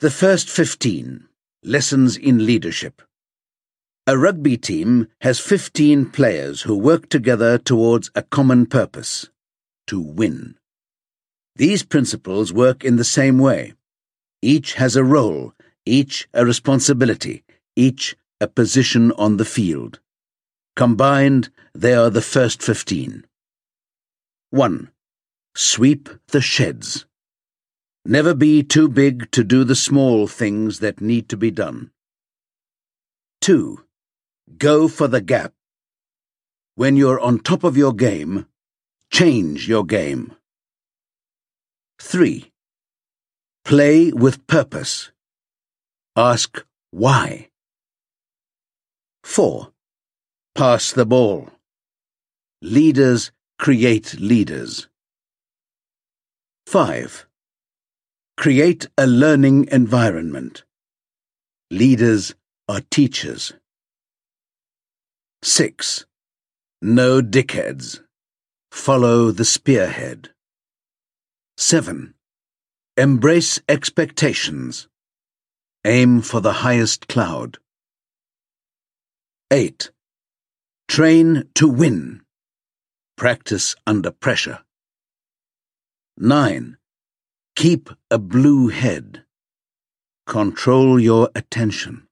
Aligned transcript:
The 0.00 0.12
first 0.12 0.48
15 0.48 1.26
Lessons 1.64 2.16
in 2.16 2.46
Leadership. 2.46 3.02
A 4.06 4.16
rugby 4.16 4.56
team 4.56 5.08
has 5.22 5.40
15 5.40 6.10
players 6.10 6.62
who 6.62 6.76
work 6.76 7.08
together 7.08 7.58
towards 7.58 8.08
a 8.14 8.22
common 8.22 8.66
purpose 8.66 9.28
to 9.88 10.00
win. 10.00 10.54
These 11.56 11.82
principles 11.82 12.52
work 12.52 12.84
in 12.84 12.94
the 12.94 13.02
same 13.02 13.40
way. 13.40 13.72
Each 14.40 14.74
has 14.74 14.94
a 14.94 15.02
role, 15.02 15.52
each 15.84 16.28
a 16.32 16.46
responsibility, 16.46 17.42
each 17.74 18.16
a 18.40 18.46
position 18.46 19.10
on 19.18 19.36
the 19.36 19.44
field. 19.44 19.98
Combined, 20.76 21.48
they 21.74 21.94
are 21.94 22.08
the 22.08 22.22
first 22.22 22.62
15. 22.62 23.26
1. 24.50 24.90
Sweep 25.56 26.08
the 26.28 26.40
sheds. 26.40 27.04
Never 28.10 28.32
be 28.32 28.62
too 28.62 28.88
big 28.88 29.30
to 29.32 29.44
do 29.44 29.64
the 29.64 29.76
small 29.76 30.26
things 30.26 30.78
that 30.78 31.02
need 31.02 31.28
to 31.28 31.36
be 31.36 31.50
done. 31.50 31.90
2. 33.42 33.84
Go 34.56 34.88
for 34.88 35.08
the 35.08 35.20
gap. 35.20 35.52
When 36.74 36.96
you're 36.96 37.20
on 37.20 37.40
top 37.40 37.64
of 37.64 37.76
your 37.76 37.92
game, 37.92 38.46
change 39.12 39.68
your 39.68 39.84
game. 39.84 40.34
3. 42.00 42.50
Play 43.66 44.10
with 44.10 44.46
purpose. 44.46 45.12
Ask 46.16 46.64
why. 46.90 47.50
4. 49.22 49.70
Pass 50.54 50.92
the 50.92 51.04
ball. 51.04 51.50
Leaders 52.62 53.32
create 53.58 54.18
leaders. 54.18 54.88
5. 56.66 57.27
Create 58.38 58.86
a 58.96 59.04
learning 59.04 59.66
environment. 59.72 60.62
Leaders 61.72 62.36
are 62.68 62.82
teachers. 62.88 63.52
6. 65.42 66.06
No 66.80 67.20
dickheads. 67.20 67.98
Follow 68.70 69.32
the 69.32 69.44
spearhead. 69.44 70.28
7. 71.56 72.14
Embrace 72.96 73.60
expectations. 73.68 74.86
Aim 75.84 76.22
for 76.22 76.40
the 76.40 76.62
highest 76.62 77.08
cloud. 77.08 77.58
8. 79.50 79.90
Train 80.86 81.48
to 81.56 81.66
win. 81.66 82.20
Practice 83.16 83.74
under 83.84 84.12
pressure. 84.12 84.60
9. 86.16 86.77
Keep 87.58 87.90
a 88.08 88.18
blue 88.18 88.68
head. 88.68 89.24
Control 90.28 91.00
your 91.00 91.28
attention. 91.34 92.06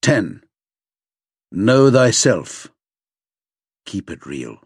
10. 0.00 0.42
Know 1.52 1.90
thyself. 1.90 2.72
Keep 3.84 4.08
it 4.08 4.24
real. 4.24 4.56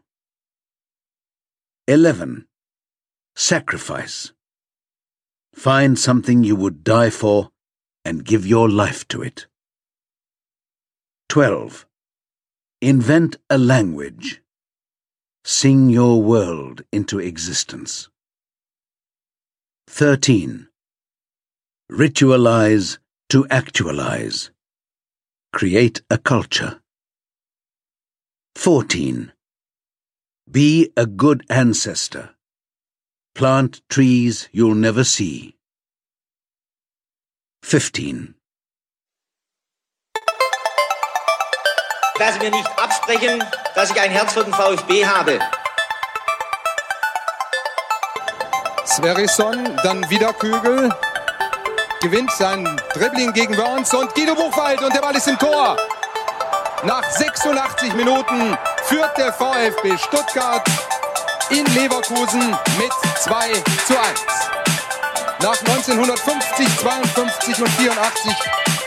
11. 1.89 2.47
Sacrifice. 3.35 4.33
Find 5.53 5.99
something 5.99 6.45
you 6.45 6.55
would 6.55 6.85
die 6.85 7.11
for 7.11 7.51
and 8.05 8.25
give 8.25 8.47
your 8.47 8.69
life 8.71 9.09
to 9.09 9.21
it. 9.21 9.49
12. 11.29 11.87
Invent 12.81 13.37
a 13.51 13.59
language. 13.59 14.43
Sing 15.43 15.91
your 15.91 16.23
world 16.23 16.85
into 16.93 17.19
existence. 17.19 18.09
13. 19.93 20.69
Ritualize 21.91 22.99
to 23.29 23.47
actualize. 23.51 24.51
Create 25.53 26.01
a 26.09 26.17
culture. 26.17 26.81
14. 28.55 29.33
Be 30.51 30.91
a 30.97 31.05
good 31.05 31.45
ancestor. 31.51 32.31
Plant 33.35 33.83
trees 33.91 34.49
you'll 34.53 34.75
never 34.75 35.05
see. 35.05 35.57
15. 37.63 38.37
Lassen 42.19 42.41
wir 42.41 42.51
nicht 42.51 42.69
absprechen, 42.79 43.43
dass 43.75 43.91
ich 43.91 44.01
ein 44.01 44.11
Herz 44.11 44.33
für 44.33 44.45
den 44.45 44.55
VfB 44.55 45.05
habe. 45.05 45.41
Sverrisson, 48.91 49.79
dann 49.85 50.09
wieder 50.11 50.33
Kügel. 50.33 50.91
Gewinnt 52.01 52.31
sein 52.33 52.65
Dribbling 52.95 53.33
gegen 53.33 53.55
Burns 53.55 53.95
und 53.95 54.13
Guido 54.15 54.35
Buchwald 54.35 54.83
und 54.83 54.95
der 54.95 55.01
Ball 55.01 55.15
ist 55.15 55.29
im 55.29 55.39
Tor. 55.39 55.77
Nach 56.83 57.05
86 57.05 57.95
Minuten 57.95 58.57
führt 58.85 59.17
der 59.17 59.33
VfB 59.33 59.97
Stuttgart 59.97 60.67
in 61.51 61.65
Leverkusen 61.75 62.51
mit 62.79 62.93
2 63.19 63.53
zu 63.87 63.99
1. 63.99 64.21
Nach 65.43 65.59
1950, 65.59 66.79
52 66.81 67.61
und 67.61 67.69
84 67.69 68.33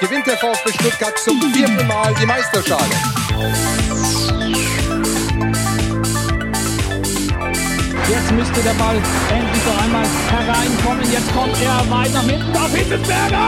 gewinnt 0.02 0.28
der 0.28 0.38
VfB 0.38 0.74
Stuttgart 0.74 1.18
zum 1.18 1.42
vierten 1.54 1.88
Mal 1.88 2.14
die 2.20 2.26
Meisterschale. 2.26 3.83
Jetzt 8.14 8.32
müsste 8.32 8.62
der 8.62 8.74
Ball 8.74 8.96
endlich 9.34 9.66
noch 9.66 9.82
einmal 9.82 10.06
hereinkommen. 10.30 11.12
Jetzt 11.12 11.34
kommt 11.34 11.58
er 11.64 11.82
weit 11.90 12.14
nach 12.14 12.30
hinten 12.30 12.56
auf 12.56 12.72
Hitzelsberger! 12.72 13.42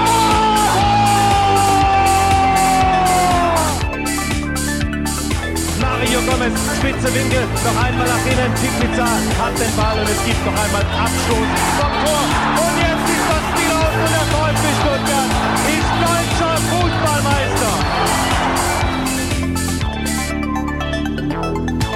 Mario 5.79 6.19
Gomez, 6.25 6.57
spitze 6.77 7.13
Winkel, 7.13 7.45
noch 7.63 7.83
einmal 7.83 8.07
nach 8.07 8.25
innen. 8.25 8.51
Pizza 8.81 9.05
hat 9.05 9.53
den 9.53 9.75
Ball 9.77 9.99
und 9.99 10.09
es 10.09 10.25
gibt 10.25 10.43
noch 10.43 10.57
einmal 10.57 10.81
Abstoß 10.81 11.49
vom 11.77 11.93
Tor. 12.01 12.23
Und 12.65 12.75
jetzt 12.81 13.05
ist 13.05 13.25
das 13.29 13.43
Spiel 13.53 13.69
aus 13.69 13.93
und 14.01 14.11
der 14.17 14.25
VfB 14.33 14.65
Stuttgart 14.81 15.14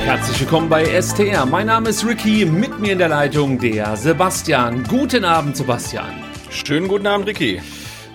Herzlich 0.09 0.39
willkommen 0.39 0.69
bei 0.69 0.99
STR. 0.99 1.45
Mein 1.45 1.67
Name 1.67 1.89
ist 1.89 2.03
Ricky, 2.03 2.43
mit 2.43 2.79
mir 2.79 2.93
in 2.93 2.97
der 2.97 3.09
Leitung 3.09 3.59
der 3.59 3.95
Sebastian. 3.95 4.83
Guten 4.85 5.23
Abend, 5.23 5.55
Sebastian. 5.55 6.09
Schönen 6.49 6.87
guten 6.87 7.05
Abend, 7.05 7.27
Ricky. 7.27 7.61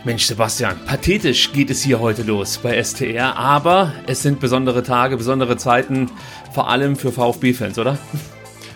Mensch, 0.03 0.25
Sebastian, 0.25 0.75
pathetisch 0.87 1.53
geht 1.53 1.71
es 1.71 1.85
hier 1.85 2.01
heute 2.01 2.25
los 2.25 2.59
bei 2.59 2.83
STR, 2.83 3.37
aber 3.37 3.93
es 4.09 4.23
sind 4.23 4.41
besondere 4.41 4.83
Tage, 4.83 5.17
besondere 5.17 5.57
Zeiten, 5.57 6.11
vor 6.53 6.69
allem 6.69 6.97
für 6.97 7.13
VfB-Fans, 7.13 7.79
oder? 7.79 7.97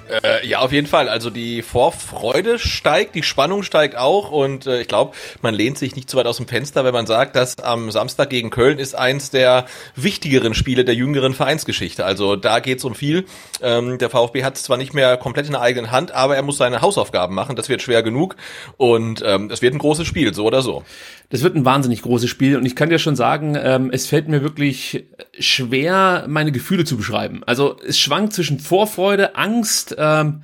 Äh, 0.09 0.47
ja, 0.47 0.61
auf 0.61 0.73
jeden 0.73 0.87
Fall. 0.87 1.09
Also 1.09 1.31
die 1.31 1.63
Vorfreude 1.63 2.59
steigt, 2.59 3.15
die 3.15 3.23
Spannung 3.23 3.63
steigt 3.63 3.97
auch 3.97 4.31
und 4.31 4.67
äh, 4.67 4.81
ich 4.81 4.89
glaube, 4.89 5.15
man 5.43 5.55
lehnt 5.55 5.79
sich 5.79 5.97
nicht 5.97 6.09
zu 6.09 6.17
weit 6.17 6.27
aus 6.27 6.39
dem 6.39 6.49
Fenster, 6.49 6.85
wenn 6.85 6.95
man 6.95 7.07
sagt, 7.07 7.37
dass 7.37 7.59
am 7.59 7.91
Samstag 7.91 8.31
gegen 8.31 8.51
Köln 8.51 8.79
ist 8.79 8.95
eins 8.95 9.31
der 9.31 9.67
wichtigeren 9.97 10.55
Spiele 10.55 10.85
der 10.85 10.95
jüngeren 10.95 11.35
Vereinsgeschichte. 11.35 12.05
Also 12.05 12.37
da 12.37 12.61
geht's 12.61 12.85
um 12.85 12.95
viel. 12.95 13.27
Ähm, 13.63 13.99
der 13.99 14.11
VfB 14.11 14.45
hat 14.45 14.57
es 14.57 14.63
zwar 14.63 14.77
nicht 14.77 14.95
mehr 14.95 15.17
komplett 15.17 15.47
in 15.47 15.53
der 15.53 15.61
eigenen 15.61 15.91
Hand, 15.91 16.13
aber 16.13 16.37
er 16.37 16.43
muss 16.43 16.57
seine 16.59 16.81
Hausaufgaben 16.81 17.35
machen. 17.35 17.57
Das 17.57 17.69
wird 17.69 17.83
schwer 17.83 18.03
genug 18.03 18.37
und 18.77 19.23
ähm, 19.25 19.51
es 19.51 19.63
wird 19.63 19.75
ein 19.75 19.79
großes 19.79 20.07
Spiel, 20.07 20.35
so 20.35 20.45
oder 20.45 20.63
so. 20.63 20.85
Das 21.31 21.43
wird 21.43 21.57
ein 21.57 21.65
wahnsinnig 21.65 22.03
großes 22.03 22.31
Spiel 22.31 22.57
und 22.57 22.65
ich 22.65 22.75
kann 22.75 22.89
dir 22.89 22.99
schon 22.99 23.17
sagen, 23.17 23.57
ähm, 23.61 23.91
es 23.93 24.07
fällt 24.07 24.29
mir 24.29 24.43
wirklich 24.43 25.07
schwer, 25.39 26.25
meine 26.27 26.53
Gefühle 26.53 26.85
zu 26.85 26.97
beschreiben. 26.97 27.43
Also 27.45 27.77
es 27.87 27.99
schwankt 27.99 28.33
zwischen 28.33 28.61
Vorfreude, 28.61 29.37
Angst, 29.37 29.95
ähm, 29.99 30.43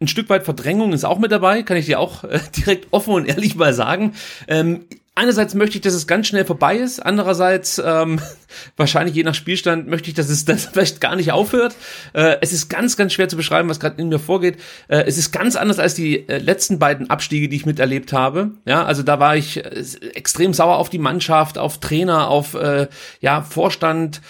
ein 0.00 0.08
Stück 0.08 0.28
weit 0.30 0.44
Verdrängung 0.44 0.92
ist 0.92 1.04
auch 1.04 1.18
mit 1.18 1.30
dabei, 1.30 1.62
kann 1.62 1.76
ich 1.76 1.86
dir 1.86 2.00
auch 2.00 2.24
äh, 2.24 2.40
direkt 2.56 2.88
offen 2.92 3.14
und 3.14 3.26
ehrlich 3.26 3.56
mal 3.56 3.74
sagen. 3.74 4.14
Ähm, 4.48 4.86
einerseits 5.14 5.54
möchte 5.54 5.76
ich, 5.76 5.82
dass 5.82 5.94
es 5.94 6.06
ganz 6.06 6.26
schnell 6.26 6.44
vorbei 6.44 6.76
ist, 6.76 7.00
andererseits 7.00 7.80
ähm, 7.84 8.20
wahrscheinlich 8.76 9.14
je 9.14 9.24
nach 9.24 9.34
Spielstand 9.34 9.88
möchte 9.88 10.08
ich, 10.08 10.14
dass 10.14 10.28
es 10.28 10.44
dann 10.44 10.58
vielleicht 10.72 11.00
gar 11.00 11.16
nicht 11.16 11.32
aufhört. 11.32 11.74
Äh, 12.12 12.36
es 12.40 12.52
ist 12.52 12.68
ganz, 12.68 12.96
ganz 12.96 13.12
schwer 13.12 13.28
zu 13.28 13.36
beschreiben, 13.36 13.68
was 13.68 13.80
gerade 13.80 14.00
in 14.00 14.08
mir 14.08 14.18
vorgeht. 14.18 14.58
Äh, 14.88 15.04
es 15.06 15.18
ist 15.18 15.32
ganz 15.32 15.56
anders 15.56 15.78
als 15.78 15.94
die 15.94 16.28
äh, 16.28 16.38
letzten 16.38 16.78
beiden 16.78 17.10
Abstiege, 17.10 17.48
die 17.48 17.56
ich 17.56 17.66
miterlebt 17.66 18.12
habe. 18.12 18.52
Ja, 18.64 18.84
also 18.84 19.02
da 19.02 19.20
war 19.20 19.36
ich 19.36 19.64
äh, 19.64 19.84
extrem 20.14 20.54
sauer 20.54 20.76
auf 20.76 20.90
die 20.90 20.98
Mannschaft, 20.98 21.58
auf 21.58 21.78
Trainer, 21.78 22.28
auf 22.28 22.54
äh, 22.54 22.88
ja 23.20 23.42
Vorstand. 23.42 24.20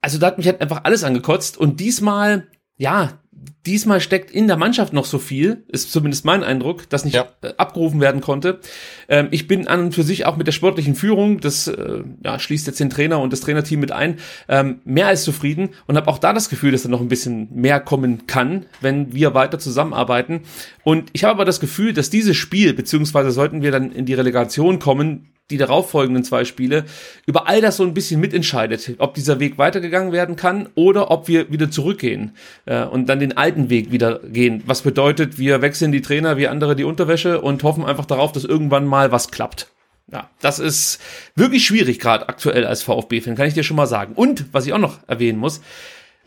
Also 0.00 0.18
da 0.18 0.26
hat 0.26 0.38
mich 0.38 0.46
halt 0.46 0.60
einfach 0.60 0.84
alles 0.84 1.02
angekotzt 1.02 1.56
und 1.56 1.80
diesmal 1.80 2.46
ja, 2.76 3.20
diesmal 3.66 4.00
steckt 4.00 4.30
in 4.30 4.46
der 4.46 4.56
Mannschaft 4.56 4.92
noch 4.92 5.04
so 5.04 5.18
viel, 5.18 5.64
ist 5.68 5.90
zumindest 5.92 6.24
mein 6.24 6.42
Eindruck, 6.44 6.88
dass 6.88 7.04
nicht 7.04 7.14
ja. 7.14 7.26
Äh, 7.42 7.54
abgerufen 7.56 8.00
werden 8.00 8.20
konnte. 8.20 8.60
Ähm, 9.08 9.28
ich 9.30 9.46
bin 9.46 9.66
an 9.68 9.80
und 9.80 9.94
für 9.94 10.02
sich 10.02 10.26
auch 10.26 10.36
mit 10.36 10.46
der 10.46 10.52
sportlichen 10.52 10.94
Führung, 10.94 11.40
das 11.40 11.68
äh, 11.68 12.02
ja, 12.22 12.38
schließt 12.38 12.66
jetzt 12.66 12.80
den 12.80 12.90
Trainer 12.90 13.20
und 13.20 13.32
das 13.32 13.40
Trainerteam 13.40 13.80
mit 13.80 13.92
ein, 13.92 14.18
ähm, 14.48 14.80
mehr 14.84 15.06
als 15.06 15.24
zufrieden 15.24 15.70
und 15.86 15.96
habe 15.96 16.08
auch 16.08 16.18
da 16.18 16.32
das 16.32 16.48
Gefühl, 16.48 16.72
dass 16.72 16.82
da 16.82 16.88
noch 16.88 17.00
ein 17.00 17.08
bisschen 17.08 17.48
mehr 17.54 17.80
kommen 17.80 18.26
kann, 18.26 18.66
wenn 18.80 19.12
wir 19.12 19.34
weiter 19.34 19.58
zusammenarbeiten. 19.58 20.42
Und 20.82 21.10
ich 21.12 21.24
habe 21.24 21.34
aber 21.34 21.44
das 21.44 21.60
Gefühl, 21.60 21.92
dass 21.92 22.10
dieses 22.10 22.36
Spiel, 22.36 22.74
beziehungsweise 22.74 23.30
sollten 23.30 23.62
wir 23.62 23.70
dann 23.70 23.92
in 23.92 24.06
die 24.06 24.14
Relegation 24.14 24.78
kommen, 24.78 25.28
die 25.50 25.58
darauffolgenden 25.58 26.24
zwei 26.24 26.44
Spiele 26.44 26.84
über 27.26 27.46
all 27.46 27.60
das 27.60 27.76
so 27.76 27.82
ein 27.82 27.92
bisschen 27.92 28.20
mitentscheidet, 28.20 28.94
ob 28.98 29.14
dieser 29.14 29.40
Weg 29.40 29.58
weitergegangen 29.58 30.12
werden 30.12 30.36
kann 30.36 30.68
oder 30.74 31.10
ob 31.10 31.28
wir 31.28 31.50
wieder 31.52 31.70
zurückgehen 31.70 32.34
äh, 32.64 32.84
und 32.84 33.08
dann 33.08 33.20
den 33.20 33.36
alten 33.36 33.68
Weg 33.68 33.92
wieder 33.92 34.20
gehen. 34.20 34.62
Was 34.66 34.82
bedeutet, 34.82 35.38
wir 35.38 35.60
wechseln 35.60 35.92
die 35.92 36.00
Trainer 36.00 36.38
wie 36.38 36.48
andere 36.48 36.76
die 36.76 36.84
Unterwäsche 36.84 37.40
und 37.42 37.62
hoffen 37.62 37.84
einfach 37.84 38.06
darauf, 38.06 38.32
dass 38.32 38.44
irgendwann 38.44 38.86
mal 38.86 39.12
was 39.12 39.30
klappt. 39.30 39.68
Ja, 40.10 40.30
das 40.40 40.58
ist 40.58 41.00
wirklich 41.34 41.64
schwierig 41.66 41.98
gerade 41.98 42.28
aktuell 42.28 42.66
als 42.66 42.82
VfB-Fan, 42.82 43.36
kann 43.36 43.46
ich 43.46 43.54
dir 43.54 43.64
schon 43.64 43.76
mal 43.76 43.86
sagen. 43.86 44.14
Und 44.14 44.46
was 44.52 44.66
ich 44.66 44.72
auch 44.72 44.78
noch 44.78 44.98
erwähnen 45.08 45.38
muss, 45.38 45.60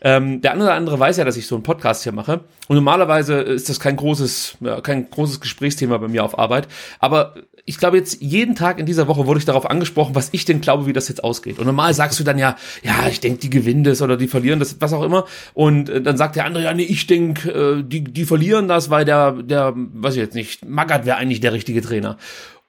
ähm, 0.00 0.40
der 0.40 0.52
andere 0.52 0.72
andere 0.72 0.98
weiß 0.98 1.16
ja, 1.16 1.24
dass 1.24 1.36
ich 1.36 1.46
so 1.46 1.56
einen 1.56 1.64
Podcast 1.64 2.04
hier 2.04 2.12
mache. 2.12 2.40
Und 2.68 2.76
normalerweise 2.76 3.40
ist 3.40 3.68
das 3.68 3.80
kein 3.80 3.96
großes, 3.96 4.58
kein 4.82 5.10
großes 5.10 5.40
Gesprächsthema 5.40 5.98
bei 5.98 6.08
mir 6.08 6.24
auf 6.24 6.38
Arbeit. 6.38 6.68
Aber 7.00 7.34
ich 7.68 7.76
glaube 7.76 7.98
jetzt 7.98 8.22
jeden 8.22 8.54
Tag 8.54 8.78
in 8.78 8.86
dieser 8.86 9.08
Woche 9.08 9.26
wurde 9.26 9.38
ich 9.38 9.44
darauf 9.44 9.68
angesprochen, 9.68 10.14
was 10.14 10.30
ich 10.32 10.46
denn 10.46 10.62
glaube, 10.62 10.86
wie 10.86 10.94
das 10.94 11.08
jetzt 11.08 11.22
ausgeht. 11.22 11.58
Und 11.58 11.66
normal 11.66 11.92
sagst 11.92 12.18
du 12.18 12.24
dann 12.24 12.38
ja, 12.38 12.56
ja, 12.82 13.06
ich 13.08 13.20
denke, 13.20 13.40
die 13.40 13.50
gewinnen 13.50 13.84
das 13.84 14.00
oder 14.00 14.16
die 14.16 14.26
verlieren 14.26 14.58
das, 14.58 14.80
was 14.80 14.94
auch 14.94 15.02
immer. 15.02 15.26
Und 15.52 15.90
äh, 15.90 16.00
dann 16.00 16.16
sagt 16.16 16.36
der 16.36 16.46
andere, 16.46 16.64
ja, 16.64 16.72
nee, 16.72 16.84
ich 16.84 17.06
denke, 17.06 17.50
äh, 17.50 17.82
die, 17.82 18.02
die 18.04 18.24
verlieren 18.24 18.68
das, 18.68 18.88
weil 18.88 19.04
der, 19.04 19.32
der, 19.32 19.74
weiß 19.76 20.14
ich 20.14 20.20
jetzt 20.20 20.34
nicht, 20.34 20.64
Magath 20.64 21.04
wäre 21.04 21.18
eigentlich 21.18 21.40
der 21.40 21.52
richtige 21.52 21.82
Trainer. 21.82 22.16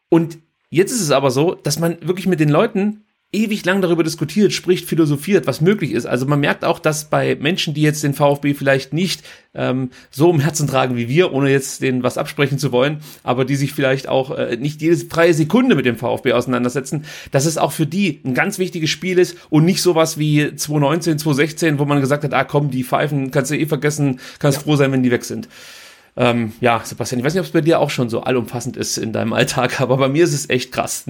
Und 0.10 0.38
jetzt 0.70 0.92
ist 0.92 1.02
es 1.02 1.12
aber 1.12 1.32
so, 1.32 1.56
dass 1.56 1.80
man 1.80 1.98
wirklich 2.02 2.28
mit 2.28 2.42
den 2.42 2.50
Leuten 2.50 3.06
ewig 3.32 3.64
lang 3.64 3.82
darüber 3.82 4.04
diskutiert, 4.04 4.54
spricht, 4.54 4.86
philosophiert, 4.86 5.46
was 5.46 5.62
möglich 5.62 5.92
ist. 5.92 6.08
Also 6.08 6.26
man 6.26 6.40
merkt 6.40 6.66
auch, 6.66 6.80
dass 6.80 7.12
bei 7.12 7.36
Menschen, 7.36 7.76
die 7.76 7.84
jetzt 7.84 8.04
den 8.04 8.16
VfB 8.16 8.56
vielleicht 8.56 8.92
nicht 8.92 9.24
ähm, 9.54 9.92
so 10.10 10.32
im 10.32 10.40
Herzen 10.40 10.66
tragen 10.66 10.96
wie 10.96 11.08
wir, 11.08 11.32
ohne 11.32 11.52
jetzt 11.52 11.84
denen 11.84 12.02
was 12.02 12.18
absprechen 12.18 12.58
zu 12.58 12.72
wollen, 12.72 13.02
aber 13.24 13.46
die 13.46 13.56
sich 13.56 13.74
vielleicht 13.74 14.08
auch 14.08 14.36
äh, 14.36 14.58
nicht 14.58 14.82
jede 14.82 14.98
freie 14.98 15.36
Sekunde 15.36 15.76
mit 15.76 15.86
dem 15.86 15.96
VfB 15.96 16.34
auseinandersetzen, 16.34 17.06
dass 17.32 17.46
es 17.46 17.60
auch 17.60 17.72
für 17.72 17.86
die 17.86 18.20
ein 18.26 18.34
ganz 18.34 18.58
wichtiges 18.58 18.90
Spiel 18.90 19.20
ist 19.20 19.38
und 19.52 19.64
nicht 19.64 19.84
sowas 19.84 20.18
wie 20.18 20.56
2019, 20.56 21.20
2016, 21.20 21.78
wo 21.78 21.86
man 21.86 22.02
gesagt 22.02 22.24
hat, 22.24 22.34
ah 22.34 22.44
komm, 22.44 22.72
die 22.72 22.84
Pfeifen 22.84 23.30
kannst 23.30 23.52
du 23.52 23.58
eh 23.58 23.68
vergessen, 23.68 24.20
kannst 24.40 24.58
ja. 24.58 24.64
froh 24.64 24.76
sein, 24.76 24.92
wenn 24.92 25.04
die 25.04 25.12
weg 25.12 25.24
sind. 25.24 25.48
Ähm, 26.18 26.54
ja, 26.62 26.82
Sebastian, 26.84 27.20
ich 27.20 27.26
weiß 27.26 27.34
nicht, 27.36 27.42
ob 27.42 27.46
es 27.46 27.54
bei 27.54 27.62
dir 27.62 27.80
auch 27.80 27.92
schon 27.92 28.10
so 28.10 28.22
allumfassend 28.22 28.76
ist 28.76 28.98
in 28.98 29.14
deinem 29.14 29.34
Alltag, 29.34 29.82
aber 29.82 29.98
bei 29.98 30.10
mir 30.10 30.24
ist 30.24 30.34
es 30.34 30.50
echt 30.50 30.72
krass. 30.72 31.06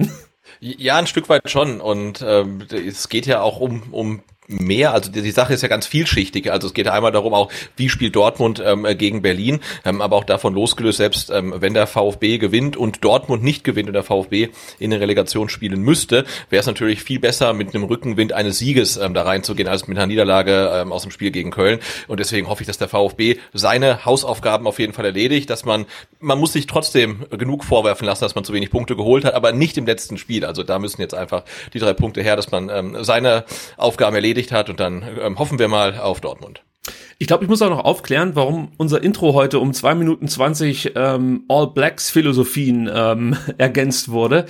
Ja, 0.58 0.96
ein 0.96 1.06
Stück 1.06 1.28
weit 1.28 1.50
schon. 1.50 1.80
Und 1.80 2.24
ähm, 2.26 2.66
es 2.70 3.08
geht 3.08 3.26
ja 3.26 3.40
auch 3.42 3.60
um, 3.60 3.82
um 3.92 4.22
mehr. 4.50 4.92
Also 4.92 5.10
die, 5.10 5.22
die, 5.22 5.30
Sache 5.30 5.54
ist 5.54 5.62
ja 5.62 5.68
ganz 5.68 5.86
vielschichtig. 5.86 6.50
Also 6.50 6.68
es 6.68 6.74
geht 6.74 6.88
einmal 6.88 7.12
darum 7.12 7.34
auch, 7.34 7.50
wie 7.76 7.88
spielt 7.88 8.16
Dortmund 8.16 8.62
ähm, 8.64 8.86
gegen 8.98 9.22
Berlin, 9.22 9.60
ähm, 9.84 10.00
aber 10.00 10.16
auch 10.16 10.24
davon 10.24 10.54
losgelöst, 10.54 10.98
selbst 10.98 11.30
ähm, 11.30 11.54
wenn 11.58 11.74
der 11.74 11.86
VfB 11.86 12.38
gewinnt 12.38 12.76
und 12.76 13.04
Dortmund 13.04 13.42
nicht 13.42 13.64
gewinnt 13.64 13.88
und 13.88 13.94
der 13.94 14.02
VfB 14.02 14.48
in 14.78 14.90
der 14.90 15.00
Relegation 15.00 15.48
spielen 15.48 15.80
müsste, 15.82 16.24
wäre 16.50 16.60
es 16.60 16.66
natürlich 16.66 17.02
viel 17.02 17.20
besser, 17.20 17.52
mit 17.52 17.74
einem 17.74 17.84
Rückenwind 17.84 18.32
eines 18.32 18.58
Sieges 18.58 18.96
ähm, 18.96 19.14
da 19.14 19.22
reinzugehen, 19.22 19.68
als 19.68 19.86
mit 19.86 19.96
einer 19.96 20.06
Niederlage 20.06 20.70
ähm, 20.74 20.92
aus 20.92 21.02
dem 21.02 21.10
Spiel 21.10 21.30
gegen 21.30 21.50
Köln. 21.50 21.78
Und 22.08 22.20
deswegen 22.20 22.48
hoffe 22.48 22.62
ich, 22.62 22.66
dass 22.66 22.78
der 22.78 22.88
VfB 22.88 23.36
seine 23.52 24.04
Hausaufgaben 24.04 24.66
auf 24.66 24.78
jeden 24.78 24.92
Fall 24.92 25.04
erledigt, 25.04 25.48
dass 25.50 25.64
man, 25.64 25.86
man 26.18 26.38
muss 26.38 26.52
sich 26.52 26.66
trotzdem 26.66 27.26
genug 27.30 27.64
vorwerfen 27.64 28.06
lassen, 28.06 28.24
dass 28.24 28.34
man 28.34 28.44
zu 28.44 28.52
wenig 28.52 28.70
Punkte 28.70 28.96
geholt 28.96 29.24
hat, 29.24 29.34
aber 29.34 29.52
nicht 29.52 29.78
im 29.78 29.86
letzten 29.86 30.18
Spiel. 30.18 30.44
Also 30.44 30.62
da 30.62 30.78
müssen 30.78 31.00
jetzt 31.00 31.14
einfach 31.14 31.44
die 31.72 31.78
drei 31.78 31.92
Punkte 31.92 32.22
her, 32.22 32.36
dass 32.36 32.50
man 32.50 32.68
ähm, 32.68 33.04
seine 33.04 33.44
Aufgaben 33.76 34.16
erledigt 34.16 34.39
erledigt 34.40 34.52
hat 34.52 34.70
und 34.70 34.80
dann 34.80 35.04
ähm, 35.20 35.38
hoffen 35.38 35.58
wir 35.58 35.68
mal 35.68 35.98
auf 35.98 36.20
Dortmund. 36.20 36.62
Ich 37.18 37.26
glaube, 37.26 37.44
ich 37.44 37.50
muss 37.50 37.60
auch 37.60 37.68
noch 37.68 37.84
aufklären, 37.84 38.34
warum 38.34 38.72
unser 38.78 39.02
Intro 39.02 39.34
heute 39.34 39.58
um 39.58 39.74
zwei 39.74 39.94
Minuten 39.94 40.28
zwanzig 40.28 40.92
ähm, 40.96 41.44
All 41.48 41.68
Blacks 41.68 42.10
Philosophien 42.10 42.90
ähm, 42.92 43.36
ergänzt 43.58 44.10
wurde 44.10 44.46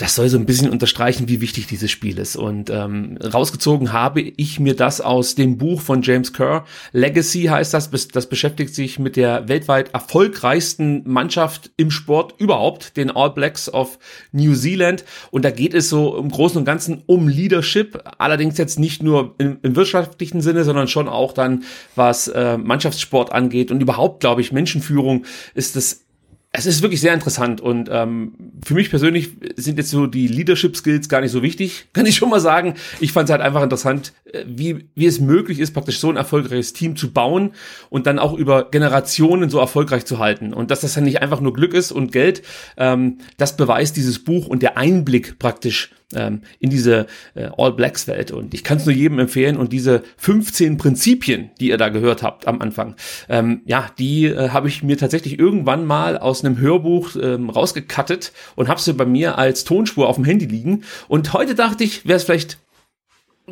das 0.00 0.14
soll 0.14 0.30
so 0.30 0.38
ein 0.38 0.46
bisschen 0.46 0.70
unterstreichen, 0.70 1.28
wie 1.28 1.42
wichtig 1.42 1.66
dieses 1.66 1.90
Spiel 1.90 2.18
ist. 2.18 2.34
Und 2.34 2.70
ähm, 2.70 3.18
rausgezogen 3.22 3.92
habe 3.92 4.22
ich 4.22 4.58
mir 4.58 4.74
das 4.74 5.02
aus 5.02 5.34
dem 5.34 5.58
Buch 5.58 5.82
von 5.82 6.00
James 6.00 6.32
Kerr. 6.32 6.64
Legacy 6.92 7.42
heißt 7.42 7.74
das, 7.74 7.90
das 8.08 8.26
beschäftigt 8.26 8.74
sich 8.74 8.98
mit 8.98 9.16
der 9.16 9.48
weltweit 9.48 9.92
erfolgreichsten 9.92 11.02
Mannschaft 11.06 11.70
im 11.76 11.90
Sport 11.90 12.34
überhaupt, 12.38 12.96
den 12.96 13.10
All 13.10 13.30
Blacks 13.30 13.68
of 13.68 13.98
New 14.32 14.54
Zealand. 14.54 15.04
Und 15.30 15.44
da 15.44 15.50
geht 15.50 15.74
es 15.74 15.90
so 15.90 16.16
im 16.16 16.30
Großen 16.30 16.56
und 16.56 16.64
Ganzen 16.64 17.02
um 17.04 17.28
Leadership, 17.28 18.02
allerdings 18.16 18.56
jetzt 18.56 18.78
nicht 18.78 19.02
nur 19.02 19.34
im, 19.36 19.58
im 19.62 19.76
wirtschaftlichen 19.76 20.40
Sinne, 20.40 20.64
sondern 20.64 20.88
schon 20.88 21.10
auch 21.10 21.34
dann, 21.34 21.64
was 21.94 22.26
äh, 22.28 22.56
Mannschaftssport 22.56 23.32
angeht. 23.32 23.70
Und 23.70 23.82
überhaupt, 23.82 24.20
glaube 24.20 24.40
ich, 24.40 24.50
Menschenführung 24.50 25.26
ist 25.52 25.76
das 25.76 26.06
es 26.52 26.66
ist 26.66 26.82
wirklich 26.82 27.00
sehr 27.00 27.14
interessant 27.14 27.60
und 27.60 27.88
ähm, 27.92 28.32
für 28.64 28.74
mich 28.74 28.90
persönlich 28.90 29.30
sind 29.54 29.78
jetzt 29.78 29.90
so 29.90 30.08
die 30.08 30.26
Leadership 30.26 30.76
Skills 30.76 31.08
gar 31.08 31.20
nicht 31.20 31.30
so 31.30 31.42
wichtig, 31.42 31.88
kann 31.92 32.06
ich 32.06 32.16
schon 32.16 32.28
mal 32.28 32.40
sagen. 32.40 32.74
Ich 32.98 33.12
fand 33.12 33.28
es 33.28 33.32
halt 33.32 33.40
einfach 33.40 33.62
interessant, 33.62 34.12
äh, 34.24 34.44
wie, 34.46 34.88
wie 34.96 35.06
es 35.06 35.20
möglich 35.20 35.60
ist, 35.60 35.72
praktisch 35.72 36.00
so 36.00 36.10
ein 36.10 36.16
erfolgreiches 36.16 36.72
Team 36.72 36.96
zu 36.96 37.12
bauen 37.12 37.52
und 37.88 38.06
dann 38.06 38.18
auch 38.18 38.34
über 38.34 38.68
Generationen 38.70 39.48
so 39.48 39.60
erfolgreich 39.60 40.06
zu 40.06 40.18
halten. 40.18 40.52
Und 40.52 40.72
dass 40.72 40.80
das 40.80 40.94
dann 40.94 41.04
nicht 41.04 41.22
einfach 41.22 41.40
nur 41.40 41.52
Glück 41.52 41.72
ist 41.72 41.92
und 41.92 42.10
Geld, 42.10 42.42
ähm, 42.76 43.18
das 43.36 43.56
beweist 43.56 43.96
dieses 43.96 44.24
Buch 44.24 44.48
und 44.48 44.62
der 44.62 44.76
Einblick 44.76 45.38
praktisch 45.38 45.90
ähm, 46.14 46.42
in 46.58 46.70
diese 46.70 47.06
äh, 47.34 47.48
All 47.56 47.72
Blacks 47.72 48.06
Welt. 48.08 48.30
Und 48.30 48.54
ich 48.54 48.64
kann 48.64 48.78
es 48.78 48.86
nur 48.86 48.94
jedem 48.94 49.18
empfehlen. 49.18 49.56
Und 49.56 49.72
diese 49.72 50.02
15 50.16 50.76
Prinzipien, 50.76 51.50
die 51.60 51.68
ihr 51.68 51.78
da 51.78 51.88
gehört 51.88 52.22
habt 52.22 52.46
am 52.46 52.60
Anfang, 52.60 52.96
ähm, 53.28 53.62
ja, 53.64 53.90
die 53.98 54.26
äh, 54.26 54.50
habe 54.50 54.68
ich 54.68 54.82
mir 54.82 54.98
tatsächlich 54.98 55.38
irgendwann 55.38 55.86
mal 55.86 56.18
aus 56.18 56.44
einem 56.44 56.58
Hörbuch 56.58 57.16
ähm, 57.20 57.50
rausgekattet 57.50 58.32
und 58.56 58.68
habe 58.68 58.80
sie 58.80 58.94
bei 58.94 59.06
mir 59.06 59.38
als 59.38 59.64
Tonspur 59.64 60.08
auf 60.08 60.16
dem 60.16 60.24
Handy 60.24 60.46
liegen. 60.46 60.84
Und 61.08 61.32
heute 61.32 61.54
dachte 61.54 61.84
ich, 61.84 62.06
wäre 62.06 62.16
es 62.16 62.24
vielleicht 62.24 62.58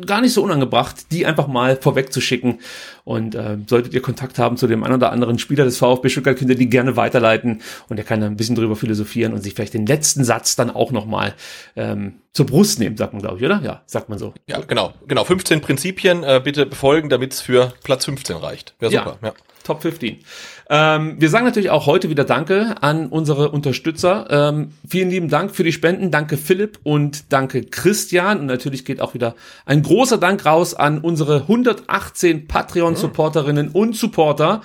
gar 0.05 0.21
nicht 0.21 0.33
so 0.33 0.43
unangebracht, 0.43 1.11
die 1.11 1.25
einfach 1.25 1.47
mal 1.47 1.75
vorweg 1.75 2.13
zu 2.13 2.21
schicken. 2.21 2.59
Und 3.09 3.33
äh, 3.33 3.57
solltet 3.65 3.95
ihr 3.95 4.03
Kontakt 4.03 4.37
haben 4.37 4.55
zu 4.55 4.67
dem 4.67 4.83
einen 4.83 4.93
oder 4.93 5.11
anderen 5.11 5.39
Spieler 5.39 5.65
des 5.65 5.79
VfB 5.79 6.09
Stuttgart, 6.09 6.37
könnt 6.37 6.51
ihr 6.51 6.55
die 6.55 6.69
gerne 6.69 6.95
weiterleiten 6.95 7.63
und 7.87 7.97
er 7.97 8.03
kann 8.03 8.21
da 8.21 8.27
ein 8.27 8.37
bisschen 8.37 8.55
drüber 8.55 8.75
philosophieren 8.75 9.33
und 9.33 9.41
sich 9.41 9.55
vielleicht 9.55 9.73
den 9.73 9.87
letzten 9.87 10.23
Satz 10.23 10.55
dann 10.55 10.69
auch 10.69 10.91
nochmal 10.91 11.33
ähm, 11.75 12.19
zur 12.33 12.45
Brust 12.45 12.77
nehmen, 12.77 12.97
sagt 12.97 13.13
man, 13.13 13.23
glaube 13.23 13.39
ich, 13.39 13.43
oder? 13.43 13.61
Ja, 13.63 13.81
sagt 13.87 14.09
man 14.09 14.19
so. 14.19 14.35
Ja, 14.45 14.59
genau. 14.59 14.93
Genau. 15.07 15.23
15 15.23 15.59
Prinzipien 15.59 16.23
äh, 16.23 16.39
bitte 16.43 16.67
befolgen, 16.67 17.09
damit 17.09 17.33
es 17.33 17.41
für 17.41 17.73
Platz 17.83 18.05
15 18.05 18.35
reicht. 18.37 18.75
Wäre 18.77 18.91
super. 18.91 19.17
Ja, 19.23 19.29
ja. 19.29 19.33
Top 19.63 19.81
15. 19.81 20.19
Ähm, 20.71 21.15
wir 21.19 21.29
sagen 21.29 21.45
natürlich 21.45 21.69
auch 21.69 21.85
heute 21.85 22.09
wieder 22.09 22.23
Danke 22.23 22.75
an 22.81 23.07
unsere 23.07 23.49
Unterstützer. 23.49 24.27
Ähm, 24.29 24.71
vielen 24.87 25.09
lieben 25.09 25.29
Dank 25.29 25.55
für 25.55 25.63
die 25.63 25.71
Spenden. 25.71 26.11
Danke 26.11 26.37
Philipp 26.37 26.79
und 26.83 27.31
danke 27.33 27.63
Christian. 27.63 28.39
Und 28.39 28.45
natürlich 28.45 28.85
geht 28.85 29.01
auch 29.01 29.13
wieder 29.13 29.35
ein 29.65 29.83
großer 29.83 30.17
Dank 30.17 30.45
raus 30.45 30.73
an 30.73 30.99
unsere 30.99 31.41
118 31.41 32.47
Patreon-Supporterinnen 33.07 33.69
und 33.69 33.95
Supporter. 33.95 34.61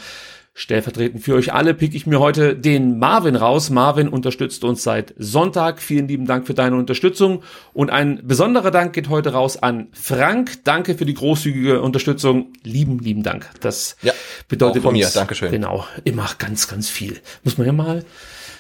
Stellvertretend 0.57 1.25
für 1.25 1.35
euch 1.35 1.53
alle 1.53 1.75
pick 1.75 1.97
ich 1.97 2.07
mir 2.07 2.21
heute 2.21 2.55
den 2.55 3.01
Marvin 3.01 3.35
raus. 3.35 3.71
Marvin 3.71 4.09
unterstützt 4.09 4.63
uns 4.63 4.85
seit 4.85 5.13
Sonntag. 5.19 5.83
Vielen 5.83 6.07
lieben 6.07 6.27
Dank 6.27 6.47
für 6.47 6.55
deine 6.55 6.77
Unterstützung. 6.77 7.43
Und 7.73 7.91
ein 7.91 8.21
besonderer 8.23 8.71
Dank 8.71 8.93
geht 8.93 9.09
heute 9.09 9.33
raus 9.33 9.61
an 9.61 9.89
Frank. 9.93 10.63
Danke 10.63 10.95
für 10.95 11.07
die 11.07 11.15
großzügige 11.15 11.83
Unterstützung. 11.83 12.53
Lieben, 12.63 13.01
lieben 13.01 13.25
Dank. 13.25 13.51
Das 13.61 13.97
ja, 14.03 14.13
bedeutet 14.47 14.83
von 14.83 14.95
uns, 14.95 15.05
mir. 15.05 15.11
Dankeschön. 15.13 15.51
Genau, 15.51 15.85
immer 16.05 16.31
ganz, 16.39 16.69
ganz 16.69 16.89
viel. 16.89 17.21
Muss 17.43 17.59
man 17.59 17.67
ja 17.67 17.73
mal 17.73 18.05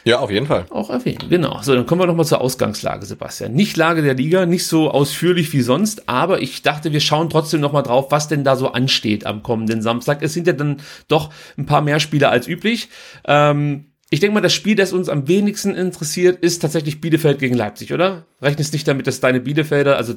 ja, 0.05 0.19
auf 0.19 0.31
jeden 0.31 0.47
Fall. 0.47 0.67
Auch 0.69 0.91
erwähnen, 0.91 1.31
genau. 1.31 1.61
So, 1.63 1.75
dann 1.75 1.87
kommen 1.87 2.03
wir 2.03 2.07
nochmal 2.07 2.27
zur 2.27 2.43
Ausgangslage, 2.43 3.07
Sebastian. 3.07 3.53
Nicht 3.53 3.77
Lage 3.77 4.03
der 4.03 4.15
Liga, 4.15 4.45
nicht 4.45 4.67
so 4.67 4.91
ausführlich 4.91 5.53
wie 5.55 5.63
sonst, 5.63 6.09
aber 6.09 6.43
ich 6.43 6.61
dachte, 6.63 6.93
wir 6.93 7.01
schauen 7.01 7.31
trotzdem 7.31 7.61
nochmal 7.61 7.83
drauf, 7.83 8.07
was 8.11 8.29
denn 8.29 8.45
da 8.45 8.55
so 8.57 8.73
ansteht 8.73 9.25
am 9.25 9.43
kommenden 9.43 9.81
Samstag. 9.81 10.23
Es 10.23 10.35
sind 10.35 10.47
ja 10.47 10.53
dann 10.53 10.83
doch 11.09 11.31
ein 11.57 11.65
paar 11.65 11.81
mehr 11.81 12.01
Spiele 12.01 12.29
als 12.29 12.47
üblich. 12.47 12.91
Ähm, 13.27 13.87
ich 14.11 14.21
denke 14.21 14.35
mal, 14.35 14.41
das 14.43 14.53
Spiel, 14.53 14.77
das 14.77 14.93
uns 14.93 15.09
am 15.09 15.27
wenigsten 15.27 15.75
interessiert, 15.75 16.39
ist 16.45 16.61
tatsächlich 16.61 17.01
Bielefeld 17.01 17.39
gegen 17.39 17.55
Leipzig, 17.55 17.93
oder? 17.95 18.27
Rechnest 18.43 18.75
nicht 18.75 18.87
damit, 18.87 19.07
dass 19.07 19.21
deine 19.21 19.41
Bielefelder, 19.41 19.97
also 19.97 20.15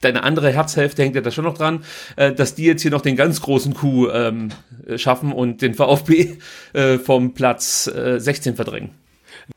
deine 0.00 0.22
andere 0.22 0.52
Herzhälfte 0.52 1.02
hängt 1.02 1.16
ja 1.16 1.22
da 1.22 1.32
schon 1.32 1.44
noch 1.44 1.58
dran, 1.58 1.84
äh, 2.14 2.32
dass 2.32 2.54
die 2.54 2.64
jetzt 2.64 2.82
hier 2.82 2.92
noch 2.92 3.00
den 3.00 3.16
ganz 3.16 3.40
großen 3.40 3.74
Coup 3.74 4.08
ähm, 4.12 4.50
schaffen 4.96 5.32
und 5.32 5.60
den 5.60 5.74
VfB 5.74 6.36
äh, 6.72 6.98
vom 6.98 7.34
Platz 7.34 7.88
äh, 7.88 8.20
16 8.20 8.54
verdrängen. 8.54 8.90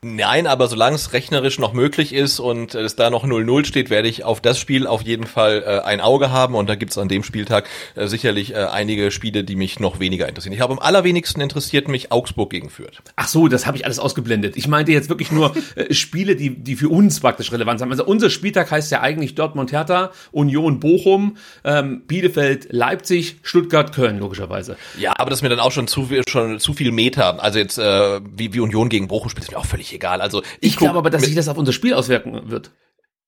Nein, 0.00 0.46
aber 0.46 0.68
solange 0.68 0.96
es 0.96 1.12
rechnerisch 1.12 1.58
noch 1.58 1.74
möglich 1.74 2.14
ist 2.14 2.40
und 2.40 2.74
es 2.74 2.96
da 2.96 3.10
noch 3.10 3.24
0-0 3.26 3.66
steht, 3.66 3.90
werde 3.90 4.08
ich 4.08 4.24
auf 4.24 4.40
das 4.40 4.58
Spiel 4.58 4.86
auf 4.86 5.02
jeden 5.02 5.26
Fall 5.26 5.62
äh, 5.66 5.80
ein 5.86 6.00
Auge 6.00 6.30
haben 6.30 6.54
und 6.54 6.68
da 6.68 6.76
gibt 6.76 6.92
es 6.92 6.98
an 6.98 7.08
dem 7.08 7.22
Spieltag 7.22 7.68
äh, 7.94 8.06
sicherlich 8.06 8.54
äh, 8.54 8.64
einige 8.64 9.10
Spiele, 9.10 9.44
die 9.44 9.54
mich 9.54 9.80
noch 9.80 10.00
weniger 10.00 10.28
interessieren. 10.28 10.54
Ich 10.54 10.60
habe 10.60 10.72
am 10.72 10.78
allerwenigsten 10.78 11.42
interessiert 11.42 11.88
mich 11.88 12.10
Augsburg 12.10 12.50
gegen 12.50 12.70
Fürth. 12.70 13.02
Ach 13.16 13.28
so, 13.28 13.48
das 13.48 13.66
habe 13.66 13.76
ich 13.76 13.84
alles 13.84 13.98
ausgeblendet. 13.98 14.56
Ich 14.56 14.66
meinte 14.66 14.92
jetzt 14.92 15.10
wirklich 15.10 15.30
nur 15.30 15.54
äh, 15.76 15.92
Spiele, 15.92 16.36
die, 16.36 16.50
die 16.50 16.76
für 16.76 16.88
uns 16.88 17.20
praktisch 17.20 17.52
relevant 17.52 17.80
sind. 17.80 17.90
Also 17.90 18.06
unser 18.06 18.30
Spieltag 18.30 18.70
heißt 18.70 18.90
ja 18.90 19.02
eigentlich 19.02 19.34
Dortmund 19.34 19.72
Hertha, 19.72 20.10
Union 20.30 20.80
Bochum, 20.80 21.36
ähm, 21.64 22.02
Bielefeld 22.06 22.68
Leipzig, 22.70 23.36
Stuttgart 23.42 23.94
Köln 23.94 24.18
logischerweise. 24.18 24.76
Ja, 24.98 25.12
aber 25.18 25.28
das 25.28 25.40
ist 25.40 25.42
mir 25.42 25.50
dann 25.50 25.60
auch 25.60 25.72
schon 25.72 25.86
zu 25.86 26.06
viel, 26.06 26.22
schon 26.26 26.60
zu 26.60 26.72
viel 26.72 26.92
Meter. 26.92 27.42
Also 27.42 27.58
jetzt 27.58 27.78
äh, 27.78 28.20
wie, 28.34 28.54
wie 28.54 28.60
Union 28.60 28.88
gegen 28.88 29.06
Bochum 29.08 29.28
spielt, 29.28 29.44
ist 29.44 29.52
mir 29.52 29.58
auch 29.58 29.66
völlig 29.66 29.81
egal. 29.90 30.20
Also 30.20 30.42
ich, 30.60 30.72
ich 30.72 30.76
glaube 30.76 30.98
aber, 30.98 31.10
dass 31.10 31.22
sich 31.22 31.34
das 31.34 31.48
auf 31.48 31.56
unser 31.56 31.72
Spiel 31.72 31.94
auswirken 31.94 32.50
wird. 32.50 32.70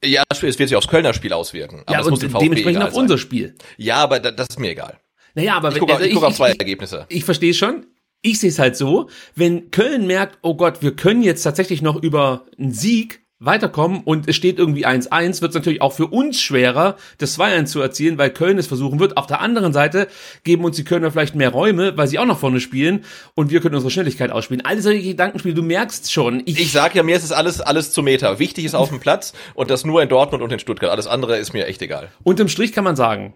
Ja, 0.05 0.23
es 0.29 0.43
wird 0.43 0.55
sich 0.57 0.77
aufs 0.77 0.89
Kölner 0.89 1.15
Spiel 1.15 1.33
auswirken. 1.33 1.83
Aber 1.87 1.93
ja, 1.93 2.01
es 2.01 2.11
muss 2.11 2.21
dementsprechend 2.21 2.83
auf 2.83 2.95
unser 2.95 3.17
Spiel. 3.17 3.55
Ja, 3.79 3.97
aber 3.97 4.21
das 4.21 4.49
ist 4.51 4.61
mir 4.61 4.71
egal. 4.71 5.01
Naja, 5.35 5.57
aber 5.57 5.71
ich 5.71 5.79
gucke 5.79 5.95
also 5.95 6.09
guck 6.11 6.25
auf 6.25 6.37
zwei 6.37 6.51
Ergebnisse. 6.51 7.07
Ich, 7.09 7.19
ich 7.19 7.25
verstehe 7.25 7.55
schon. 7.55 7.87
Ich 8.23 8.41
sehe 8.41 8.51
es 8.51 8.59
halt 8.59 8.77
so, 8.77 9.11
wenn 9.35 9.71
Köln 9.71 10.07
merkt, 10.07 10.39
oh 10.43 10.55
Gott, 10.55 10.81
wir 10.81 10.97
können 10.97 11.23
jetzt 11.23 11.43
tatsächlich 11.43 11.83
noch 11.83 12.03
über 12.03 12.47
einen 12.59 12.73
Sieg 12.73 13.24
weiterkommen 13.45 14.03
und 14.05 14.29
es 14.29 14.37
steht 14.37 14.59
irgendwie 14.59 14.87
1-1, 14.87 15.41
wird 15.41 15.51
es 15.51 15.55
natürlich 15.55 15.83
auch 15.83 15.93
für 15.93 16.07
uns 16.07 16.41
schwerer, 16.41 16.97
das 17.19 17.39
2-1 17.39 17.67
zu 17.67 17.81
erzielen, 17.81 18.19
weil 18.19 18.31
Köln 18.31 18.59
es 18.59 18.67
versuchen 18.67 19.01
wird. 19.01 19.17
Auf 19.17 19.27
der 19.27 19.41
anderen 19.41 19.73
Seite 19.73 20.09
geben 20.43 20.65
uns 20.65 20.77
die 20.77 20.85
Kölner 20.85 21.11
vielleicht 21.11 21.35
mehr 21.35 21.51
Räume, 21.51 21.97
weil 21.97 22.09
sie 22.09 22.19
auch 22.19 22.27
noch 22.27 22.39
vorne 22.39 22.61
spielen 22.61 23.05
und 23.35 23.51
wir 23.51 23.61
können 23.61 23.75
unsere 23.75 23.91
Schnelligkeit 23.91 24.31
ausspielen. 24.31 24.65
All 24.65 24.81
solche 24.81 25.03
Gedankenspiele, 25.03 25.55
du 25.55 25.63
merkst 25.63 26.13
schon. 26.13 26.43
Ich, 26.47 26.61
ich 26.61 26.73
sag 26.73 26.95
ja, 26.95 27.03
mir 27.03 27.17
ist 27.17 27.25
es 27.25 27.33
alles, 27.33 27.61
alles 27.61 27.93
zu 27.93 28.03
Meter. 28.03 28.39
Wichtig 28.39 28.65
ist 28.65 28.75
auf 28.75 28.89
dem 28.89 29.01
Platz 29.01 29.33
und 29.55 29.71
das 29.71 29.85
nur 29.85 30.03
in 30.03 30.09
Dortmund 30.09 30.43
und 30.43 30.53
in 30.53 30.59
Stuttgart. 30.59 30.91
Alles 30.91 31.07
andere 31.07 31.37
ist 31.39 31.53
mir 31.53 31.67
echt 31.67 31.83
egal. 31.83 32.09
Unterm 32.23 32.49
Strich 32.49 32.73
kann 32.73 32.85
man 32.85 32.97
sagen, 32.97 33.35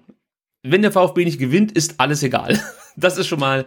wenn 0.62 0.82
der 0.82 0.92
VfB 0.92 1.24
nicht 1.24 1.38
gewinnt, 1.38 1.72
ist 1.72 1.94
alles 1.98 2.22
egal. 2.22 2.60
Das 3.00 3.16
ist 3.16 3.28
schon 3.28 3.38
mal 3.38 3.64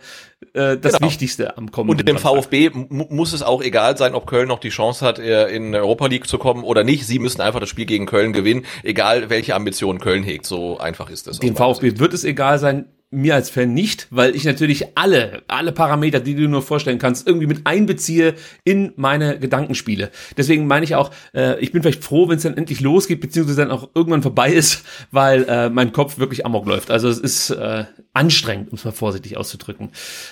äh, 0.54 0.76
das 0.76 0.96
genau. 0.96 1.08
Wichtigste 1.08 1.58
am 1.58 1.72
kommenden 1.72 2.02
Und 2.02 2.06
dem 2.06 2.18
VfB 2.18 2.70
muss 2.90 3.32
es 3.32 3.42
auch 3.42 3.62
egal 3.62 3.96
sein, 3.96 4.14
ob 4.14 4.28
Köln 4.28 4.50
noch 4.50 4.60
die 4.60 4.68
Chance 4.68 5.06
hat, 5.06 5.20
äh, 5.20 5.48
in 5.48 5.74
Europa 5.74 6.08
League 6.08 6.28
zu 6.28 6.38
kommen 6.38 6.66
oder 6.66 6.84
nicht. 6.84 7.08
Sie 7.08 7.18
müssen 7.18 7.40
einfach 7.40 7.62
das 7.62 7.70
Spiel 7.70 7.86
gegen 7.86 8.08
Köln 8.08 8.34
gewinnen, 8.34 8.66
egal 8.84 9.30
welche 9.30 9.56
Ambitionen 9.56 10.02
Köln 10.02 10.24
hegt. 10.24 10.46
So 10.46 10.80
einfach 10.80 11.10
ist 11.10 11.30
es. 11.30 11.40
Dem 11.40 11.56
VfB 11.56 11.98
wird 11.98 12.14
es 12.14 12.26
egal 12.26 12.60
sein, 12.60 12.88
mir 13.12 13.36
als 13.36 13.50
Fan 13.50 13.74
nicht, 13.74 14.08
weil 14.10 14.36
ich 14.36 14.46
natürlich 14.46 14.98
alle, 14.98 15.44
alle 15.48 15.74
Parameter, 15.74 16.22
die 16.22 16.34
du 16.34 16.48
nur 16.48 16.62
vorstellen 16.62 16.98
kannst, 16.98 17.28
irgendwie 17.28 17.46
mit 17.46 17.62
einbeziehe 17.66 18.36
in 18.64 18.94
meine 18.96 19.38
Gedankenspiele. 19.38 20.12
Deswegen 20.38 20.66
meine 20.66 20.86
ich 20.86 20.96
auch, 20.96 21.12
äh, 21.36 21.60
ich 21.60 21.74
bin 21.74 21.82
vielleicht 21.82 22.06
froh, 22.06 22.30
wenn 22.30 22.38
es 22.38 22.44
dann 22.44 22.56
endlich 22.56 22.80
losgeht, 22.80 23.20
beziehungsweise 23.20 23.62
dann 23.62 23.72
auch 23.72 23.90
irgendwann 23.94 24.22
vorbei 24.22 24.50
ist, 24.54 24.86
weil 25.12 25.44
äh, 25.44 25.70
mein 25.70 25.92
Kopf 25.92 26.20
wirklich 26.20 26.46
amok 26.46 26.66
läuft. 26.66 26.90
Also 26.90 27.10
es 27.10 27.20
ist 27.20 27.50
äh, 27.50 27.84
anstrengend, 28.14 28.72
um 28.72 28.78
es 28.78 28.86
mal 28.86 28.92
vorsichtig 28.92 29.36
auszudrücken. 29.36 29.90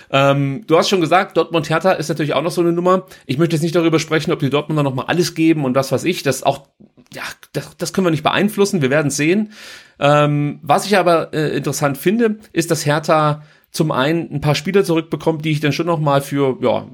Ähm, 0.10 0.64
du 0.66 0.78
hast 0.78 0.88
schon 0.88 1.02
gesagt, 1.02 1.36
Dortmund 1.36 1.70
Hertha 1.70 1.92
ist 1.92 2.08
natürlich 2.08 2.34
auch 2.34 2.42
noch 2.42 2.52
so 2.52 2.62
eine 2.62 2.72
Nummer. 2.72 3.06
Ich 3.26 3.38
möchte 3.38 3.58
jetzt 3.58 3.64
nicht 3.64 3.76
darüber 3.76 4.00
sprechen, 4.00 4.32
ob 4.32 4.40
die 4.40 4.50
Dortmunder 4.50 4.84
noch 4.84 4.96
mal 4.96 5.06
alles 5.06 5.36
geben 5.36 5.66
und 5.66 5.76
was 5.76 5.92
weiß 5.92 6.06
ich. 6.06 6.24
Das 6.24 6.44
auch, 6.44 6.68
ja, 7.14 7.24
das, 7.54 7.76
das 7.78 7.94
können 7.94 8.08
wir 8.08 8.12
nicht 8.12 8.24
beeinflussen. 8.24 8.82
Wir 8.82 8.90
werden 8.90 9.12
sehen. 9.12 9.52
Ähm, 10.00 10.60
was 10.62 10.86
ich 10.86 10.98
aber 10.98 11.34
äh, 11.34 11.56
interessant 11.56 11.98
finde, 11.98 12.40
ist, 12.54 12.72
dass 12.72 12.86
Hertha 12.86 13.44
zum 13.72 13.92
einen 13.92 14.32
ein 14.32 14.42
paar 14.42 14.56
Spieler 14.56 14.84
zurückbekommt, 14.84 15.46
die 15.46 15.52
ich 15.52 15.60
dann 15.60 15.74
schon 15.74 15.88
noch 15.88 16.00
mal 16.00 16.22
für 16.22 16.58
ja, 16.62 16.88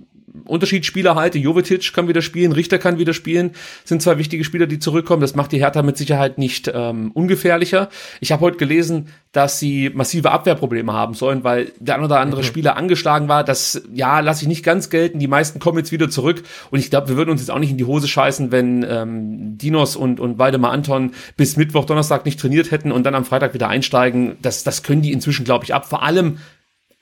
Unterschiedsspieler 0.45 1.15
halte. 1.15 1.37
Jovetic 1.37 1.93
kann 1.93 2.07
wieder 2.07 2.21
spielen, 2.21 2.51
Richter 2.51 2.77
kann 2.77 2.99
wieder 2.99 3.13
spielen. 3.13 3.51
Sind 3.83 4.01
zwei 4.01 4.17
wichtige 4.17 4.43
Spieler, 4.43 4.67
die 4.67 4.79
zurückkommen. 4.79 5.21
Das 5.21 5.35
macht 5.35 5.51
die 5.51 5.59
Hertha 5.59 5.81
mit 5.81 5.97
Sicherheit 5.97 6.37
nicht 6.37 6.71
ähm, 6.73 7.11
ungefährlicher. 7.13 7.89
Ich 8.19 8.31
habe 8.31 8.41
heute 8.41 8.57
gelesen, 8.57 9.07
dass 9.31 9.59
sie 9.59 9.89
massive 9.93 10.31
Abwehrprobleme 10.31 10.93
haben 10.93 11.13
sollen, 11.13 11.43
weil 11.43 11.71
der 11.79 11.95
ein 11.95 12.03
oder 12.03 12.19
andere 12.19 12.41
mhm. 12.41 12.45
Spieler 12.45 12.77
angeschlagen 12.77 13.27
war. 13.27 13.43
Das, 13.43 13.81
ja, 13.93 14.19
lasse 14.21 14.43
ich 14.43 14.47
nicht 14.47 14.63
ganz 14.63 14.89
gelten. 14.89 15.19
Die 15.19 15.27
meisten 15.27 15.59
kommen 15.59 15.77
jetzt 15.77 15.91
wieder 15.91 16.09
zurück. 16.09 16.43
Und 16.71 16.79
ich 16.79 16.89
glaube, 16.89 17.09
wir 17.09 17.17
würden 17.17 17.31
uns 17.31 17.41
jetzt 17.41 17.51
auch 17.51 17.59
nicht 17.59 17.71
in 17.71 17.77
die 17.77 17.85
Hose 17.85 18.07
scheißen, 18.07 18.51
wenn 18.51 18.85
ähm, 18.87 19.57
Dinos 19.57 19.95
und, 19.95 20.19
und 20.19 20.37
Waldemar 20.37 20.71
Anton 20.71 21.11
bis 21.37 21.57
Mittwoch, 21.57 21.85
Donnerstag 21.85 22.25
nicht 22.25 22.39
trainiert 22.39 22.71
hätten 22.71 22.91
und 22.91 23.03
dann 23.03 23.15
am 23.15 23.25
Freitag 23.25 23.53
wieder 23.53 23.67
einsteigen. 23.67 24.37
Das, 24.41 24.63
das 24.63 24.83
können 24.83 25.01
die 25.01 25.11
inzwischen, 25.11 25.43
glaube 25.43 25.65
ich, 25.65 25.73
ab. 25.73 25.85
Vor 25.85 26.03
allem, 26.03 26.37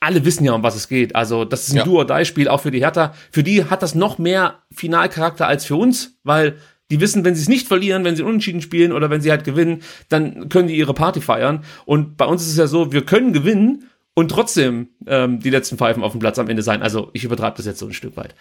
alle 0.04 0.24
wissen 0.24 0.44
ja, 0.44 0.52
um 0.52 0.62
was 0.62 0.76
es 0.76 0.88
geht. 0.88 1.16
Also 1.16 1.44
das 1.44 1.66
ist 1.66 1.72
ein 1.72 1.78
ja. 1.78 1.84
Do-or-Die-Spiel, 1.84 2.48
auch 2.48 2.60
für 2.60 2.70
die 2.70 2.80
Hertha. 2.80 3.14
Für 3.30 3.42
die 3.42 3.64
hat 3.64 3.82
das 3.82 3.94
noch 3.94 4.18
mehr 4.18 4.62
Finalcharakter 4.72 5.46
als 5.46 5.64
für 5.64 5.76
uns, 5.76 6.18
weil 6.22 6.56
die 6.90 7.00
wissen, 7.00 7.24
wenn 7.24 7.34
sie 7.34 7.42
es 7.42 7.48
nicht 7.48 7.66
verlieren, 7.66 8.04
wenn 8.04 8.14
sie 8.14 8.22
unentschieden 8.22 8.60
spielen 8.60 8.92
oder 8.92 9.10
wenn 9.10 9.20
sie 9.20 9.30
halt 9.30 9.44
gewinnen, 9.44 9.82
dann 10.08 10.48
können 10.48 10.68
die 10.68 10.76
ihre 10.76 10.94
Party 10.94 11.20
feiern. 11.20 11.64
Und 11.86 12.16
bei 12.16 12.26
uns 12.26 12.42
ist 12.42 12.52
es 12.52 12.58
ja 12.58 12.66
so, 12.66 12.92
wir 12.92 13.04
können 13.04 13.32
gewinnen 13.32 13.90
und 14.14 14.30
trotzdem 14.30 14.88
ähm, 15.06 15.40
die 15.40 15.50
letzten 15.50 15.76
Pfeifen 15.76 16.02
auf 16.02 16.12
dem 16.12 16.20
Platz 16.20 16.38
am 16.38 16.48
Ende 16.48 16.62
sein. 16.62 16.82
Also 16.82 17.10
ich 17.12 17.24
übertreibe 17.24 17.56
das 17.56 17.66
jetzt 17.66 17.78
so 17.78 17.86
ein 17.86 17.92
Stück 17.92 18.16
weit. 18.16 18.34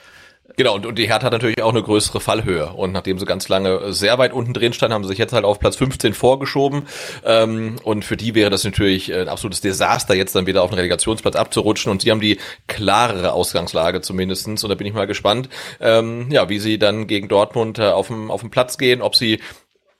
Genau, 0.55 0.75
und, 0.75 0.85
und 0.85 0.99
die 0.99 1.07
Hertha 1.07 1.25
hat 1.25 1.33
natürlich 1.33 1.63
auch 1.63 1.71
eine 1.71 1.81
größere 1.81 2.19
Fallhöhe. 2.19 2.73
Und 2.73 2.91
nachdem 2.91 3.17
sie 3.17 3.25
ganz 3.25 3.47
lange 3.49 3.93
sehr 3.93 4.17
weit 4.17 4.33
unten 4.33 4.53
drin 4.53 4.73
standen, 4.73 4.93
haben 4.93 5.03
sie 5.03 5.09
sich 5.09 5.17
jetzt 5.17 5.33
halt 5.33 5.45
auf 5.45 5.59
Platz 5.59 5.77
15 5.77 6.13
vorgeschoben. 6.13 6.83
Ähm, 7.25 7.77
und 7.83 8.05
für 8.05 8.17
die 8.17 8.35
wäre 8.35 8.49
das 8.49 8.63
natürlich 8.63 9.11
ein 9.13 9.29
absolutes 9.29 9.61
Desaster, 9.61 10.13
jetzt 10.13 10.35
dann 10.35 10.45
wieder 10.45 10.61
auf 10.61 10.69
den 10.69 10.75
Relegationsplatz 10.75 11.35
abzurutschen. 11.35 11.91
Und 11.91 12.01
sie 12.01 12.11
haben 12.11 12.19
die 12.19 12.39
klarere 12.67 13.31
Ausgangslage 13.31 14.01
zumindestens. 14.01 14.63
Und 14.63 14.69
da 14.69 14.75
bin 14.75 14.85
ich 14.85 14.93
mal 14.93 15.07
gespannt, 15.07 15.49
ähm, 15.79 16.27
ja, 16.29 16.49
wie 16.49 16.59
sie 16.59 16.77
dann 16.77 17.07
gegen 17.07 17.29
Dortmund 17.29 17.79
äh, 17.79 17.83
auf, 17.83 18.07
dem, 18.07 18.29
auf 18.29 18.41
dem 18.41 18.51
Platz 18.51 18.77
gehen, 18.77 19.01
ob 19.01 19.15
sie 19.15 19.39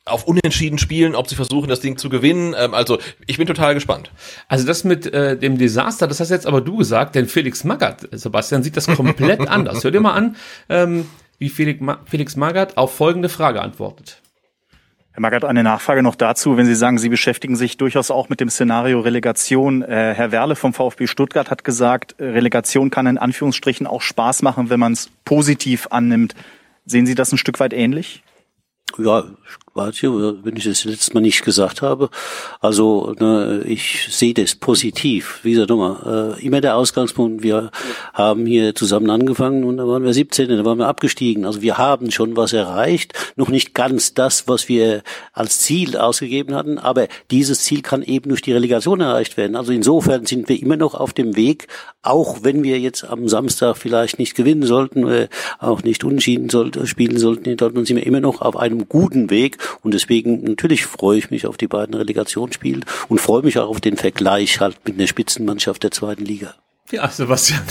auf 0.05 0.25
Unentschieden 0.25 0.77
spielen, 0.77 1.15
ob 1.15 1.29
sie 1.29 1.35
versuchen, 1.35 1.69
das 1.69 1.79
Ding 1.79 1.97
zu 1.97 2.09
gewinnen. 2.09 2.55
Ähm, 2.57 2.73
also 2.73 2.99
ich 3.25 3.37
bin 3.37 3.47
total 3.47 3.73
gespannt. 3.73 4.11
Also 4.47 4.65
das 4.65 4.83
mit 4.83 5.05
äh, 5.07 5.37
dem 5.37 5.57
Desaster, 5.57 6.07
das 6.07 6.19
hast 6.19 6.29
jetzt 6.29 6.47
aber 6.47 6.61
du 6.61 6.77
gesagt, 6.77 7.15
denn 7.15 7.27
Felix 7.27 7.63
Magath, 7.63 8.07
Sebastian, 8.11 8.63
sieht 8.63 8.75
das 8.75 8.87
komplett 8.87 9.39
anders. 9.47 9.83
Hör 9.83 9.91
dir 9.91 10.01
mal 10.01 10.13
an, 10.13 10.35
ähm, 10.69 11.05
wie 11.37 11.49
Felix, 11.49 11.79
Ma 11.79 11.99
Felix 12.05 12.35
Magath 12.35 12.77
auf 12.77 12.95
folgende 12.95 13.29
Frage 13.29 13.61
antwortet. 13.61 14.21
Herr 15.11 15.21
Magath, 15.21 15.45
eine 15.45 15.63
Nachfrage 15.63 16.01
noch 16.01 16.15
dazu. 16.15 16.57
Wenn 16.57 16.65
Sie 16.65 16.73
sagen, 16.73 16.97
Sie 16.97 17.07
beschäftigen 17.07 17.55
sich 17.55 17.77
durchaus 17.77 18.09
auch 18.09 18.29
mit 18.29 18.39
dem 18.39 18.49
Szenario 18.49 18.99
Relegation. 18.99 19.83
Äh, 19.83 20.13
Herr 20.15 20.31
Werle 20.31 20.55
vom 20.55 20.73
VfB 20.73 21.05
Stuttgart 21.05 21.51
hat 21.51 21.63
gesagt, 21.63 22.15
Relegation 22.19 22.89
kann 22.89 23.05
in 23.05 23.19
Anführungsstrichen 23.19 23.85
auch 23.85 24.01
Spaß 24.01 24.41
machen, 24.41 24.71
wenn 24.71 24.79
man 24.79 24.93
es 24.93 25.11
positiv 25.23 25.87
annimmt. 25.91 26.33
Sehen 26.85 27.05
Sie 27.05 27.13
das 27.13 27.31
ein 27.31 27.37
Stück 27.37 27.59
weit 27.59 27.73
ähnlich? 27.73 28.23
Ja, 28.97 29.23
warte, 29.73 30.37
wenn 30.43 30.55
ich 30.55 30.65
das 30.65 30.85
letztes 30.85 31.13
Mal 31.13 31.21
nicht 31.21 31.43
gesagt 31.43 31.81
habe. 31.81 32.09
Also 32.61 33.15
ne, 33.19 33.63
ich 33.65 34.07
sehe 34.11 34.33
das 34.33 34.55
positiv. 34.55 35.39
Wie 35.43 35.51
gesagt, 35.51 35.69
nochmal, 35.69 36.37
äh, 36.37 36.45
immer 36.45 36.61
der 36.61 36.75
Ausgangspunkt. 36.75 37.41
Wir 37.41 37.71
haben 38.13 38.45
hier 38.45 38.75
zusammen 38.75 39.09
angefangen 39.09 39.63
und 39.63 39.77
da 39.77 39.87
waren 39.87 40.03
wir 40.03 40.13
17, 40.13 40.49
da 40.49 40.65
waren 40.65 40.77
wir 40.77 40.87
abgestiegen. 40.87 41.45
Also 41.45 41.61
wir 41.61 41.77
haben 41.77 42.11
schon 42.11 42.37
was 42.37 42.53
erreicht. 42.53 43.13
Noch 43.35 43.49
nicht 43.49 43.73
ganz 43.73 44.13
das, 44.13 44.47
was 44.47 44.69
wir 44.69 45.01
als 45.33 45.59
Ziel 45.59 45.97
ausgegeben 45.97 46.53
hatten, 46.53 46.77
aber 46.77 47.07
dieses 47.31 47.61
Ziel 47.61 47.81
kann 47.81 48.03
eben 48.03 48.29
durch 48.29 48.41
die 48.41 48.53
Relegation 48.53 49.01
erreicht 49.01 49.37
werden. 49.37 49.55
Also 49.55 49.71
insofern 49.71 50.25
sind 50.25 50.49
wir 50.49 50.61
immer 50.61 50.77
noch 50.77 50.93
auf 50.93 51.13
dem 51.13 51.35
Weg, 51.35 51.67
auch 52.03 52.43
wenn 52.43 52.63
wir 52.63 52.79
jetzt 52.79 53.05
am 53.05 53.27
Samstag 53.27 53.77
vielleicht 53.77 54.19
nicht 54.19 54.35
gewinnen 54.35 54.63
sollten, 54.63 55.07
äh, 55.07 55.29
auch 55.57 55.83
nicht 55.83 56.03
unschieden 56.03 56.49
sollten, 56.49 56.85
spielen 56.85 57.17
sollten 57.17 57.49
in 57.49 57.57
Dortmund, 57.57 57.87
sind 57.87 57.97
wir 57.97 58.05
immer 58.05 58.19
noch 58.19 58.41
auf 58.41 58.55
einem 58.55 58.87
guten 58.87 59.29
Weg 59.29 59.57
und 59.81 59.93
deswegen 59.93 60.43
natürlich 60.43 60.85
freue 60.85 61.17
ich 61.17 61.31
mich 61.31 61.47
auf 61.47 61.57
die 61.57 61.67
beiden 61.67 61.95
Relegationsspiele 61.95 62.81
und 63.09 63.21
freue 63.21 63.43
mich 63.43 63.59
auch 63.59 63.69
auf 63.69 63.81
den 63.81 63.97
Vergleich 63.97 64.59
halt 64.59 64.77
mit 64.87 64.99
der 64.99 65.07
Spitzenmannschaft 65.07 65.83
der 65.83 65.91
zweiten 65.91 66.25
Liga. 66.25 66.55
Ja, 66.93 67.07
Sebastian. 67.07 67.63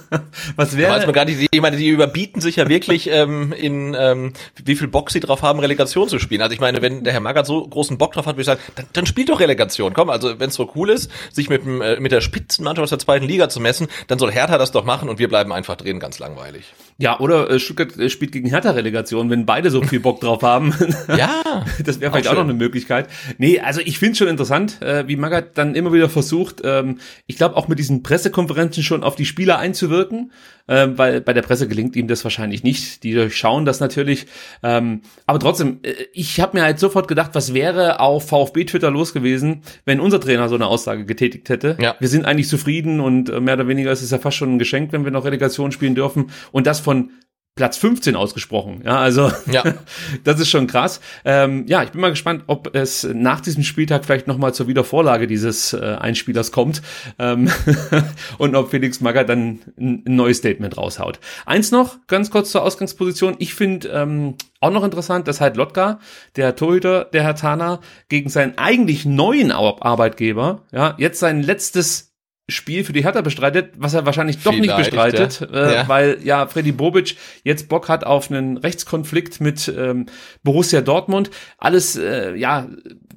Was 0.56 0.74
wäre? 0.74 0.90
Weiß 0.90 1.04
man 1.04 1.12
gar 1.12 1.26
nicht, 1.26 1.48
ich 1.50 1.60
meine, 1.60 1.76
die 1.76 1.88
überbieten 1.88 2.40
sich 2.40 2.56
ja 2.56 2.66
wirklich 2.66 3.10
ähm, 3.12 3.52
in 3.52 3.94
ähm, 3.98 4.32
wie 4.64 4.74
viel 4.74 4.88
Bock 4.88 5.10
sie 5.10 5.20
drauf 5.20 5.42
haben, 5.42 5.60
Relegation 5.60 6.08
zu 6.08 6.18
spielen. 6.18 6.40
Also 6.40 6.54
ich 6.54 6.60
meine, 6.60 6.80
wenn 6.80 7.04
der 7.04 7.12
Herr 7.12 7.20
Magath 7.20 7.44
so 7.44 7.68
großen 7.68 7.98
Bock 7.98 8.14
drauf 8.14 8.24
hat, 8.24 8.36
würde 8.36 8.40
ich 8.40 8.46
sagen, 8.46 8.60
dann, 8.76 8.86
dann 8.94 9.04
spielt 9.04 9.28
doch 9.28 9.38
Relegation. 9.38 9.92
Komm, 9.92 10.08
also 10.08 10.40
wenn 10.40 10.48
es 10.48 10.54
so 10.54 10.72
cool 10.74 10.88
ist, 10.88 11.10
sich 11.30 11.50
mit, 11.50 11.62
dem, 11.62 11.82
äh, 11.82 12.00
mit 12.00 12.10
der 12.10 12.22
Spitzenmannschaft 12.22 12.84
aus 12.84 12.88
der 12.88 12.98
zweiten 12.98 13.26
Liga 13.26 13.50
zu 13.50 13.60
messen, 13.60 13.86
dann 14.08 14.18
soll 14.18 14.32
Hertha 14.32 14.56
das 14.56 14.72
doch 14.72 14.86
machen 14.86 15.10
und 15.10 15.18
wir 15.18 15.28
bleiben 15.28 15.52
einfach 15.52 15.76
drin, 15.76 16.00
ganz 16.00 16.18
langweilig. 16.18 16.72
Ja, 16.96 17.20
oder 17.20 17.50
äh, 17.50 17.58
Stuttgart 17.58 17.98
äh, 17.98 18.08
spielt 18.08 18.32
gegen 18.32 18.48
Hertha-Relegation, 18.48 19.28
wenn 19.28 19.44
beide 19.44 19.70
so 19.70 19.82
viel 19.82 20.00
Bock 20.00 20.20
drauf 20.20 20.42
haben. 20.42 20.74
ja. 21.08 21.66
Das 21.84 22.00
wäre 22.00 22.12
vielleicht 22.12 22.28
auch, 22.28 22.32
auch, 22.32 22.36
noch 22.36 22.44
eine 22.44 22.54
Möglichkeit. 22.54 23.08
Nee, 23.36 23.60
also 23.60 23.82
ich 23.84 23.98
finde 23.98 24.16
schon 24.16 24.28
interessant, 24.28 24.80
äh, 24.80 25.06
wie 25.06 25.16
Magath 25.16 25.58
dann 25.58 25.74
immer 25.74 25.92
wieder 25.92 26.08
versucht, 26.08 26.62
ähm, 26.64 26.98
ich 27.26 27.36
glaube 27.36 27.56
auch 27.56 27.68
mit 27.68 27.78
diesen 27.78 28.02
Pressekonferenzen 28.02 28.69
schon 28.74 29.02
auf 29.02 29.16
die 29.16 29.26
Spieler 29.26 29.58
einzuwirken 29.58 30.30
äh, 30.70 30.88
weil 30.96 31.20
bei 31.20 31.32
der 31.32 31.42
Presse 31.42 31.68
gelingt 31.68 31.96
ihm 31.96 32.06
das 32.06 32.22
wahrscheinlich 32.24 32.62
nicht. 32.62 33.02
Die 33.02 33.12
durchschauen 33.12 33.64
das 33.64 33.80
natürlich. 33.80 34.26
Ähm, 34.62 35.02
aber 35.26 35.40
trotzdem, 35.40 35.80
äh, 35.82 35.94
ich 36.12 36.40
habe 36.40 36.56
mir 36.56 36.62
halt 36.62 36.78
sofort 36.78 37.08
gedacht, 37.08 37.32
was 37.34 37.52
wäre 37.52 38.00
auf 38.00 38.28
VfB 38.28 38.64
Twitter 38.64 38.90
los 38.90 39.12
gewesen, 39.12 39.62
wenn 39.84 40.00
unser 40.00 40.20
Trainer 40.20 40.48
so 40.48 40.54
eine 40.54 40.68
Aussage 40.68 41.04
getätigt 41.04 41.48
hätte. 41.48 41.76
Ja. 41.80 41.96
Wir 41.98 42.08
sind 42.08 42.24
eigentlich 42.24 42.48
zufrieden 42.48 43.00
und 43.00 43.28
äh, 43.28 43.40
mehr 43.40 43.54
oder 43.54 43.66
weniger 43.66 43.90
ist 43.90 44.02
es 44.02 44.12
ja 44.12 44.18
fast 44.18 44.36
schon 44.36 44.54
ein 44.54 44.58
Geschenk, 44.58 44.92
wenn 44.92 45.04
wir 45.04 45.10
noch 45.10 45.24
Relegation 45.24 45.72
spielen 45.72 45.96
dürfen. 45.96 46.30
Und 46.52 46.66
das 46.68 46.78
von 46.78 47.10
Platz 47.56 47.76
15 47.76 48.16
ausgesprochen. 48.16 48.80
Ja, 48.84 48.98
also 48.98 49.30
ja. 49.50 49.62
das 50.24 50.40
ist 50.40 50.48
schon 50.48 50.66
krass. 50.66 51.00
Ähm, 51.24 51.66
ja, 51.66 51.82
ich 51.82 51.90
bin 51.90 52.00
mal 52.00 52.10
gespannt, 52.10 52.44
ob 52.46 52.74
es 52.74 53.06
nach 53.12 53.40
diesem 53.40 53.64
Spieltag 53.64 54.04
vielleicht 54.04 54.26
nochmal 54.26 54.54
zur 54.54 54.66
Wiedervorlage 54.66 55.26
dieses 55.26 55.72
äh, 55.72 55.96
Einspielers 56.00 56.52
kommt 56.52 56.80
ähm, 57.18 57.50
und 58.38 58.54
ob 58.54 58.70
Felix 58.70 59.00
Magath 59.00 59.28
dann 59.28 59.58
ein, 59.78 60.02
ein, 60.06 60.16
neues 60.16 60.38
Statement 60.38 60.78
raushaut. 60.78 61.18
Eins 61.44 61.70
noch, 61.70 61.98
ganz 62.06 62.30
kurz 62.30 62.50
zur 62.50 62.62
Ausgangsposition. 62.62 63.34
Ich 63.38 63.54
finde 63.54 63.88
ähm, 63.88 64.36
auch 64.60 64.70
noch 64.70 64.84
interessant, 64.84 65.28
dass 65.28 65.40
halt 65.40 65.56
Lotka, 65.56 65.98
der 66.36 66.56
Torhüter 66.56 67.04
der 67.04 67.24
Herr 67.24 67.34
Tana, 67.34 67.80
gegen 68.08 68.30
seinen 68.30 68.56
eigentlich 68.58 69.04
neuen 69.04 69.50
Arbeitgeber, 69.52 70.62
ja, 70.72 70.94
jetzt 70.98 71.18
sein 71.18 71.42
letztes 71.42 72.09
Spiel 72.50 72.84
für 72.84 72.92
die 72.92 73.04
Hertha 73.04 73.20
bestreitet, 73.20 73.72
was 73.76 73.94
er 73.94 74.06
wahrscheinlich 74.06 74.42
doch 74.42 74.52
Vielleicht, 74.52 74.76
nicht 74.76 74.76
bestreitet, 74.76 75.40
ja. 75.40 75.46
Äh, 75.46 75.74
ja. 75.74 75.88
weil 75.88 76.18
ja 76.22 76.46
Freddy 76.46 76.72
Bobic 76.72 77.16
jetzt 77.44 77.68
Bock 77.68 77.88
hat 77.88 78.04
auf 78.04 78.30
einen 78.30 78.56
Rechtskonflikt 78.56 79.40
mit 79.40 79.68
ähm, 79.68 80.06
Borussia 80.42 80.80
Dortmund. 80.80 81.30
Alles 81.58 81.96
äh, 81.96 82.34
ja 82.34 82.68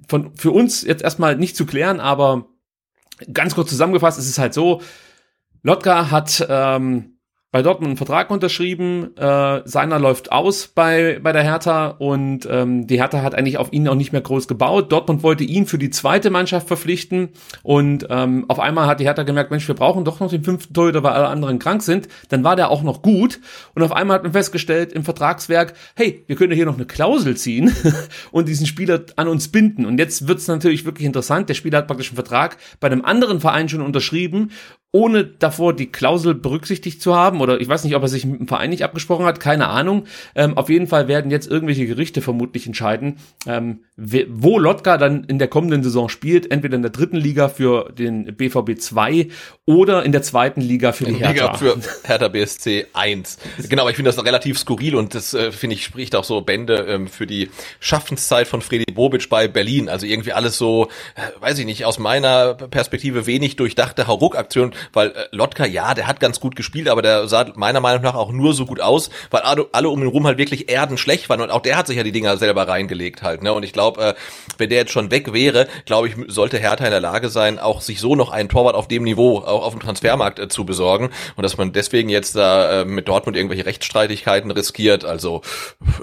von 0.07 0.35
für 0.35 0.51
uns 0.51 0.83
jetzt 0.83 1.03
erstmal 1.03 1.35
nicht 1.35 1.55
zu 1.55 1.65
klären, 1.65 1.99
aber 1.99 2.47
ganz 3.31 3.55
kurz 3.55 3.69
zusammengefasst 3.69 4.19
ist 4.19 4.29
es 4.29 4.37
halt 4.39 4.53
so: 4.53 4.81
Lotka 5.61 6.11
hat 6.11 6.45
ähm, 6.49 7.12
bei 7.53 7.61
Dortmund 7.61 7.89
einen 7.89 7.97
Vertrag 7.97 8.31
unterschrieben, 8.31 9.15
äh, 9.15 9.61
seiner 9.65 9.99
läuft 9.99 10.31
aus 10.31 10.69
bei, 10.69 11.19
bei 11.21 11.31
der 11.33 11.43
Hertha 11.43 11.89
und 11.99 12.47
ähm, 12.49 12.87
die 12.87 12.99
Hertha 12.99 13.21
hat 13.21 13.35
eigentlich 13.35 13.59
auf 13.59 13.71
ihn 13.71 13.87
auch 13.87 13.93
nicht 13.93 14.11
mehr 14.11 14.21
groß 14.21 14.47
gebaut. 14.47 14.91
Dortmund 14.91 15.21
wollte 15.21 15.43
ihn 15.43 15.67
für 15.67 15.77
die 15.77 15.91
zweite 15.91 16.31
Mannschaft 16.31 16.67
verpflichten 16.67 17.29
und 17.61 18.07
ähm, 18.09 18.45
auf 18.47 18.59
einmal 18.59 18.87
hat 18.87 18.99
die 18.99 19.03
Hertha 19.03 19.21
gemerkt, 19.21 19.51
Mensch, 19.51 19.67
wir 19.67 19.75
brauchen 19.75 20.03
doch 20.03 20.19
noch 20.19 20.31
den 20.31 20.43
fünften 20.43 20.73
Torhüter, 20.73 21.03
weil 21.03 21.13
alle 21.13 21.27
anderen 21.27 21.59
krank 21.59 21.83
sind. 21.83 22.07
Dann 22.29 22.43
war 22.43 22.55
der 22.55 22.71
auch 22.71 22.81
noch 22.81 23.03
gut 23.03 23.39
und 23.75 23.83
auf 23.83 23.91
einmal 23.91 24.15
hat 24.15 24.23
man 24.23 24.33
festgestellt 24.33 24.91
im 24.91 25.03
Vertragswerk, 25.03 25.75
hey, 25.95 26.23
wir 26.25 26.35
können 26.35 26.53
hier 26.53 26.65
noch 26.65 26.77
eine 26.77 26.87
Klausel 26.87 27.37
ziehen 27.37 27.71
und 28.31 28.47
diesen 28.47 28.65
Spieler 28.65 29.03
an 29.15 29.27
uns 29.27 29.49
binden. 29.49 29.85
Und 29.85 29.99
jetzt 29.99 30.27
wird's 30.27 30.47
natürlich 30.47 30.85
wirklich 30.85 31.05
interessant. 31.05 31.49
Der 31.49 31.53
Spieler 31.53 31.77
hat 31.77 31.87
praktisch 31.87 32.09
einen 32.09 32.15
Vertrag 32.15 32.57
bei 32.79 32.87
einem 32.87 33.05
anderen 33.05 33.39
Verein 33.39 33.69
schon 33.69 33.81
unterschrieben 33.83 34.49
ohne 34.95 35.25
davor 35.25 35.75
die 35.75 35.91
Klausel 35.91 36.35
berücksichtigt 36.35 37.01
zu 37.01 37.15
haben, 37.15 37.41
oder 37.41 37.59
ich 37.59 37.67
weiß 37.67 37.83
nicht, 37.83 37.95
ob 37.95 38.03
er 38.03 38.07
sich 38.07 38.25
mit 38.25 38.39
dem 38.39 38.47
Verein 38.47 38.69
nicht 38.69 38.83
abgesprochen 38.83 39.25
hat, 39.25 39.39
keine 39.39 39.67
Ahnung. 39.67 40.05
Ähm, 40.35 40.55
auf 40.55 40.69
jeden 40.69 40.85
Fall 40.85 41.07
werden 41.07 41.31
jetzt 41.31 41.49
irgendwelche 41.49 41.87
Gerichte 41.87 42.21
vermutlich 42.21 42.67
entscheiden, 42.67 43.17
ähm, 43.47 43.79
wo 43.97 44.59
Lotka 44.59 44.97
dann 44.97 45.23
in 45.23 45.39
der 45.39 45.47
kommenden 45.47 45.83
Saison 45.83 46.09
spielt, 46.09 46.51
entweder 46.51 46.75
in 46.75 46.83
der 46.83 46.91
dritten 46.91 47.17
Liga 47.17 47.49
für 47.49 47.91
den 47.91 48.35
BVB 48.35 48.79
2 48.79 49.29
oder 49.65 50.03
in 50.03 50.11
der 50.11 50.21
zweiten 50.21 50.61
Liga 50.61 50.91
für 50.91 51.05
die 51.05 51.15
Hertha. 51.15 51.31
Liga 51.31 51.53
für 51.55 51.77
Hertha 52.03 52.27
BSC 52.27 52.85
1. 52.93 53.39
Genau, 53.69 53.81
aber 53.81 53.89
ich 53.89 53.95
finde 53.95 54.11
das 54.11 54.23
relativ 54.23 54.59
skurril 54.59 54.93
und 54.93 55.15
das 55.15 55.33
äh, 55.33 55.51
finde 55.51 55.75
ich 55.75 55.83
spricht 55.85 56.15
auch 56.15 56.23
so 56.23 56.41
Bände 56.41 56.85
ähm, 56.87 57.07
für 57.07 57.25
die 57.25 57.49
Schaffenszeit 57.79 58.47
von 58.47 58.61
Freddy 58.61 58.91
Bobic 58.91 59.29
bei 59.29 59.47
Berlin. 59.47 59.89
Also 59.89 60.05
irgendwie 60.05 60.33
alles 60.33 60.57
so, 60.57 60.89
äh, 61.15 61.41
weiß 61.41 61.57
ich 61.59 61.65
nicht, 61.65 61.85
aus 61.85 61.97
meiner 61.97 62.53
Perspektive 62.53 63.25
wenig 63.25 63.55
durchdachte 63.55 64.07
Hauruck-Aktion, 64.07 64.73
weil 64.91 65.09
äh, 65.09 65.27
Lotka, 65.31 65.65
ja, 65.65 65.93
der 65.93 66.07
hat 66.07 66.19
ganz 66.19 66.39
gut 66.39 66.55
gespielt, 66.55 66.89
aber 66.89 67.01
der 67.01 67.27
sah 67.27 67.45
meiner 67.55 67.79
Meinung 67.79 68.03
nach 68.03 68.15
auch 68.15 68.31
nur 68.31 68.53
so 68.53 68.65
gut 68.65 68.81
aus, 68.81 69.09
weil 69.31 69.41
alle, 69.41 69.89
um 69.89 70.01
ihn 70.01 70.07
rum 70.07 70.27
halt 70.27 70.37
wirklich 70.37 70.69
erdenschlecht 70.69 71.29
waren 71.29 71.41
und 71.41 71.51
auch 71.51 71.61
der 71.61 71.77
hat 71.77 71.87
sich 71.87 71.97
ja 71.97 72.03
die 72.03 72.11
Dinger 72.11 72.37
selber 72.37 72.67
reingelegt 72.67 73.21
halt. 73.21 73.43
Ne? 73.43 73.53
Und 73.53 73.63
ich 73.63 73.71
glaube, 73.71 73.93
glaube, 73.93 74.03
äh, 74.03 74.13
wenn 74.57 74.69
der 74.69 74.79
jetzt 74.79 74.91
schon 74.91 75.11
weg 75.11 75.33
wäre, 75.33 75.67
glaube 75.85 76.07
ich, 76.07 76.15
sollte 76.27 76.57
Hertha 76.57 76.85
in 76.85 76.91
der 76.91 76.99
Lage 76.99 77.29
sein, 77.29 77.59
auch 77.59 77.81
sich 77.81 77.99
so 77.99 78.15
noch 78.15 78.31
einen 78.31 78.49
Torwart 78.49 78.75
auf 78.75 78.87
dem 78.87 79.03
Niveau 79.03 79.39
auch 79.39 79.65
auf 79.65 79.73
dem 79.73 79.81
Transfermarkt 79.81 80.39
äh, 80.39 80.47
zu 80.47 80.65
besorgen 80.65 81.09
und 81.35 81.43
dass 81.43 81.57
man 81.57 81.73
deswegen 81.73 82.09
jetzt 82.09 82.35
da 82.35 82.81
äh, 82.81 82.85
mit 82.85 83.07
Dortmund 83.07 83.37
irgendwelche 83.37 83.65
Rechtsstreitigkeiten 83.65 84.51
riskiert, 84.51 85.05
also 85.05 85.41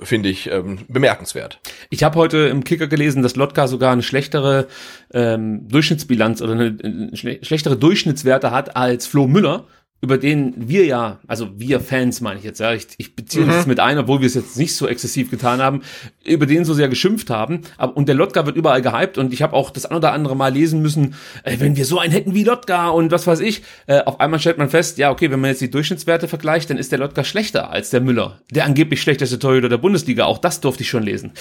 finde 0.03 0.29
ich 0.29 0.51
ähm, 0.51 0.81
bemerkenswert. 0.89 1.61
Ich 1.91 2.03
habe 2.03 2.19
heute 2.19 2.39
im 2.39 2.65
Kicker 2.65 2.87
gelesen, 2.87 3.23
dass 3.23 3.37
Lotka 3.37 3.69
sogar 3.69 3.93
eine 3.93 4.03
schlechtere 4.03 4.67
ähm, 5.13 5.69
Durchschnittsbilanz 5.69 6.43
oder 6.43 6.53
eine, 6.53 6.77
eine 6.83 7.11
schlechtere 7.43 7.77
Durchschnittswerte 7.77 8.51
hat 8.51 8.70
als 8.75 9.07
Flo 9.07 9.27
Müller 9.27 9.65
über 10.03 10.17
den 10.17 10.55
wir 10.57 10.87
ja, 10.87 11.21
also 11.27 11.51
wir 11.59 11.81
Fans 11.81 12.23
meine 12.23 12.39
ich 12.39 12.45
jetzt, 12.45 12.59
ja, 12.59 12.73
ich, 12.73 12.87
ich 12.97 13.15
beziehe 13.15 13.45
mhm. 13.45 13.51
das 13.51 13.67
mit 13.67 13.81
ein, 13.81 13.99
obwohl 13.99 14.21
wir 14.21 14.27
es 14.27 14.35
jetzt 14.35 14.57
nicht 14.57 14.75
so 14.75 14.89
exzessiv 14.89 15.31
getan 15.31 15.61
haben, 15.61 15.83
über 16.25 16.47
den 16.47 16.65
so 16.65 16.73
sehr 16.73 16.89
geschimpft 16.89 17.29
haben. 17.29 17.61
Aber 17.77 17.97
und 17.97 18.09
der 18.09 18.15
Lotka 18.15 18.47
wird 18.47 18.57
überall 18.57 18.81
gehypt 18.81 19.19
und 19.19 19.35
ich 19.35 19.43
habe 19.43 19.55
auch 19.55 19.69
das 19.69 19.85
ein 19.85 19.97
oder 19.97 20.13
andere 20.13 20.37
Mal 20.37 20.55
lesen 20.55 20.81
müssen, 20.81 21.15
äh, 21.45 21.57
wenn 21.59 21.77
wir 21.77 21.85
so 21.85 21.99
einen 21.99 22.13
hätten 22.13 22.35
wie 22.35 22.45
Lotka 22.45 22.89
und 22.89 23.13
was 23.13 23.27
weiß 23.27 23.41
ich, 23.41 23.63
äh, 23.87 24.01
auf 24.01 24.21
einmal 24.21 24.41
stellt 24.41 24.57
man 24.57 24.71
fest, 24.71 24.97
ja 24.97 25.11
okay, 25.11 25.31
wenn 25.31 25.41
man 25.41 25.51
jetzt 25.51 25.61
die 25.61 25.71
Durchschnittswerte 25.71 26.29
vergleicht, 26.29 26.71
dann 26.71 26.79
ist 26.79 26.93
der 26.93 26.99
Lotka 26.99 27.23
schlechter 27.23 27.71
als 27.71 27.91
der 27.91 28.01
Müller, 28.01 28.41
der 28.51 28.65
angeblich 28.65 29.03
schlechteste 29.03 29.39
Torhüter 29.39 29.69
der 29.69 29.79
Bundesliga. 29.79 30.25
Auch 30.25 30.39
das 30.39 30.63
durfte 30.63 30.83
ich 30.83 30.89
schon 30.89 31.03
lesen. 31.03 31.33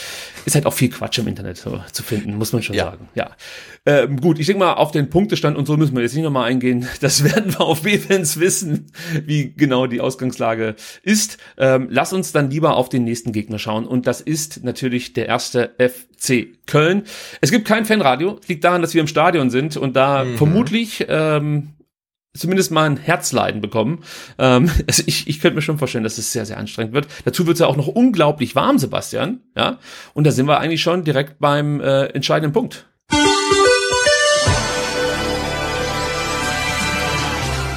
Ist 0.46 0.56
halt 0.56 0.66
auch 0.66 0.74
viel 0.74 0.89
Quatsch 0.89 1.18
im 1.20 1.28
Internet 1.28 1.58
so, 1.58 1.82
zu 1.94 2.04
finden, 2.04 2.36
muss 2.36 2.51
man 2.51 2.62
schon 2.62 2.75
ja. 2.75 2.86
sagen. 2.86 3.08
Ja, 3.16 3.32
ähm, 3.86 4.20
gut, 4.20 4.38
ich 4.38 4.48
denke 4.48 4.60
mal 4.60 4.74
auf 4.74 4.91
den 4.91 5.10
Punktestand 5.10 5.58
und 5.58 5.65
so 5.65 5.78
müssen 5.78 5.95
wir 5.95 6.02
jetzt 6.04 6.13
nicht 6.13 6.26
nochmal 6.26 6.50
eingehen. 6.50 6.88
Das 7.00 7.24
werden 7.24 7.54
wir 7.54 7.62
auf 7.62 7.84
B-Fans 7.84 8.39
wissen, 8.39 8.49
wie 9.26 9.54
genau 9.56 9.88
die 9.88 10.02
Ausgangslage 10.02 10.76
ist. 11.04 11.38
Ähm, 11.58 11.88
lass 11.90 12.14
uns 12.14 12.32
dann 12.32 12.50
lieber 12.50 12.76
auf 12.76 12.90
den 12.90 13.04
nächsten 13.04 13.32
Gegner 13.32 13.60
schauen. 13.60 13.86
Und 13.86 14.08
das 14.08 14.22
ist 14.22 14.64
natürlich 14.64 15.14
der 15.14 15.28
erste 15.28 15.72
FC 15.78 16.48
Köln. 16.66 17.04
Es 17.42 17.52
gibt 17.52 17.68
kein 17.68 17.86
Fanradio. 17.86 18.40
Liegt 18.48 18.64
daran, 18.64 18.82
dass 18.82 18.94
wir 18.94 19.02
im 19.02 19.08
Stadion 19.08 19.50
sind 19.50 19.78
und 19.78 19.96
da 19.96 20.24
mhm. 20.24 20.38
vermutlich 20.38 21.06
ähm, 21.08 21.70
zumindest 22.34 22.72
mal 22.72 22.90
ein 22.90 22.98
Herzleiden 22.98 23.62
bekommen. 23.62 24.04
Ähm, 24.38 24.70
also 24.88 25.04
ich, 25.06 25.28
ich 25.28 25.40
könnte 25.40 25.56
mir 25.56 25.62
schon 25.62 25.78
vorstellen, 25.78 26.04
dass 26.04 26.18
es 26.18 26.32
sehr, 26.32 26.46
sehr 26.46 26.58
anstrengend 26.58 26.94
wird. 26.94 27.08
Dazu 27.26 27.46
wird 27.48 27.56
es 27.56 27.60
ja 27.60 27.68
auch 27.68 27.78
noch 27.78 27.88
unglaublich 27.88 28.56
warm, 28.56 28.78
Sebastian. 28.78 29.42
Ja, 29.56 29.80
und 30.14 30.26
da 30.26 30.32
sind 30.32 30.48
wir 30.48 30.60
eigentlich 30.60 30.82
schon 30.82 31.04
direkt 31.04 31.40
beim 31.40 31.82
äh, 31.82 32.06
entscheidenden 32.08 32.54
Punkt. 32.54 32.88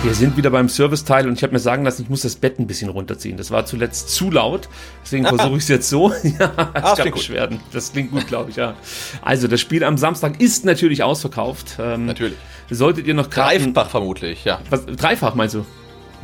Wir 0.03 0.15
sind 0.15 0.37
wieder 0.37 0.51
beim 0.51 0.69
Serviceteil 0.69 1.29
und 1.29 1.35
ich 1.35 1.45
habe 1.45 1.53
mir 1.53 1.61
sagen 1.61 1.85
lassen, 1.85 2.03
ich 2.03 2.11
muss 2.11 2.23
das 2.23 2.35
Bett 2.35 2.59
ein 2.59 2.67
bisschen 2.67 2.88
runterziehen. 2.88 3.37
Das 3.37 3.53
war 3.53 3.67
zuletzt 3.67 4.09
zu 4.09 4.33
laut, 4.33 4.69
deswegen 5.05 5.25
versuche 5.25 5.53
ich 5.53 5.62
es 5.62 5.69
jetzt 5.69 5.88
so. 5.88 6.12
ja, 6.41 6.53
ah, 6.57 6.97
ich 6.99 7.05
kann 7.05 7.29
werden. 7.29 7.61
Das 7.73 7.93
klingt 7.93 8.11
gut, 8.11 8.27
glaube 8.27 8.51
ich, 8.51 8.57
ja. 8.57 8.75
Also, 9.23 9.47
das 9.47 9.61
Spiel 9.61 9.85
am 9.85 9.97
Samstag 9.97 10.41
ist 10.41 10.65
natürlich 10.65 11.05
ausverkauft. 11.05 11.77
Ähm, 11.79 12.07
natürlich. 12.07 12.37
Solltet 12.69 13.07
ihr 13.07 13.15
noch 13.15 13.31
Karten... 13.31 13.75
Dreifach 13.75 13.91
vermutlich, 13.91 14.45
ja. 14.45 14.61
Was, 14.71 14.87
dreifach 14.87 15.37
meinst 15.37 15.55
du? 15.55 15.65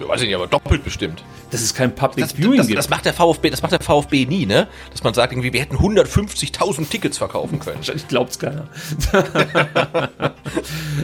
Weiß 0.06 0.20
ich 0.20 0.26
nicht, 0.26 0.36
aber 0.36 0.46
doppelt 0.46 0.84
bestimmt. 0.84 1.24
Das 1.50 1.62
ist 1.62 1.74
kein 1.74 1.94
Public 1.94 2.26
das, 2.26 2.36
Viewing. 2.36 2.58
Das, 2.58 2.66
das, 2.66 2.76
das, 2.76 2.90
macht 2.90 3.04
der 3.04 3.14
VfB, 3.14 3.50
das 3.50 3.62
macht 3.62 3.72
der 3.72 3.80
VfB 3.80 4.26
nie, 4.26 4.46
ne? 4.46 4.68
Dass 4.92 5.02
man 5.02 5.14
sagt 5.14 5.32
irgendwie, 5.32 5.52
wir 5.52 5.60
hätten 5.60 5.76
150.000 5.76 6.88
Tickets 6.88 7.18
verkaufen 7.18 7.58
können. 7.58 7.76
Wahrscheinlich 7.76 8.06
glaubt's 8.06 8.38
keiner. 8.38 8.68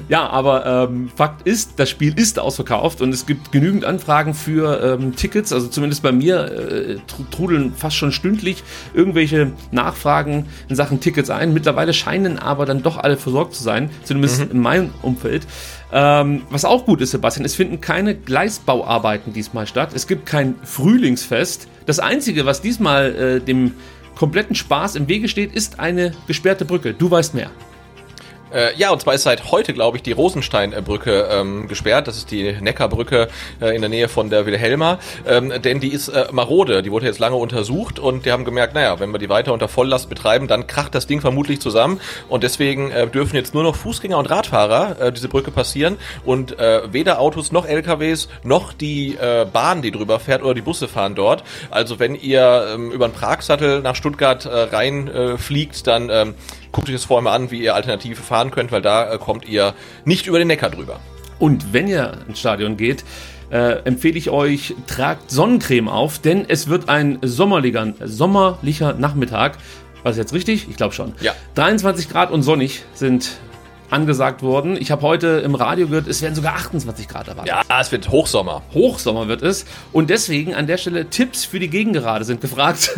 ja, 0.08 0.28
aber 0.28 0.88
ähm, 0.90 1.10
Fakt 1.14 1.46
ist, 1.46 1.72
das 1.76 1.90
Spiel 1.90 2.18
ist 2.18 2.38
ausverkauft 2.38 3.00
und 3.00 3.12
es 3.12 3.26
gibt 3.26 3.52
genügend 3.52 3.84
Anfragen 3.84 4.34
für 4.34 4.98
ähm, 5.00 5.16
Tickets. 5.16 5.52
Also 5.52 5.68
zumindest 5.68 6.02
bei 6.02 6.12
mir 6.12 6.44
äh, 6.44 6.96
trudeln 7.30 7.74
fast 7.74 7.96
schon 7.96 8.12
stündlich 8.12 8.62
irgendwelche 8.92 9.52
Nachfragen 9.70 10.46
in 10.68 10.76
Sachen 10.76 11.00
Tickets 11.00 11.30
ein. 11.30 11.54
Mittlerweile 11.54 11.94
scheinen 11.94 12.38
aber 12.38 12.66
dann 12.66 12.82
doch 12.82 12.98
alle 12.98 13.16
versorgt 13.16 13.54
zu 13.54 13.62
sein, 13.62 13.90
zumindest 14.04 14.44
mhm. 14.44 14.50
in 14.50 14.60
meinem 14.60 14.94
Umfeld. 15.02 15.46
Ähm, 15.96 16.42
was 16.50 16.64
auch 16.64 16.86
gut 16.86 17.00
ist, 17.00 17.12
Sebastian, 17.12 17.44
es 17.44 17.54
finden 17.54 17.80
keine 17.80 18.16
Gleisbauarbeiten 18.16 19.32
diesmal 19.32 19.68
statt. 19.68 19.90
Es 19.94 20.08
gibt 20.08 20.26
kein 20.26 20.56
Frühlingsfest. 20.64 21.68
Das 21.86 22.00
Einzige, 22.00 22.44
was 22.46 22.60
diesmal 22.60 23.14
äh, 23.14 23.40
dem 23.40 23.74
kompletten 24.16 24.56
Spaß 24.56 24.96
im 24.96 25.06
Wege 25.06 25.28
steht, 25.28 25.54
ist 25.54 25.78
eine 25.78 26.12
gesperrte 26.26 26.64
Brücke. 26.64 26.94
Du 26.94 27.08
weißt 27.12 27.34
mehr. 27.34 27.50
Äh, 28.54 28.76
ja, 28.76 28.90
und 28.90 29.00
zwar 29.00 29.14
ist 29.14 29.24
seit 29.24 29.50
heute, 29.50 29.74
glaube 29.74 29.96
ich, 29.96 30.02
die 30.02 30.12
Rosensteinbrücke 30.12 31.28
ähm, 31.30 31.66
gesperrt. 31.66 32.06
Das 32.06 32.16
ist 32.16 32.30
die 32.30 32.52
Neckarbrücke 32.52 33.28
äh, 33.60 33.74
in 33.74 33.82
der 33.82 33.88
Nähe 33.88 34.08
von 34.08 34.30
der 34.30 34.46
Wilhelma. 34.46 34.98
Ähm, 35.26 35.52
denn 35.62 35.80
die 35.80 35.92
ist 35.92 36.08
äh, 36.08 36.26
marode. 36.30 36.82
Die 36.82 36.92
wurde 36.92 37.06
jetzt 37.06 37.18
lange 37.18 37.36
untersucht 37.36 37.98
und 37.98 38.26
die 38.26 38.32
haben 38.32 38.44
gemerkt, 38.44 38.74
naja, 38.74 39.00
wenn 39.00 39.10
wir 39.10 39.18
die 39.18 39.28
weiter 39.28 39.52
unter 39.52 39.66
Volllast 39.66 40.08
betreiben, 40.08 40.46
dann 40.46 40.68
kracht 40.68 40.94
das 40.94 41.08
Ding 41.08 41.20
vermutlich 41.20 41.60
zusammen. 41.60 42.00
Und 42.28 42.44
deswegen 42.44 42.92
äh, 42.92 43.08
dürfen 43.08 43.34
jetzt 43.34 43.54
nur 43.54 43.64
noch 43.64 43.74
Fußgänger 43.74 44.18
und 44.18 44.30
Radfahrer 44.30 45.00
äh, 45.00 45.12
diese 45.12 45.28
Brücke 45.28 45.50
passieren 45.50 45.96
und 46.24 46.56
äh, 46.58 46.92
weder 46.92 47.18
Autos 47.18 47.50
noch 47.50 47.66
LKWs 47.66 48.28
noch 48.42 48.72
die 48.72 49.18
Bahn, 49.52 49.82
die 49.82 49.90
drüber 49.90 50.20
fährt 50.20 50.42
oder 50.42 50.54
die 50.54 50.60
Busse 50.60 50.88
fahren 50.88 51.14
dort. 51.14 51.44
Also 51.70 51.98
wenn 51.98 52.14
ihr 52.14 52.68
ähm, 52.74 52.90
über 52.90 53.08
den 53.08 53.14
Pragsattel 53.14 53.80
nach 53.80 53.96
Stuttgart 53.96 54.46
reinfliegt, 54.46 55.86
dann 55.86 56.10
ähm, 56.10 56.34
guckt 56.74 56.88
euch 56.88 56.94
das 56.94 57.04
vorher 57.04 57.22
mal 57.22 57.34
an, 57.34 57.50
wie 57.50 57.62
ihr 57.62 57.74
Alternative 57.74 58.20
fahren 58.20 58.50
könnt, 58.50 58.72
weil 58.72 58.82
da 58.82 59.14
äh, 59.14 59.18
kommt 59.18 59.48
ihr 59.48 59.74
nicht 60.04 60.26
über 60.26 60.38
den 60.38 60.48
Neckar 60.48 60.70
drüber. 60.70 61.00
Und 61.38 61.72
wenn 61.72 61.88
ihr 61.88 62.18
ins 62.28 62.40
Stadion 62.40 62.76
geht, 62.76 63.04
äh, 63.50 63.78
empfehle 63.84 64.18
ich 64.18 64.28
euch, 64.30 64.74
tragt 64.86 65.30
Sonnencreme 65.30 65.88
auf, 65.88 66.18
denn 66.18 66.44
es 66.48 66.68
wird 66.68 66.88
ein 66.88 67.18
sommerlicher, 67.22 67.94
sommerlicher 68.04 68.92
Nachmittag. 68.94 69.56
War 70.02 70.10
das 70.10 70.16
jetzt 70.16 70.34
richtig? 70.34 70.68
Ich 70.68 70.76
glaube 70.76 70.94
schon. 70.94 71.14
Ja. 71.20 71.32
23 71.54 72.08
Grad 72.08 72.30
und 72.30 72.42
sonnig 72.42 72.82
sind 72.92 73.30
angesagt 73.90 74.42
worden. 74.42 74.76
Ich 74.78 74.90
habe 74.90 75.02
heute 75.02 75.42
im 75.44 75.54
Radio 75.54 75.86
gehört, 75.86 76.08
es 76.08 76.22
werden 76.22 76.34
sogar 76.34 76.54
28 76.54 77.08
Grad 77.08 77.28
erwartet. 77.28 77.54
Ja, 77.68 77.80
es 77.80 77.92
wird 77.92 78.10
Hochsommer. 78.10 78.62
Hochsommer 78.72 79.28
wird 79.28 79.42
es. 79.42 79.66
Und 79.92 80.10
deswegen 80.10 80.54
an 80.54 80.66
der 80.66 80.78
Stelle 80.78 81.10
Tipps 81.10 81.44
für 81.44 81.60
die 81.60 81.68
Gegengerade 81.68 82.24
sind 82.24 82.40
gefragt. 82.40 82.80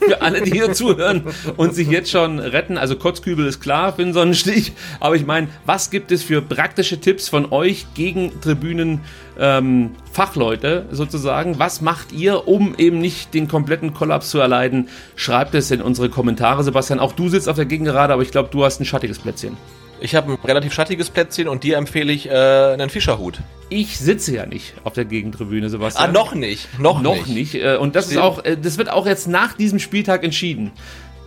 für 0.00 0.22
alle, 0.22 0.42
die 0.42 0.52
hier 0.52 0.72
zuhören 0.72 1.24
und 1.56 1.74
sich 1.74 1.88
jetzt 1.88 2.10
schon 2.10 2.38
retten. 2.38 2.78
Also 2.78 2.96
Kotzkübel 2.96 3.46
ist 3.46 3.60
klar 3.60 3.94
für 3.94 4.04
den 4.04 4.12
Sonnenstich. 4.12 4.72
Aber 5.00 5.16
ich 5.16 5.26
meine, 5.26 5.48
was 5.64 5.90
gibt 5.90 6.12
es 6.12 6.22
für 6.22 6.42
praktische 6.42 7.00
Tipps 7.00 7.28
von 7.28 7.52
euch 7.52 7.86
gegen 7.94 8.40
Tribünen? 8.40 9.00
Ähm, 9.38 9.90
Fachleute 10.12 10.86
sozusagen. 10.92 11.58
Was 11.58 11.82
macht 11.82 12.10
ihr, 12.12 12.48
um 12.48 12.74
eben 12.78 13.00
nicht 13.00 13.34
den 13.34 13.48
kompletten 13.48 13.92
Kollaps 13.92 14.30
zu 14.30 14.38
erleiden? 14.38 14.88
Schreibt 15.14 15.54
es 15.54 15.70
in 15.70 15.82
unsere 15.82 16.08
Kommentare, 16.08 16.64
Sebastian. 16.64 17.00
Auch 17.00 17.12
du 17.12 17.28
sitzt 17.28 17.46
auf 17.46 17.56
der 17.56 17.66
Gegengerade, 17.66 18.14
aber 18.14 18.22
ich 18.22 18.30
glaube, 18.30 18.48
du 18.50 18.64
hast 18.64 18.80
ein 18.80 18.86
schattiges 18.86 19.18
Plätzchen. 19.18 19.58
Ich 20.00 20.14
habe 20.14 20.32
ein 20.32 20.38
relativ 20.44 20.74
schattiges 20.74 21.10
Plätzchen 21.10 21.48
und 21.48 21.64
dir 21.64 21.78
empfehle 21.78 22.12
ich 22.12 22.28
äh, 22.28 22.32
einen 22.32 22.90
Fischerhut. 22.90 23.40
Ich 23.68 23.98
sitze 23.98 24.34
ja 24.34 24.46
nicht 24.46 24.74
auf 24.84 24.92
der 24.92 25.04
Gegentribüne, 25.04 25.70
Sebastian. 25.70 26.10
Ah, 26.10 26.12
noch 26.12 26.34
nicht. 26.34 26.68
Noch, 26.78 27.00
noch 27.00 27.26
nicht. 27.26 27.54
nicht. 27.54 27.64
Äh, 27.64 27.76
und 27.76 27.96
das 27.96 28.10
ist 28.10 28.18
auch, 28.18 28.44
äh, 28.44 28.56
das 28.56 28.78
wird 28.78 28.90
auch 28.90 29.06
jetzt 29.06 29.26
nach 29.26 29.54
diesem 29.54 29.78
Spieltag 29.78 30.22
entschieden. 30.22 30.72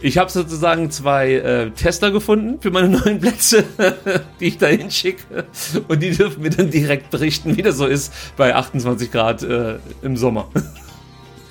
Ich 0.02 0.18
habe 0.18 0.30
sozusagen 0.30 0.92
zwei 0.92 1.34
äh, 1.34 1.72
Tester 1.72 2.12
gefunden 2.12 2.62
für 2.62 2.72
meine 2.72 2.90
neuen 3.00 3.20
Plätze, 3.20 3.66
die 4.40 4.46
ich 4.46 4.58
da 4.58 4.68
hinschicke. 4.68 5.46
Und 5.88 6.02
die 6.02 6.12
dürfen 6.12 6.42
mir 6.42 6.52
dann 6.52 6.70
direkt 6.70 7.10
berichten, 7.10 7.58
wie 7.58 7.62
das 7.62 7.78
so 7.78 7.86
ist 7.86 8.14
bei 8.38 8.56
28 8.56 9.12
Grad 9.12 9.44
äh, 9.44 9.76
im 10.02 10.16
Sommer. 10.16 10.50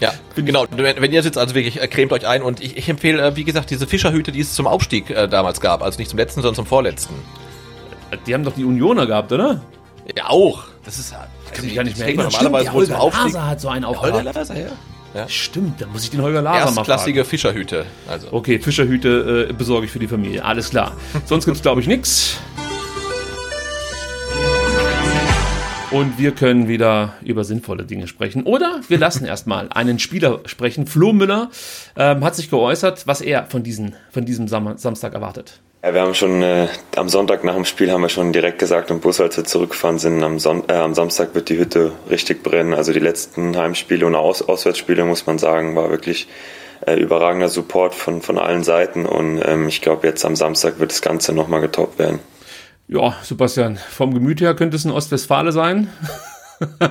Ja, 0.00 0.12
genau. 0.36 0.66
Wenn, 0.70 1.12
ihr 1.12 1.22
jetzt 1.22 1.36
also 1.36 1.54
wirklich 1.54 1.80
äh, 1.80 1.88
cremt 1.88 2.12
euch 2.12 2.26
ein 2.26 2.42
und 2.42 2.60
ich, 2.60 2.76
ich 2.76 2.88
empfehle, 2.88 3.22
äh, 3.22 3.36
wie 3.36 3.44
gesagt, 3.44 3.70
diese 3.70 3.86
Fischerhüte, 3.86 4.30
die 4.30 4.40
es 4.40 4.54
zum 4.54 4.66
Aufstieg 4.66 5.10
äh, 5.10 5.28
damals 5.28 5.60
gab, 5.60 5.82
also 5.82 5.98
nicht 5.98 6.08
zum 6.08 6.18
letzten, 6.18 6.40
sondern 6.40 6.54
zum 6.54 6.66
vorletzten. 6.66 7.14
Die 8.26 8.34
haben 8.34 8.44
doch 8.44 8.54
die 8.54 8.64
Unioner 8.64 9.06
gehabt, 9.06 9.32
oder? 9.32 9.60
Ja, 10.16 10.28
auch. 10.28 10.64
Das 10.84 10.98
ist 10.98 11.16
halt. 11.16 11.28
Kann 11.52 11.64
mich 11.64 11.74
gar 11.74 11.84
nicht 11.84 11.98
mehr 11.98 12.06
erinnern. 12.06 12.28
Normalerweise 12.32 12.72
wohl 12.72 12.86
zum 12.86 12.94
Aufstieg. 12.94 13.24
Laser 13.26 13.46
hat 13.46 13.60
so 13.60 13.68
einen 13.68 13.84
auch. 13.84 14.00
Holger 14.00 14.22
Laser, 14.22 14.58
ja. 14.58 14.68
Ja. 15.14 15.28
Stimmt, 15.28 15.80
da 15.80 15.86
muss 15.86 16.04
ich 16.04 16.10
den 16.10 16.22
Holger 16.22 16.42
Laser 16.42 16.66
mal 16.66 16.66
Erstklassige 16.66 17.24
Fischerhüte. 17.24 17.86
Also. 18.08 18.28
Okay, 18.30 18.58
Fischerhüte 18.58 19.48
äh, 19.50 19.52
besorge 19.52 19.86
ich 19.86 19.92
für 19.92 19.98
die 19.98 20.08
Familie. 20.08 20.44
Alles 20.44 20.70
klar. 20.70 20.92
Sonst 21.24 21.46
gibt's 21.46 21.62
glaube 21.62 21.80
ich 21.80 21.86
nichts. 21.86 22.38
Und 25.90 26.18
wir 26.18 26.32
können 26.32 26.68
wieder 26.68 27.14
über 27.24 27.44
sinnvolle 27.44 27.84
Dinge 27.84 28.08
sprechen. 28.08 28.42
Oder 28.42 28.80
wir 28.88 28.98
lassen 28.98 29.24
erstmal 29.26 29.68
einen 29.70 29.98
Spieler 29.98 30.40
sprechen. 30.44 30.86
Flo 30.86 31.14
Müller 31.14 31.50
ähm, 31.96 32.22
hat 32.24 32.36
sich 32.36 32.50
geäußert, 32.50 33.06
was 33.06 33.22
er 33.22 33.46
von, 33.46 33.62
diesen, 33.62 33.94
von 34.10 34.26
diesem 34.26 34.48
Sam 34.48 34.76
Samstag 34.76 35.14
erwartet. 35.14 35.60
Ja, 35.82 35.94
wir 35.94 36.02
haben 36.02 36.14
schon 36.14 36.42
äh, 36.42 36.66
am 36.96 37.08
Sonntag 37.08 37.42
nach 37.42 37.54
dem 37.54 37.64
Spiel 37.64 37.90
haben 37.90 38.02
wir 38.02 38.10
schon 38.10 38.32
direkt 38.32 38.58
gesagt 38.58 38.90
im 38.90 39.00
Bus, 39.00 39.18
als 39.20 39.36
wir 39.38 39.44
zurückgefahren 39.44 39.98
sind, 39.98 40.22
am, 40.22 40.38
Son 40.38 40.64
äh, 40.68 40.74
am 40.74 40.92
Samstag 40.92 41.34
wird 41.34 41.48
die 41.48 41.56
Hütte 41.56 41.92
richtig 42.10 42.42
brennen. 42.42 42.74
Also 42.74 42.92
die 42.92 42.98
letzten 42.98 43.56
Heimspiele 43.56 44.04
und 44.04 44.14
Aus 44.14 44.42
Auswärtsspiele, 44.42 45.04
muss 45.04 45.26
man 45.26 45.38
sagen, 45.38 45.74
war 45.74 45.88
wirklich 45.88 46.28
äh, 46.86 46.96
überragender 47.00 47.48
Support 47.48 47.94
von, 47.94 48.20
von 48.20 48.38
allen 48.38 48.62
Seiten. 48.62 49.06
Und 49.06 49.40
ähm, 49.42 49.68
ich 49.68 49.80
glaube, 49.80 50.06
jetzt 50.06 50.24
am 50.26 50.36
Samstag 50.36 50.80
wird 50.80 50.90
das 50.90 51.00
Ganze 51.00 51.32
nochmal 51.32 51.62
getoppt 51.62 51.98
werden. 51.98 52.18
Ja, 52.88 53.14
Sebastian, 53.22 53.76
vom 53.76 54.14
Gemüt 54.14 54.40
her 54.40 54.54
könnte 54.54 54.76
es 54.76 54.84
ein 54.86 54.90
Ostwestfale 54.90 55.52
sein. 55.52 55.88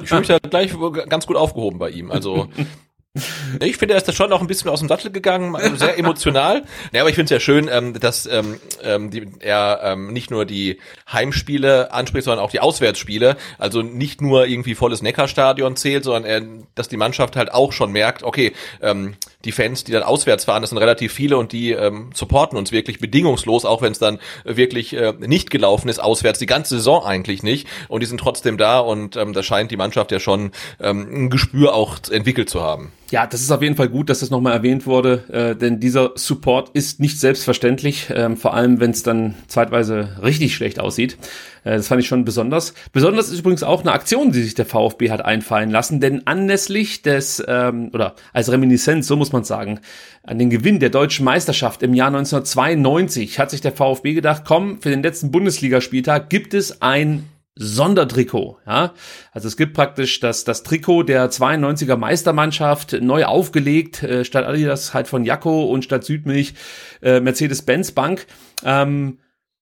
Ich 0.02 0.10
fühle 0.10 0.20
mich 0.20 0.30
da 0.30 0.38
gleich 0.38 0.74
ganz 1.10 1.26
gut 1.26 1.36
aufgehoben 1.36 1.80
bei 1.80 1.90
ihm. 1.90 2.12
Also 2.12 2.48
ich 3.60 3.78
finde, 3.78 3.94
er 3.94 3.98
ist 3.98 4.08
da 4.08 4.14
schon 4.14 4.32
auch 4.32 4.42
ein 4.42 4.48
bisschen 4.48 4.70
aus 4.70 4.80
dem 4.80 4.88
Sattel 4.88 5.12
gegangen, 5.12 5.56
sehr 5.78 5.98
emotional. 6.00 6.64
Ja, 6.92 7.02
aber 7.02 7.10
ich 7.10 7.16
finde 7.16 7.26
es 7.26 7.32
ja 7.32 7.40
schön, 7.40 7.70
ähm, 7.72 8.00
dass 8.00 8.26
ähm, 8.26 8.60
ähm, 8.84 9.10
die, 9.12 9.28
er 9.40 9.82
ähm, 9.84 10.14
nicht 10.14 10.32
nur 10.32 10.46
die 10.46 10.80
Heimspiele 11.12 11.92
anspricht, 11.94 12.26
sondern 12.26 12.44
auch 12.44 12.52
die 12.52 12.60
Auswärtsspiele. 12.60 13.38
Also 13.58 13.82
nicht 13.82 14.22
nur 14.22 14.48
irgendwie 14.48 14.76
volles 14.76 15.02
Neckarstadion 15.02 15.76
zählt, 15.76 16.04
sondern 16.04 16.26
er, 16.26 16.42
dass 16.76 16.90
die 16.90 16.98
Mannschaft 16.98 17.36
halt 17.36 17.54
auch 17.54 17.72
schon 17.72 17.92
merkt, 17.92 18.24
okay, 18.24 18.54
ähm, 18.82 19.16
die 19.46 19.52
Fans, 19.52 19.84
die 19.84 19.92
dann 19.92 20.04
auswärts 20.04 20.46
fahren, 20.46 20.62
das 20.62 20.72
sind 20.72 20.80
relativ 20.80 21.14
viele 21.14 21.38
und 21.38 21.52
die 21.52 21.72
ähm, 21.72 22.10
supporten 22.14 22.58
uns 22.58 22.72
wirklich 22.72 23.00
bedingungslos, 23.00 23.66
auch 23.66 23.82
wenn 23.82 23.92
es 23.92 24.00
dann 24.00 24.20
wirklich 24.44 24.94
äh, 24.94 25.14
nicht 25.20 25.52
gelaufen 25.52 25.90
ist, 25.90 26.00
auswärts, 26.00 26.40
die 26.40 26.46
ganze 26.46 26.76
Saison 26.76 27.04
eigentlich 27.04 27.44
nicht. 27.44 27.68
Und 27.88 28.02
die 28.02 28.08
sind 28.08 28.20
trotzdem 28.20 28.58
da 28.58 28.80
und 28.80 29.16
ähm, 29.16 29.34
da 29.34 29.44
scheint 29.44 29.72
die 29.72 29.78
Mannschaft 29.78 30.12
ja 30.12 30.20
schon 30.20 30.52
ähm, 30.80 31.08
ein 31.10 31.30
Gespür 31.30 31.74
auch 31.74 31.98
entwickelt 32.10 32.50
zu 32.50 32.62
haben. 32.62 32.92
Ja, 33.10 33.26
das 33.26 33.40
ist 33.40 33.52
auf 33.52 33.62
jeden 33.62 33.78
Fall 33.78 33.88
gut, 33.88 34.10
dass 34.10 34.20
das 34.20 34.32
nochmal 34.32 34.52
erwähnt 34.52 34.86
wurde, 34.86 35.24
äh, 35.32 35.56
denn 35.56 35.80
dieser 35.80 36.12
Support 36.16 36.72
ist 36.74 37.00
nicht 37.00 37.18
selbstverständlich, 37.22 38.08
ähm, 38.14 38.36
vor 38.36 38.54
allem 38.54 38.82
wenn 38.82 38.92
es 38.92 39.02
dann 39.02 39.36
zeitweise 39.48 40.18
richtig 40.22 40.54
schlecht 40.54 40.78
aussieht. 40.78 41.18
Äh, 41.64 41.78
das 41.78 41.88
fand 41.88 42.02
ich 42.02 42.08
schon 42.08 42.26
besonders. 42.26 42.74
Besonders 42.92 43.30
ist 43.30 43.40
übrigens 43.40 43.64
auch 43.64 43.80
eine 43.80 43.94
Aktion, 43.94 44.34
die 44.34 44.44
sich 44.44 44.56
der 44.56 44.66
VfB 44.66 45.10
hat 45.10 45.24
einfallen 45.24 45.72
lassen, 45.72 46.02
denn 46.02 46.28
anlässlich 46.28 47.02
des, 47.02 47.42
ähm, 47.48 47.92
oder 47.94 48.16
als 48.34 48.52
Reminiszenz, 48.52 49.08
so 49.08 49.16
muss 49.16 49.32
man 49.32 49.46
sagen, 49.46 49.80
an 50.24 50.38
den 50.38 50.50
Gewinn 50.50 50.82
der 50.82 50.90
deutschen 50.90 51.24
Meisterschaft 51.24 51.84
im 51.84 51.94
Jahr 51.94 52.10
1992 52.10 53.40
hat 53.40 53.52
sich 53.52 53.62
der 53.62 53.72
VfB 53.72 54.16
gedacht, 54.16 54.44
komm, 54.46 54.82
für 54.82 54.90
den 54.90 55.02
letzten 55.02 55.32
Bundesligaspieltag 55.32 56.30
gibt 56.30 56.54
es 56.54 56.82
ein 56.82 57.24
Sondertrikot. 57.60 58.58
Ja? 58.66 58.94
Also 59.32 59.48
es 59.48 59.58
gibt 59.58 59.74
praktisch 59.74 60.20
das, 60.20 60.44
das 60.44 60.64
Trikot 60.64 61.04
der 61.04 61.30
92er 61.30 61.96
Meistermannschaft 61.96 63.02
neu 63.02 63.26
aufgelegt, 63.26 64.04
äh, 64.04 64.26
statt 64.26 64.46
Adidas 64.46 64.94
halt 64.94 65.08
von 65.08 65.26
Jacko 65.26 65.66
und 65.66 65.84
statt 65.84 66.04
Südmilch 66.04 66.54
äh, 67.02 67.20
Mercedes-Benz 67.20 67.92
Bank. 67.92 68.28
Ähm, 68.64 69.18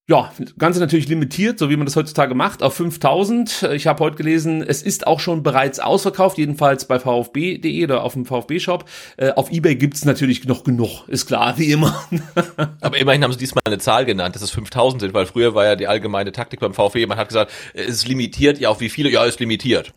ja, 0.07 0.31
Ganze 0.59 0.79
natürlich 0.79 1.07
limitiert, 1.07 1.57
so 1.57 1.71
wie 1.71 1.77
man 1.77 1.87
das 1.87 1.95
heutzutage 1.95 2.35
macht, 2.35 2.61
auf 2.61 2.75
5000. 2.75 3.69
Ich 3.73 3.87
habe 3.87 4.03
heute 4.03 4.17
gelesen, 4.17 4.61
es 4.61 4.83
ist 4.83 5.07
auch 5.07 5.19
schon 5.19 5.41
bereits 5.41 5.79
ausverkauft, 5.79 6.37
jedenfalls 6.37 6.85
bei 6.85 6.99
vfb.de 6.99 7.83
oder 7.83 8.03
auf 8.03 8.13
dem 8.13 8.23
VfB-Shop. 8.23 8.85
Äh, 9.17 9.31
auf 9.31 9.51
Ebay 9.51 9.75
gibt's 9.75 10.05
natürlich 10.05 10.45
noch 10.45 10.63
genug, 10.63 11.07
ist 11.07 11.25
klar, 11.25 11.57
wie 11.57 11.71
immer. 11.71 12.07
Aber 12.81 12.97
immerhin 12.99 13.23
haben 13.23 13.31
sie 13.31 13.39
diesmal 13.39 13.63
eine 13.65 13.79
Zahl 13.79 14.05
genannt, 14.05 14.35
dass 14.35 14.43
es 14.43 14.51
5000 14.51 15.01
sind, 15.01 15.13
weil 15.15 15.25
früher 15.25 15.55
war 15.55 15.65
ja 15.65 15.75
die 15.75 15.87
allgemeine 15.87 16.31
Taktik 16.31 16.59
beim 16.59 16.75
VfB, 16.75 17.07
man 17.07 17.17
hat 17.17 17.29
gesagt, 17.29 17.51
es 17.73 17.87
ist 17.87 18.07
limitiert, 18.07 18.59
ja, 18.59 18.69
auf 18.69 18.81
wie 18.81 18.89
viele? 18.89 19.09
Ja, 19.09 19.23
es 19.23 19.35
ist 19.35 19.39
limitiert. 19.39 19.91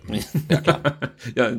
Ja, 0.51 0.61
klar. 0.63 0.81
ja, 1.37 1.53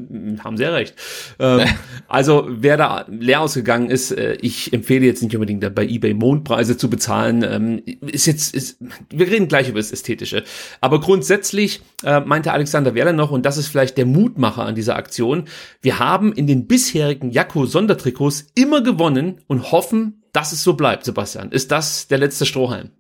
haben 0.44 0.58
sehr 0.58 0.74
recht. 0.74 0.96
Ähm, 1.38 1.68
also, 2.08 2.48
wer 2.50 2.78
da 2.78 3.06
leer 3.08 3.42
ausgegangen 3.42 3.92
ist, 3.92 4.10
äh, 4.12 4.38
ich 4.42 4.74
empfehle 4.74 5.06
jetzt 5.06 5.22
nicht 5.22 5.36
unbedingt 5.36 5.76
bei 5.76 5.86
Ebay 5.86 6.16
Mondpreise 6.16 6.78
zu 6.78 6.90
bezahlen, 6.90 7.44
ähm, 7.44 7.84
ist 8.08 8.26
jetzt 8.26 8.39
jetzt 8.40 8.56
ist, 8.56 8.78
wir 9.10 9.28
reden 9.28 9.48
gleich 9.48 9.70
über 9.70 9.80
das 9.80 9.92
Ästhetische. 9.92 10.44
Aber 10.82 11.00
grundsätzlich 11.00 11.82
äh, 12.04 12.20
meinte 12.22 12.54
Alexander 12.54 12.96
Werler 12.96 13.14
noch, 13.14 13.32
und 13.32 13.46
das 13.46 13.58
ist 13.58 13.68
vielleicht 13.68 13.98
der 13.98 14.06
Mutmacher 14.06 14.64
an 14.64 14.76
dieser 14.76 14.96
Aktion, 14.96 15.46
wir 15.82 16.00
haben 16.00 16.34
in 16.34 16.48
den 16.48 16.68
bisherigen 16.68 17.32
Jakko-Sondertrikots 17.32 18.48
immer 18.56 18.82
gewonnen 18.82 19.42
und 19.48 19.72
hoffen, 19.72 20.24
dass 20.32 20.52
es 20.52 20.64
so 20.64 20.74
bleibt, 20.74 21.06
Sebastian. 21.06 21.52
Ist 21.52 21.72
das 21.72 22.08
der 22.08 22.20
letzte 22.20 22.46
Strohhalm? 22.46 22.92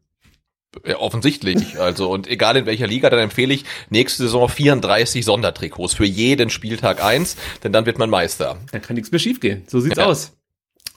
Ja, 0.85 0.97
offensichtlich. 0.99 1.79
Also, 1.79 2.11
und 2.11 2.27
egal 2.27 2.57
in 2.57 2.65
welcher 2.65 2.85
Liga, 2.85 3.09
dann 3.09 3.19
empfehle 3.19 3.53
ich 3.53 3.65
nächste 3.89 4.23
Saison 4.23 4.47
34 4.47 5.25
Sondertrikots 5.25 5.93
für 5.93 6.05
jeden 6.05 6.49
Spieltag 6.49 7.03
eins, 7.03 7.37
denn 7.63 7.71
dann 7.71 7.85
wird 7.85 7.97
man 7.97 8.09
Meister. 8.09 8.57
Dann 8.71 8.81
kann 8.81 8.95
nichts 8.95 9.11
mehr 9.11 9.19
schiefgehen. 9.19 9.63
So 9.67 9.79
sieht's 9.79 9.97
ja. 9.97 10.05
aus. 10.05 10.38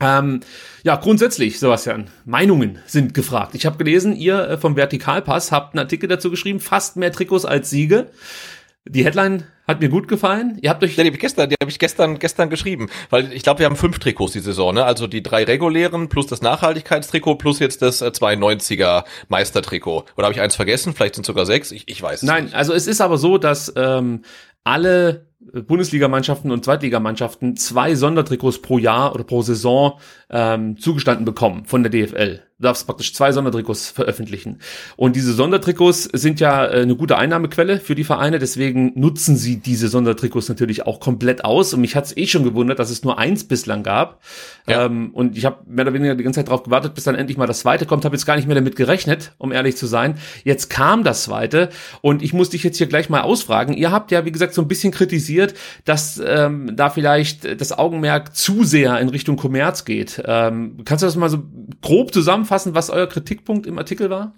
Ähm, 0.03 0.41
ja, 0.83 0.97
grundsätzlich, 0.97 1.61
Sebastian, 1.61 2.09
Meinungen 2.25 2.81
sind 2.87 3.15
gefragt. 3.15 3.55
Ich 3.55 3.67
habe 3.67 3.79
gelesen, 3.79 4.17
ihr 4.17 4.49
äh, 4.49 4.59
vom 4.59 4.77
Vertikalpass 4.77 5.53
habt 5.53 5.75
einen 5.75 5.85
Artikel 5.85 6.09
dazu 6.09 6.31
geschrieben, 6.31 6.61
fast 6.61 6.97
mehr 6.97 7.13
Trikots 7.13 7.45
als 7.45 7.71
Siege. 7.71 8.09
Die 8.85 9.05
Headline 9.05 9.45
hat 9.69 9.81
mir 9.81 9.89
gut 9.89 10.09
gefallen. 10.09 10.59
Ihr 10.61 10.71
habt 10.71 10.83
euch 10.83 10.97
ja, 10.97 11.05
die 11.05 11.11
habe 11.11 11.15
ich 11.15 11.21
gestern, 11.21 11.49
die 11.49 11.55
habe 11.61 11.71
ich 11.71 11.79
gestern 11.79 12.19
gestern 12.19 12.51
geschrieben, 12.51 12.89
weil 13.11 13.33
ich 13.33 13.45
glaube, 13.45 13.61
wir 13.61 13.67
haben 13.67 13.77
fünf 13.77 14.01
Trikots 14.01 14.33
die 14.33 14.41
Saison, 14.41 14.75
ne? 14.75 14.85
Also 14.85 15.07
die 15.07 15.23
drei 15.23 15.45
regulären 15.45 16.09
plus 16.09 16.27
das 16.27 16.43
Nachhaltigkeitstrikot 16.43 17.37
plus 17.37 17.61
jetzt 17.61 17.81
das 17.81 18.03
92er 18.03 19.01
äh, 19.01 19.03
Meistertrikot. 19.29 20.07
Oder 20.17 20.27
habe 20.27 20.35
ich 20.35 20.41
eins 20.41 20.57
vergessen? 20.57 20.95
Vielleicht 20.95 21.15
sind 21.15 21.25
sogar 21.25 21.47
sechs. 21.47 21.71
Ich, 21.71 21.85
ich 21.87 22.03
weiß. 22.03 22.25
Nein, 22.25 22.45
nicht. 22.45 22.57
also 22.57 22.73
es 22.73 22.89
ist 22.89 23.01
aber 23.01 23.19
so, 23.19 23.39
dass 23.39 23.73
ähm, 23.77 24.23
alle 24.65 25.27
Bundesligamannschaften 25.67 26.51
und 26.51 26.65
Zweitligamannschaften 26.65 27.57
zwei 27.57 27.95
Sondertrikots 27.95 28.63
pro 28.63 28.79
Jahr 28.79 29.15
oder 29.15 29.25
pro 29.25 29.43
Saison 29.43 29.99
ähm, 30.31 30.79
zugestanden 30.79 31.25
bekommen 31.25 31.65
von 31.65 31.83
der 31.83 31.91
DFL. 31.91 32.43
Du 32.63 32.69
darfst 32.69 32.87
praktisch 32.87 33.13
zwei 33.13 33.33
Sondertrikots 33.33 33.91
veröffentlichen. 33.91 34.61
Und 34.95 35.17
diese 35.17 35.33
Sondertrikots 35.33 36.05
sind 36.05 36.39
ja 36.39 36.65
äh, 36.65 36.83
eine 36.83 36.95
gute 36.95 37.19
Einnahmequelle 37.19 37.81
für 37.81 37.97
die 37.97 38.05
Vereine, 38.05 38.39
deswegen 38.39 38.93
nutzen 38.95 39.35
sie 39.37 39.57
diese 39.57 39.89
Sondertrikots 39.89 40.49
natürlich 40.49 40.87
auch 40.87 41.01
komplett 41.01 41.45
aus. 41.45 41.75
Und 41.75 41.81
mich 41.81 41.97
hat 41.97 42.05
es 42.05 42.17
eh 42.17 42.29
schon 42.29 42.45
gewundert, 42.45 42.79
dass 42.79 42.91
es 42.91 43.03
nur 43.03 43.19
eins 43.19 43.43
bislang 43.43 43.83
gab. 43.83 44.23
Ja. 44.69 44.87
Ähm, 44.87 45.11
und 45.13 45.37
ich 45.37 45.45
habe 45.45 45.57
mehr 45.67 45.85
oder 45.85 45.93
weniger 45.93 46.15
die 46.15 46.23
ganze 46.23 46.39
Zeit 46.39 46.47
darauf 46.47 46.63
gewartet, 46.63 46.95
bis 46.95 47.03
dann 47.03 47.17
endlich 47.17 47.37
mal 47.37 47.49
das 47.49 47.59
zweite 47.59 47.85
kommt. 47.85 48.05
Habe 48.05 48.15
jetzt 48.15 48.27
gar 48.27 48.37
nicht 48.37 48.47
mehr 48.47 48.55
damit 48.55 48.77
gerechnet, 48.77 49.33
um 49.39 49.51
ehrlich 49.51 49.77
zu 49.77 49.87
sein. 49.87 50.19
Jetzt 50.45 50.71
kam 50.71 51.03
das 51.03 51.25
zweite 51.25 51.69
und 52.01 52.23
ich 52.23 52.33
muss 52.33 52.51
dich 52.51 52.63
jetzt 52.63 52.79
hier 52.79 52.87
gleich 52.87 53.11
mal 53.11 53.23
ausfragen. 53.23 53.75
Ihr 53.75 53.91
habt 53.91 54.13
ja, 54.13 54.25
wie 54.25 54.31
gesagt, 54.31 54.55
so 54.55 54.63
ein 54.63 54.69
bisschen 54.69 54.93
kritisiert, 54.93 55.55
dass 55.85 56.23
ähm, 56.25 56.77
da 56.77 56.91
vielleicht 56.91 57.61
das 57.61 57.77
Augenmerk 57.77 58.37
zu 58.37 58.63
sehr 58.63 59.01
in 59.01 59.09
Richtung 59.09 59.37
Kommerz 59.37 59.85
geht. 59.85 60.23
Ähm, 60.25 60.77
kannst 60.85 61.03
du 61.03 61.07
das 61.07 61.17
mal 61.17 61.29
so 61.29 61.43
grob 61.81 62.15
zusammenfassen, 62.15 62.52
was 62.75 62.91
euer 62.91 63.07
Kritikpunkt 63.07 63.67
im 63.67 63.79
Artikel 63.79 64.11
war? 64.11 64.35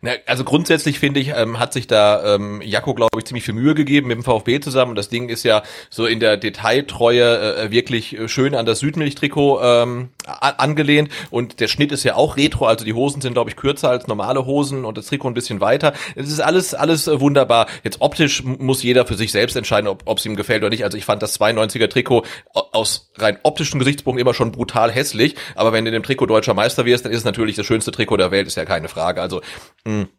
Na, 0.00 0.12
also 0.26 0.44
grundsätzlich 0.44 1.00
finde 1.00 1.18
ich, 1.18 1.32
ähm, 1.34 1.58
hat 1.58 1.72
sich 1.72 1.88
da 1.88 2.34
ähm, 2.34 2.62
Jakko, 2.62 2.94
glaube 2.94 3.18
ich, 3.18 3.24
ziemlich 3.24 3.44
viel 3.44 3.54
Mühe 3.54 3.74
gegeben 3.74 4.06
mit 4.08 4.16
dem 4.16 4.22
VfB 4.22 4.60
zusammen. 4.60 4.90
Und 4.90 4.96
das 4.96 5.08
Ding 5.08 5.28
ist 5.28 5.42
ja 5.42 5.62
so 5.90 6.06
in 6.06 6.20
der 6.20 6.36
Detailtreue 6.36 7.56
äh, 7.56 7.70
wirklich 7.72 8.16
schön 8.26 8.54
an 8.54 8.64
das 8.64 8.78
Südmilch-Trikot 8.78 9.60
ähm, 9.60 10.10
angelehnt. 10.24 11.10
Und 11.30 11.58
der 11.58 11.66
Schnitt 11.66 11.90
ist 11.90 12.04
ja 12.04 12.14
auch 12.14 12.36
retro, 12.36 12.66
also 12.66 12.84
die 12.84 12.92
Hosen 12.92 13.20
sind, 13.20 13.32
glaube 13.32 13.50
ich, 13.50 13.56
kürzer 13.56 13.90
als 13.90 14.06
normale 14.06 14.46
Hosen 14.46 14.84
und 14.84 14.96
das 14.96 15.06
Trikot 15.06 15.28
ein 15.28 15.34
bisschen 15.34 15.60
weiter. 15.60 15.92
Es 16.14 16.28
ist 16.28 16.40
alles, 16.40 16.74
alles 16.74 17.08
äh, 17.08 17.20
wunderbar. 17.20 17.66
Jetzt 17.82 18.00
optisch 18.00 18.44
muss 18.44 18.84
jeder 18.84 19.04
für 19.04 19.14
sich 19.14 19.32
selbst 19.32 19.56
entscheiden, 19.56 19.88
ob 19.88 20.18
es 20.18 20.26
ihm 20.26 20.36
gefällt 20.36 20.62
oder 20.62 20.70
nicht. 20.70 20.84
Also 20.84 20.96
ich 20.96 21.04
fand 21.04 21.22
das 21.22 21.40
92er 21.40 21.88
Trikot 21.88 22.24
aus 22.52 23.10
rein 23.16 23.38
optischen 23.42 23.80
Gesichtspunkten 23.80 24.20
immer 24.20 24.34
schon 24.34 24.52
brutal 24.52 24.92
hässlich. 24.92 25.34
Aber 25.56 25.72
wenn 25.72 25.84
du 25.84 25.88
in 25.88 25.94
dem 25.94 26.04
Trikot 26.04 26.26
deutscher 26.26 26.54
Meister 26.54 26.84
wirst, 26.84 27.04
dann 27.04 27.10
ist 27.10 27.18
es 27.18 27.24
natürlich 27.24 27.56
das 27.56 27.66
schönste 27.66 27.90
Trikot 27.90 28.16
der 28.16 28.30
Welt, 28.30 28.46
ist 28.46 28.56
ja 28.56 28.64
keine 28.64 28.88
Frage. 28.88 29.20
Also 29.20 29.40
Mm. 29.86 30.17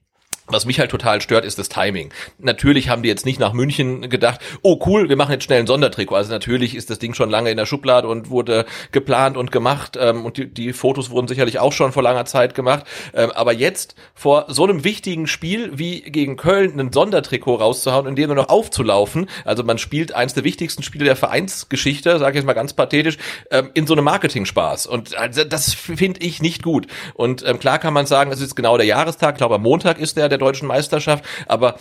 Was 0.50 0.66
mich 0.66 0.80
halt 0.80 0.92
total 0.92 1.22
stört, 1.22 1.46
ist 1.46 1.60
das 1.60 1.70
Timing. 1.70 2.12
Natürlich 2.40 2.90
haben 2.90 3.04
die 3.04 3.10
jetzt 3.10 3.26
nicht 3.26 3.40
nach 3.40 3.54
München 3.54 4.10
gedacht, 4.10 4.40
oh 4.62 4.80
cool, 4.86 5.10
wir 5.10 5.16
machen 5.16 5.32
jetzt 5.32 5.44
schnell 5.44 5.60
ein 5.60 5.68
Sondertrikot. 5.68 6.16
Also 6.16 6.32
natürlich 6.32 6.76
ist 6.76 6.90
das 6.90 7.00
Ding 7.00 7.14
schon 7.14 7.30
lange 7.30 7.52
in 7.52 7.58
der 7.58 7.66
Schublade 7.66 8.08
und 8.08 8.30
wurde 8.30 8.66
geplant 8.92 9.38
und 9.38 9.52
gemacht. 9.52 9.98
Ähm, 10.00 10.26
und 10.26 10.38
die, 10.38 10.48
die 10.48 10.74
Fotos 10.74 11.10
wurden 11.10 11.28
sicherlich 11.28 11.60
auch 11.60 11.74
schon 11.74 11.92
vor 11.92 12.04
langer 12.04 12.26
Zeit 12.26 12.56
gemacht. 12.56 12.86
Ähm, 13.14 13.32
aber 13.32 13.54
jetzt 13.54 13.96
vor 14.14 14.46
so 14.50 14.64
einem 14.64 14.84
wichtigen 14.84 15.28
Spiel 15.28 15.78
wie 15.78 16.02
gegen 16.02 16.38
Köln 16.38 16.80
ein 16.80 16.92
Sondertrikot 16.92 17.56
rauszuhauen, 17.56 18.08
in 18.08 18.16
dem 18.16 18.30
noch 18.30 18.50
aufzulaufen. 18.50 19.28
Also 19.46 19.64
man 19.64 19.78
spielt 19.78 20.14
eins 20.14 20.34
der 20.34 20.44
wichtigsten 20.44 20.84
Spiele 20.84 21.06
der 21.06 21.16
Vereinsgeschichte, 21.16 22.20
sage 22.20 22.32
ich 22.32 22.36
jetzt 22.38 22.46
mal 22.46 22.54
ganz 22.54 22.74
pathetisch, 22.74 23.18
ähm, 23.52 23.70
in 23.74 23.88
so 23.88 23.94
einem 23.94 24.06
Marketing-Spaß. 24.06 24.88
Und 24.88 25.18
also 25.18 25.44
das 25.44 25.74
finde 25.74 26.22
ich 26.22 26.42
nicht 26.42 26.64
gut. 26.64 26.88
Und 27.14 27.44
ähm, 27.46 27.60
klar 27.60 27.80
kann 27.80 27.94
man 27.94 28.06
sagen, 28.06 28.32
es 28.32 28.42
ist 28.42 28.56
genau 28.56 28.78
der 28.78 28.86
Jahrestag. 28.86 29.36
Ich 29.36 29.38
glaube, 29.38 29.56
am 29.56 29.64
Montag 29.64 30.00
ist 30.00 30.18
der, 30.18 30.30
der 30.30 30.39
deutschen 30.40 30.68
Meisterschaft, 30.68 31.24
aber 31.48 31.76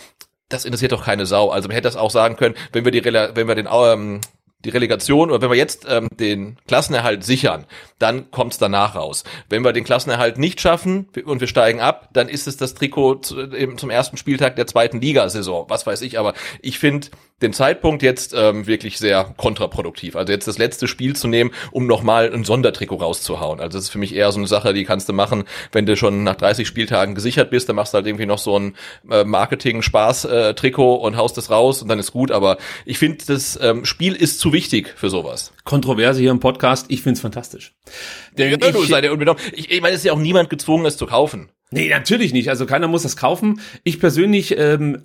das 0.49 0.65
interessiert 0.65 0.91
doch 0.91 1.05
keine 1.05 1.25
Sau. 1.25 1.49
Also 1.49 1.67
man 1.67 1.75
hätte 1.75 1.87
das 1.87 1.95
auch 1.95 2.11
sagen 2.11 2.35
können, 2.35 2.55
wenn 2.71 2.83
wir 2.83 2.91
die 2.91 3.03
wenn 3.03 3.47
wir 3.47 3.55
den 3.55 3.67
ähm, 3.71 4.21
die 4.65 4.69
Relegation 4.69 5.31
oder 5.31 5.41
wenn 5.41 5.51
wir 5.51 5.57
jetzt 5.57 5.85
ähm, 5.89 6.09
den 6.11 6.57
Klassenerhalt 6.67 7.23
sichern, 7.23 7.65
dann 7.97 8.29
kommt's 8.31 8.57
danach 8.57 8.95
raus. 8.95 9.23
Wenn 9.49 9.63
wir 9.63 9.71
den 9.71 9.83
Klassenerhalt 9.83 10.37
nicht 10.37 10.59
schaffen 10.59 11.07
und 11.25 11.39
wir 11.39 11.47
steigen 11.47 11.79
ab, 11.79 12.09
dann 12.13 12.27
ist 12.27 12.47
es 12.47 12.57
das 12.57 12.73
Trikot 12.73 13.15
zu, 13.15 13.39
eben 13.53 13.77
zum 13.77 13.89
ersten 13.89 14.17
Spieltag 14.17 14.57
der 14.57 14.67
zweiten 14.67 14.99
Ligasaison. 14.99 15.65
Was 15.69 15.85
weiß 15.85 16.01
ich, 16.01 16.19
aber 16.19 16.33
ich 16.61 16.77
finde 16.79 17.07
den 17.41 17.53
Zeitpunkt 17.53 18.03
jetzt 18.03 18.33
ähm, 18.35 18.67
wirklich 18.67 18.97
sehr 18.97 19.33
kontraproduktiv. 19.37 20.15
Also 20.15 20.33
jetzt 20.33 20.47
das 20.47 20.57
letzte 20.57 20.87
Spiel 20.87 21.15
zu 21.15 21.27
nehmen, 21.27 21.51
um 21.71 21.87
nochmal 21.87 22.33
ein 22.33 22.43
Sondertrikot 22.43 22.97
rauszuhauen. 22.97 23.59
Also 23.59 23.77
das 23.77 23.85
ist 23.85 23.89
für 23.91 23.97
mich 23.97 24.13
eher 24.13 24.31
so 24.31 24.39
eine 24.39 24.47
Sache, 24.47 24.73
die 24.73 24.83
kannst 24.83 25.07
du 25.07 25.13
machen, 25.13 25.45
wenn 25.71 25.85
du 25.85 25.95
schon 25.95 26.23
nach 26.23 26.35
30 26.35 26.67
Spieltagen 26.67 27.15
gesichert 27.15 27.49
bist, 27.49 27.69
dann 27.69 27.77
machst 27.77 27.93
du 27.93 27.95
halt 27.95 28.07
irgendwie 28.07 28.25
noch 28.25 28.39
so 28.39 28.59
ein 28.59 28.75
äh, 29.09 29.23
Marketing-Spaß-Trikot 29.23 30.95
äh, 30.95 30.99
und 30.99 31.17
haust 31.17 31.37
es 31.37 31.49
raus 31.49 31.81
und 31.81 31.87
dann 31.87 31.99
ist 31.99 32.11
gut. 32.11 32.31
Aber 32.31 32.57
ich 32.85 32.99
finde, 32.99 33.23
das 33.25 33.57
ähm, 33.61 33.85
Spiel 33.85 34.15
ist 34.15 34.39
zu 34.39 34.48
wichtig 34.53 34.93
für 34.95 35.09
sowas. 35.09 35.53
Kontroverse 35.63 36.19
hier 36.19 36.31
im 36.31 36.39
Podcast, 36.39 36.87
ich 36.89 37.01
find's 37.01 37.21
fantastisch. 37.21 37.75
Ja, 38.37 38.45
ich, 38.45 38.87
sei 38.87 39.01
der 39.01 39.11
ich, 39.53 39.71
ich 39.71 39.81
meine, 39.81 39.93
es 39.93 40.01
ist 40.01 40.05
ja 40.05 40.13
auch 40.13 40.19
niemand 40.19 40.49
gezwungen, 40.49 40.85
es 40.85 40.97
zu 40.97 41.05
kaufen. 41.05 41.51
Nee, 41.71 41.87
natürlich 41.89 42.33
nicht. 42.33 42.49
Also 42.49 42.65
keiner 42.65 42.87
muss 42.87 43.03
das 43.03 43.15
kaufen. 43.15 43.61
Ich 43.83 43.99
persönlich 43.99 44.57
ähm, 44.57 45.03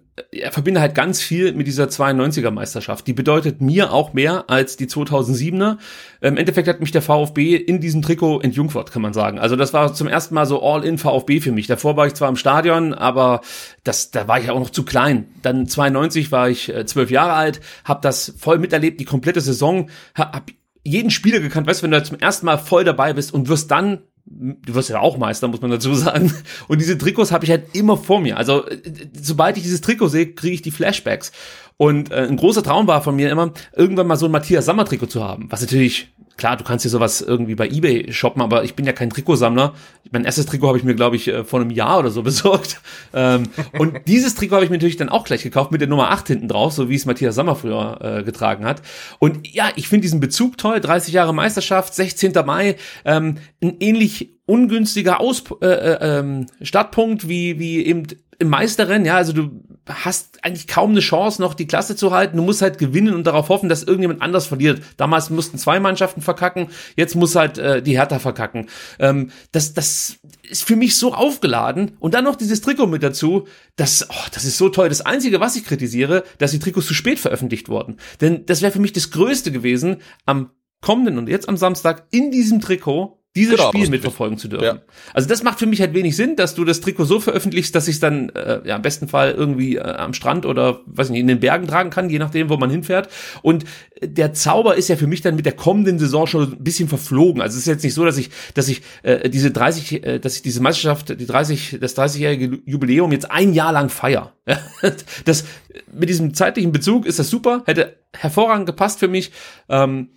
verbinde 0.51 0.81
halt 0.81 0.95
ganz 0.95 1.21
viel 1.21 1.53
mit 1.53 1.67
dieser 1.67 1.85
92er 1.89 2.51
Meisterschaft. 2.51 3.07
Die 3.07 3.13
bedeutet 3.13 3.61
mir 3.61 3.93
auch 3.93 4.15
mehr 4.15 4.49
als 4.49 4.79
die 4.79 4.87
2007er. 4.87 5.77
Im 6.23 6.39
Endeffekt 6.39 6.67
hat 6.67 6.81
mich 6.81 6.91
der 6.91 7.03
VfB 7.03 7.55
in 7.57 7.81
diesem 7.81 8.01
Trikot 8.01 8.41
entjungfert, 8.41 8.93
kann 8.93 9.03
man 9.03 9.13
sagen. 9.13 9.39
Also 9.39 9.57
das 9.57 9.75
war 9.75 9.93
zum 9.93 10.09
ersten 10.09 10.35
Mal 10.35 10.47
so 10.47 10.63
All-in 10.63 10.97
VfB 10.97 11.41
für 11.41 11.53
mich. 11.53 11.67
Davor 11.67 11.99
war 11.99 12.07
ich 12.07 12.15
zwar 12.15 12.31
im 12.31 12.37
Stadion, 12.37 12.95
aber 12.95 13.43
das, 13.83 14.11
da 14.11 14.27
war 14.27 14.41
ich 14.41 14.49
auch 14.51 14.59
noch 14.59 14.71
zu 14.71 14.85
klein. 14.87 15.27
Dann 15.43 15.67
92 15.67 16.33
war 16.33 16.49
ich 16.49 16.75
äh, 16.75 16.87
zwölf 16.87 17.11
Jahre 17.11 17.35
alt, 17.35 17.61
habe 17.85 18.01
das 18.01 18.33
voll 18.39 18.59
miterlebt, 18.59 19.01
die 19.01 19.05
komplette 19.05 19.43
Saison, 19.43 19.91
hab 20.15 20.51
jeden 20.83 21.11
Spieler 21.11 21.41
gekannt. 21.41 21.67
Weißt 21.67 21.83
du, 21.83 21.85
wenn 21.85 21.91
du 21.91 22.03
zum 22.03 22.19
ersten 22.19 22.47
Mal 22.47 22.57
voll 22.57 22.85
dabei 22.85 23.13
bist 23.13 23.35
und 23.35 23.49
wirst 23.49 23.71
dann 23.71 23.99
du 24.27 24.75
wirst 24.75 24.89
ja 24.89 25.01
auch 25.01 25.19
Meister, 25.19 25.49
muss 25.49 25.61
man 25.61 25.71
dazu 25.71 25.95
sagen. 25.95 26.33
Und 26.69 26.81
diese 26.81 26.99
Trikots 26.99 27.33
habe 27.33 27.45
ich 27.45 27.51
halt 27.51 27.75
immer 27.75 27.97
vor 27.97 28.21
mir. 28.21 28.37
Also 28.37 28.67
äh, 28.67 28.79
sobald 29.13 29.57
ich 29.57 29.63
dieses 29.63 29.81
Trikot 29.81 30.09
sehe, 30.09 30.33
kriege 30.33 30.55
ich 30.55 30.63
die 30.63 30.71
Flashbacks. 30.71 31.33
Und 31.77 32.11
äh, 32.11 32.27
ein 32.27 32.37
großer 32.37 32.63
Traum 32.63 32.87
war 32.87 33.03
von 33.03 33.17
mir 33.17 33.31
immer, 33.31 33.53
irgendwann 33.75 34.07
mal 34.07 34.17
so 34.17 34.27
ein 34.27 34.33
Matthias 34.33 34.65
Sammer 34.65 34.85
Trikot 34.85 35.07
zu 35.07 35.23
haben. 35.23 35.47
Was 35.51 35.61
natürlich 35.61 36.13
klar, 36.37 36.57
du 36.57 36.65
kannst 36.65 36.83
hier 36.83 36.91
sowas 36.91 37.21
irgendwie 37.21 37.55
bei 37.55 37.69
eBay 37.69 38.13
shoppen, 38.13 38.43
aber 38.43 38.65
ich 38.65 38.75
bin 38.75 38.87
ja 38.87 38.93
kein 38.93 39.11
Trikotsammler. 39.11 39.75
Mein 40.11 40.25
erstes 40.25 40.47
Trikot 40.47 40.69
habe 40.69 40.79
ich 40.79 40.85
mir, 40.85 40.95
glaube 40.95 41.17
ich, 41.17 41.29
äh, 41.29 41.45
vor 41.45 41.61
einem 41.61 41.71
Jahr 41.71 41.99
oder 41.99 42.11
so 42.11 42.23
besorgt. 42.25 42.81
Ähm, 43.13 43.45
und 43.79 44.07
dieses 44.07 44.35
Trikot 44.35 44.57
habe 44.57 44.65
ich 44.65 44.71
mir 44.71 44.77
natürlich 44.77 44.97
dann 44.97 45.09
auch 45.09 45.25
gleich 45.25 45.43
gekauft 45.43 45.73
mit 45.73 45.81
der 45.81 45.89
Nummer 45.89 46.11
8 46.11 46.29
hinten 46.29 46.49
drauf, 46.49 46.73
so 46.73 46.89
wie 46.89 46.95
es 46.95 47.07
Matthias 47.07 47.35
Sammer 47.35 47.57
früher 47.57 47.99
äh, 48.01 48.23
getragen 48.23 48.65
hat. 48.65 48.83
Und 49.19 49.47
ja, 49.53 49.69
ich 49.77 49.89
finde 49.89 50.03
diesen 50.03 50.21
Bezug 50.21 50.59
toll. 50.59 50.81
30 50.81 51.15
Jahre 51.15 51.35
Meisterschaft, 51.35 51.95
16. 51.95 52.33
Mai, 52.45 52.77
ähm, 53.05 53.39
ein 53.63 53.77
ähnlich 53.81 54.35
ungünstiger 54.47 55.21
Aus 55.21 55.43
äh, 55.63 55.67
äh, 55.67 56.19
ähm, 56.19 56.47
Startpunkt 56.61 57.29
wie 57.29 57.59
wie 57.59 57.85
eben 57.85 58.07
im 58.39 58.49
Meisterrennen, 58.49 59.07
ja, 59.07 59.17
also 59.17 59.33
du 59.33 59.63
hast 59.87 60.45
eigentlich 60.45 60.67
kaum 60.67 60.91
eine 60.91 61.01
Chance, 61.01 61.41
noch 61.41 61.55
die 61.55 61.67
Klasse 61.67 61.97
zu 61.97 62.13
halten. 62.13 62.37
Du 62.37 62.43
musst 62.43 62.63
halt 62.63 62.79
gewinnen 62.79 63.15
und 63.15 63.27
darauf 63.27 63.49
hoffen, 63.49 63.69
dass 63.69 63.83
irgendjemand 63.83 64.23
anders 64.23 64.47
verliert. 64.47 64.83
Damals 64.97 65.31
mussten 65.31 65.59
zwei 65.59 65.81
Mannschaften 65.81 66.23
verkacken, 66.23 66.69
jetzt 66.97 67.15
muss 67.15 67.35
halt 67.35 67.59
äh, 67.59 67.83
die 67.83 67.99
Hertha 67.99 68.19
verkacken. 68.19 68.69
Ähm, 68.99 69.31
das, 69.53 69.75
das 69.75 70.17
ist 70.49 70.65
für 70.65 70.77
mich 70.77 70.97
so 70.97 71.15
aufgeladen. 71.15 71.97
Und 72.01 72.15
dann 72.15 72.25
noch 72.25 72.37
dieses 72.37 72.61
Trikot 72.61 72.87
mit 72.87 73.03
dazu. 73.03 73.47
Das, 73.77 74.09
oh, 74.11 74.29
das 74.33 74.45
ist 74.45 74.59
so 74.59 74.69
toll. 74.69 74.89
Das 74.89 75.01
Einzige, 75.03 75.41
was 75.41 75.57
ich 75.57 75.65
kritisiere, 75.65 76.25
dass 76.39 76.53
die 76.53 76.59
Trikots 76.59 76.87
zu 76.87 76.95
spät 76.95 77.19
veröffentlicht 77.19 77.69
wurden. 77.69 77.99
Denn 78.21 78.47
das 78.47 78.63
wäre 78.63 78.73
für 78.73 78.81
mich 78.81 78.93
das 78.93 79.11
Größte 79.11 79.53
gewesen, 79.53 79.99
am 80.27 80.51
kommenden 80.81 81.19
und 81.19 81.29
jetzt 81.29 81.49
am 81.49 81.57
Samstag 81.57 82.07
in 82.11 82.31
diesem 82.31 82.61
Trikot 82.61 83.24
dieses 83.37 83.57
genau, 83.57 83.69
Spiel 83.69 83.89
mitverfolgen 83.89 84.39
zu 84.39 84.47
dürfen. 84.47 84.65
Ja. 84.65 84.79
Also 85.13 85.29
das 85.29 85.43
macht 85.43 85.59
für 85.59 85.67
mich 85.67 85.81
halt 85.81 85.93
wenig 85.93 86.15
Sinn, 86.15 86.37
dass 86.37 86.55
du 86.55 86.65
das 86.65 86.81
Trikot 86.81 87.05
so 87.05 87.19
veröffentlichst, 87.19 87.75
dass 87.75 87.89
ich 87.89 87.97
es 87.97 88.01
dann 88.01 88.29
äh, 88.29 88.61
ja 88.65 88.77
im 88.77 88.83
besten 88.83 89.09
Fall 89.09 89.33
irgendwie 89.33 89.77
äh, 89.77 89.81
am 89.81 90.15
Strand 90.15 90.47
oder 90.47 90.81
weiß 90.87 91.11
nicht 91.11 91.21
in 91.21 91.27
den 91.27 91.41
Bergen 91.41 91.67
tragen 91.67 91.91
kann, 91.91 92.09
je 92.11 92.21
nachdem, 92.21 92.49
wo 92.49 92.57
man 92.57 92.71
hinfährt. 92.71 93.09
Und 93.43 93.65
der 94.01 94.35
Zauber 94.35 94.77
ist 94.77 94.89
ja 94.89 94.95
für 94.95 95.09
mich 95.09 95.21
dann 95.21 95.35
mit 95.35 95.47
der 95.47 95.55
kommenden 95.55 95.99
Saison 95.99 96.29
schon 96.29 96.53
ein 96.53 96.63
bisschen 96.63 96.89
verflogen. 96.89 97.43
Also 97.43 97.55
es 97.55 97.63
ist 97.63 97.67
jetzt 97.67 97.83
nicht 97.83 97.95
so, 97.95 98.05
dass 98.05 98.19
ich, 98.19 98.31
dass 98.55 98.69
ich 98.69 98.83
äh, 99.03 99.29
diese 99.29 99.51
30, 99.51 100.05
äh, 100.05 100.19
dass 100.21 100.37
ich 100.37 100.43
diese 100.43 100.63
Meisterschaft, 100.63 101.21
die 101.21 101.27
30, 101.27 101.79
das 101.81 101.97
30-jährige 101.97 102.61
Jubiläum 102.67 103.11
jetzt 103.11 103.31
ein 103.31 103.53
Jahr 103.53 103.73
lang 103.73 103.89
feier. 103.89 104.33
das 105.25 105.45
mit 105.93 106.09
diesem 106.09 106.35
zeitlichen 106.35 106.71
Bezug 106.71 107.05
ist 107.05 107.19
das 107.19 107.31
super, 107.31 107.63
hätte 107.67 107.97
hervorragend 108.13 108.67
gepasst 108.67 109.01
für 109.01 109.09
mich. 109.09 109.33
Ähm, 109.69 110.09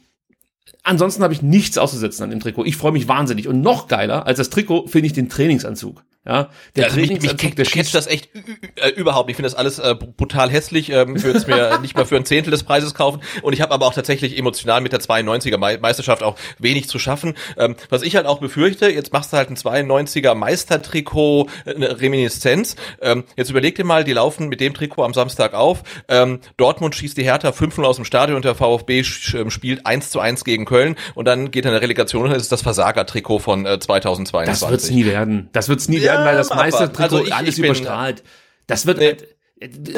Ansonsten 0.88 1.21
habe 1.21 1.34
ich 1.34 1.41
nichts 1.41 1.78
auszusetzen 1.78 2.23
an 2.23 2.30
dem 2.30 2.39
Trikot. 2.39 2.63
Ich 2.63 2.78
freue 2.78 2.93
mich 2.93 3.10
wahnsinnig. 3.10 3.50
Und 3.50 3.60
noch 3.60 3.89
geiler 3.89 4.26
als 4.26 4.38
das 4.38 4.50
Trikot 4.50 4.88
finde 4.88 5.08
ich 5.08 5.13
den 5.13 5.28
Trainingsanzug. 5.28 6.02
Ja, 6.26 6.50
der 6.76 6.86
also 6.86 6.95
Trainingsanzug, 6.95 7.34
mich, 7.34 7.43
mich 7.43 7.56
der 7.56 7.65
schießt 7.65 7.95
das 7.95 8.08
echt 8.08 8.30
äh, 8.76 8.89
überhaupt. 8.89 9.30
Ich 9.30 9.36
finde 9.36 9.50
das 9.50 9.58
alles 9.58 9.80
äh, 9.80 9.95
brutal 9.95 10.50
hässlich. 10.50 10.89
Ähm, 10.89 11.21
würde 11.21 11.39
es 11.39 11.47
mir 11.47 11.80
nicht 11.82 11.95
mal 11.95 12.06
für 12.06 12.15
ein 12.15 12.23
Zehntel 12.23 12.52
des 12.52 12.63
Preises 12.63 12.93
kaufen. 12.93 13.21
Und 13.41 13.52
ich 13.52 13.60
habe 13.60 13.73
aber 13.73 13.86
auch 13.86 13.93
tatsächlich 13.93 14.38
emotional 14.38 14.80
mit 14.80 14.93
der 14.93 15.02
92er 15.02 15.58
Meisterschaft 15.58 16.23
auch 16.23 16.38
wenig 16.58 16.88
zu 16.88 17.00
schaffen. 17.00 17.36
Ähm, 17.58 17.76
was 17.89 18.02
ich 18.02 18.15
halt 18.15 18.26
auch 18.26 18.39
befürchte, 18.39 18.89
jetzt 18.89 19.12
machst 19.12 19.34
du 19.34 19.38
halt 19.38 19.50
ein 19.50 19.58
92er 19.58 20.36
Meistertrikot, 20.36 21.47
äh, 21.65 21.76
eine 21.76 22.00
Reminiszenz. 22.00 22.78
Ähm, 23.02 23.26
jetzt 23.36 23.50
überleg 23.50 23.76
dir 23.76 23.86
mal, 23.86 24.06
die 24.06 24.13
laufen 24.13 24.47
mit 24.47 24.62
dem 24.62 24.73
Trikot 24.73 25.04
am 25.04 25.13
Samstag 25.13 25.54
auf. 25.54 25.84
Ähm, 26.08 26.39
Dortmund 26.56 26.95
schießt 26.95 27.17
die 27.17 27.23
Hertha 27.23 27.50
5-0 27.50 27.84
aus 27.84 27.97
dem 27.97 28.06
Stadion 28.06 28.38
und 28.38 28.45
der 28.45 28.56
VfB 28.56 29.04
ähm, 29.34 29.50
spielt 29.50 29.86
1 29.86 30.12
zu 30.12 30.21
1 30.21 30.45
gegen 30.45 30.63
Köln 30.63 30.77
und 31.16 31.26
dann 31.26 31.52
geht 31.52 31.66
eine 31.66 31.82
Relegation 31.82 32.26
und 32.26 32.32
das 32.32 32.44
ist 32.44 32.52
das 32.52 32.62
Versager-Trikot 32.62 33.40
von 33.40 33.66
äh, 33.66 33.80
2022. 33.80 34.60
Das 34.60 34.70
wird's 34.70 34.90
nie 34.90 35.06
werden. 35.06 35.50
Das 35.54 35.70
wird's 35.70 35.88
nie 35.90 35.98
ja. 35.98 36.13
werden 36.13 36.26
weil 36.26 36.38
das 36.38 36.50
Meistertrikot 36.50 37.18
also 37.18 37.32
alles 37.32 37.58
überstrahlt. 37.58 38.24
Das 38.68 38.86
wird, 38.86 39.00
nee. 39.00 39.16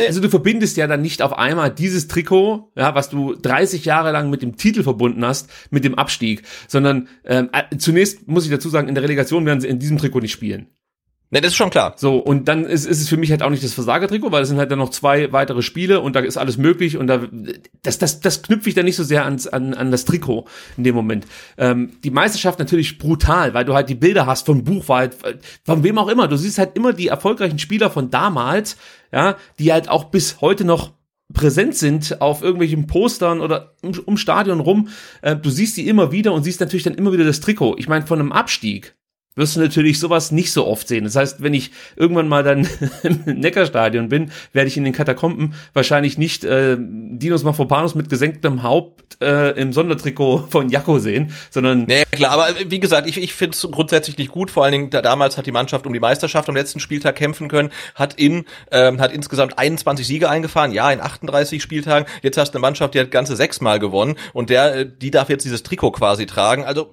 also 0.08 0.22
du 0.22 0.30
verbindest 0.30 0.78
ja 0.78 0.88
dann 0.88 1.02
nicht 1.02 1.22
auf 1.22 1.38
einmal 1.38 1.72
dieses 1.72 2.08
Trikot, 2.08 2.72
ja, 2.76 2.96
was 2.96 3.10
du 3.10 3.36
30 3.36 3.86
Jahre 3.86 4.12
lang 4.12 4.30
mit 4.30 4.42
dem 4.42 4.58
Titel 4.58 4.84
verbunden 4.84 5.26
hast, 5.26 5.50
mit 5.72 5.84
dem 5.84 5.96
Abstieg, 5.96 6.44
sondern 6.68 7.08
ähm, 7.26 7.50
äh, 7.52 7.78
zunächst 7.78 8.28
muss 8.28 8.46
ich 8.46 8.52
dazu 8.52 8.70
sagen, 8.70 8.88
in 8.88 8.96
der 8.96 9.04
Relegation 9.04 9.46
werden 9.46 9.62
sie 9.62 9.68
in 9.68 9.80
diesem 9.80 9.98
Trikot 9.98 10.20
nicht 10.20 10.32
spielen. 10.32 10.68
Ne, 11.32 11.42
das 11.42 11.52
ist 11.52 11.58
schon 11.58 11.70
klar. 11.70 11.94
So, 11.96 12.18
und 12.18 12.48
dann 12.48 12.66
ist, 12.66 12.86
ist 12.86 13.02
es 13.02 13.08
für 13.08 13.18
mich 13.18 13.30
halt 13.30 13.44
auch 13.44 13.52
nicht 13.52 13.64
das 13.64 13.74
Versagertrikot, 13.74 14.32
weil 14.32 14.42
es 14.42 14.50
sind 14.50 14.58
halt 14.58 14.72
dann 14.72 14.80
noch 14.80 14.90
zwei 14.90 15.32
weitere 15.32 15.62
Spiele 15.62 16.02
und 16.02 16.16
da 16.16 16.22
ist 16.22 16.38
alles 16.38 16.58
möglich 16.58 16.98
und 16.98 17.06
da 17.06 17.22
das, 17.84 18.00
das, 18.00 18.20
das 18.20 18.42
knüpfe 18.42 18.70
ich 18.70 18.74
dann 18.74 18.86
nicht 18.86 18.96
so 18.96 19.04
sehr 19.04 19.26
ans, 19.26 19.46
an, 19.46 19.76
an 19.76 19.92
das 19.92 20.06
Trikot 20.06 20.48
in 20.76 20.84
dem 20.84 20.96
Moment. 20.96 21.28
Ähm, 21.60 21.92
die 22.04 22.10
Meisterschaft 22.10 22.58
natürlich 22.58 22.98
brutal, 22.98 23.54
weil 23.54 23.64
du 23.64 23.76
halt 23.76 23.90
die 23.90 23.96
Bilder 23.96 24.26
hast 24.26 24.48
von 24.48 24.64
Buchwald, 24.64 25.16
von 25.64 25.84
wem 25.84 26.00
auch 26.00 26.08
immer. 26.08 26.28
Du 26.28 26.36
siehst 26.36 26.58
halt 26.58 26.76
immer 26.76 26.94
die 26.94 27.10
erfolgreichen 27.10 27.60
Spieler 27.60 27.92
von 27.92 28.10
damals, 28.10 28.78
ja, 29.12 29.38
die 29.60 29.72
halt 29.72 29.88
auch 29.88 30.06
bis 30.06 30.42
heute 30.42 30.66
noch 30.66 30.94
präsent 31.32 31.76
sind 31.76 32.22
auf 32.22 32.42
irgendwelchen 32.42 32.88
Postern 32.88 33.40
oder 33.40 33.76
um, 33.84 33.92
um 34.06 34.18
Stadion 34.18 34.62
rum. 34.62 34.88
Äh, 35.22 35.36
du 35.36 35.52
siehst 35.52 35.78
die 35.78 35.88
immer 35.88 36.12
wieder 36.12 36.34
und 36.34 36.42
siehst 36.42 36.60
natürlich 36.60 36.84
dann 36.84 36.96
immer 36.96 37.14
wieder 37.14 37.26
das 37.26 37.40
Trikot. 37.40 37.76
Ich 37.78 37.88
meine, 37.88 38.08
von 38.08 38.20
einem 38.20 38.32
Abstieg 38.32 38.96
wirst 39.40 39.56
du 39.56 39.62
natürlich 39.62 40.00
sowas 40.00 40.32
nicht 40.32 40.52
so 40.52 40.68
oft 40.68 40.88
sehen. 40.88 41.06
Das 41.06 41.16
heißt, 41.16 41.42
wenn 41.42 41.54
ich 41.54 41.72
irgendwann 41.96 42.28
mal 42.28 42.44
dann 42.44 42.68
im 43.04 43.24
Neckarstadion 43.26 44.10
bin, 44.10 44.32
werde 44.54 44.68
ich 44.68 44.78
in 44.78 44.84
den 44.84 44.94
Katakomben 44.94 45.56
wahrscheinlich 45.74 46.18
nicht 46.18 46.44
äh, 46.44 46.78
Dinos 46.78 47.44
Mafropanos 47.44 47.96
mit 47.96 48.10
gesenktem 48.10 48.64
Haupt 48.64 49.18
äh, 49.22 49.60
im 49.60 49.74
Sondertrikot 49.74 50.48
von 50.50 50.70
Jakko 50.70 51.00
sehen, 51.00 51.34
sondern 51.50 51.86
Nee, 51.86 52.04
klar, 52.12 52.32
aber 52.32 52.48
wie 52.68 52.80
gesagt, 52.80 53.08
ich, 53.08 53.18
ich 53.18 53.34
finde 53.34 53.56
es 53.56 53.68
grundsätzlich 53.72 54.18
nicht 54.18 54.32
gut. 54.32 54.52
Vor 54.52 54.64
allen 54.64 54.74
Dingen, 54.74 54.90
da, 54.90 55.02
damals 55.02 55.38
hat 55.38 55.46
die 55.46 55.52
Mannschaft 55.52 55.88
um 55.88 55.94
die 55.94 56.00
Meisterschaft 56.00 56.50
am 56.50 56.56
letzten 56.56 56.80
Spieltag 56.80 57.16
kämpfen 57.16 57.48
können, 57.48 57.72
hat 57.96 58.14
in 58.16 58.46
ähm, 58.72 59.00
hat 59.00 59.12
insgesamt 59.12 59.58
21 59.58 60.06
Siege 60.06 60.30
eingefahren, 60.30 60.72
ja, 60.72 60.92
in 60.92 61.00
38 61.00 61.64
Spieltagen. 61.64 62.08
Jetzt 62.22 62.38
hast 62.38 62.52
du 62.52 62.58
eine 62.58 62.62
Mannschaft, 62.62 62.94
die 62.94 63.00
hat 63.00 63.12
ganze 63.12 63.36
sechsmal 63.36 63.80
gewonnen 63.80 64.16
und 64.34 64.50
der, 64.50 64.76
äh, 64.76 64.90
die 65.02 65.12
darf 65.12 65.30
jetzt 65.30 65.46
dieses 65.46 65.64
Trikot 65.64 65.92
quasi 65.92 66.26
tragen. 66.26 66.66
Also 66.66 66.90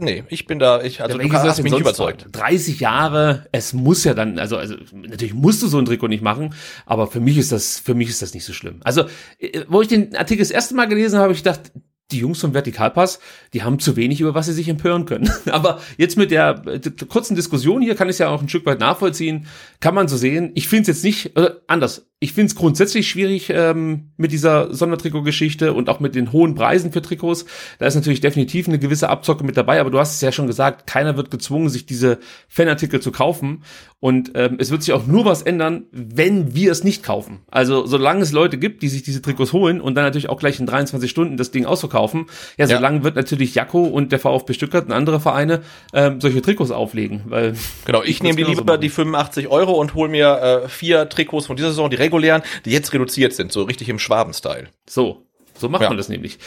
nee, 0.00 0.24
ich 0.28 0.46
bin 0.46 0.58
da, 0.58 0.82
ich, 0.82 1.00
also 1.00 1.18
Ja, 1.18 1.24
wie 1.24 1.32
hast 1.32 1.62
mich 1.62 1.78
überzeugt. 1.78 2.26
30 2.32 2.80
Jahre, 2.80 3.46
es 3.52 3.72
muss 3.72 4.04
ja 4.04 4.14
dann, 4.14 4.38
also, 4.38 4.56
also 4.56 4.76
natürlich 4.92 5.34
musst 5.34 5.62
du 5.62 5.68
so 5.68 5.78
ein 5.78 5.84
Trikot 5.84 6.08
nicht 6.08 6.22
machen, 6.22 6.54
aber 6.86 7.06
für 7.06 7.20
mich 7.20 7.38
ist 7.38 7.52
das, 7.52 7.78
für 7.78 7.94
mich 7.94 8.08
ist 8.08 8.22
das 8.22 8.34
nicht 8.34 8.44
so 8.44 8.52
schlimm. 8.52 8.80
Also, 8.84 9.04
äh, 9.38 9.64
wo 9.68 9.82
ich 9.82 9.88
den 9.88 10.16
Artikel 10.16 10.42
das 10.42 10.50
erste 10.50 10.74
Mal 10.74 10.86
gelesen 10.86 11.16
habe, 11.16 11.24
habe 11.24 11.32
ich 11.32 11.42
gedacht, 11.42 11.72
die 12.10 12.18
Jungs 12.18 12.40
vom 12.40 12.54
Vertikalpass, 12.54 13.20
die 13.52 13.62
haben 13.62 13.78
zu 13.78 13.96
wenig, 13.96 14.20
über 14.20 14.34
was 14.34 14.46
sie 14.46 14.52
sich 14.52 14.68
empören 14.68 15.04
können. 15.04 15.30
Aber 15.50 15.80
jetzt 15.96 16.16
mit 16.16 16.30
der 16.30 16.62
äh, 16.66 16.80
kurzen 17.08 17.36
Diskussion 17.36 17.82
hier 17.82 17.94
kann 17.94 18.08
ich 18.08 18.14
es 18.14 18.18
ja 18.18 18.28
auch 18.28 18.42
ein 18.42 18.48
Stück 18.48 18.66
weit 18.66 18.80
nachvollziehen, 18.80 19.46
kann 19.80 19.94
man 19.94 20.08
so 20.08 20.16
sehen. 20.16 20.50
Ich 20.54 20.68
finde 20.68 20.82
es 20.82 20.88
jetzt 20.88 21.04
nicht, 21.04 21.36
äh, 21.36 21.50
anders, 21.66 22.09
ich 22.22 22.34
finde 22.34 22.48
es 22.50 22.54
grundsätzlich 22.54 23.08
schwierig 23.08 23.48
ähm, 23.48 24.10
mit 24.18 24.30
dieser 24.30 24.74
Sondertrikot-Geschichte 24.74 25.72
und 25.72 25.88
auch 25.88 26.00
mit 26.00 26.14
den 26.14 26.32
hohen 26.32 26.54
Preisen 26.54 26.92
für 26.92 27.00
Trikots. 27.00 27.46
Da 27.78 27.86
ist 27.86 27.94
natürlich 27.94 28.20
definitiv 28.20 28.68
eine 28.68 28.78
gewisse 28.78 29.08
Abzocke 29.08 29.42
mit 29.42 29.56
dabei, 29.56 29.80
aber 29.80 29.90
du 29.90 29.98
hast 29.98 30.16
es 30.16 30.20
ja 30.20 30.30
schon 30.30 30.46
gesagt, 30.46 30.86
keiner 30.86 31.16
wird 31.16 31.30
gezwungen, 31.30 31.70
sich 31.70 31.86
diese 31.86 32.18
Fanartikel 32.46 33.00
zu 33.00 33.10
kaufen. 33.10 33.62
Und 34.00 34.32
ähm, 34.34 34.56
es 34.58 34.70
wird 34.70 34.82
sich 34.82 34.92
auch 34.94 35.06
nur 35.06 35.24
was 35.26 35.42
ändern, 35.42 35.84
wenn 35.92 36.54
wir 36.54 36.72
es 36.72 36.84
nicht 36.84 37.02
kaufen. 37.02 37.40
Also 37.50 37.86
solange 37.86 38.22
es 38.22 38.32
Leute 38.32 38.56
gibt, 38.58 38.82
die 38.82 38.88
sich 38.88 39.02
diese 39.02 39.20
Trikots 39.20 39.52
holen 39.52 39.80
und 39.80 39.94
dann 39.94 40.04
natürlich 40.04 40.28
auch 40.30 40.38
gleich 40.38 40.58
in 40.60 40.64
23 40.66 41.10
Stunden 41.10 41.36
das 41.38 41.50
Ding 41.50 41.64
ausverkaufen, 41.66 42.26
ja, 42.58 42.66
Ja. 42.66 42.76
solange 42.76 43.02
wird 43.02 43.16
natürlich 43.16 43.54
Jakko 43.54 43.84
und 43.84 44.12
der 44.12 44.18
VfB 44.18 44.52
Stuttgart 44.54 44.86
und 44.86 44.92
andere 44.92 45.20
Vereine 45.20 45.60
ähm, 45.94 46.20
solche 46.20 46.40
Trikots 46.42 46.70
auflegen. 46.70 47.22
Weil 47.26 47.54
Genau, 47.86 48.02
ich 48.02 48.22
nehme 48.22 48.36
die 48.36 48.44
lieber 48.44 48.64
machen. 48.64 48.80
die 48.80 48.88
85 48.90 49.48
Euro 49.48 49.72
und 49.72 49.94
hol 49.94 50.08
mir 50.08 50.62
äh, 50.64 50.68
vier 50.68 51.08
Trikots 51.08 51.46
von 51.46 51.56
dieser 51.56 51.68
Saison, 51.68 51.90
die 51.90 51.96
regulären, 52.10 52.42
die 52.64 52.70
jetzt 52.70 52.92
reduziert 52.92 53.32
sind, 53.32 53.52
so 53.52 53.62
richtig 53.62 53.88
im 53.88 53.98
Schwaben-Style. 53.98 54.68
So, 54.88 55.24
so 55.58 55.68
macht 55.68 55.82
Ja. 55.82 55.88
man 55.88 55.96
das 55.96 56.08
nämlich. 56.08 56.38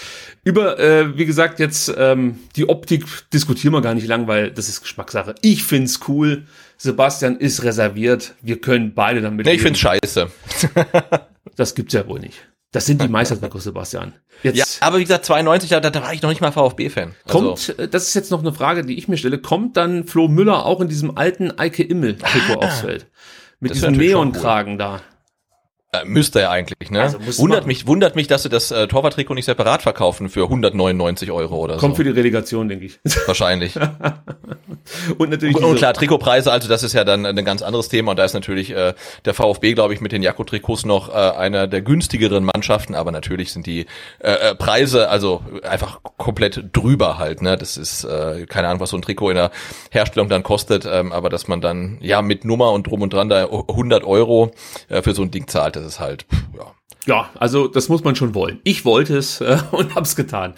Über, 0.43 0.80
äh, 0.80 1.17
wie 1.17 1.26
gesagt, 1.26 1.60
jetzt 1.60 1.93
ähm, 1.97 2.39
die 2.56 2.67
Optik 2.67 3.06
diskutieren 3.32 3.73
wir 3.73 3.82
gar 3.82 3.93
nicht 3.93 4.08
lang, 4.08 4.28
weil 4.28 4.52
das 4.52 4.69
ist 4.69 4.82
Geschmackssache. 4.82 5.36
Ich 5.41 5.63
find's 5.63 5.99
cool. 6.08 6.45
Sebastian 6.78 7.38
ist 7.38 7.63
reserviert. 7.63 8.34
Wir 8.41 8.60
können 8.60 8.93
beide 8.93 9.21
damit. 9.21 9.45
Nee, 9.45 9.54
ich 9.54 9.63
leben. 9.63 9.76
find's 9.76 9.80
scheiße. 9.80 10.32
Das 11.56 11.76
gibt's 11.76 11.93
ja 11.93 12.08
wohl 12.08 12.19
nicht. 12.19 12.47
Das 12.71 12.88
sind 12.88 12.99
die 12.99 13.08
Meistertrikots, 13.08 13.65
Sebastian. 13.65 14.13
Jetzt 14.41 14.58
Ja, 14.58 14.65
aber 14.88 14.97
wie 14.97 15.04
gesagt, 15.04 15.26
92, 15.26 15.69
da, 15.69 15.80
da 15.80 16.02
war 16.02 16.12
ich 16.13 16.23
noch 16.23 16.32
nicht 16.32 16.41
mal 16.41 16.52
VfB-Fan. 16.52 17.13
Kommt, 17.28 17.76
äh, 17.78 17.88
das 17.88 18.08
ist 18.08 18.15
jetzt 18.15 18.32
noch 18.32 18.39
eine 18.39 18.52
Frage, 18.54 18.84
die 18.84 18.97
ich 18.97 19.08
mir 19.08 19.17
stelle, 19.17 19.38
kommt 19.38 19.78
dann 19.78 20.06
Flo 20.08 20.28
Müller 20.28 20.65
auch 20.65 20.82
in 20.82 20.88
diesem 20.88 21.15
alten 21.15 21.52
Eike 21.60 21.84
Immel-Trikot 21.84 22.56
aufs 22.63 22.82
Feld? 22.82 23.06
Mit 23.60 23.71
Ah. 23.71 23.73
Diesem 23.76 23.93
Neonkragen 23.93 24.80
da. 24.80 25.02
Äh, 25.94 26.04
müsste 26.06 26.42
er 26.42 26.52
eigentlich, 26.52 26.92
ne? 26.92 27.02
Also 27.02 27.18
wundert 27.38 27.62
machen. 27.62 27.68
mich, 27.68 27.88
wundert 27.88 28.16
mich, 28.16 28.28
dass 28.28 28.44
sie 28.44 28.50
das 28.50 28.72
äh, 28.72 28.88
Torwarttrikot 28.88 29.34
nicht 29.36 29.46
separat 29.46 29.82
verkaufen 29.82 30.28
für 30.30 30.44
199 30.44 31.32
Euro 31.32 31.58
oder 31.58 31.78
Kommt 31.78 31.96
für 31.96 32.04
so. 32.04 32.10
die 32.12 32.16
Relegation, 32.20 32.68
denke 32.68 32.86
ich. 32.86 33.00
Wahrscheinlich. 33.28 33.76
Und 35.18 35.30
natürlich 35.30 35.56
Und 35.56 35.64
diese- 35.64 35.76
klar, 35.78 35.94
Trikotpreise, 35.94 36.52
also 36.52 36.68
das 36.68 36.84
ist 36.84 36.94
ja 36.94 37.04
dann 37.04 37.26
ein 37.26 37.46
ganz 37.46 37.62
anderes 37.62 37.88
Thema 37.90 38.12
und 38.12 38.18
da 38.18 38.26
ist 38.26 38.34
natürlich 38.34 38.72
äh, 38.76 38.94
der 39.26 39.34
VfB, 39.34 39.74
glaube 39.74 39.94
ich, 39.94 40.02
mit 40.02 40.12
den 40.12 40.22
Jakko-Trikots 40.24 40.86
noch 40.86 41.10
äh, 41.10 41.14
einer 41.14 41.68
der 41.68 41.82
günstigeren 41.82 42.44
Mannschaften, 42.44 42.96
aber 42.96 43.12
natürlich 43.12 43.54
sind 43.54 43.66
die 43.66 43.86
äh, 44.20 44.32
äh, 44.32 44.56
Preise 44.56 45.10
also 45.10 45.42
einfach 45.64 46.00
komplett 46.18 46.66
drüber 46.74 47.18
halt, 47.18 47.42
ne? 47.42 47.56
Das 47.58 47.78
ist 47.78 48.04
äh, 48.04 48.46
keine 48.48 48.68
Ahnung, 48.68 48.82
was 48.82 48.90
so 48.90 48.98
ein 48.98 49.02
Trikot 49.02 49.30
in 49.30 49.36
der 49.36 49.52
Herstellung 49.92 50.28
dann 50.30 50.44
kostet, 50.44 50.86
ähm, 50.86 51.12
aber 51.14 51.30
dass 51.30 51.48
man 51.48 51.62
dann 51.62 51.98
ja 52.02 52.22
mit 52.22 52.44
Nummer 52.46 52.72
und 52.74 52.88
drum 52.88 53.02
und 53.02 53.14
dran 53.14 53.30
da 53.30 53.46
100 53.46 54.04
Euro 54.04 54.52
äh, 54.90 55.02
für 55.02 55.14
so 55.14 55.22
ein 55.22 55.32
Ding 55.32 55.48
zahlt, 55.48 55.76
das 55.84 55.93
ist 55.93 56.00
halt 56.00 56.26
ja. 56.58 56.74
Ja, 57.06 57.30
also 57.36 57.67
das 57.67 57.89
muss 57.89 58.04
man 58.04 58.15
schon 58.15 58.34
wollen. 58.34 58.60
Ich 58.63 58.86
wollte 58.86 59.17
es 59.17 59.41
äh, 59.41 59.58
und 59.72 59.96
hab's 59.96 60.15
getan. 60.15 60.54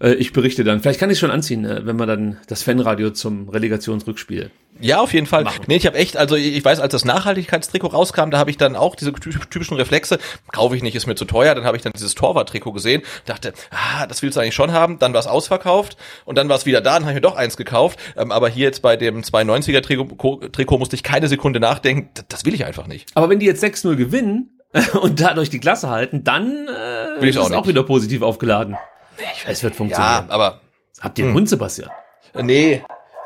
Äh, 0.00 0.14
ich 0.14 0.32
berichte 0.32 0.64
dann. 0.64 0.80
Vielleicht 0.80 0.98
kann 0.98 1.10
ich 1.10 1.18
schon 1.18 1.30
anziehen, 1.30 1.64
äh, 1.64 1.84
wenn 1.84 1.98
wir 1.98 2.06
dann 2.06 2.38
das 2.48 2.62
Fanradio 2.62 3.10
zum 3.10 3.48
Relegationsrückspiel. 3.48 4.50
Ja, 4.80 5.00
auf 5.00 5.12
jeden 5.12 5.26
Fall. 5.26 5.44
Nee, 5.66 5.76
ich 5.76 5.86
habe 5.86 5.96
echt, 5.98 6.16
also 6.16 6.36
ich 6.36 6.56
ich 6.56 6.64
weiß, 6.64 6.80
als 6.80 6.92
das 6.92 7.04
Nachhaltigkeitstrikot 7.04 7.88
rauskam, 7.88 8.30
da 8.30 8.38
habe 8.38 8.50
ich 8.50 8.56
dann 8.56 8.76
auch 8.76 8.94
diese 8.96 9.12
ty- 9.12 9.30
typischen 9.50 9.76
Reflexe, 9.76 10.18
kaufe 10.52 10.76
ich 10.76 10.82
nicht, 10.82 10.94
ist 10.94 11.06
mir 11.06 11.14
zu 11.14 11.24
teuer, 11.24 11.54
dann 11.54 11.64
habe 11.64 11.76
ich 11.76 11.82
dann 11.82 11.92
dieses 11.94 12.14
Torwart-Trikot 12.14 12.72
gesehen, 12.72 13.02
dachte, 13.26 13.52
ah, 13.70 14.06
das 14.06 14.22
willst 14.22 14.36
du 14.36 14.40
eigentlich 14.40 14.54
schon 14.54 14.72
haben, 14.72 14.98
dann 14.98 15.12
war 15.12 15.20
es 15.20 15.26
ausverkauft 15.26 15.96
und 16.24 16.36
dann 16.38 16.48
war 16.48 16.56
es 16.56 16.66
wieder 16.66 16.80
da, 16.80 16.94
dann 16.94 17.02
habe 17.02 17.12
ich 17.12 17.16
mir 17.16 17.20
doch 17.20 17.36
eins 17.36 17.56
gekauft, 17.56 17.98
ähm, 18.16 18.32
aber 18.32 18.48
hier 18.48 18.64
jetzt 18.66 18.82
bei 18.82 18.96
dem 18.96 19.22
290er 19.22 19.80
Trikot, 19.82 20.48
Trikot 20.48 20.78
musste 20.78 20.96
ich 20.96 21.02
keine 21.02 21.28
Sekunde 21.28 21.60
nachdenken, 21.60 22.10
das, 22.28 22.44
will 22.44 22.54
ich 22.54 22.64
einfach 22.64 22.86
nicht. 22.86 23.08
Aber 23.14 23.28
wenn 23.28 23.38
die 23.38 23.46
jetzt 23.46 23.62
6-0 23.62 23.96
gewinnen 23.96 24.60
und 25.02 25.20
dadurch 25.20 25.50
die 25.50 25.60
Klasse 25.60 25.90
halten, 25.90 26.24
dann 26.24 26.68
äh, 26.68 27.20
Will 27.20 27.28
ich 27.28 27.36
ist 27.36 27.42
auch 27.42 27.50
auch 27.52 27.66
wieder 27.66 27.82
positiv 27.82 28.22
aufgeladen. 28.22 28.76
Es 29.46 29.62
wird 29.62 29.74
Ja, 29.74 29.76
funktionieren. 29.76 30.30
aber 30.30 30.60
Habt 31.00 31.18
ihr 31.18 31.24
einen 31.26 31.34
Hund, 31.34 31.48
Sebastian? 31.48 31.90
nee, 32.40 32.82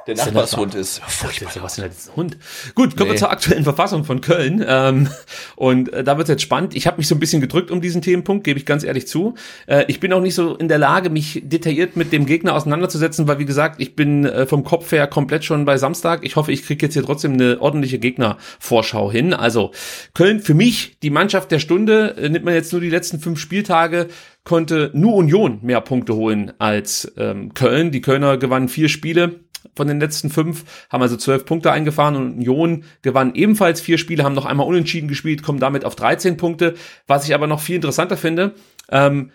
der 0.06 0.14
denn 0.14 0.24
Nachbarshund 0.34 0.74
ist 0.74 0.98
Der 0.98 1.08
furchtbar. 1.08 1.50
Sebastian 1.52 1.84
hat 1.86 1.92
jetzt 1.94 2.08
einen 2.08 2.16
Hund. 2.16 2.36
Gut, 2.74 2.96
kommen 2.96 3.08
wir 3.10 3.14
Nee. 3.14 3.18
zur 3.18 3.30
aktuellen 3.30 3.64
Verfassung 3.64 4.04
von 4.04 4.20
Köln. 4.20 4.64
Ähm, 4.66 5.08
und 5.56 5.92
äh, 5.92 6.04
da 6.04 6.18
wird 6.18 6.28
jetzt 6.28 6.42
spannend. 6.42 6.74
Ich 6.76 6.86
habe 6.86 6.98
mich 6.98 7.08
so 7.08 7.14
ein 7.14 7.20
bisschen 7.20 7.40
gedrückt 7.40 7.70
um 7.70 7.80
diesen 7.80 8.02
Themenpunkt, 8.02 8.44
gebe 8.44 8.58
ich 8.58 8.66
ganz 8.66 8.84
ehrlich 8.84 9.06
zu. 9.06 9.34
Äh, 9.66 9.84
ich 9.88 10.00
bin 10.00 10.12
auch 10.12 10.20
nicht 10.20 10.34
so 10.34 10.54
in 10.56 10.68
der 10.68 10.78
Lage, 10.78 11.10
mich 11.10 11.42
detailliert 11.44 11.96
mit 11.96 12.12
dem 12.12 12.26
Gegner 12.26 12.54
auseinanderzusetzen, 12.54 13.26
weil 13.28 13.38
wie 13.38 13.44
gesagt, 13.44 13.80
ich 13.80 13.96
bin 13.96 14.24
äh, 14.24 14.46
vom 14.46 14.64
Kopf 14.64 14.92
her 14.92 15.06
komplett 15.06 15.44
schon 15.44 15.64
bei 15.64 15.78
Samstag. 15.78 16.24
Ich 16.24 16.36
hoffe, 16.36 16.52
ich 16.52 16.64
kriege 16.64 16.84
jetzt 16.86 16.94
hier 16.94 17.04
trotzdem 17.04 17.32
eine 17.34 17.60
ordentliche 17.60 17.98
Gegnervorschau 17.98 19.10
hin. 19.10 19.32
Also 19.34 19.72
Köln 20.14 20.40
für 20.40 20.54
mich 20.54 20.98
die 21.02 21.10
Mannschaft 21.10 21.50
der 21.50 21.58
Stunde. 21.58 22.14
Nimmt 22.20 22.44
man 22.44 22.54
jetzt 22.54 22.72
nur 22.72 22.80
die 22.80 22.90
letzten 22.90 23.20
fünf 23.20 23.38
Spieltage, 23.38 24.08
konnte 24.44 24.90
nur 24.94 25.14
Union 25.14 25.58
mehr 25.62 25.80
Punkte 25.80 26.14
holen 26.14 26.52
als 26.58 27.12
ähm, 27.16 27.54
Köln. 27.54 27.90
Die 27.90 28.02
Kölner 28.02 28.36
gewannen 28.36 28.68
vier 28.68 28.88
Spiele 28.88 29.40
von 29.74 29.88
den 29.88 29.98
letzten 29.98 30.30
fünf, 30.30 30.86
haben 30.90 31.02
also 31.02 31.16
zwölf 31.16 31.46
Punkte 31.46 31.72
eingefahren 31.72 32.16
und 32.16 32.34
Union 32.34 32.84
gewann 33.02 33.34
ebenfalls 33.34 33.80
vier 33.80 33.98
Spiele, 33.98 34.22
haben 34.22 34.34
noch 34.34 34.44
einmal 34.44 34.66
unentschieden 34.66 35.08
gespielt, 35.08 35.42
kommen 35.42 35.58
damit 35.58 35.84
auf 35.84 35.96
13 35.96 36.36
Punkte. 36.36 36.74
Was 37.06 37.26
ich 37.26 37.34
aber 37.34 37.46
noch 37.46 37.60
viel 37.60 37.76
interessanter 37.76 38.16
finde, 38.16 38.54
ähm, 38.90 39.30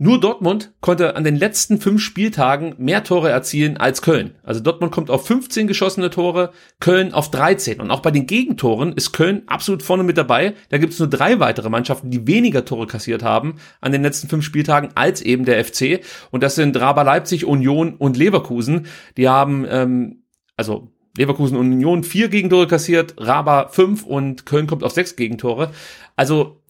nur 0.00 0.20
Dortmund 0.20 0.72
konnte 0.80 1.16
an 1.16 1.24
den 1.24 1.34
letzten 1.34 1.80
fünf 1.80 2.00
Spieltagen 2.00 2.76
mehr 2.78 3.02
Tore 3.02 3.30
erzielen 3.30 3.78
als 3.78 4.00
Köln. 4.00 4.36
Also 4.44 4.60
Dortmund 4.60 4.92
kommt 4.92 5.10
auf 5.10 5.26
15 5.26 5.66
geschossene 5.66 6.08
Tore, 6.08 6.52
Köln 6.78 7.12
auf 7.12 7.32
13. 7.32 7.80
Und 7.80 7.90
auch 7.90 7.98
bei 7.98 8.12
den 8.12 8.26
Gegentoren 8.26 8.92
ist 8.92 9.10
Köln 9.10 9.42
absolut 9.48 9.82
vorne 9.82 10.04
mit 10.04 10.16
dabei. 10.16 10.54
Da 10.68 10.78
gibt 10.78 10.92
es 10.92 11.00
nur 11.00 11.08
drei 11.08 11.40
weitere 11.40 11.68
Mannschaften, 11.68 12.10
die 12.10 12.28
weniger 12.28 12.64
Tore 12.64 12.86
kassiert 12.86 13.24
haben 13.24 13.56
an 13.80 13.90
den 13.90 14.02
letzten 14.02 14.28
fünf 14.28 14.44
Spieltagen 14.44 14.90
als 14.94 15.20
eben 15.20 15.44
der 15.44 15.64
FC. 15.64 16.00
Und 16.30 16.44
das 16.44 16.54
sind 16.54 16.78
Raber 16.78 17.02
Leipzig, 17.02 17.44
Union 17.44 17.96
und 17.96 18.16
Leverkusen. 18.16 18.86
Die 19.16 19.28
haben, 19.28 19.66
ähm, 19.68 20.22
also 20.56 20.92
Leverkusen 21.16 21.56
und 21.56 21.72
Union 21.72 22.04
vier 22.04 22.28
Gegentore 22.28 22.68
kassiert, 22.68 23.14
Raber 23.18 23.70
fünf 23.72 24.04
und 24.04 24.46
Köln 24.46 24.68
kommt 24.68 24.84
auf 24.84 24.92
sechs 24.92 25.16
Gegentore. 25.16 25.72
Also 26.14 26.62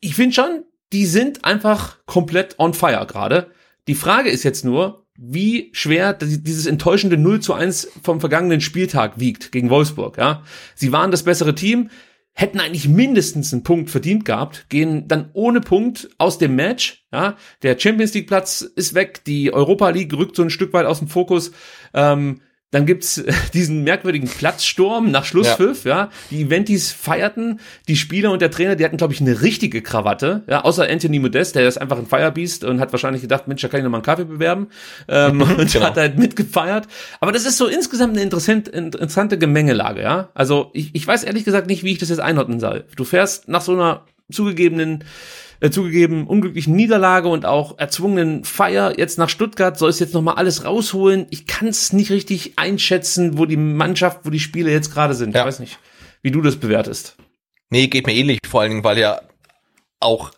ich 0.00 0.14
finde 0.14 0.34
schon, 0.34 0.64
die 0.94 1.06
sind 1.06 1.44
einfach 1.44 1.98
komplett 2.06 2.60
on 2.60 2.72
fire 2.72 3.04
gerade. 3.04 3.50
Die 3.88 3.96
Frage 3.96 4.30
ist 4.30 4.44
jetzt 4.44 4.64
nur, 4.64 5.04
wie 5.16 5.70
schwer 5.72 6.12
dieses 6.12 6.66
enttäuschende 6.66 7.18
0 7.18 7.40
zu 7.40 7.52
1 7.52 7.88
vom 8.00 8.20
vergangenen 8.20 8.60
Spieltag 8.60 9.18
wiegt 9.18 9.50
gegen 9.50 9.70
Wolfsburg, 9.70 10.18
ja. 10.18 10.44
Sie 10.76 10.92
waren 10.92 11.10
das 11.10 11.24
bessere 11.24 11.56
Team, 11.56 11.90
hätten 12.32 12.60
eigentlich 12.60 12.88
mindestens 12.88 13.52
einen 13.52 13.64
Punkt 13.64 13.90
verdient 13.90 14.24
gehabt, 14.24 14.66
gehen 14.68 15.08
dann 15.08 15.30
ohne 15.32 15.60
Punkt 15.60 16.10
aus 16.18 16.38
dem 16.38 16.54
Match, 16.54 17.04
ja. 17.12 17.36
Der 17.62 17.76
Champions 17.76 18.14
League 18.14 18.28
Platz 18.28 18.60
ist 18.60 18.94
weg, 18.94 19.24
die 19.24 19.52
Europa 19.52 19.88
League 19.90 20.12
rückt 20.14 20.36
so 20.36 20.42
ein 20.44 20.50
Stück 20.50 20.72
weit 20.72 20.86
aus 20.86 21.00
dem 21.00 21.08
Fokus, 21.08 21.50
ähm, 21.92 22.40
dann 22.74 22.86
gibt's 22.86 23.22
diesen 23.54 23.84
merkwürdigen 23.84 24.28
Platzsturm 24.28 25.10
nach 25.12 25.24
Schlusspfiff, 25.24 25.84
ja. 25.84 26.10
Die 26.30 26.42
Eventis 26.42 26.90
feierten, 26.92 27.60
die 27.86 27.94
Spieler 27.94 28.32
und 28.32 28.42
der 28.42 28.50
Trainer, 28.50 28.74
die 28.74 28.84
hatten, 28.84 28.96
glaube 28.96 29.12
ich, 29.12 29.20
eine 29.20 29.42
richtige 29.42 29.80
Krawatte, 29.80 30.42
ja, 30.48 30.62
außer 30.64 30.88
Anthony 30.88 31.20
Modest, 31.20 31.54
der 31.54 31.68
ist 31.68 31.78
einfach 31.78 31.98
ein 31.98 32.06
Firebeast 32.06 32.64
und 32.64 32.80
hat 32.80 32.92
wahrscheinlich 32.92 33.22
gedacht, 33.22 33.46
Mensch, 33.46 33.62
da 33.62 33.68
kann 33.68 33.78
ich 33.78 33.84
noch 33.84 33.90
mal 33.90 33.98
einen 33.98 34.04
Kaffee 34.04 34.24
bewerben 34.24 34.68
ähm, 35.08 35.40
und 35.58 35.72
Genau. 35.72 35.86
hat 35.86 35.96
halt 35.96 36.18
mitgefeiert. 36.18 36.88
Aber 37.20 37.30
das 37.32 37.46
ist 37.46 37.58
so 37.58 37.66
insgesamt 37.66 38.14
eine 38.14 38.22
interessant, 38.22 38.68
interessante 38.68 39.38
Gemengelage, 39.38 40.02
ja. 40.02 40.30
Also 40.34 40.70
ich, 40.72 40.94
ich 40.94 41.06
weiß 41.06 41.22
ehrlich 41.24 41.44
gesagt 41.44 41.68
nicht, 41.68 41.84
wie 41.84 41.92
ich 41.92 41.98
das 41.98 42.08
jetzt 42.08 42.20
einordnen 42.20 42.58
soll. 42.58 42.84
Du 42.96 43.04
fährst 43.04 43.48
nach 43.48 43.60
so 43.62 43.72
einer 43.72 44.02
zugegebenen 44.32 45.04
äh, 45.64 45.70
zugegeben 45.70 46.26
unglücklichen 46.26 46.76
Niederlage 46.76 47.28
und 47.28 47.46
auch 47.46 47.78
erzwungenen 47.78 48.44
Feier 48.44 48.98
jetzt 48.98 49.16
nach 49.16 49.30
Stuttgart 49.30 49.78
soll 49.78 49.88
es 49.88 49.98
jetzt 49.98 50.12
noch 50.12 50.20
mal 50.20 50.34
alles 50.34 50.66
rausholen. 50.66 51.26
Ich 51.30 51.46
kann 51.46 51.68
es 51.68 51.94
nicht 51.94 52.10
richtig 52.10 52.58
einschätzen, 52.58 53.38
wo 53.38 53.46
die 53.46 53.56
Mannschaft, 53.56 54.20
wo 54.24 54.30
die 54.30 54.40
Spiele 54.40 54.70
jetzt 54.70 54.92
gerade 54.92 55.14
sind. 55.14 55.34
Ja. 55.34 55.40
Ich 55.40 55.46
weiß 55.46 55.60
nicht, 55.60 55.78
wie 56.20 56.30
du 56.30 56.42
das 56.42 56.56
bewertest. 56.56 57.16
Nee, 57.70 57.86
geht 57.86 58.06
mir 58.06 58.14
ähnlich, 58.14 58.40
vor 58.46 58.60
allen 58.60 58.72
Dingen, 58.72 58.84
weil 58.84 58.98
ja 58.98 59.22
auch 60.00 60.32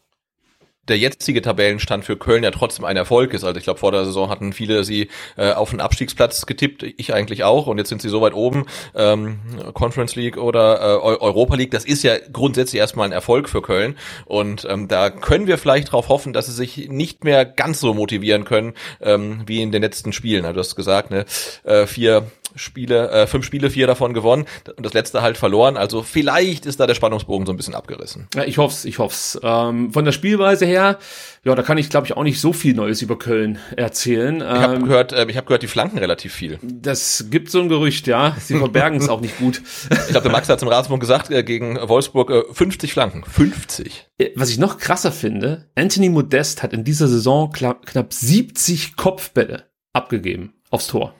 der 0.88 0.98
jetzige 0.98 1.42
Tabellenstand 1.42 2.04
für 2.04 2.16
Köln 2.16 2.44
ja 2.44 2.50
trotzdem 2.50 2.84
ein 2.84 2.96
Erfolg 2.96 3.34
ist. 3.34 3.44
Also 3.44 3.58
ich 3.58 3.64
glaube, 3.64 3.80
vor 3.80 3.92
der 3.92 4.04
Saison 4.04 4.28
hatten 4.28 4.52
viele 4.52 4.84
sie 4.84 5.08
äh, 5.36 5.52
auf 5.52 5.70
einen 5.70 5.80
Abstiegsplatz 5.80 6.46
getippt, 6.46 6.82
ich 6.82 7.12
eigentlich 7.12 7.44
auch, 7.44 7.66
und 7.66 7.78
jetzt 7.78 7.88
sind 7.88 8.02
sie 8.02 8.08
so 8.08 8.20
weit 8.20 8.34
oben, 8.34 8.66
ähm, 8.94 9.40
Conference 9.74 10.16
League 10.16 10.36
oder 10.36 10.80
äh, 10.80 11.06
Europa 11.06 11.56
League, 11.56 11.70
das 11.70 11.84
ist 11.84 12.02
ja 12.02 12.14
grundsätzlich 12.32 12.80
erstmal 12.80 13.06
ein 13.06 13.12
Erfolg 13.12 13.48
für 13.48 13.62
Köln. 13.62 13.96
Und 14.24 14.66
ähm, 14.68 14.88
da 14.88 15.10
können 15.10 15.46
wir 15.46 15.58
vielleicht 15.58 15.88
darauf 15.88 16.08
hoffen, 16.08 16.32
dass 16.32 16.46
sie 16.46 16.52
sich 16.52 16.88
nicht 16.88 17.24
mehr 17.24 17.44
ganz 17.44 17.80
so 17.80 17.94
motivieren 17.94 18.44
können 18.44 18.74
ähm, 19.00 19.42
wie 19.46 19.62
in 19.62 19.72
den 19.72 19.82
letzten 19.82 20.12
Spielen. 20.12 20.44
Also 20.44 20.54
du 20.54 20.60
hast 20.60 20.76
gesagt, 20.76 21.10
ne, 21.10 21.24
äh, 21.64 21.86
vier 21.86 22.30
Spiele, 22.56 23.10
äh, 23.10 23.26
fünf 23.26 23.44
Spiele, 23.44 23.70
vier 23.70 23.86
davon 23.86 24.14
gewonnen 24.14 24.46
und 24.76 24.84
das 24.84 24.92
letzte 24.94 25.22
halt 25.22 25.36
verloren. 25.36 25.76
Also 25.76 26.02
vielleicht 26.02 26.66
ist 26.66 26.80
da 26.80 26.86
der 26.86 26.94
Spannungsbogen 26.94 27.46
so 27.46 27.52
ein 27.52 27.56
bisschen 27.56 27.74
abgerissen. 27.74 28.26
Ja, 28.34 28.44
ich 28.44 28.58
hoff's, 28.58 28.84
ich 28.84 28.98
hoff's. 28.98 29.38
Ähm, 29.42 29.92
von 29.92 30.04
der 30.04 30.12
Spielweise 30.12 30.66
her, 30.66 30.98
ja, 31.44 31.54
da 31.54 31.62
kann 31.62 31.78
ich 31.78 31.90
glaube 31.90 32.06
ich 32.06 32.16
auch 32.16 32.22
nicht 32.22 32.40
so 32.40 32.52
viel 32.52 32.74
Neues 32.74 33.02
über 33.02 33.18
Köln 33.18 33.58
erzählen. 33.76 34.36
Ich 34.36 34.44
habe 34.44 34.74
ähm, 34.74 34.84
gehört, 34.84 35.12
äh, 35.12 35.26
ich 35.28 35.36
habe 35.36 35.46
gehört, 35.46 35.62
die 35.62 35.68
flanken 35.68 35.98
relativ 35.98 36.32
viel. 36.32 36.58
Das 36.62 37.26
gibt 37.30 37.50
so 37.50 37.60
ein 37.60 37.68
Gerücht, 37.68 38.06
ja. 38.06 38.36
Sie 38.40 38.58
verbergen 38.58 38.98
es 38.98 39.08
auch 39.08 39.20
nicht 39.20 39.38
gut. 39.38 39.62
Ich 39.90 40.08
glaube, 40.08 40.22
der 40.22 40.32
Max 40.32 40.48
hat 40.48 40.60
zum 40.60 40.68
Rasenpunkt 40.68 41.00
gesagt, 41.00 41.30
äh, 41.30 41.42
gegen 41.42 41.76
Wolfsburg 41.76 42.30
äh, 42.30 42.42
50 42.52 42.92
Flanken. 42.92 43.24
50. 43.24 44.08
Äh, 44.18 44.30
was 44.34 44.50
ich 44.50 44.58
noch 44.58 44.78
krasser 44.78 45.12
finde, 45.12 45.68
Anthony 45.74 46.08
Modest 46.08 46.62
hat 46.62 46.72
in 46.72 46.84
dieser 46.84 47.08
Saison 47.08 47.52
knapp 47.52 48.12
70 48.12 48.96
Kopfbälle 48.96 49.64
abgegeben 49.92 50.54
aufs 50.70 50.88
Tor. 50.88 51.14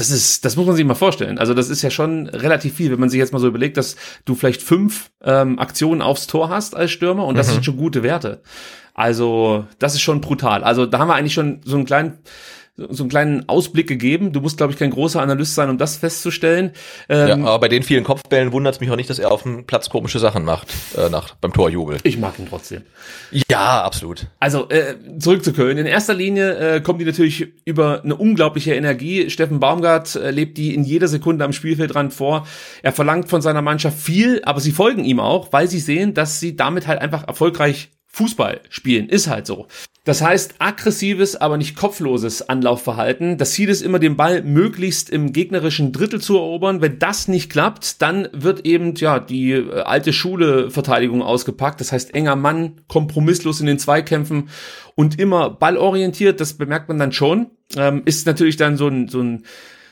Das 0.00 0.10
ist, 0.10 0.46
das 0.46 0.56
muss 0.56 0.66
man 0.66 0.74
sich 0.74 0.84
mal 0.86 0.94
vorstellen. 0.94 1.38
Also 1.38 1.52
das 1.52 1.68
ist 1.68 1.82
ja 1.82 1.90
schon 1.90 2.26
relativ 2.28 2.74
viel, 2.74 2.90
wenn 2.90 3.00
man 3.00 3.10
sich 3.10 3.18
jetzt 3.18 3.34
mal 3.34 3.38
so 3.38 3.46
überlegt, 3.46 3.76
dass 3.76 3.96
du 4.24 4.34
vielleicht 4.34 4.62
fünf 4.62 5.10
ähm, 5.22 5.58
Aktionen 5.58 6.00
aufs 6.00 6.26
Tor 6.26 6.48
hast 6.48 6.74
als 6.74 6.90
Stürmer 6.90 7.26
und 7.26 7.36
das 7.36 7.48
mhm. 7.48 7.52
sind 7.52 7.64
schon 7.66 7.76
gute 7.76 8.02
Werte. 8.02 8.40
Also 8.94 9.66
das 9.78 9.94
ist 9.94 10.00
schon 10.00 10.22
brutal. 10.22 10.64
Also 10.64 10.86
da 10.86 10.98
haben 10.98 11.08
wir 11.08 11.16
eigentlich 11.16 11.34
schon 11.34 11.60
so 11.64 11.76
einen 11.76 11.84
kleinen 11.84 12.18
so 12.88 13.02
einen 13.02 13.10
kleinen 13.10 13.48
Ausblick 13.48 13.86
gegeben. 13.86 14.32
Du 14.32 14.40
musst, 14.40 14.56
glaube 14.56 14.72
ich, 14.72 14.78
kein 14.78 14.90
großer 14.90 15.20
Analyst 15.20 15.54
sein, 15.54 15.70
um 15.70 15.78
das 15.78 15.96
festzustellen. 15.96 16.72
Ähm, 17.08 17.28
ja, 17.28 17.34
aber 17.36 17.60
bei 17.60 17.68
den 17.68 17.82
vielen 17.82 18.04
Kopfbällen 18.04 18.52
wundert 18.52 18.74
es 18.74 18.80
mich 18.80 18.90
auch 18.90 18.96
nicht, 18.96 19.10
dass 19.10 19.18
er 19.18 19.30
auf 19.30 19.42
dem 19.42 19.66
Platz 19.66 19.90
komische 19.90 20.18
Sachen 20.18 20.44
macht 20.44 20.68
äh, 20.96 21.08
nach 21.08 21.34
beim 21.36 21.52
Torjubel. 21.52 21.98
Ich 22.02 22.18
mag 22.18 22.38
ihn 22.38 22.46
trotzdem. 22.48 22.82
Ja, 23.50 23.82
absolut. 23.82 24.26
Also 24.38 24.68
äh, 24.70 24.96
zurück 25.18 25.44
zu 25.44 25.52
Köln. 25.52 25.78
In 25.78 25.86
erster 25.86 26.14
Linie 26.14 26.76
äh, 26.76 26.80
kommen 26.80 26.98
die 26.98 27.04
natürlich 27.04 27.48
über 27.64 28.02
eine 28.02 28.16
unglaubliche 28.16 28.74
Energie. 28.74 29.30
Steffen 29.30 29.60
Baumgart 29.60 30.16
äh, 30.16 30.30
lebt 30.30 30.56
die 30.58 30.74
in 30.74 30.84
jeder 30.84 31.08
Sekunde 31.08 31.44
am 31.44 31.52
Spielfeldrand 31.52 32.12
vor. 32.12 32.46
Er 32.82 32.92
verlangt 32.92 33.28
von 33.28 33.42
seiner 33.42 33.62
Mannschaft 33.62 33.98
viel, 33.98 34.40
aber 34.44 34.60
sie 34.60 34.72
folgen 34.72 35.04
ihm 35.04 35.20
auch, 35.20 35.52
weil 35.52 35.68
sie 35.68 35.80
sehen, 35.80 36.14
dass 36.14 36.40
sie 36.40 36.56
damit 36.56 36.86
halt 36.86 37.00
einfach 37.00 37.26
erfolgreich 37.26 37.90
Fußball 38.12 38.60
spielen. 38.68 39.08
Ist 39.08 39.28
halt 39.28 39.46
so. 39.46 39.66
Das 40.04 40.22
heißt, 40.22 40.54
aggressives, 40.58 41.36
aber 41.36 41.56
nicht 41.56 41.76
kopfloses 41.76 42.48
Anlaufverhalten. 42.48 43.38
Das 43.38 43.52
Ziel 43.52 43.68
ist 43.68 43.82
immer, 43.82 43.98
den 43.98 44.16
Ball 44.16 44.42
möglichst 44.42 45.10
im 45.10 45.32
gegnerischen 45.32 45.92
Drittel 45.92 46.20
zu 46.20 46.36
erobern. 46.36 46.80
Wenn 46.80 46.98
das 46.98 47.28
nicht 47.28 47.50
klappt, 47.50 48.02
dann 48.02 48.28
wird 48.32 48.66
eben, 48.66 48.94
ja, 48.96 49.20
die 49.20 49.52
äh, 49.52 49.82
alte 49.82 50.12
Schule 50.12 50.70
Verteidigung 50.70 51.22
ausgepackt. 51.22 51.80
Das 51.80 51.92
heißt, 51.92 52.14
enger 52.14 52.34
Mann, 52.34 52.80
kompromisslos 52.88 53.60
in 53.60 53.66
den 53.66 53.78
Zweikämpfen 53.78 54.48
und 54.96 55.20
immer 55.20 55.50
ballorientiert. 55.50 56.40
Das 56.40 56.54
bemerkt 56.54 56.88
man 56.88 56.98
dann 56.98 57.12
schon. 57.12 57.50
Ähm, 57.76 58.02
ist 58.06 58.26
natürlich 58.26 58.56
dann 58.56 58.76
so 58.76 58.88
ein, 58.88 59.06
so 59.06 59.20
ein 59.20 59.44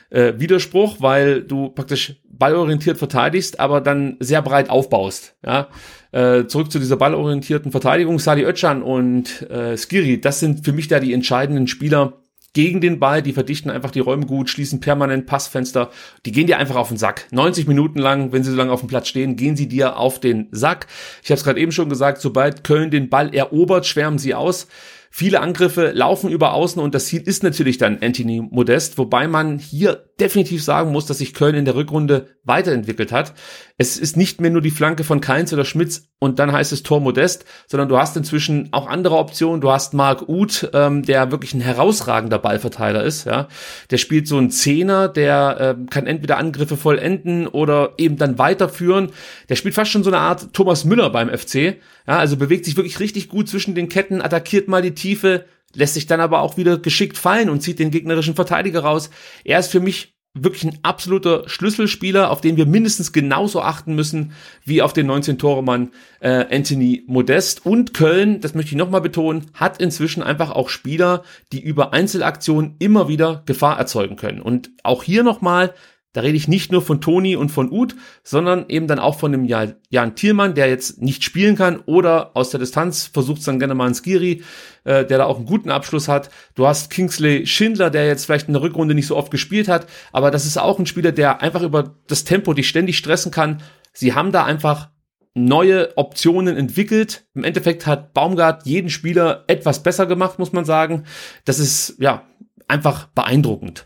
äh, 0.09 0.33
Widerspruch, 0.37 0.97
weil 0.99 1.41
du 1.43 1.69
praktisch 1.69 2.15
ballorientiert 2.29 2.97
verteidigst, 2.97 3.59
aber 3.59 3.81
dann 3.81 4.17
sehr 4.19 4.41
breit 4.41 4.69
aufbaust. 4.69 5.35
Ja? 5.45 5.67
Äh, 6.11 6.45
zurück 6.47 6.71
zu 6.71 6.79
dieser 6.79 6.97
ballorientierten 6.97 7.71
Verteidigung. 7.71 8.17
Sali 8.19 8.43
Özcan 8.43 8.81
und 8.81 9.49
äh, 9.49 9.77
Skiri, 9.77 10.19
das 10.21 10.39
sind 10.39 10.65
für 10.65 10.71
mich 10.71 10.87
da 10.87 10.99
die 10.99 11.13
entscheidenden 11.13 11.67
Spieler 11.67 12.21
gegen 12.53 12.81
den 12.81 12.99
Ball. 12.99 13.21
Die 13.21 13.33
verdichten 13.33 13.69
einfach 13.69 13.91
die 13.91 13.99
Räume 13.99 14.25
gut, 14.25 14.49
schließen 14.49 14.79
permanent 14.79 15.25
Passfenster. 15.27 15.91
Die 16.25 16.31
gehen 16.31 16.47
dir 16.47 16.57
einfach 16.57 16.77
auf 16.77 16.87
den 16.87 16.97
Sack. 16.97 17.27
90 17.31 17.67
Minuten 17.67 17.99
lang, 17.99 18.31
wenn 18.31 18.43
sie 18.43 18.51
so 18.51 18.57
lange 18.57 18.71
auf 18.71 18.79
dem 18.79 18.89
Platz 18.89 19.07
stehen, 19.07 19.35
gehen 19.35 19.55
sie 19.55 19.67
dir 19.67 19.97
auf 19.97 20.19
den 20.19 20.47
Sack. 20.51 20.87
Ich 21.23 21.29
habe 21.29 21.37
es 21.37 21.43
gerade 21.43 21.59
eben 21.59 21.71
schon 21.71 21.89
gesagt, 21.89 22.21
sobald 22.21 22.63
Köln 22.63 22.89
den 22.89 23.09
Ball 23.09 23.33
erobert, 23.35 23.85
schwärmen 23.85 24.17
sie 24.17 24.33
aus. 24.33 24.67
Viele 25.11 25.41
Angriffe 25.41 25.91
laufen 25.91 26.29
über 26.29 26.53
Außen 26.53 26.81
und 26.81 26.93
das 26.93 27.07
Ziel 27.07 27.21
ist 27.21 27.41
natürlich 27.41 27.79
dann 27.79 27.97
Anthony 28.01 28.41
Modest, 28.41 28.97
wobei 28.99 29.27
man 29.27 29.57
hier 29.57 30.05
definitiv 30.19 30.63
sagen 30.63 30.91
muss, 30.91 31.07
dass 31.07 31.17
sich 31.17 31.33
Köln 31.33 31.55
in 31.55 31.65
der 31.65 31.75
Rückrunde 31.75 32.27
weiterentwickelt 32.43 33.11
hat. 33.11 33.33
Es 33.77 33.97
ist 33.97 34.17
nicht 34.17 34.41
mehr 34.41 34.51
nur 34.51 34.61
die 34.61 34.71
Flanke 34.71 35.03
von 35.03 35.21
Keins 35.21 35.53
oder 35.53 35.65
Schmitz 35.65 36.09
und 36.19 36.37
dann 36.37 36.51
heißt 36.51 36.73
es 36.73 36.83
Tor 36.83 36.99
Modest, 36.99 37.45
sondern 37.67 37.87
du 37.89 37.97
hast 37.97 38.17
inzwischen 38.17 38.69
auch 38.71 38.87
andere 38.87 39.15
Optionen. 39.17 39.61
Du 39.61 39.71
hast 39.71 39.93
Marc 39.93 40.27
Uth, 40.27 40.69
ähm, 40.73 41.03
der 41.03 41.31
wirklich 41.31 41.53
ein 41.53 41.61
herausragender 41.61 42.39
Ballverteiler 42.39 43.03
ist. 43.03 43.25
Ja, 43.25 43.47
Der 43.89 43.97
spielt 43.97 44.27
so 44.27 44.37
einen 44.37 44.51
Zehner, 44.51 45.07
der 45.07 45.77
äh, 45.79 45.85
kann 45.89 46.07
entweder 46.07 46.37
Angriffe 46.37 46.75
vollenden 46.77 47.47
oder 47.47 47.93
eben 47.97 48.17
dann 48.17 48.37
weiterführen. 48.37 49.11
Der 49.47 49.55
spielt 49.55 49.75
fast 49.75 49.91
schon 49.91 50.03
so 50.03 50.09
eine 50.09 50.19
Art 50.19 50.53
Thomas 50.53 50.83
Müller 50.83 51.09
beim 51.09 51.29
FC. 51.29 51.77
Ja, 52.09 52.17
also 52.17 52.37
bewegt 52.37 52.65
sich 52.65 52.75
wirklich 52.75 52.99
richtig 52.99 53.29
gut 53.29 53.47
zwischen 53.47 53.75
den 53.75 53.87
Ketten, 53.87 54.19
attackiert 54.19 54.67
mal 54.67 54.81
die 54.81 54.95
Tiefe, 54.95 55.45
lässt 55.75 55.93
sich 55.93 56.07
dann 56.07 56.21
aber 56.21 56.41
auch 56.41 56.57
wieder 56.57 56.79
geschickt 56.79 57.19
fallen 57.19 57.51
und 57.51 57.61
zieht 57.61 57.77
den 57.77 57.91
gegnerischen 57.91 58.33
Verteidiger 58.33 58.79
raus. 58.79 59.11
Er 59.43 59.59
ist 59.59 59.71
für 59.71 59.79
mich 59.79 60.15
wirklich 60.33 60.63
ein 60.63 60.79
absoluter 60.81 61.47
Schlüsselspieler, 61.47 62.31
auf 62.31 62.41
den 62.41 62.57
wir 62.57 62.65
mindestens 62.65 63.13
genauso 63.13 63.61
achten 63.61 63.93
müssen 63.93 64.31
wie 64.65 64.81
auf 64.81 64.91
den 64.91 65.05
19-Tore-Mann 65.09 65.91
äh, 66.19 66.45
Anthony 66.49 67.03
Modest. 67.05 67.67
Und 67.67 67.93
Köln, 67.93 68.41
das 68.41 68.55
möchte 68.55 68.71
ich 68.71 68.77
nochmal 68.77 69.01
betonen, 69.01 69.51
hat 69.53 69.79
inzwischen 69.79 70.23
einfach 70.23 70.49
auch 70.49 70.69
Spieler, 70.69 71.21
die 71.51 71.61
über 71.61 71.93
Einzelaktionen 71.93 72.73
immer 72.79 73.07
wieder 73.07 73.43
Gefahr 73.45 73.77
erzeugen 73.77 74.15
können. 74.15 74.41
Und 74.41 74.71
auch 74.81 75.03
hier 75.03 75.21
nochmal, 75.21 75.75
da 76.13 76.21
rede 76.21 76.37
ich 76.37 76.47
nicht 76.47 76.71
nur 76.71 76.81
von 76.81 77.01
Toni 77.01 77.35
und 77.35 77.49
von 77.49 77.71
Uth, 77.71 77.95
sondern 78.23 78.65
eben 78.67 78.87
dann 78.87 78.97
auch 78.97 79.19
von 79.19 79.31
dem 79.31 79.45
Jan 79.45 80.15
Thielmann, 80.15 80.55
der 80.55 80.67
jetzt 80.67 81.01
nicht 81.01 81.23
spielen 81.23 81.55
kann 81.55 81.81
oder 81.85 82.31
aus 82.35 82.49
der 82.49 82.59
Distanz 82.59 83.05
versucht 83.05 83.47
dann 83.47 83.59
gerne 83.59 83.75
mal 83.75 83.87
ein 83.87 83.93
Skiri, 83.93 84.41
äh, 84.85 85.05
der 85.05 85.19
da 85.19 85.25
auch 85.25 85.37
einen 85.37 85.45
guten 85.45 85.69
Abschluss 85.69 86.07
hat. 86.07 86.29
Du 86.55 86.65
hast 86.65 86.89
Kingsley 86.89 87.45
Schindler, 87.45 87.91
der 87.91 88.07
jetzt 88.07 88.25
vielleicht 88.25 88.47
in 88.47 88.53
der 88.53 88.63
Rückrunde 88.63 88.95
nicht 88.95 89.07
so 89.07 89.15
oft 89.15 89.29
gespielt 89.29 89.67
hat, 89.67 89.85
aber 90.11 90.31
das 90.31 90.45
ist 90.45 90.57
auch 90.57 90.79
ein 90.79 90.87
Spieler, 90.87 91.11
der 91.11 91.41
einfach 91.41 91.61
über 91.61 91.95
das 92.07 92.23
Tempo 92.23 92.53
dich 92.53 92.67
ständig 92.67 92.97
stressen 92.97 93.31
kann. 93.31 93.61
Sie 93.93 94.13
haben 94.13 94.31
da 94.31 94.45
einfach 94.45 94.89
neue 95.35 95.95
Optionen 95.95 96.57
entwickelt. 96.57 97.25
Im 97.35 97.43
Endeffekt 97.43 97.85
hat 97.85 98.13
Baumgart 98.13 98.65
jeden 98.65 98.89
Spieler 98.89 99.43
etwas 99.47 99.83
besser 99.83 100.05
gemacht, 100.05 100.39
muss 100.39 100.53
man 100.53 100.65
sagen. 100.65 101.03
Das 101.45 101.59
ist 101.59 101.95
ja 101.99 102.23
einfach 102.67 103.07
beeindruckend. 103.07 103.85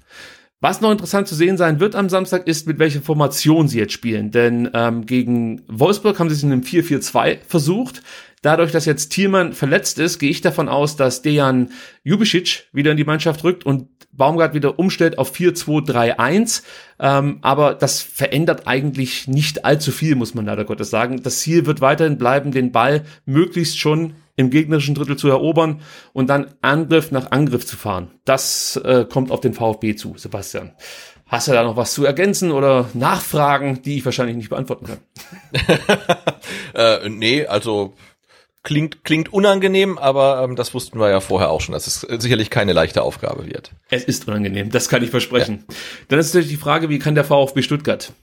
Was 0.63 0.79
noch 0.79 0.91
interessant 0.91 1.27
zu 1.27 1.35
sehen 1.35 1.57
sein 1.57 1.81
wird 1.81 1.93
am 1.93 2.07
Samstag 2.07 2.47
ist, 2.47 2.67
mit 2.67 2.79
welcher 2.79 3.01
Formation 3.01 3.67
sie 3.67 3.79
jetzt 3.79 3.91
spielen. 3.91 4.31
Denn 4.31 4.69
ähm, 4.73 5.05
gegen 5.05 5.61
Wolfsburg 5.67 6.17
haben 6.17 6.29
sie 6.29 6.35
es 6.35 6.43
in 6.43 6.53
einem 6.53 6.61
4-4-2 6.61 7.39
versucht. 7.45 8.01
Dadurch, 8.41 8.71
dass 8.71 8.85
jetzt 8.85 9.09
Thielmann 9.09 9.51
verletzt 9.51 9.99
ist, 9.99 10.19
gehe 10.19 10.29
ich 10.29 10.39
davon 10.39 10.69
aus, 10.69 10.95
dass 10.95 11.21
Dejan 11.21 11.71
Jubicic 12.05 12.69
wieder 12.71 12.91
in 12.91 12.97
die 12.97 13.03
Mannschaft 13.03 13.43
rückt 13.43 13.65
und 13.65 13.89
Baumgart 14.13 14.53
wieder 14.53 14.79
umstellt 14.79 15.17
auf 15.17 15.35
4-2-3-1. 15.35 16.63
Ähm, 16.97 17.39
aber 17.41 17.73
das 17.73 18.01
verändert 18.01 18.65
eigentlich 18.65 19.27
nicht 19.27 19.65
allzu 19.65 19.91
viel, 19.91 20.15
muss 20.15 20.33
man 20.33 20.45
leider 20.45 20.63
Gottes 20.63 20.89
sagen. 20.89 21.21
Das 21.23 21.39
Ziel 21.39 21.65
wird 21.65 21.81
weiterhin 21.81 22.17
bleiben, 22.17 22.53
den 22.53 22.71
Ball 22.71 23.03
möglichst 23.25 23.79
schon 23.79 24.13
im 24.35 24.49
gegnerischen 24.49 24.95
Drittel 24.95 25.17
zu 25.17 25.29
erobern 25.29 25.81
und 26.11 26.27
dann 26.29 26.53
Angriff 26.61 27.11
nach 27.11 27.31
Angriff 27.31 27.65
zu 27.65 27.77
fahren. 27.77 28.11
Das 28.25 28.75
äh, 28.77 29.05
kommt 29.09 29.31
auf 29.31 29.41
den 29.41 29.53
VfB 29.53 29.95
zu, 29.95 30.15
Sebastian. 30.17 30.73
Hast 31.27 31.47
du 31.47 31.51
da 31.51 31.63
noch 31.63 31.77
was 31.77 31.93
zu 31.93 32.05
ergänzen 32.05 32.51
oder 32.51 32.89
Nachfragen, 32.93 33.81
die 33.81 33.97
ich 33.97 34.05
wahrscheinlich 34.05 34.35
nicht 34.35 34.49
beantworten 34.49 34.85
kann? 34.85 34.99
äh, 36.75 37.09
nee, 37.09 37.45
also 37.45 37.95
klingt, 38.63 39.03
klingt 39.03 39.31
unangenehm, 39.31 39.97
aber 39.97 40.43
ähm, 40.43 40.55
das 40.55 40.73
wussten 40.73 40.99
wir 40.99 41.09
ja 41.09 41.19
vorher 41.19 41.49
auch 41.49 41.61
schon, 41.61 41.73
dass 41.73 41.87
es 41.87 42.01
sicherlich 42.01 42.49
keine 42.49 42.73
leichte 42.73 43.01
Aufgabe 43.01 43.45
wird. 43.45 43.71
Es 43.89 44.03
ist 44.03 44.27
unangenehm, 44.27 44.69
das 44.69 44.89
kann 44.89 45.03
ich 45.03 45.09
versprechen. 45.09 45.65
Ja. 45.67 45.75
Dann 46.09 46.19
ist 46.19 46.33
natürlich 46.33 46.49
die 46.49 46.57
Frage, 46.57 46.89
wie 46.89 46.99
kann 46.99 47.15
der 47.15 47.23
VfB 47.23 47.61
Stuttgart 47.61 48.13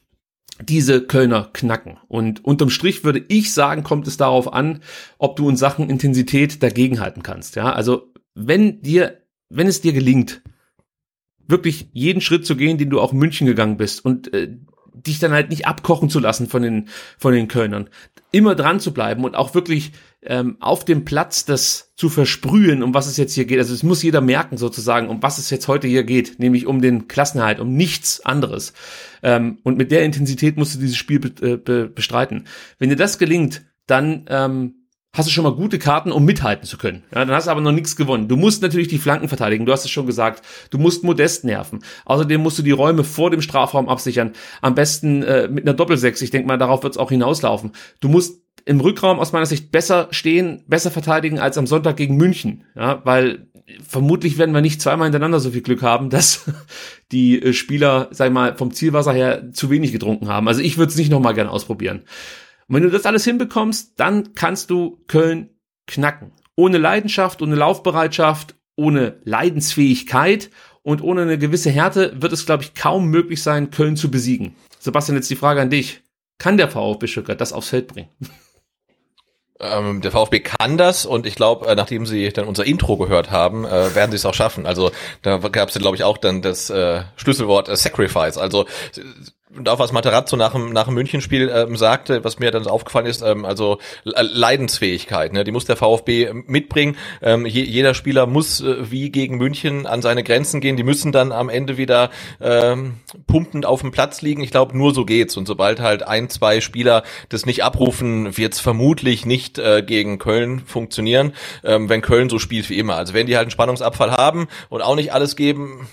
diese 0.63 1.03
Kölner 1.03 1.51
knacken. 1.53 1.99
Und 2.09 2.45
unterm 2.45 2.71
Strich 2.71 3.05
würde 3.05 3.25
ich 3.29 3.53
sagen, 3.53 3.83
kommt 3.83 4.07
es 4.07 4.17
darauf 4.17 4.53
an, 4.53 4.81
ob 5.19 5.37
du 5.37 5.49
in 5.49 5.57
Sachen 5.57 5.89
Intensität 5.89 6.63
dagegenhalten 6.63 7.23
kannst. 7.23 7.57
Ja, 7.57 7.73
also 7.73 8.13
wenn 8.35 8.83
dir, 8.83 9.23
wenn 9.49 9.67
es 9.67 9.81
dir 9.81 9.93
gelingt, 9.93 10.43
wirklich 11.47 11.89
jeden 11.93 12.21
Schritt 12.21 12.47
zu 12.47 12.57
gehen, 12.57 12.79
den 12.79 12.91
du 12.91 13.01
auch 13.01 13.13
in 13.13 13.19
München 13.19 13.47
gegangen 13.47 13.77
bist 13.77 14.05
und 14.05 14.33
äh, 14.33 14.57
dich 14.95 15.19
dann 15.19 15.33
halt 15.33 15.51
nicht 15.51 15.67
abkochen 15.67 16.11
zu 16.11 16.21
lassen 16.21 16.47
von 16.47 16.63
den, 16.63 16.89
von 17.19 17.33
den 17.33 17.49
Kölnern. 17.49 17.89
Immer 18.33 18.55
dran 18.55 18.81
zu 18.81 18.93
bleiben 18.93 19.25
und 19.25 19.37
auch 19.37 19.55
wirklich 19.55 19.93
ähm, 20.23 20.57
auf 20.61 20.85
dem 20.85 21.05
Platz 21.05 21.45
das 21.45 21.93
zu 21.97 22.09
versprühen, 22.09 22.83
um 22.83 22.93
was 22.93 23.07
es 23.07 23.17
jetzt 23.17 23.35
hier 23.35 23.47
geht. 23.47 23.59
Also 23.59 23.73
es 23.73 23.83
muss 23.83 24.03
jeder 24.03 24.21
merken 24.21 24.59
sozusagen, 24.59 25.09
um 25.09 25.23
was 25.23 25.39
es 25.39 25.51
jetzt 25.51 25.69
heute 25.69 25.89
hier 25.89 26.05
geht, 26.05 26.39
nämlich 26.39 26.67
um 26.67 26.81
den 26.81 27.09
Klassenhalt, 27.09 27.61
um 27.61 27.75
nichts 27.75 28.25
anderes. 28.25 28.73
Ähm, 29.23 29.59
und 29.63 29.79
mit 29.79 29.91
der 29.91 30.05
Intensität 30.05 30.57
musst 30.57 30.75
du 30.75 30.79
dieses 30.79 30.97
Spiel 30.97 31.21
be 31.21 31.29
äh, 31.47 31.57
be 31.57 31.89
bestreiten. 31.89 32.47
Wenn 32.79 32.91
dir 32.91 32.97
das 32.97 33.19
gelingt, 33.19 33.63
dann 33.87 34.27
ähm, 34.29 34.75
hast 35.13 35.29
du 35.29 35.33
schon 35.33 35.45
mal 35.45 35.55
gute 35.55 35.79
Karten, 35.79 36.13
um 36.13 36.25
mithalten 36.25 36.67
zu 36.67 36.79
können. 36.79 37.03
Ja, 37.13 37.25
dann 37.25 37.35
hast 37.35 37.47
du 37.47 37.51
aber 37.51 37.61
noch 37.61 37.73
nichts 37.73 37.97
gewonnen. 37.97 38.29
Du 38.29 38.37
musst 38.37 38.63
natürlich 38.63 38.89
die 38.89 38.99
Flanken 38.99 39.29
verteidigen, 39.29 39.67
du 39.67 39.73
hast 39.73 39.85
es 39.85 39.91
schon 39.91 40.07
gesagt. 40.07 40.45
Du 40.71 40.79
musst 40.79 41.03
modest 41.03 41.45
nerven. 41.45 41.81
Außerdem 42.05 42.41
musst 42.41 42.59
du 42.59 42.63
die 42.63 42.71
Räume 42.71 43.05
vor 43.05 43.31
dem 43.31 43.43
Strafraum 43.43 43.89
absichern. 43.89 44.33
Am 44.61 44.75
besten 44.75 45.23
äh, 45.23 45.49
mit 45.49 45.65
einer 45.65 45.75
Doppelsechs. 45.75 46.23
Ich 46.23 46.31
denke 46.31 46.47
mal, 46.47 46.59
darauf 46.59 46.83
wird 46.83 46.95
es 46.95 46.99
auch 46.99 47.11
hinauslaufen. 47.11 47.73
Du 48.01 48.09
musst 48.09 48.40
im 48.65 48.81
Rückraum 48.81 49.19
aus 49.19 49.33
meiner 49.33 49.47
Sicht 49.47 49.73
besser 49.73 50.09
stehen, 50.11 50.65
besser 50.67 50.91
verteidigen 50.91 51.39
als 51.39 51.59
am 51.59 51.67
Sonntag 51.67 51.97
gegen 51.97 52.17
München. 52.17 52.65
Ja, 52.75 53.01
weil 53.05 53.49
vermutlich 53.87 54.39
werden 54.39 54.55
wir 54.55 54.61
nicht 54.61 54.83
zweimal 54.83 55.07
hintereinander 55.07 55.41
so 55.41 55.51
viel 55.51 55.63
Glück 55.63 55.83
haben, 55.83 56.11
dass 56.11 56.51
die 57.13 57.43
äh, 57.43 57.53
Spieler, 57.53 58.09
sag 58.11 58.29
ich 58.29 58.33
mal, 58.33 58.57
vom 58.57 58.73
Zielwasser 58.73 59.13
her 59.13 59.53
zu 59.53 59.71
wenig 59.71 59.93
getrunken 59.93 60.29
haben. 60.29 60.49
Also 60.49 60.61
ich 60.61 60.79
würde 60.79 60.91
es 60.91 60.99
nicht 60.99 61.11
nochmal 61.11 61.35
gerne 61.35 61.51
ausprobieren. 61.51 62.05
Und 62.69 62.77
wenn 62.77 62.83
du 62.83 62.91
das 62.91 63.07
alles 63.07 63.25
hinbekommst, 63.25 63.95
dann 63.99 64.35
kannst 64.35 64.71
du 64.71 65.03
Köln 65.09 65.51
knacken. 65.87 66.33
Ohne 66.55 66.79
Leidenschaft, 66.79 67.43
ohne 67.43 67.57
Laufbereitschaft, 67.57 68.55
ohne 68.77 69.21
Leidensfähigkeit 69.25 70.51
und 70.83 71.03
ohne 71.03 71.23
eine 71.23 71.39
gewisse 71.39 71.71
Härte 71.71 72.15
wird 72.21 72.33
es, 72.33 72.47
glaube 72.47 72.63
ich, 72.63 72.75
kaum 72.75 73.09
möglich 73.09 73.43
sein, 73.43 73.71
Köln 73.71 73.97
zu 73.97 74.11
besiegen. 74.11 74.55
Sebastian, 74.79 75.17
jetzt 75.17 75.31
die 75.31 75.37
Frage 75.37 75.61
an 75.61 75.71
dich. 75.71 76.03
Kann 76.41 76.57
der 76.57 76.69
VfB 76.69 77.07
Stuttgart 77.07 77.41
das 77.41 77.53
aufs 77.53 77.69
Feld 77.69 77.87
bringen? 77.89 78.09
Ähm, 79.61 80.01
der 80.01 80.11
VfB 80.11 80.41
kann 80.41 80.79
das 80.79 81.05
und 81.05 81.27
ich 81.27 81.35
glaube, 81.35 81.67
äh, 81.67 81.75
nachdem 81.75 82.07
sie 82.07 82.31
dann 82.31 82.49
unser 82.49 82.65
Intro 82.65 82.97
gehört 82.97 83.31
haben, 83.31 83.67
äh, 83.67 83.95
werden 83.95 84.11
sie 84.11 84.17
es 84.17 84.25
auch 84.25 84.33
schaffen. 84.33 84.65
Also 84.65 84.91
da 85.21 85.37
gab 85.37 85.69
es, 85.69 85.75
glaube 85.75 85.97
ich, 85.97 86.03
auch 86.03 86.17
dann 86.17 86.41
das 86.41 86.71
äh, 86.71 87.03
Schlüsselwort 87.17 87.69
äh, 87.69 87.77
Sacrifice. 87.77 88.39
Also 88.39 88.65
und 89.57 89.69
auch 89.69 89.79
was 89.81 89.93
Materazzo 89.93 90.37
nach 90.37 90.53
dem, 90.53 90.73
nach 90.73 90.85
dem 90.85 90.95
Münchenspiel 90.95 91.51
ähm, 91.53 91.77
sagte, 91.77 92.23
was 92.25 92.39
mir 92.39 92.51
dann 92.51 92.67
aufgefallen 92.67 93.07
ist, 93.07 93.23
ähm, 93.23 93.45
also 93.45 93.79
Leidensfähigkeit, 94.05 95.33
ne, 95.33 95.43
die 95.43 95.51
muss 95.51 95.65
der 95.65 95.77
VfB 95.77 96.33
mitbringen. 96.47 96.97
Ähm, 97.21 97.47
je, 97.47 97.63
jeder 97.63 97.95
Spieler 97.95 98.27
muss 98.27 98.61
äh, 98.61 98.91
wie 98.91 99.11
gegen 99.11 99.39
München 99.39 99.87
an 99.87 100.03
seine 100.03 100.23
Grenzen 100.23 100.61
gehen. 100.61 100.77
Die 100.77 100.85
müssen 100.85 101.11
dann 101.11 101.33
am 101.33 101.49
Ende 101.49 101.77
wieder 101.77 102.11
ähm, 102.41 102.95
pumpend 103.27 103.67
auf 103.67 103.81
dem 103.81 103.91
Platz 103.91 104.23
liegen. 104.23 104.43
Ich 104.43 104.53
glaube, 104.53 104.77
nur 104.77 104.95
so 104.95 105.05
geht's. 105.05 105.37
Und 105.37 105.47
sobald 105.47 105.81
halt 105.81 106.05
ein, 106.05 106.29
zwei 106.29 106.61
Spieler 106.61 107.03
das 107.29 107.45
nicht 107.45 107.65
abrufen, 107.65 108.37
wird's 108.37 108.61
vermutlich 108.61 109.27
nicht 109.27 109.59
äh, 109.59 109.83
gegen 109.83 110.19
Köln 110.19 110.61
funktionieren, 110.61 111.33
ähm, 111.65 111.89
wenn 111.89 112.03
Köln 112.03 112.29
so 112.29 112.39
spielt 112.39 112.71
wie 112.71 112.79
immer. 112.79 112.95
Also 112.95 113.15
wenn 113.15 113.27
die 113.27 113.37
halt 113.37 113.47
einen 113.47 113.51
Spannungsabfall 113.51 114.13
haben 114.13 114.47
und 114.69 114.83
auch 114.83 114.95
nicht 114.95 115.13
alles 115.13 115.35
geben, 115.35 115.89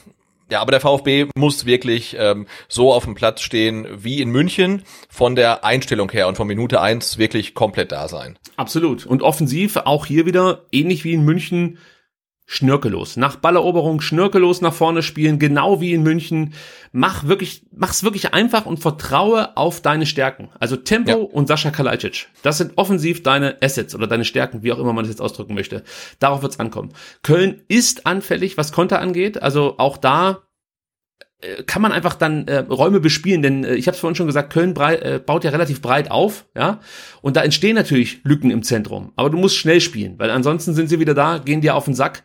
ja, 0.50 0.62
aber 0.62 0.72
der 0.72 0.82
VfB 0.82 1.28
muss 1.36 1.66
wirklich 1.66 2.16
ähm, 2.20 2.48
so 2.68 2.94
auf 2.94 3.06
dem 3.06 3.16
Platz 3.16 3.42
stehen 3.42 3.88
wie 3.92 4.22
in 4.22 4.30
München, 4.30 4.84
von 5.10 5.36
der 5.36 5.64
Einstellung 5.66 6.12
her 6.12 6.28
und 6.28 6.36
von 6.36 6.48
Minute 6.48 6.82
eins 6.82 7.18
wirklich 7.18 7.54
komplett 7.54 7.92
da 7.92 8.08
sein. 8.08 8.38
Absolut. 8.56 9.06
Und 9.06 9.22
offensiv 9.22 9.78
auch 9.78 10.06
hier 10.06 10.26
wieder, 10.26 10.64
ähnlich 10.72 11.04
wie 11.04 11.14
in 11.14 11.26
München, 11.26 11.78
schnörkellos. 12.50 13.18
Nach 13.18 13.36
Balleroberung 13.36 14.00
schnörkellos 14.00 14.62
nach 14.62 14.74
vorne 14.74 15.04
spielen, 15.04 15.38
genau 15.38 15.82
wie 15.82 15.94
in 15.94 16.02
München. 16.02 16.54
Mach 16.94 17.26
wirklich, 17.28 17.64
mach's 17.76 18.04
wirklich 18.04 18.34
einfach 18.34 18.66
und 18.66 18.80
vertraue 18.80 19.56
auf 19.58 19.82
deine 19.82 20.06
Stärken. 20.06 20.50
Also 20.58 20.78
Tempo 20.78 21.10
ja. 21.10 21.16
und 21.18 21.50
Sascha 21.50 21.72
Kalajdzic. 21.72 22.30
Das 22.44 22.58
sind 22.58 22.72
offensiv 22.78 23.22
deine 23.22 23.58
Assets 23.62 23.94
oder 23.94 24.08
deine 24.08 24.24
Stärken, 24.24 24.64
wie 24.64 24.72
auch 24.72 24.80
immer 24.80 24.94
man 24.94 25.04
das 25.04 25.12
jetzt 25.12 25.22
ausdrücken 25.22 25.56
möchte. 25.56 25.84
Darauf 26.20 26.42
wird's 26.42 26.60
ankommen. 26.60 26.94
Köln 27.22 27.62
ist 27.68 28.08
anfällig, 28.08 28.58
was 28.58 28.72
Konter 28.72 29.02
angeht. 29.02 29.44
Also 29.44 29.76
auch 29.78 29.98
da 29.98 30.47
kann 31.68 31.84
man 31.84 31.92
einfach 31.92 32.16
dann 32.16 32.48
äh, 32.48 32.58
Räume 32.58 33.00
bespielen, 33.00 33.44
denn 33.44 33.64
äh, 33.64 33.76
ich 33.76 33.88
habe 33.88 33.94
es 33.94 34.00
vorhin 34.00 34.16
schon 34.16 34.26
gesagt, 34.26 34.52
Köln 34.52 34.74
breit, 34.74 35.04
äh, 35.04 35.20
baut 35.24 35.44
ja 35.44 35.52
relativ 35.52 35.82
breit 35.82 36.10
auf, 36.10 36.46
ja, 36.56 36.80
und 37.22 37.36
da 37.36 37.44
entstehen 37.44 37.76
natürlich 37.76 38.22
Lücken 38.24 38.50
im 38.50 38.64
Zentrum, 38.64 39.12
aber 39.16 39.30
du 39.30 39.38
musst 39.38 39.56
schnell 39.56 39.80
spielen, 39.80 40.18
weil 40.18 40.32
ansonsten 40.32 40.74
sind 40.74 40.90
sie 40.90 41.00
wieder 41.00 41.14
da, 41.14 41.38
gehen 41.38 41.62
dir 41.62 41.76
auf 41.76 41.86
den 41.86 41.94
Sack. 41.94 42.24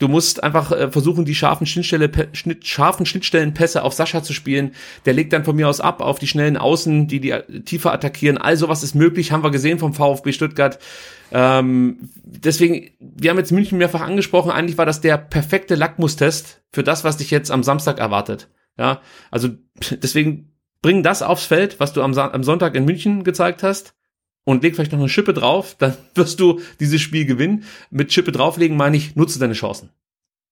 Du 0.00 0.08
musst 0.08 0.42
einfach 0.42 0.72
äh, 0.72 0.90
versuchen, 0.90 1.26
die 1.26 1.34
scharfen, 1.34 1.66
Schnittstelle, 1.66 2.10
Schnitt, 2.32 2.66
scharfen 2.66 3.04
Schnittstellenpässe 3.04 3.82
auf 3.82 3.92
Sascha 3.92 4.22
zu 4.22 4.32
spielen. 4.32 4.72
Der 5.04 5.12
legt 5.12 5.32
dann 5.34 5.44
von 5.44 5.54
mir 5.54 5.68
aus 5.68 5.80
ab 5.80 6.00
auf 6.00 6.18
die 6.18 6.26
schnellen 6.26 6.56
Außen, 6.56 7.06
die 7.06 7.20
die 7.20 7.30
äh, 7.30 7.60
tiefer 7.60 7.92
attackieren. 7.92 8.38
Also 8.38 8.70
was 8.70 8.82
ist 8.82 8.94
möglich, 8.94 9.30
haben 9.30 9.44
wir 9.44 9.50
gesehen 9.50 9.78
vom 9.78 9.92
VfB 9.92 10.32
Stuttgart. 10.32 10.78
Ähm, 11.32 11.98
deswegen, 12.24 12.90
wir 12.98 13.28
haben 13.28 13.36
jetzt 13.36 13.52
München 13.52 13.76
mehrfach 13.76 14.00
angesprochen, 14.00 14.50
eigentlich 14.50 14.78
war 14.78 14.86
das 14.86 15.02
der 15.02 15.18
perfekte 15.18 15.74
Lackmustest 15.74 16.62
für 16.72 16.82
das, 16.82 17.04
was 17.04 17.18
dich 17.18 17.30
jetzt 17.30 17.50
am 17.50 17.62
Samstag 17.62 17.98
erwartet. 17.98 18.48
Ja, 18.78 19.02
also 19.30 19.50
deswegen 19.90 20.54
bring 20.80 21.02
das 21.02 21.22
aufs 21.22 21.44
Feld, 21.44 21.78
was 21.78 21.92
du 21.92 22.02
am, 22.02 22.16
am 22.16 22.42
Sonntag 22.42 22.74
in 22.74 22.86
München 22.86 23.22
gezeigt 23.22 23.62
hast 23.62 23.94
und 24.44 24.62
leg 24.62 24.74
vielleicht 24.74 24.92
noch 24.92 24.98
eine 24.98 25.08
Schippe 25.08 25.34
drauf, 25.34 25.76
dann 25.78 25.96
wirst 26.14 26.40
du 26.40 26.60
dieses 26.80 27.00
Spiel 27.00 27.26
gewinnen. 27.26 27.64
Mit 27.90 28.12
Schippe 28.12 28.32
drauflegen 28.32 28.76
meine 28.76 28.96
ich, 28.96 29.16
nutze 29.16 29.38
deine 29.38 29.54
Chancen. 29.54 29.90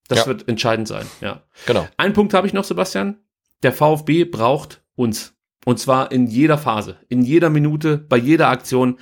Das 0.09 0.20
ja. 0.20 0.26
wird 0.26 0.49
entscheidend 0.49 0.89
sein, 0.89 1.07
ja. 1.20 1.43
Genau. 1.66 1.86
Ein 1.97 2.14
Punkt 2.14 2.32
habe 2.34 2.47
ich 2.47 2.53
noch, 2.53 2.64
Sebastian. 2.64 3.18
Der 3.62 3.72
VfB 3.72 4.24
braucht 4.24 4.82
uns. 4.95 5.34
Und 5.64 5.78
zwar 5.78 6.12
in 6.12 6.26
jeder 6.26 6.57
Phase, 6.57 6.97
in 7.09 7.22
jeder 7.22 7.51
Minute, 7.51 7.99
bei 7.99 8.16
jeder 8.16 8.49
Aktion 8.49 8.99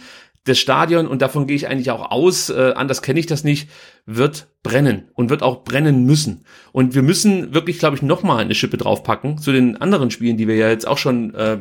das 0.47 0.59
Stadion, 0.59 1.07
und 1.09 1.23
davon 1.23 1.47
gehe 1.47 1.57
ich 1.57 1.69
eigentlich 1.69 1.91
auch 1.91 2.11
aus, 2.11 2.51
äh, 2.51 2.73
anders 2.77 3.03
kenne 3.03 3.19
ich 3.19 3.27
das 3.27 3.45
nicht, 3.45 3.69
wird 4.05 4.47
brennen 4.63 5.11
und 5.15 5.29
wird 5.29 5.43
auch 5.43 5.65
brennen 5.65 6.05
müssen. 6.05 6.45
Und 6.73 6.95
wir 6.95 7.03
müssen 7.03 7.53
wirklich, 7.53 7.79
glaube 7.79 7.97
ich, 7.97 8.03
nochmal 8.03 8.39
eine 8.39 8.55
Schippe 8.55 8.77
draufpacken 8.77 9.39
zu 9.39 9.53
den 9.53 9.77
anderen 9.77 10.11
Spielen, 10.11 10.37
die 10.37 10.47
wir 10.47 10.57
ja 10.57 10.69
jetzt 10.69 10.87
auch 10.87 10.99
schon 10.99 11.35
äh, 11.35 11.59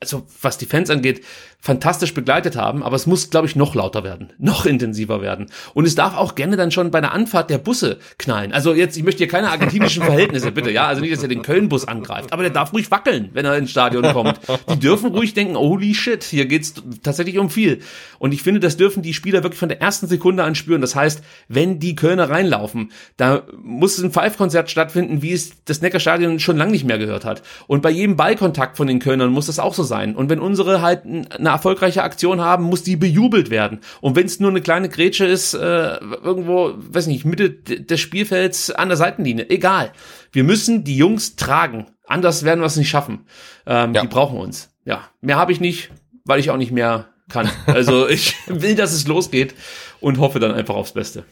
also 0.00 0.26
was 0.42 0.58
die 0.58 0.66
Fans 0.66 0.90
angeht, 0.90 1.24
fantastisch 1.60 2.14
begleitet 2.14 2.54
haben, 2.54 2.84
aber 2.84 2.94
es 2.94 3.08
muss, 3.08 3.30
glaube 3.30 3.48
ich, 3.48 3.56
noch 3.56 3.74
lauter 3.74 4.04
werden, 4.04 4.32
noch 4.38 4.64
intensiver 4.64 5.20
werden. 5.20 5.46
Und 5.74 5.86
es 5.86 5.96
darf 5.96 6.16
auch 6.16 6.36
gerne 6.36 6.56
dann 6.56 6.70
schon 6.70 6.92
bei 6.92 7.00
der 7.00 7.12
Anfahrt 7.12 7.50
der 7.50 7.58
Busse 7.58 7.98
knallen. 8.16 8.52
Also 8.52 8.74
jetzt, 8.74 8.96
ich 8.96 9.02
möchte 9.02 9.18
hier 9.18 9.28
keine 9.28 9.50
argentinischen 9.50 10.04
Verhältnisse, 10.04 10.52
bitte, 10.52 10.70
ja, 10.70 10.86
also 10.86 11.00
nicht, 11.00 11.12
dass 11.12 11.22
er 11.22 11.28
den 11.28 11.42
Köln-Bus 11.42 11.86
angreift, 11.86 12.32
aber 12.32 12.42
der 12.42 12.52
darf 12.52 12.72
ruhig 12.72 12.90
wackeln, 12.92 13.30
wenn 13.32 13.44
er 13.44 13.56
ins 13.56 13.72
Stadion 13.72 14.04
kommt. 14.12 14.40
Die 14.70 14.78
dürfen 14.78 15.10
ruhig 15.10 15.34
denken, 15.34 15.56
holy 15.56 15.94
shit, 15.94 16.22
hier 16.22 16.46
geht's 16.46 16.74
tatsächlich 17.02 17.38
um 17.38 17.50
viel. 17.50 17.80
Und 18.20 18.32
ich 18.32 18.42
finde, 18.42 18.60
das 18.60 18.76
dürfen 18.76 19.02
die 19.02 19.14
Spieler 19.14 19.42
wirklich 19.42 19.58
von 19.58 19.68
der 19.68 19.80
ersten 19.80 20.06
Sekunde 20.06 20.44
an 20.44 20.54
spüren. 20.54 20.80
Das 20.80 20.94
heißt, 20.94 21.22
wenn 21.48 21.80
die 21.80 21.96
Kölner 21.96 22.30
reinlaufen, 22.30 22.92
da 23.16 23.42
muss 23.60 23.98
ein 23.98 24.12
Five-Konzert 24.12 24.70
stattfinden, 24.70 25.22
wie 25.22 25.32
es 25.32 25.64
das 25.64 25.82
Neckarstadion 25.82 26.38
schon 26.38 26.56
lange 26.56 26.70
nicht 26.70 26.84
mehr 26.84 26.98
gehört 26.98 27.24
hat. 27.24 27.42
Und 27.66 27.82
bei 27.82 27.90
jedem 27.90 28.16
Ballkontakt 28.16 28.76
von 28.76 28.86
den 28.86 29.00
Kölnern 29.00 29.30
muss 29.30 29.46
das 29.46 29.58
auch 29.58 29.74
so 29.74 29.87
sein. 29.88 30.14
Und 30.14 30.30
wenn 30.30 30.38
unsere 30.38 30.80
halt 30.80 31.04
eine 31.04 31.48
erfolgreiche 31.48 32.04
Aktion 32.04 32.40
haben, 32.40 32.62
muss 32.62 32.84
die 32.84 32.94
bejubelt 32.94 33.50
werden. 33.50 33.80
Und 34.00 34.14
wenn 34.14 34.26
es 34.26 34.38
nur 34.38 34.50
eine 34.50 34.60
kleine 34.60 34.88
Grätsche 34.88 35.26
ist, 35.26 35.54
äh, 35.54 35.96
irgendwo, 35.98 36.74
weiß 36.76 37.08
nicht, 37.08 37.24
Mitte 37.24 37.50
des 37.50 37.98
Spielfelds 37.98 38.70
an 38.70 38.88
der 38.88 38.96
Seitenlinie, 38.96 39.50
egal. 39.50 39.92
Wir 40.30 40.44
müssen 40.44 40.84
die 40.84 40.96
Jungs 40.96 41.34
tragen. 41.34 41.86
Anders 42.06 42.44
werden 42.44 42.60
wir 42.60 42.66
es 42.66 42.76
nicht 42.76 42.88
schaffen. 42.88 43.26
Ähm, 43.66 43.94
ja. 43.94 44.02
Die 44.02 44.08
brauchen 44.08 44.38
uns. 44.38 44.70
Ja, 44.84 45.08
mehr 45.20 45.36
habe 45.36 45.52
ich 45.52 45.60
nicht, 45.60 45.90
weil 46.24 46.38
ich 46.38 46.50
auch 46.50 46.56
nicht 46.56 46.72
mehr 46.72 47.08
kann. 47.28 47.50
Also 47.66 48.08
ich 48.08 48.36
will, 48.46 48.74
dass 48.74 48.92
es 48.92 49.06
losgeht 49.06 49.54
und 50.00 50.18
hoffe 50.18 50.38
dann 50.38 50.52
einfach 50.52 50.74
aufs 50.74 50.92
Beste. 50.92 51.24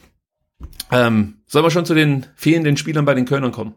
Ähm, 0.91 1.41
sollen 1.45 1.65
wir 1.65 1.71
schon 1.71 1.85
zu 1.85 1.93
den 1.93 2.25
fehlenden 2.35 2.77
Spielern 2.77 3.05
bei 3.05 3.13
den 3.13 3.25
Kölnern 3.25 3.51
kommen? 3.51 3.75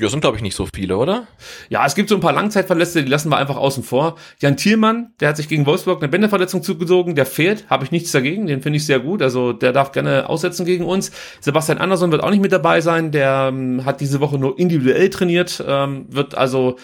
Ja, 0.00 0.08
sind 0.08 0.20
glaube 0.20 0.36
ich 0.36 0.44
nicht 0.44 0.54
so 0.54 0.68
viele, 0.72 0.96
oder? 0.96 1.26
Ja, 1.70 1.84
es 1.84 1.96
gibt 1.96 2.08
so 2.08 2.14
ein 2.14 2.20
paar 2.20 2.32
Langzeitverletzte, 2.32 3.02
die 3.02 3.10
lassen 3.10 3.30
wir 3.30 3.36
einfach 3.36 3.56
außen 3.56 3.82
vor. 3.82 4.14
Jan 4.38 4.56
Thielmann, 4.56 5.12
der 5.18 5.30
hat 5.30 5.36
sich 5.36 5.48
gegen 5.48 5.66
Wolfsburg 5.66 6.00
eine 6.00 6.08
Bänderverletzung 6.08 6.62
zugezogen, 6.62 7.16
der 7.16 7.26
fehlt, 7.26 7.68
habe 7.68 7.84
ich 7.84 7.90
nichts 7.90 8.12
dagegen, 8.12 8.46
den 8.46 8.62
finde 8.62 8.76
ich 8.76 8.86
sehr 8.86 9.00
gut, 9.00 9.22
also 9.22 9.52
der 9.52 9.72
darf 9.72 9.90
gerne 9.90 10.28
aussetzen 10.28 10.64
gegen 10.64 10.84
uns. 10.84 11.10
Sebastian 11.40 11.78
Andersson 11.78 12.12
wird 12.12 12.22
auch 12.22 12.30
nicht 12.30 12.42
mit 12.42 12.52
dabei 12.52 12.80
sein, 12.80 13.10
der 13.10 13.48
ähm, 13.52 13.84
hat 13.84 14.00
diese 14.00 14.20
Woche 14.20 14.38
nur 14.38 14.56
individuell 14.56 15.10
trainiert, 15.10 15.64
ähm, 15.66 16.06
wird 16.08 16.36
also 16.36 16.76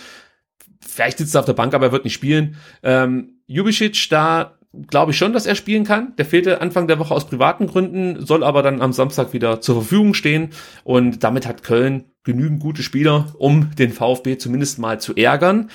vielleicht 0.84 1.18
sitzt 1.18 1.36
er 1.36 1.40
auf 1.40 1.46
der 1.46 1.52
Bank, 1.52 1.72
aber 1.72 1.86
er 1.86 1.92
wird 1.92 2.04
nicht 2.04 2.14
spielen. 2.14 2.56
Ähm, 2.82 3.38
Jubicic, 3.46 4.08
da 4.10 4.58
glaube 4.88 5.12
ich 5.12 5.18
schon, 5.18 5.32
dass 5.32 5.46
er 5.46 5.54
spielen 5.54 5.84
kann. 5.84 6.14
Der 6.16 6.24
fehlte 6.24 6.60
Anfang 6.60 6.88
der 6.88 6.98
Woche 6.98 7.14
aus 7.14 7.26
privaten 7.26 7.66
Gründen, 7.66 8.24
soll 8.24 8.42
aber 8.44 8.62
dann 8.62 8.80
am 8.80 8.92
Samstag 8.92 9.32
wieder 9.32 9.60
zur 9.60 9.76
Verfügung 9.76 10.14
stehen. 10.14 10.50
Und 10.84 11.24
damit 11.24 11.46
hat 11.46 11.62
Köln 11.62 12.04
genügend 12.24 12.60
gute 12.60 12.82
Spieler, 12.82 13.34
um 13.38 13.70
den 13.76 13.92
VfB 13.92 14.38
zumindest 14.38 14.78
mal 14.78 15.00
zu 15.00 15.14
ärgern. 15.14 15.70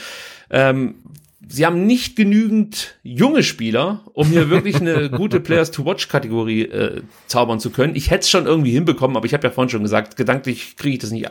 Ähm, 0.49 0.95
sie 1.47 1.65
haben 1.65 1.85
nicht 1.85 2.15
genügend 2.15 2.99
junge 3.03 3.43
Spieler, 3.43 4.01
um 4.13 4.27
hier 4.27 4.49
wirklich 4.49 4.77
eine 4.77 5.09
gute 5.11 5.39
Players-to-Watch-Kategorie 5.39 6.63
äh, 6.63 7.01
zaubern 7.27 7.59
zu 7.59 7.71
können. 7.71 7.95
Ich 7.95 8.11
hätte 8.11 8.21
es 8.21 8.29
schon 8.29 8.45
irgendwie 8.45 8.71
hinbekommen, 8.71 9.17
aber 9.17 9.25
ich 9.25 9.33
habe 9.33 9.47
ja 9.47 9.51
vorhin 9.51 9.69
schon 9.69 9.83
gesagt, 9.83 10.15
gedanklich 10.15 10.75
kriege 10.77 10.93
ich 10.93 10.99
das 10.99 11.11
nicht 11.11 11.27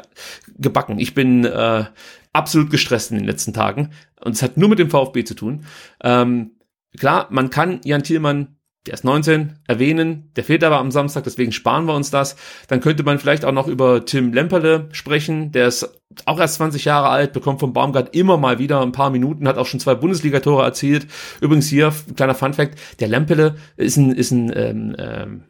gebacken. 0.59 0.99
Ich 0.99 1.15
bin 1.15 1.45
äh, 1.45 1.85
absolut 2.33 2.71
gestresst 2.71 3.11
in 3.11 3.19
den 3.19 3.27
letzten 3.27 3.53
Tagen 3.53 3.91
und 4.21 4.33
es 4.33 4.43
hat 4.43 4.57
nur 4.57 4.69
mit 4.69 4.79
dem 4.79 4.91
VfB 4.91 5.25
zu 5.25 5.35
tun. 5.35 5.65
Ähm, 6.03 6.53
klar, 6.97 7.27
man 7.31 7.51
kann 7.51 7.81
Jan 7.85 8.03
Thielmann 8.03 8.59
der 8.89 8.95
ist 8.95 9.05
19, 9.05 9.59
erwähnen, 9.67 10.33
der 10.35 10.45
fehlt 10.45 10.65
aber 10.65 10.79
am 10.79 10.91
Samstag, 10.91 11.25
deswegen 11.25 11.53
sparen 11.53 11.85
wir 11.85 11.95
uns 11.95 12.11
das. 12.11 12.37
Dann 12.69 12.81
könnte 12.81 13.03
man 13.03 13.19
vielleicht 13.19 13.45
auch 13.45 13.53
noch 13.53 13.69
über 13.69 14.07
Tim 14.07 14.33
Lemperle 14.33 14.89
sprechen, 14.93 15.53
der 15.53 15.69
ist 15.69 16.01
auch 16.25 16.41
erst 16.41 16.55
20 16.55 16.87
Jahre 16.87 17.11
alt, 17.11 17.35
bekommt 17.35 17.61
vom 17.61 17.75
Baumgart 17.75 18.17
immer 18.17 18.39
mal 18.39 18.59
wieder 18.59 18.81
ein 18.81 18.93
paar 18.93 19.11
Minuten, 19.11 19.47
hat 19.47 19.59
auch 19.59 19.67
schon 19.67 19.79
zwei 19.79 19.95
Bundesligatore 19.95 20.65
erzielt. 20.65 21.07
Übrigens 21.41 21.69
hier, 21.69 21.93
kleiner 22.17 22.35
Funfact, 22.35 22.79
der 22.99 23.09
Lemperle 23.09 23.57
ist 23.77 23.99
ein, 23.99 24.11
ist 24.11 24.31
ein 24.31 24.53
ähm, 24.57 24.97
ähm, 24.99 25.45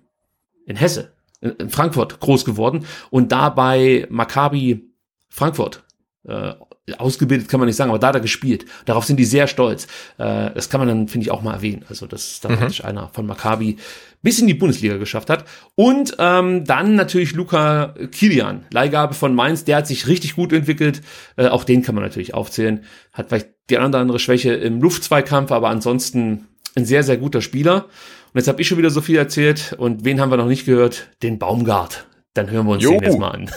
in 0.66 0.76
Hesse, 0.76 1.12
in 1.41 1.70
Frankfurt 1.70 2.18
groß 2.18 2.45
geworden 2.45 2.86
und 3.11 3.30
da 3.30 3.51
bei 3.51 4.07
Maccabi 4.11 4.91
Frankfurt 5.28 5.84
äh, 6.27 6.55
ausgebildet 6.97 7.49
kann 7.49 7.61
man 7.61 7.66
nicht 7.66 7.77
sagen, 7.77 7.91
aber 7.91 7.99
da 7.99 8.09
hat 8.09 8.14
er 8.16 8.21
gespielt. 8.21 8.64
Darauf 8.87 9.05
sind 9.05 9.19
die 9.19 9.25
sehr 9.25 9.47
stolz. 9.47 9.87
Äh, 10.19 10.51
das 10.55 10.69
kann 10.71 10.81
man 10.81 10.89
dann, 10.89 11.09
finde 11.09 11.25
ich, 11.25 11.31
auch 11.31 11.43
mal 11.43 11.55
erwähnen. 11.55 11.85
Also, 11.89 12.07
dass 12.07 12.41
da 12.41 12.49
mhm. 12.49 12.57
praktisch 12.57 12.85
einer 12.85 13.09
von 13.09 13.27
Maccabi 13.27 13.77
bis 14.23 14.41
in 14.41 14.47
die 14.47 14.55
Bundesliga 14.55 14.97
geschafft 14.97 15.31
hat. 15.31 15.45
Und 15.75 16.16
ähm, 16.19 16.64
dann 16.64 16.95
natürlich 16.97 17.33
Luca 17.33 17.95
Kilian, 18.11 18.66
Leihgabe 18.73 19.14
von 19.14 19.35
Mainz, 19.35 19.64
der 19.64 19.77
hat 19.77 19.87
sich 19.87 20.07
richtig 20.07 20.35
gut 20.35 20.53
entwickelt. 20.53 21.03
Äh, 21.37 21.49
auch 21.49 21.64
den 21.64 21.83
kann 21.83 21.95
man 21.95 22.05
natürlich 22.05 22.35
aufzählen. 22.35 22.85
Hat 23.12 23.29
vielleicht 23.29 23.49
die 23.71 23.77
oder 23.77 23.99
andere 23.99 24.19
Schwäche 24.19 24.55
im 24.55 24.81
Luftzweikampf, 24.81 25.53
aber 25.53 25.69
ansonsten 25.69 26.49
ein 26.75 26.85
sehr, 26.85 27.03
sehr 27.03 27.16
guter 27.16 27.43
Spieler. 27.43 27.85
Und 28.33 28.37
jetzt 28.37 28.49
habe 28.49 28.61
ich 28.61 28.69
schon 28.69 28.79
wieder 28.79 28.91
so 28.91 29.01
viel 29.01 29.16
erzählt. 29.16 29.75
Und 29.79 30.05
wen 30.05 30.21
haben 30.21 30.31
wir 30.31 30.37
noch 30.37 30.47
nicht 30.47 30.66
gehört? 30.66 31.09
Den 31.23 31.39
Baumgart. 31.39 32.07
Dann 32.35 32.51
hören 32.51 32.66
wir 32.66 32.73
uns 32.73 32.83
jo. 32.83 32.91
den 32.91 33.03
jetzt 33.03 33.19
mal 33.19 33.31
an. 33.31 33.51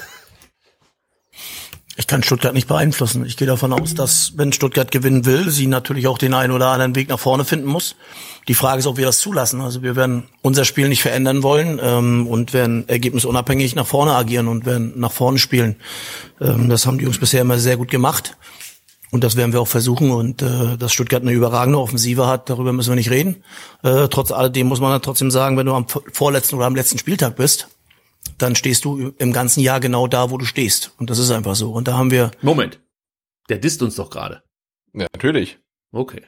Ich 2.02 2.08
kann 2.08 2.24
Stuttgart 2.24 2.56
nicht 2.56 2.68
beeinflussen. 2.68 3.28
Ich 3.28 3.38
gehe 3.38 3.46
davon 3.46 3.72
aus, 3.72 3.94
dass 3.94 4.34
wenn 4.36 4.52
Stuttgart 4.52 4.90
gewinnen 4.90 5.24
will, 5.28 5.52
sie 5.52 5.68
natürlich 5.68 6.08
auch 6.08 6.18
den 6.18 6.34
einen 6.34 6.52
oder 6.52 6.70
anderen 6.70 6.96
Weg 6.96 7.10
nach 7.10 7.20
vorne 7.20 7.46
finden 7.46 7.68
muss. 7.68 7.96
Die 8.48 8.56
Frage 8.56 8.80
ist, 8.80 8.88
ob 8.88 8.98
wir 8.98 9.06
das 9.06 9.20
zulassen. 9.20 9.62
Also 9.62 9.84
wir 9.84 9.96
werden 9.96 10.24
unser 10.42 10.66
Spiel 10.66 10.90
nicht 10.90 11.04
verändern 11.04 11.44
wollen 11.44 11.80
ähm, 11.80 12.26
und 12.26 12.54
werden 12.54 12.90
ergebnisunabhängig 12.90 13.76
nach 13.76 13.86
vorne 13.86 14.16
agieren 14.16 14.48
und 14.48 14.66
werden 14.66 14.94
nach 14.96 15.12
vorne 15.12 15.38
spielen. 15.38 15.76
Ähm, 16.42 16.70
das 16.70 16.88
haben 16.88 16.98
die 16.98 17.04
Jungs 17.04 17.20
bisher 17.20 17.42
immer 17.42 17.60
sehr 17.60 17.78
gut 17.78 17.92
gemacht. 17.92 18.36
Und 19.12 19.24
das 19.24 19.36
werden 19.36 19.54
wir 19.54 19.62
auch 19.62 19.68
versuchen. 19.68 20.10
Und 20.10 20.42
äh, 20.42 20.78
dass 20.80 20.94
Stuttgart 20.94 21.22
eine 21.22 21.34
überragende 21.34 21.78
Offensive 21.78 22.26
hat, 22.26 22.50
darüber 22.50 22.74
müssen 22.74 22.90
wir 22.90 22.96
nicht 22.96 23.12
reden. 23.12 23.44
Äh, 23.84 24.08
trotz 24.08 24.32
alledem 24.32 24.66
muss 24.66 24.80
man 24.80 24.90
dann 24.90 25.04
trotzdem 25.04 25.30
sagen, 25.30 25.56
wenn 25.56 25.68
du 25.68 25.76
am 25.76 25.86
vorletzten 25.88 26.56
oder 26.56 26.66
am 26.66 26.76
letzten 26.76 26.98
Spieltag 26.98 27.36
bist, 27.36 27.68
dann 28.42 28.56
stehst 28.56 28.86
du 28.86 29.14
im 29.18 29.34
ganzen 29.34 29.62
Jahr 29.62 29.80
genau 29.80 30.08
da, 30.08 30.32
wo 30.32 30.38
du 30.38 30.46
stehst. 30.46 30.92
Und 30.98 31.10
das 31.10 31.20
ist 31.20 31.32
einfach 31.32 31.56
so. 31.56 31.72
Und 31.72 31.88
da 31.88 31.94
haben 31.94 32.12
wir. 32.12 32.32
Moment. 32.42 32.80
Der 33.50 33.58
disst 33.58 33.82
uns 33.82 33.96
doch 33.96 34.10
gerade. 34.10 34.44
Ja, 34.94 35.08
natürlich. 35.14 35.60
Okay. 35.92 36.22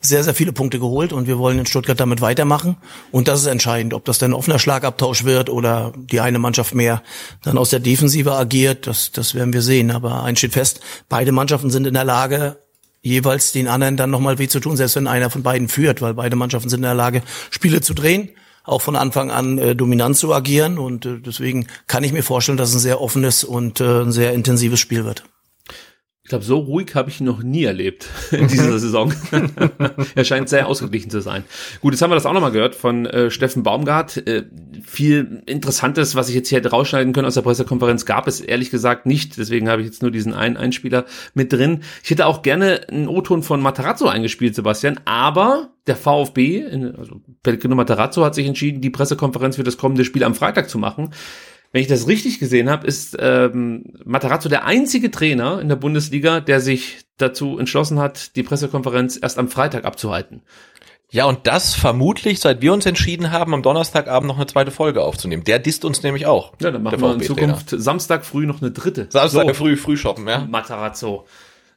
Sehr, 0.00 0.22
sehr 0.22 0.34
viele 0.34 0.52
Punkte 0.52 0.78
geholt 0.78 1.12
und 1.12 1.26
wir 1.26 1.38
wollen 1.38 1.58
in 1.58 1.66
Stuttgart 1.66 1.98
damit 1.98 2.20
weitermachen. 2.20 2.76
Und 3.10 3.26
das 3.26 3.40
ist 3.40 3.46
entscheidend, 3.46 3.94
ob 3.94 4.04
das 4.04 4.18
dann 4.18 4.30
ein 4.30 4.34
offener 4.34 4.58
Schlagabtausch 4.58 5.24
wird 5.24 5.48
oder 5.48 5.92
die 5.96 6.20
eine 6.20 6.38
Mannschaft 6.38 6.74
mehr 6.74 7.02
dann 7.42 7.58
aus 7.58 7.70
der 7.70 7.80
Defensive 7.80 8.32
agiert, 8.32 8.86
das, 8.86 9.12
das 9.12 9.34
werden 9.34 9.52
wir 9.52 9.62
sehen. 9.62 9.90
Aber 9.90 10.22
eins 10.22 10.38
steht 10.38 10.52
fest, 10.52 10.80
beide 11.08 11.32
Mannschaften 11.32 11.70
sind 11.70 11.86
in 11.86 11.94
der 11.94 12.04
Lage, 12.04 12.58
jeweils 13.00 13.52
den 13.52 13.66
anderen 13.66 13.96
dann 13.96 14.10
nochmal 14.10 14.38
weh 14.38 14.48
zu 14.48 14.60
tun, 14.60 14.76
selbst 14.76 14.96
wenn 14.96 15.06
einer 15.06 15.30
von 15.30 15.42
beiden 15.42 15.68
führt, 15.68 16.02
weil 16.02 16.14
beide 16.14 16.36
Mannschaften 16.36 16.68
sind 16.68 16.80
in 16.80 16.84
der 16.84 16.94
Lage, 16.94 17.22
Spiele 17.50 17.80
zu 17.80 17.94
drehen 17.94 18.30
auch 18.64 18.80
von 18.80 18.96
Anfang 18.96 19.30
an 19.30 19.58
äh, 19.58 19.76
dominant 19.76 20.16
zu 20.16 20.34
agieren. 20.34 20.78
Und 20.78 21.06
äh, 21.06 21.18
deswegen 21.20 21.66
kann 21.86 22.02
ich 22.02 22.12
mir 22.12 22.22
vorstellen, 22.22 22.58
dass 22.58 22.70
es 22.70 22.76
ein 22.76 22.80
sehr 22.80 23.00
offenes 23.00 23.44
und 23.44 23.80
äh, 23.80 24.00
ein 24.00 24.12
sehr 24.12 24.32
intensives 24.32 24.80
Spiel 24.80 25.04
wird. 25.04 25.24
Ich 26.24 26.30
glaube, 26.30 26.42
so 26.42 26.56
ruhig 26.56 26.94
habe 26.94 27.10
ich 27.10 27.20
ihn 27.20 27.26
noch 27.26 27.42
nie 27.42 27.64
erlebt 27.64 28.08
in 28.30 28.48
dieser 28.48 28.78
Saison. 28.78 29.12
er 30.14 30.24
scheint 30.24 30.48
sehr 30.48 30.66
ausgeglichen 30.66 31.10
zu 31.10 31.20
sein. 31.20 31.44
Gut, 31.82 31.92
jetzt 31.92 32.00
haben 32.00 32.10
wir 32.10 32.14
das 32.14 32.24
auch 32.24 32.32
nochmal 32.32 32.50
gehört 32.50 32.74
von 32.74 33.04
äh, 33.04 33.30
Steffen 33.30 33.62
Baumgart. 33.62 34.26
Äh, 34.26 34.44
viel 34.82 35.42
Interessantes, 35.44 36.14
was 36.14 36.30
ich 36.30 36.34
jetzt 36.34 36.48
hier 36.48 36.60
hätte 36.60 36.70
rausschneiden 36.70 37.12
können 37.12 37.26
aus 37.26 37.34
der 37.34 37.42
Pressekonferenz, 37.42 38.06
gab 38.06 38.26
es 38.26 38.40
ehrlich 38.40 38.70
gesagt 38.70 39.04
nicht. 39.04 39.36
Deswegen 39.36 39.68
habe 39.68 39.82
ich 39.82 39.86
jetzt 39.86 40.00
nur 40.00 40.10
diesen 40.10 40.32
einen 40.32 40.56
Einspieler 40.56 41.04
mit 41.34 41.52
drin. 41.52 41.82
Ich 42.02 42.08
hätte 42.08 42.24
auch 42.24 42.40
gerne 42.40 42.88
einen 42.88 43.08
O-Ton 43.08 43.42
von 43.42 43.60
Matarazzo 43.60 44.06
eingespielt, 44.06 44.54
Sebastian, 44.54 45.00
aber 45.04 45.74
der 45.86 45.96
VfB, 45.96 46.64
also 46.96 47.20
Pellegrino 47.42 47.74
Matarazzo 47.74 48.24
hat 48.24 48.34
sich 48.34 48.46
entschieden, 48.46 48.80
die 48.80 48.88
Pressekonferenz 48.88 49.56
für 49.56 49.62
das 49.62 49.76
kommende 49.76 50.06
Spiel 50.06 50.24
am 50.24 50.34
Freitag 50.34 50.70
zu 50.70 50.78
machen 50.78 51.10
wenn 51.74 51.80
ich 51.80 51.88
das 51.88 52.06
richtig 52.06 52.38
gesehen 52.38 52.70
habe, 52.70 52.86
ist 52.86 53.16
ähm, 53.18 53.96
Matarazzo 54.04 54.48
der 54.48 54.64
einzige 54.64 55.10
Trainer 55.10 55.60
in 55.60 55.68
der 55.68 55.74
Bundesliga, 55.74 56.38
der 56.38 56.60
sich 56.60 56.98
dazu 57.16 57.58
entschlossen 57.58 57.98
hat, 57.98 58.36
die 58.36 58.44
Pressekonferenz 58.44 59.18
erst 59.20 59.40
am 59.40 59.48
Freitag 59.48 59.84
abzuhalten. 59.84 60.42
Ja, 61.10 61.24
und 61.24 61.48
das 61.48 61.74
vermutlich, 61.74 62.38
seit 62.38 62.62
wir 62.62 62.72
uns 62.72 62.86
entschieden 62.86 63.32
haben, 63.32 63.54
am 63.54 63.64
Donnerstagabend 63.64 64.28
noch 64.28 64.36
eine 64.36 64.46
zweite 64.46 64.70
Folge 64.70 65.02
aufzunehmen. 65.02 65.42
Der 65.42 65.58
disst 65.58 65.84
uns 65.84 66.00
nämlich 66.04 66.26
auch. 66.26 66.52
Ja, 66.60 66.70
dann 66.70 66.84
machen 66.84 67.00
wir 67.00 67.14
in 67.14 67.22
Zukunft 67.22 67.70
Samstag 67.70 68.24
früh 68.24 68.46
noch 68.46 68.62
eine 68.62 68.70
dritte. 68.70 69.08
Samstag 69.10 69.48
so. 69.48 69.54
früh, 69.54 69.76
früh 69.76 69.96
shoppen, 69.96 70.28
ja. 70.28 70.46
Matarazzo. 70.48 71.26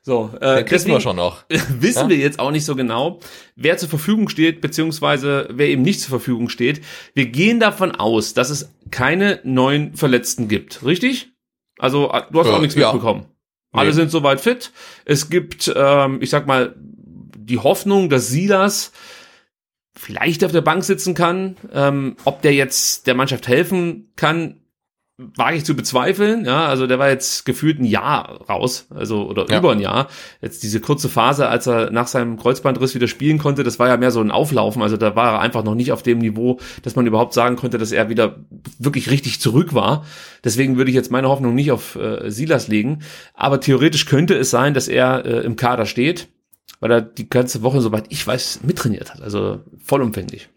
So, 0.07 0.31
äh, 0.39 0.63
deswegen 0.63 0.95
wir 0.95 1.01
schon 1.01 1.17
noch. 1.17 1.43
wissen 1.49 2.03
ja? 2.03 2.09
wir 2.09 2.15
jetzt 2.15 2.39
auch 2.39 2.51
nicht 2.51 2.63
so 2.63 2.77
genau, 2.77 3.19
wer 3.57 3.75
zur 3.75 3.89
Verfügung 3.89 4.29
steht, 4.29 4.61
beziehungsweise 4.61 5.49
wer 5.51 5.67
eben 5.67 5.81
nicht 5.81 5.99
zur 5.99 6.11
Verfügung 6.11 6.47
steht. 6.47 6.79
Wir 7.13 7.25
gehen 7.25 7.59
davon 7.59 7.91
aus, 7.91 8.33
dass 8.33 8.49
es 8.49 8.73
keine 8.89 9.41
neuen 9.43 9.95
Verletzten 9.95 10.47
gibt, 10.47 10.85
richtig? 10.85 11.33
Also 11.77 12.09
äh, 12.09 12.21
du 12.31 12.39
hast 12.39 12.47
äh, 12.47 12.51
auch 12.51 12.61
nichts 12.61 12.75
ja. 12.75 12.93
mitbekommen. 12.93 13.25
Alle 13.73 13.89
nee. 13.89 13.95
sind 13.95 14.09
soweit 14.09 14.39
fit. 14.39 14.71
Es 15.03 15.29
gibt, 15.29 15.69
ähm, 15.75 16.21
ich 16.21 16.29
sag 16.29 16.47
mal, 16.47 16.73
die 16.77 17.57
Hoffnung, 17.57 18.07
dass 18.07 18.29
Silas 18.29 18.93
vielleicht 19.93 20.45
auf 20.45 20.53
der 20.53 20.61
Bank 20.61 20.85
sitzen 20.85 21.15
kann. 21.15 21.57
Ähm, 21.73 22.15
ob 22.23 22.41
der 22.43 22.53
jetzt 22.53 23.07
der 23.07 23.13
Mannschaft 23.13 23.49
helfen 23.49 24.13
kann, 24.15 24.61
wage 25.17 25.57
ich 25.57 25.65
zu 25.65 25.75
bezweifeln, 25.75 26.45
ja, 26.45 26.67
also 26.67 26.85
der 26.85 26.99
war 26.99 27.09
jetzt 27.09 27.43
gefühlt 27.43 27.79
ein 27.79 27.85
Jahr 27.85 28.41
raus, 28.47 28.85
also 28.93 29.27
oder 29.27 29.49
ja. 29.49 29.57
über 29.57 29.71
ein 29.71 29.79
Jahr. 29.79 30.09
Jetzt 30.41 30.61
diese 30.61 30.79
kurze 30.79 31.09
Phase, 31.09 31.47
als 31.47 31.65
er 31.65 31.89
nach 31.89 32.05
seinem 32.05 32.37
Kreuzbandriss 32.37 32.93
wieder 32.93 33.07
spielen 33.07 33.39
konnte, 33.39 33.63
das 33.63 33.79
war 33.79 33.87
ja 33.87 33.97
mehr 33.97 34.11
so 34.11 34.21
ein 34.21 34.29
Auflaufen, 34.29 34.83
also 34.83 34.95
da 34.95 35.15
war 35.15 35.33
er 35.33 35.39
einfach 35.39 35.63
noch 35.63 35.73
nicht 35.73 35.91
auf 35.91 36.03
dem 36.03 36.19
Niveau, 36.19 36.59
dass 36.83 36.95
man 36.95 37.07
überhaupt 37.07 37.33
sagen 37.33 37.55
konnte, 37.55 37.79
dass 37.79 37.91
er 37.91 38.09
wieder 38.09 38.45
wirklich 38.77 39.09
richtig 39.09 39.41
zurück 39.41 39.73
war. 39.73 40.05
Deswegen 40.43 40.77
würde 40.77 40.91
ich 40.91 40.95
jetzt 40.95 41.11
meine 41.11 41.29
Hoffnung 41.29 41.55
nicht 41.55 41.71
auf 41.71 41.95
äh, 41.95 42.29
Silas 42.29 42.67
legen, 42.67 42.99
aber 43.33 43.59
theoretisch 43.59 44.05
könnte 44.05 44.35
es 44.35 44.51
sein, 44.51 44.75
dass 44.75 44.87
er 44.87 45.25
äh, 45.25 45.39
im 45.39 45.55
Kader 45.55 45.87
steht, 45.87 46.27
weil 46.79 46.91
er 46.91 47.01
die 47.01 47.27
ganze 47.27 47.63
Woche, 47.63 47.81
soweit 47.81 48.05
ich 48.09 48.25
weiß, 48.25 48.59
mittrainiert 48.61 49.15
hat, 49.15 49.23
also 49.23 49.61
vollumfänglich. 49.83 50.49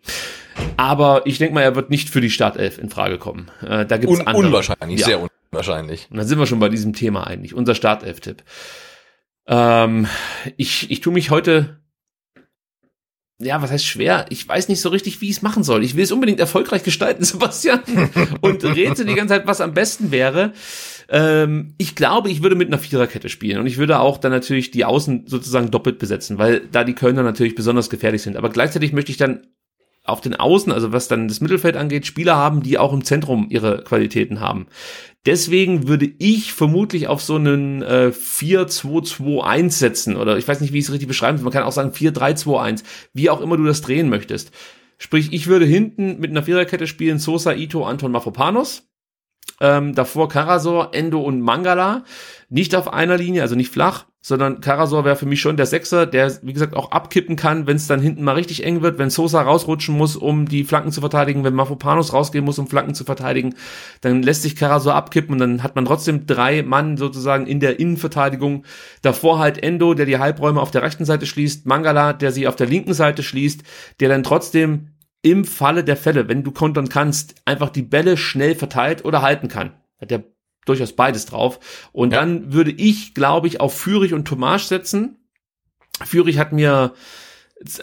Aber 0.77 1.23
ich 1.27 1.39
denke 1.39 1.55
mal, 1.55 1.63
er 1.63 1.77
wird 1.77 1.91
nicht 1.91 2.11
für 2.11 2.21
die 2.21 2.31
Startelf 2.31 2.79
in 2.79 2.91
Frage 2.91 3.19
kommen. 3.19 3.51
Äh, 3.63 3.87
da 3.87 3.97
gibt's 3.97 4.19
Un 4.19 4.27
andere. 4.27 4.47
Unwahrscheinlich, 4.47 5.01
ja. 5.01 5.07
sehr 5.07 5.29
unwahrscheinlich. 5.53 6.09
Und 6.11 6.17
dann 6.19 6.27
sind 6.27 6.39
wir 6.39 6.47
schon 6.47 6.61
bei 6.61 6.69
diesem 6.69 6.93
Thema 6.93 7.27
eigentlich, 7.27 7.55
unser 7.55 7.75
Startelf-Tipp. 7.75 8.43
Ähm, 9.47 10.07
ich, 10.57 10.91
ich 10.91 11.01
tue 11.01 11.13
mich 11.13 11.31
heute 11.31 11.81
ja, 13.43 13.63
was 13.63 13.71
heißt 13.71 13.87
schwer? 13.87 14.27
Ich 14.29 14.47
weiß 14.47 14.69
nicht 14.69 14.83
so 14.83 14.91
richtig, 14.91 15.23
wie 15.23 15.31
ich 15.31 15.37
es 15.37 15.43
machen 15.43 15.65
soll. 15.65 15.83
Ich 15.83 15.97
will 15.97 16.05
es 16.05 16.13
unbedingt 16.13 16.41
erfolgreich 16.41 16.83
gestalten, 16.83 17.25
Sebastian, 17.25 17.81
und 18.43 18.63
rätsel 18.63 19.07
die 19.07 19.15
ganze 19.15 19.35
Zeit, 19.35 19.47
was 19.47 19.63
am 19.63 19.73
besten 19.73 20.11
wäre. 20.11 20.53
Ähm, 21.09 21.75
ich 21.79 21.95
glaube, 21.97 22.31
ich 22.31 22.43
würde 22.43 22.55
mit 22.55 22.69
einer 22.69 22.79
Viererkette 22.79 23.31
spielen 23.31 23.59
und 23.59 23.67
ich 23.67 23.79
würde 23.79 24.01
auch 24.01 24.19
dann 24.19 24.31
natürlich 24.31 24.71
die 24.73 24.85
Außen 24.85 25.27
sozusagen 25.27 25.71
doppelt 25.71 25.99
besetzen, 25.99 26.37
weil 26.37 26.61
da 26.71 26.85
die 26.85 26.95
Kölner 26.95 27.23
natürlich 27.23 27.55
besonders 27.55 27.89
gefährlich 27.89 28.21
sind. 28.21 28.37
Aber 28.37 28.51
gleichzeitig 28.51 28.93
möchte 28.93 29.11
ich 29.11 29.17
dann 29.17 29.47
auf 30.11 30.21
den 30.21 30.35
Außen, 30.35 30.73
also 30.73 30.93
was 30.93 31.09
dann 31.09 31.29
das 31.29 31.41
Mittelfeld 31.41 31.77
angeht, 31.77 32.07
Spieler 32.07 32.37
haben, 32.37 32.63
die 32.63 32.79
auch 32.79 32.93
im 32.93 33.05
Zentrum 33.05 33.47
ihre 33.49 33.83
Qualitäten 33.85 34.41
haben. 34.41 34.67
Deswegen 35.27 35.87
würde 35.87 36.11
ich 36.19 36.53
vermutlich 36.53 37.09
auf 37.09 37.23
so 37.23 37.37
einen 37.37 37.83
äh, 37.83 38.11
4-2-2-1 38.15 39.71
setzen 39.71 40.17
oder 40.17 40.39
ich 40.39 40.49
weiß 40.49 40.61
nicht, 40.61 40.73
wie 40.73 40.79
ich 40.79 40.87
es 40.87 40.93
richtig 40.93 41.09
beschreiben 41.09 41.37
soll. 41.37 41.45
Man 41.45 41.53
kann 41.53 41.65
auch 41.65 41.73
sagen 41.73 41.91
4-3-2-1, 41.91 42.85
wie 43.13 43.29
auch 43.29 43.41
immer 43.41 43.57
du 43.57 43.65
das 43.65 43.83
drehen 43.83 44.09
möchtest. 44.09 44.53
Sprich, 44.97 45.33
ich 45.33 45.47
würde 45.47 45.65
hinten 45.65 46.21
mit 46.21 46.31
einer 46.31 46.43
Viererkette 46.43 46.87
spielen 46.87 47.19
Sosa, 47.19 47.55
Ito, 47.55 47.85
Anton 47.85 48.13
Mafropanos. 48.13 48.90
Ähm, 49.61 49.95
davor 49.95 50.29
Karasor, 50.29 50.91
Endo 50.93 51.21
und 51.21 51.41
Mangala. 51.43 52.05
Nicht 52.49 52.75
auf 52.75 52.93
einer 52.93 53.19
Linie, 53.19 53.43
also 53.43 53.55
nicht 53.55 53.71
flach, 53.71 54.07
sondern 54.23 54.61
Karasor 54.61 55.05
wäre 55.05 55.17
für 55.17 55.27
mich 55.27 55.41
schon 55.41 55.57
der 55.57 55.67
Sechser, 55.67 56.07
der, 56.07 56.33
wie 56.43 56.53
gesagt, 56.53 56.75
auch 56.75 56.91
abkippen 56.91 57.37
kann, 57.37 57.67
wenn 57.67 57.77
es 57.77 57.87
dann 57.87 58.01
hinten 58.01 58.23
mal 58.23 58.35
richtig 58.35 58.65
eng 58.65 58.83
wird, 58.83 58.99
wenn 58.99 59.09
Sosa 59.09 59.41
rausrutschen 59.41 59.97
muss, 59.97 60.17
um 60.17 60.47
die 60.47 60.65
Flanken 60.65 60.93
zu 60.93 61.01
verteidigen, 61.01 61.45
wenn 61.45 61.55
Mafopanos 61.55 62.13
rausgehen 62.13 62.45
muss, 62.45 62.59
um 62.59 62.67
Flanken 62.67 62.95
zu 62.95 63.05
verteidigen, 63.05 63.55
dann 64.03 64.23
lässt 64.23 64.43
sich 64.43 64.57
Karasor 64.57 64.95
abkippen 64.95 65.35
und 65.35 65.39
dann 65.39 65.63
hat 65.63 65.75
man 65.75 65.87
trotzdem 65.87 66.27
drei 66.27 66.63
Mann 66.63 66.97
sozusagen 66.99 67.47
in 67.47 67.61
der 67.61 67.81
Innenverteidigung. 67.81 68.65
Davor 69.01 69.39
halt 69.39 69.63
Endo, 69.63 69.95
der 69.95 70.07
die 70.07 70.19
Halbräume 70.19 70.61
auf 70.61 70.71
der 70.71 70.83
rechten 70.83 71.05
Seite 71.05 71.25
schließt, 71.27 71.65
Mangala, 71.67 72.13
der 72.13 72.33
sie 72.33 72.47
auf 72.47 72.57
der 72.57 72.67
linken 72.67 72.93
Seite 72.93 73.23
schließt, 73.23 73.63
der 74.01 74.09
dann 74.11 74.23
trotzdem 74.23 74.89
im 75.23 75.45
Falle 75.45 75.85
der 75.85 75.97
Fälle, 75.97 76.29
wenn 76.29 76.45
du 76.45 76.51
kontern 76.51 76.89
kannst, 76.89 77.35
einfach 77.45 77.71
die 77.71 77.83
Bälle 77.83 78.17
schnell 78.17 78.55
verteilt 78.55 79.05
oder 79.05 79.23
halten 79.23 79.49
kann. 79.49 79.73
Hat 80.01 80.11
der 80.11 80.25
durchaus 80.67 80.93
beides 80.93 81.27
drauf. 81.27 81.59
Und 81.93 82.13
ja. 82.13 82.21
dann 82.21 82.53
würde 82.53 82.71
ich, 82.71 83.15
glaube 83.15 83.47
ich, 83.47 83.61
auf 83.61 83.75
Fürich 83.75 84.15
und 84.15 84.27
Tomasch 84.27 84.65
setzen. 84.65 85.17
Fürich 86.05 86.39
hat 86.39 86.53
mir 86.53 86.95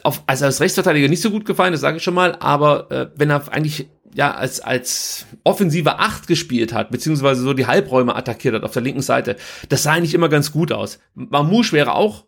auf, 0.04 0.24
also 0.26 0.46
als 0.46 0.60
Rechtsverteidiger 0.60 1.08
nicht 1.08 1.22
so 1.22 1.30
gut 1.30 1.46
gefallen, 1.46 1.72
das 1.72 1.82
sage 1.82 1.98
ich 1.98 2.04
schon 2.04 2.16
mal, 2.16 2.36
aber 2.40 2.92
äh, 2.92 3.10
wenn 3.16 3.30
er 3.30 3.52
eigentlich 3.52 3.88
ja 4.16 4.34
als 4.34 4.60
als 4.60 5.28
offensive 5.44 6.00
Acht 6.00 6.26
gespielt 6.26 6.74
hat, 6.74 6.90
beziehungsweise 6.90 7.42
so 7.42 7.54
die 7.54 7.68
Halbräume 7.68 8.16
attackiert 8.16 8.56
hat 8.56 8.64
auf 8.64 8.72
der 8.72 8.82
linken 8.82 9.02
Seite, 9.02 9.36
das 9.70 9.84
sah 9.84 9.94
eigentlich 9.94 10.16
immer 10.16 10.30
ganz 10.30 10.52
gut 10.52 10.72
aus. 10.72 11.00
Mamouche 11.14 11.74
wäre 11.74 11.94
auch 11.94 12.26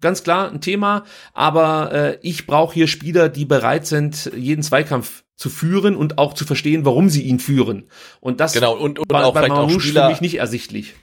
ganz 0.00 0.22
klar 0.22 0.50
ein 0.50 0.60
Thema, 0.60 1.04
aber 1.32 1.92
äh, 1.92 2.18
ich 2.22 2.46
brauche 2.46 2.74
hier 2.74 2.86
Spieler, 2.86 3.28
die 3.28 3.44
bereit 3.44 3.86
sind, 3.86 4.30
jeden 4.36 4.62
Zweikampf 4.62 5.24
zu 5.36 5.50
führen 5.50 5.96
und 5.96 6.18
auch 6.18 6.34
zu 6.34 6.44
verstehen, 6.44 6.84
warum 6.84 7.08
sie 7.08 7.22
ihn 7.22 7.40
führen. 7.40 7.88
Und 8.20 8.40
das 8.40 8.52
genau, 8.52 8.76
und, 8.76 8.98
und 8.98 9.10
war 9.10 9.26
auch 9.26 9.34
bei 9.34 9.48
Mamouche 9.48 9.92
für 9.92 10.08
mich 10.08 10.20
nicht 10.20 10.36
ersichtlich. 10.36 10.94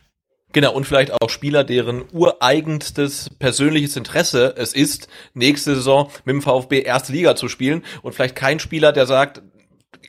Genau, 0.52 0.74
und 0.74 0.86
vielleicht 0.86 1.14
auch 1.14 1.30
Spieler, 1.30 1.64
deren 1.64 2.06
ureigenstes 2.12 3.30
persönliches 3.38 3.96
Interesse 3.96 4.56
es 4.58 4.74
ist, 4.74 5.08
nächste 5.36 5.76
Saison 5.76 6.10
mit 6.26 6.34
dem 6.34 6.42
VfB 6.42 6.82
erste 6.82 7.12
Liga 7.12 7.36
zu 7.36 7.50
spielen 7.50 7.84
und 8.02 8.16
vielleicht 8.16 8.36
kein 8.36 8.60
Spieler, 8.60 8.92
der 8.92 9.06
sagt, 9.06 9.44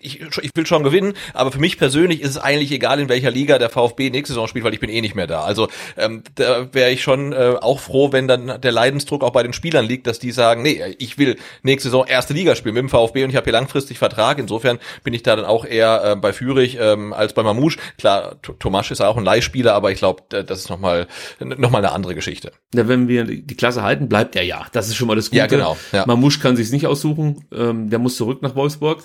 ich, 0.01 0.21
ich 0.43 0.51
will 0.55 0.67
schon 0.67 0.83
gewinnen, 0.83 1.15
aber 1.35 1.53
für 1.53 1.59
mich 1.59 1.79
persönlich 1.79 2.21
ist 2.23 2.31
es 2.31 2.39
eigentlich 2.39 2.73
egal, 2.73 3.01
in 3.01 3.09
welcher 3.09 3.31
Liga 3.31 3.59
der 3.59 3.71
VfB 3.71 4.11
nächste 4.11 4.35
Saison 4.35 4.49
spielt, 4.49 4.65
weil 4.65 4.75
ich 4.75 4.81
bin 4.81 4.91
eh 4.91 5.01
nicht 5.01 5.15
mehr 5.15 5.27
da. 5.27 5.43
Also 5.43 5.69
ähm, 5.97 6.23
da 6.35 6.73
wäre 6.73 6.91
ich 6.91 7.03
schon 7.03 7.33
äh, 7.33 7.55
auch 7.61 7.81
froh, 7.81 8.13
wenn 8.13 8.29
dann 8.29 8.61
der 8.61 8.73
Leidensdruck 8.73 9.23
auch 9.23 9.31
bei 9.31 9.43
den 9.43 9.53
Spielern 9.53 9.85
liegt, 9.85 10.07
dass 10.07 10.19
die 10.19 10.33
sagen, 10.33 10.63
nee, 10.63 10.83
ich 10.99 11.19
will 11.19 11.37
nächste 11.63 11.89
Saison 11.89 12.07
erste 12.07 12.35
Liga 12.35 12.55
spielen 12.55 12.75
mit 12.75 12.83
dem 12.83 12.89
VfB 12.89 13.25
und 13.25 13.31
ich 13.31 13.37
habe 13.37 13.45
hier 13.45 13.53
langfristig 13.53 13.99
Vertrag. 13.99 14.39
Insofern 14.39 14.79
bin 15.05 15.15
ich 15.15 15.23
da 15.23 15.37
dann 15.37 15.45
auch 15.45 15.65
eher 15.65 16.03
äh, 16.05 16.17
bei 16.17 16.33
Fürich 16.33 16.79
ähm, 16.81 17.13
als 17.13 17.33
bei 17.33 17.43
Mamouche. 17.43 17.79
Klar, 17.99 18.41
Tomasch 18.43 18.91
ist 18.91 19.01
auch 19.01 19.17
ein 19.17 19.25
Leihspieler, 19.25 19.75
aber 19.75 19.93
ich 19.93 19.99
glaube, 19.99 20.23
das 20.29 20.61
ist 20.61 20.71
nochmal 20.71 21.07
noch 21.41 21.71
mal 21.71 21.79
eine 21.79 21.93
andere 21.93 22.15
Geschichte. 22.15 22.53
Ja, 22.75 22.89
wenn 22.89 23.09
wir 23.09 23.25
die 23.25 23.57
Klasse 23.57 23.83
halten, 23.83 24.09
bleibt 24.09 24.37
er 24.37 24.43
ja. 24.43 24.67
Das 24.73 24.89
ist 24.89 24.97
schon 24.97 25.09
mal 25.09 25.17
das 25.17 25.31
Gute. 25.31 25.39
Ja, 25.39 25.47
genau. 25.47 25.77
Ja. 25.93 26.07
Mamouche 26.07 26.41
kann 26.41 26.57
sich's 26.57 26.73
nicht 26.73 26.87
aussuchen. 26.87 27.45
Ähm, 27.53 27.91
der 27.91 27.99
muss 27.99 28.17
zurück 28.17 28.43
nach 28.43 28.55
Wolfsburg. 28.55 29.03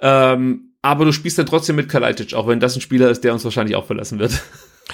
Ähm, 0.00 0.72
aber 0.82 1.04
du 1.04 1.12
spielst 1.12 1.38
dann 1.38 1.46
trotzdem 1.46 1.76
mit 1.76 1.88
Kalajdzic, 1.88 2.34
auch 2.34 2.46
wenn 2.46 2.60
das 2.60 2.76
ein 2.76 2.80
Spieler 2.80 3.10
ist, 3.10 3.24
der 3.24 3.32
uns 3.32 3.44
wahrscheinlich 3.44 3.76
auch 3.76 3.86
verlassen 3.86 4.18
wird. 4.18 4.32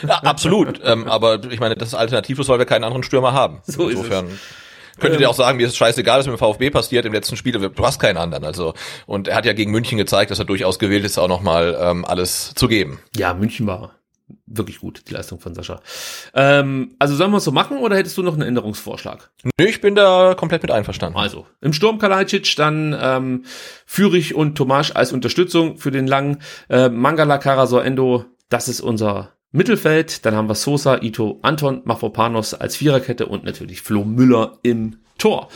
Ja, 0.03 0.17
absolut. 0.25 0.81
ähm, 0.83 1.07
aber 1.07 1.45
ich 1.53 1.61
meine, 1.61 1.77
das 1.77 1.91
ist 1.91 1.95
alternativlos, 1.95 2.49
weil 2.49 2.59
wir 2.59 2.67
keinen 2.67 2.83
anderen 2.83 3.05
Stürmer 3.05 3.33
haben. 3.33 3.63
So 3.65 3.89
Insofern. 3.89 4.27
Könntet 4.99 5.21
ihr 5.21 5.27
ähm, 5.27 5.31
auch 5.31 5.37
sagen, 5.37 5.57
mir 5.57 5.69
ist 5.69 5.77
scheißegal, 5.77 6.19
was 6.19 6.27
mit 6.27 6.35
dem 6.35 6.39
VfB 6.39 6.71
passiert 6.71 7.05
im 7.05 7.13
letzten 7.13 7.37
Spiel. 7.37 7.53
Du 7.53 7.87
hast 7.87 8.01
keinen 8.01 8.17
anderen. 8.17 8.45
Also 8.45 8.75
und 9.07 9.29
er 9.29 9.37
hat 9.37 9.47
ja 9.47 9.53
gegen 9.53 9.71
München 9.71 9.97
gezeigt, 9.97 10.33
dass 10.33 10.41
er 10.41 10.47
durchaus 10.47 10.81
gewillt 10.81 11.05
ist, 11.05 11.17
auch 11.17 11.29
nochmal 11.29 11.79
ähm, 11.81 12.05
alles 12.05 12.55
zu 12.57 12.67
geben. 12.67 12.99
Ja, 13.15 13.35
München 13.35 13.69
war 13.69 13.95
wirklich 14.57 14.81
gut, 14.81 15.03
die 15.09 15.15
Leistung 15.15 15.41
von 15.41 15.55
Sascha. 15.55 15.81
Ähm, 16.35 16.95
also 16.99 17.15
sollen 17.15 17.31
wir 17.31 17.39
es 17.39 17.45
so 17.45 17.53
machen 17.53 17.79
oder 17.79 17.97
hättest 17.97 18.17
du 18.17 18.23
noch 18.23 18.35
einen 18.35 18.43
Änderungsvorschlag? 18.43 19.31
Nö, 19.45 19.67
ich 19.67 19.81
bin 19.81 19.95
da 19.95 20.35
komplett 20.35 20.63
mit 20.63 20.71
einverstanden. 20.71 21.19
Also, 21.19 21.47
im 21.61 21.73
Sturm 21.73 21.99
Kalajdzic, 21.99 22.57
dann 22.57 22.97
ähm, 23.01 23.45
Fürich 23.87 24.35
und 24.35 24.57
Tomasch 24.57 24.93
als 24.95 25.13
Unterstützung 25.13 25.79
für 25.79 25.91
den 25.91 26.07
langen 26.07 26.39
äh, 26.69 26.89
Mangala 26.89 27.39
Karasor 27.39 27.85
Endo, 27.85 28.25
das 28.49 28.69
ist 28.69 28.81
unser 28.81 29.33
Mittelfeld. 29.53 30.25
Dann 30.27 30.35
haben 30.35 30.49
wir 30.49 30.55
Sosa, 30.55 31.01
Ito, 31.01 31.39
Anton, 31.43 31.83
Mafropanos 31.85 32.55
als 32.55 32.77
Viererkette 32.77 33.27
und 33.27 33.45
natürlich 33.45 33.83
Flo 33.83 34.05
Müller 34.05 34.59
im 34.63 34.97
Tor 35.19 35.49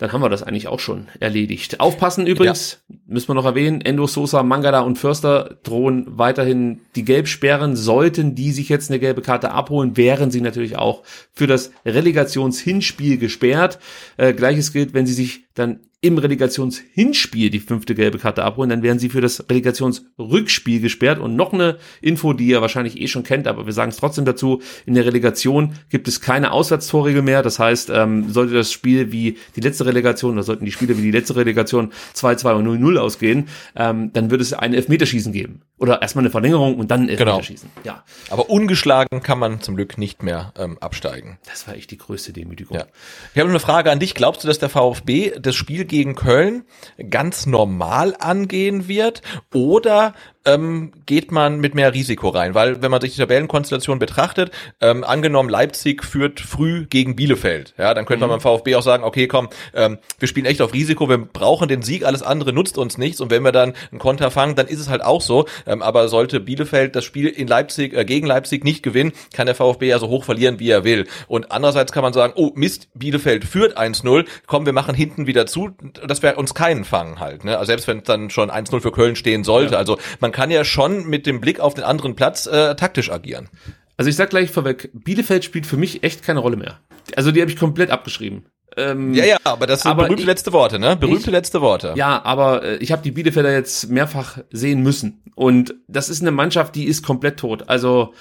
dann 0.00 0.12
haben 0.12 0.22
wir 0.22 0.30
das 0.30 0.42
eigentlich 0.42 0.66
auch 0.66 0.80
schon 0.80 1.08
erledigt. 1.20 1.78
Aufpassen 1.78 2.26
übrigens, 2.26 2.82
ja. 2.88 2.96
müssen 3.06 3.28
wir 3.28 3.34
noch 3.34 3.44
erwähnen, 3.44 3.82
Endo 3.82 4.06
Sosa, 4.06 4.42
Mangada 4.42 4.80
und 4.80 4.96
Förster 4.96 5.58
drohen 5.62 6.06
weiterhin 6.08 6.80
die 6.96 7.04
Gelbsperren. 7.04 7.76
Sollten 7.76 8.34
die 8.34 8.52
sich 8.52 8.70
jetzt 8.70 8.90
eine 8.90 8.98
gelbe 8.98 9.20
Karte 9.20 9.50
abholen, 9.50 9.98
wären 9.98 10.30
sie 10.30 10.40
natürlich 10.40 10.78
auch 10.78 11.02
für 11.34 11.46
das 11.46 11.70
Relegationshinspiel 11.84 13.18
gesperrt. 13.18 13.78
Äh, 14.16 14.32
Gleiches 14.32 14.72
gilt, 14.72 14.94
wenn 14.94 15.04
sie 15.04 15.12
sich 15.12 15.44
dann 15.54 15.80
im 16.02 16.16
Relegationshinspiel 16.16 17.50
die 17.50 17.60
fünfte 17.60 17.94
gelbe 17.94 18.18
Karte 18.18 18.42
abholen, 18.42 18.70
dann 18.70 18.82
werden 18.82 18.98
sie 18.98 19.10
für 19.10 19.20
das 19.20 19.44
Relegationsrückspiel 19.50 20.80
gesperrt. 20.80 21.18
Und 21.18 21.36
noch 21.36 21.52
eine 21.52 21.76
Info, 22.00 22.32
die 22.32 22.46
ihr 22.46 22.62
wahrscheinlich 22.62 22.98
eh 22.98 23.06
schon 23.06 23.22
kennt, 23.22 23.46
aber 23.46 23.66
wir 23.66 23.74
sagen 23.74 23.90
es 23.90 23.98
trotzdem 23.98 24.24
dazu, 24.24 24.62
in 24.86 24.94
der 24.94 25.04
Relegation 25.04 25.74
gibt 25.90 26.08
es 26.08 26.22
keine 26.22 26.52
Auswärtstorregel 26.52 27.20
mehr. 27.20 27.42
Das 27.42 27.58
heißt, 27.58 27.90
ähm, 27.90 28.30
sollte 28.30 28.54
das 28.54 28.72
Spiel 28.72 29.12
wie 29.12 29.36
die 29.56 29.60
letzte 29.60 29.84
Relegation, 29.84 30.32
oder 30.32 30.42
sollten 30.42 30.64
die 30.64 30.72
Spiele 30.72 30.96
wie 30.96 31.02
die 31.02 31.10
letzte 31.10 31.36
Relegation 31.36 31.92
2-2 32.14 32.54
und 32.54 32.66
0-0 32.66 32.96
ausgehen, 32.96 33.48
ähm, 33.76 34.10
dann 34.14 34.30
wird 34.30 34.40
es 34.40 34.54
ein 34.54 34.72
Elfmeterschießen 34.72 35.34
geben. 35.34 35.60
Oder 35.76 36.00
erstmal 36.00 36.24
eine 36.24 36.30
Verlängerung 36.30 36.76
und 36.76 36.90
dann 36.90 37.02
ein 37.02 37.06
genau. 37.08 37.36
Elfmeterschießen. 37.36 37.70
Genau. 37.82 37.96
Ja. 37.96 38.04
Aber 38.30 38.48
ungeschlagen 38.48 39.22
kann 39.22 39.38
man 39.38 39.60
zum 39.60 39.76
Glück 39.76 39.98
nicht 39.98 40.22
mehr 40.22 40.54
ähm, 40.58 40.78
absteigen. 40.78 41.38
Das 41.46 41.66
war 41.68 41.74
echt 41.74 41.90
die 41.90 41.98
größte 41.98 42.32
Demütigung. 42.32 42.78
Ja. 42.78 42.86
Ich 43.34 43.40
habe 43.40 43.50
eine 43.50 43.60
Frage 43.60 43.90
an 43.90 43.98
dich. 43.98 44.14
Glaubst 44.14 44.44
du, 44.44 44.48
dass 44.48 44.58
der 44.58 44.70
VfB 44.70 45.32
das 45.40 45.54
Spiel 45.56 45.84
gegen 45.84 46.14
Köln 46.14 46.64
ganz 47.08 47.46
normal 47.46 48.14
angehen 48.18 48.88
wird 48.88 49.22
oder 49.52 50.14
ähm, 50.44 50.92
geht 51.06 51.32
man 51.32 51.60
mit 51.60 51.74
mehr 51.74 51.92
Risiko 51.92 52.28
rein, 52.28 52.54
weil 52.54 52.82
wenn 52.82 52.90
man 52.90 53.00
sich 53.00 53.14
die 53.14 53.20
Tabellenkonstellation 53.20 53.98
betrachtet, 53.98 54.50
ähm, 54.80 55.04
angenommen 55.04 55.48
Leipzig 55.48 56.04
führt 56.04 56.40
früh 56.40 56.86
gegen 56.86 57.16
Bielefeld, 57.16 57.74
ja, 57.78 57.92
dann 57.94 58.06
könnte 58.06 58.24
mhm. 58.24 58.30
man 58.30 58.40
beim 58.40 58.58
VfB 58.58 58.76
auch 58.76 58.82
sagen, 58.82 59.04
okay, 59.04 59.26
komm, 59.26 59.48
ähm, 59.74 59.98
wir 60.18 60.28
spielen 60.28 60.46
echt 60.46 60.62
auf 60.62 60.72
Risiko, 60.72 61.08
wir 61.08 61.18
brauchen 61.18 61.68
den 61.68 61.82
Sieg, 61.82 62.04
alles 62.04 62.22
andere 62.22 62.52
nutzt 62.52 62.78
uns 62.78 62.96
nichts 62.96 63.20
und 63.20 63.30
wenn 63.30 63.42
wir 63.42 63.52
dann 63.52 63.74
einen 63.90 63.98
Konter 63.98 64.30
fangen, 64.30 64.54
dann 64.54 64.66
ist 64.66 64.80
es 64.80 64.88
halt 64.88 65.02
auch 65.04 65.20
so, 65.20 65.46
ähm, 65.66 65.82
aber 65.82 66.08
sollte 66.08 66.40
Bielefeld 66.40 66.96
das 66.96 67.04
Spiel 67.04 67.26
in 67.26 67.46
Leipzig 67.46 67.92
äh, 67.92 68.04
gegen 68.04 68.26
Leipzig 68.26 68.64
nicht 68.64 68.82
gewinnen, 68.82 69.12
kann 69.34 69.46
der 69.46 69.54
VfB 69.54 69.88
ja 69.88 69.98
so 69.98 70.08
hoch 70.08 70.24
verlieren, 70.24 70.58
wie 70.58 70.70
er 70.70 70.84
will. 70.84 71.06
Und 71.28 71.52
andererseits 71.52 71.92
kann 71.92 72.02
man 72.02 72.12
sagen, 72.12 72.32
oh 72.36 72.52
Mist, 72.54 72.88
Bielefeld 72.94 73.44
führt 73.44 73.78
1-0, 73.78 74.24
komm, 74.46 74.66
wir 74.66 74.72
machen 74.72 74.94
hinten 74.94 75.26
wieder 75.26 75.46
zu, 75.46 75.70
dass 76.06 76.22
wir 76.22 76.38
uns 76.38 76.54
keinen 76.54 76.84
fangen 76.84 77.20
halt, 77.20 77.44
ne? 77.44 77.58
Also 77.58 77.66
selbst 77.66 77.88
wenn 77.88 77.98
es 77.98 78.04
dann 78.04 78.30
schon 78.30 78.50
1-0 78.50 78.80
für 78.80 78.92
Köln 78.92 79.16
stehen 79.16 79.44
sollte, 79.44 79.74
ja. 79.74 79.78
also 79.78 79.98
man 80.20 80.29
kann 80.32 80.50
ja 80.50 80.64
schon 80.64 81.06
mit 81.06 81.26
dem 81.26 81.40
Blick 81.40 81.60
auf 81.60 81.74
den 81.74 81.84
anderen 81.84 82.14
Platz 82.16 82.46
äh, 82.46 82.74
taktisch 82.76 83.10
agieren. 83.10 83.48
Also 83.96 84.08
ich 84.08 84.16
sag 84.16 84.30
gleich 84.30 84.50
vorweg, 84.50 84.90
Bielefeld 84.92 85.44
spielt 85.44 85.66
für 85.66 85.76
mich 85.76 86.02
echt 86.02 86.22
keine 86.22 86.40
Rolle 86.40 86.56
mehr. 86.56 86.80
Also 87.16 87.32
die 87.32 87.40
habe 87.40 87.50
ich 87.50 87.58
komplett 87.58 87.90
abgeschrieben. 87.90 88.46
Ähm, 88.76 89.14
ja, 89.14 89.24
ja, 89.24 89.36
aber 89.44 89.66
das 89.66 89.82
sind 89.82 89.96
berühmte 89.96 90.22
ich, 90.22 90.26
letzte 90.26 90.52
Worte, 90.52 90.78
ne? 90.78 90.96
Berühmte 90.96 91.26
ich, 91.26 91.30
letzte 91.30 91.60
Worte. 91.60 91.94
Ja, 91.96 92.24
aber 92.24 92.62
äh, 92.62 92.76
ich 92.76 92.92
habe 92.92 93.02
die 93.02 93.10
Bielefelder 93.10 93.52
jetzt 93.52 93.90
mehrfach 93.90 94.38
sehen 94.50 94.82
müssen. 94.82 95.22
Und 95.34 95.74
das 95.88 96.08
ist 96.08 96.20
eine 96.22 96.30
Mannschaft, 96.30 96.74
die 96.76 96.84
ist 96.84 97.04
komplett 97.04 97.38
tot. 97.38 97.68
Also 97.68 98.14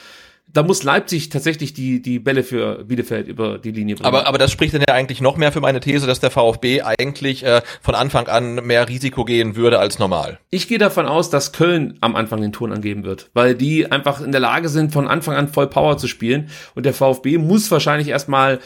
da 0.51 0.63
muss 0.63 0.83
Leipzig 0.83 1.29
tatsächlich 1.29 1.73
die, 1.73 2.01
die 2.01 2.19
Bälle 2.19 2.43
für 2.43 2.83
Bielefeld 2.83 3.27
über 3.27 3.57
die 3.57 3.71
Linie 3.71 3.95
bringen. 3.95 4.07
Aber, 4.07 4.27
aber 4.27 4.37
das 4.37 4.51
spricht 4.51 4.73
dann 4.73 4.81
ja 4.87 4.93
eigentlich 4.93 5.21
noch 5.21 5.37
mehr 5.37 5.51
für 5.51 5.61
meine 5.61 5.79
These, 5.79 6.07
dass 6.07 6.19
der 6.19 6.31
VfB 6.31 6.81
eigentlich 6.81 7.45
äh, 7.45 7.61
von 7.81 7.95
Anfang 7.95 8.27
an 8.27 8.55
mehr 8.65 8.89
Risiko 8.89 9.25
gehen 9.25 9.55
würde 9.55 9.79
als 9.79 9.99
normal. 9.99 10.39
Ich 10.49 10.67
gehe 10.67 10.79
davon 10.79 11.05
aus, 11.05 11.29
dass 11.29 11.51
Köln 11.51 11.97
am 12.01 12.15
Anfang 12.15 12.41
den 12.41 12.51
Ton 12.51 12.71
angeben 12.71 13.03
wird, 13.03 13.29
weil 13.33 13.53
die 13.55 13.91
einfach 13.91 14.21
in 14.21 14.31
der 14.31 14.41
Lage 14.41 14.69
sind, 14.69 14.91
von 14.91 15.07
Anfang 15.07 15.35
an 15.35 15.47
voll 15.47 15.67
Power 15.67 15.97
zu 15.97 16.07
spielen. 16.07 16.49
Und 16.73 16.85
der 16.85 16.93
VfB 16.93 17.37
muss 17.37 17.69
wahrscheinlich 17.69 18.07
erstmal 18.07 18.59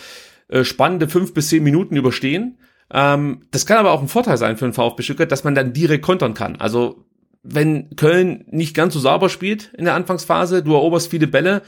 äh, 0.47 0.63
spannende 0.63 1.09
fünf 1.09 1.34
bis 1.34 1.49
zehn 1.49 1.63
Minuten 1.63 1.97
überstehen. 1.97 2.57
Ähm, 2.91 3.41
das 3.51 3.65
kann 3.65 3.77
aber 3.77 3.91
auch 3.91 4.01
ein 4.01 4.07
Vorteil 4.07 4.38
sein 4.38 4.55
für 4.55 4.65
den 4.65 4.73
VfB 4.73 5.03
Stuttgart, 5.03 5.31
dass 5.31 5.43
man 5.43 5.55
dann 5.55 5.73
direkt 5.73 6.03
kontern 6.03 6.34
kann. 6.34 6.55
Also 6.57 7.03
wenn 7.43 7.95
Köln 7.95 8.45
nicht 8.49 8.75
ganz 8.75 8.93
so 8.93 8.99
sauber 8.99 9.29
spielt 9.29 9.71
in 9.77 9.85
der 9.85 9.95
Anfangsphase, 9.95 10.63
du 10.63 10.73
eroberst 10.73 11.09
viele 11.09 11.27
Bälle, 11.27 11.61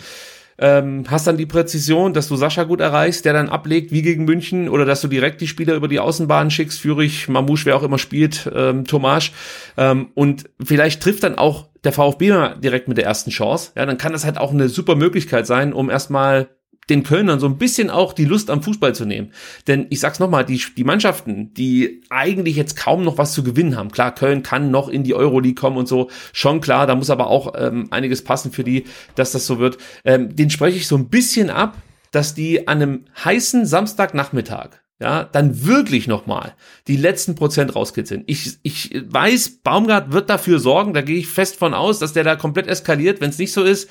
ähm, 0.58 1.04
hast 1.10 1.28
dann 1.28 1.38
die 1.38 1.46
Präzision, 1.46 2.14
dass 2.14 2.30
du 2.30 2.38
Sascha 2.38 2.64
gut 2.64 2.80
erreichst, 2.80 3.26
der 3.26 3.34
dann 3.34 3.50
ablegt 3.50 3.92
wie 3.92 4.02
gegen 4.02 4.24
München 4.24 4.70
oder 4.70 4.86
dass 4.86 5.02
du 5.02 5.10
direkt 5.10 5.42
die 5.42 5.48
Spieler 5.48 5.76
über 5.76 5.90
die 5.90 6.00
Außenbahn 6.00 6.50
schickst, 6.50 6.80
Führig, 6.80 7.28
Mamouche, 7.28 7.66
wer 7.66 7.76
auch 7.76 7.84
immer 7.84 7.98
spielt, 7.98 8.50
ähm, 8.56 8.86
Tomasch. 8.86 9.34
Ähm, 9.76 10.12
und 10.14 10.46
vielleicht 10.64 11.04
trifft 11.04 11.24
dann 11.24 11.38
auch 11.38 11.68
der 11.84 11.92
VfB 11.92 12.34
direkt 12.64 12.88
mit 12.88 12.98
der 12.98 13.06
ersten 13.06 13.32
Chance, 13.32 13.72
ja, 13.76 13.86
dann 13.86 13.98
kann 13.98 14.14
das 14.14 14.26
halt 14.26 14.38
auch 14.38 14.52
eine 14.52 14.70
super 14.70 14.96
Möglichkeit 14.96 15.46
sein, 15.46 15.74
um 15.74 15.90
erstmal 15.90 16.48
den 16.90 17.04
Kölnern 17.04 17.40
so 17.40 17.48
ein 17.48 17.58
bisschen 17.58 17.90
auch 17.90 18.14
die 18.14 18.26
Lust 18.26 18.50
am 18.50 18.62
Fußball 18.62 18.94
zu 18.94 19.06
nehmen. 19.06 19.32
Denn 19.68 19.88
ich 19.90 20.00
sag's 20.00 20.20
nochmal, 20.20 20.46
die, 20.46 20.62
die 20.78 20.84
Mannschaften, 20.84 21.54
die 21.54 22.02
eigentlich 22.10 22.56
jetzt 22.56 22.76
kaum 22.76 23.04
noch 23.04 23.18
was 23.18 23.34
zu 23.34 23.44
gewinnen 23.44 23.76
haben. 23.76 23.92
Klar, 23.92 24.14
Köln 24.14 24.44
kann 24.44 24.72
noch 24.72 24.90
in 24.90 25.04
die 25.04 25.16
Euroleague 25.16 25.56
kommen 25.56 25.78
und 25.78 25.88
so, 25.88 26.10
schon 26.34 26.62
klar, 26.62 26.88
da 26.88 26.96
muss 26.96 27.10
aber 27.10 27.28
auch 27.28 27.54
ähm, 27.58 27.88
einiges 27.92 28.24
passen 28.24 28.52
für 28.52 28.64
die, 28.64 28.86
dass 29.16 29.32
das 29.32 29.46
so 29.46 29.60
wird. 29.60 29.78
Ähm, 30.04 30.36
den 30.36 30.50
spreche 30.50 30.78
ich 30.78 30.88
so 30.88 30.98
ein 30.98 31.10
bisschen 31.10 31.50
ab, 31.50 31.78
dass 32.12 32.34
die 32.34 32.68
an 32.68 32.82
einem 32.82 33.06
heißen 33.24 33.66
Samstagnachmittag 33.66 34.82
ja, 35.00 35.26
dann 35.26 35.66
wirklich 35.66 36.08
nochmal 36.08 36.54
die 36.88 36.96
letzten 36.96 37.36
Prozent 37.36 37.76
rauskitzeln. 37.76 38.24
Ich, 38.28 38.58
ich 38.64 39.04
weiß, 39.06 39.60
Baumgart 39.62 40.14
wird 40.14 40.30
dafür 40.30 40.60
sorgen, 40.60 40.94
da 40.94 41.02
gehe 41.02 41.18
ich 41.18 41.28
fest 41.28 41.58
von 41.58 41.74
aus, 41.74 42.00
dass 42.00 42.14
der 42.14 42.24
da 42.24 42.38
komplett 42.38 42.68
eskaliert, 42.68 43.20
wenn 43.20 43.30
es 43.30 43.38
nicht 43.38 43.52
so 43.52 43.64
ist. 43.64 43.90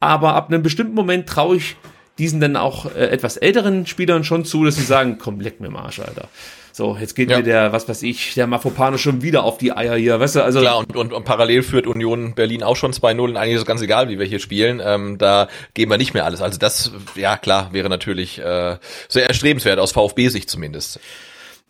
Aber 0.00 0.34
ab 0.34 0.48
einem 0.48 0.62
bestimmten 0.62 0.94
Moment 0.94 1.28
traue 1.28 1.56
ich 1.56 1.76
diesen 2.18 2.40
dann 2.40 2.56
auch 2.56 2.86
äh, 2.86 3.08
etwas 3.08 3.36
älteren 3.36 3.86
Spielern 3.86 4.24
schon 4.24 4.44
zu, 4.44 4.64
dass 4.64 4.76
sie 4.76 4.84
sagen, 4.84 5.18
komm, 5.18 5.40
leck 5.40 5.60
mir 5.60 5.70
Marsch, 5.70 6.00
Alter. 6.00 6.28
So, 6.72 6.94
jetzt 7.00 7.14
geht 7.14 7.30
ja. 7.30 7.38
mir 7.38 7.42
der, 7.42 7.72
was 7.72 7.88
weiß 7.88 8.02
ich, 8.02 8.34
der 8.34 8.46
Mafopano 8.46 8.98
schon 8.98 9.22
wieder 9.22 9.44
auf 9.44 9.56
die 9.56 9.72
Eier 9.72 9.96
hier, 9.96 10.20
weißt 10.20 10.36
du, 10.36 10.44
also. 10.44 10.60
Klar, 10.60 10.78
und, 10.78 10.94
und, 10.94 11.12
und 11.14 11.24
parallel 11.24 11.62
führt 11.62 11.86
Union 11.86 12.34
Berlin 12.34 12.62
auch 12.62 12.76
schon 12.76 12.92
2-0 12.92 13.18
und 13.18 13.36
eigentlich 13.38 13.54
ist 13.54 13.62
es 13.62 13.66
ganz 13.66 13.80
egal, 13.80 14.10
wie 14.10 14.18
wir 14.18 14.26
hier 14.26 14.40
spielen, 14.40 14.82
ähm, 14.84 15.16
da 15.16 15.48
geben 15.72 15.90
wir 15.90 15.96
nicht 15.96 16.12
mehr 16.12 16.26
alles. 16.26 16.42
Also 16.42 16.58
das, 16.58 16.92
ja 17.14 17.38
klar, 17.38 17.72
wäre 17.72 17.88
natürlich 17.88 18.38
äh, 18.38 18.76
sehr 19.08 19.26
erstrebenswert, 19.26 19.78
aus 19.78 19.92
VfB-Sicht 19.92 20.50
zumindest. 20.50 21.00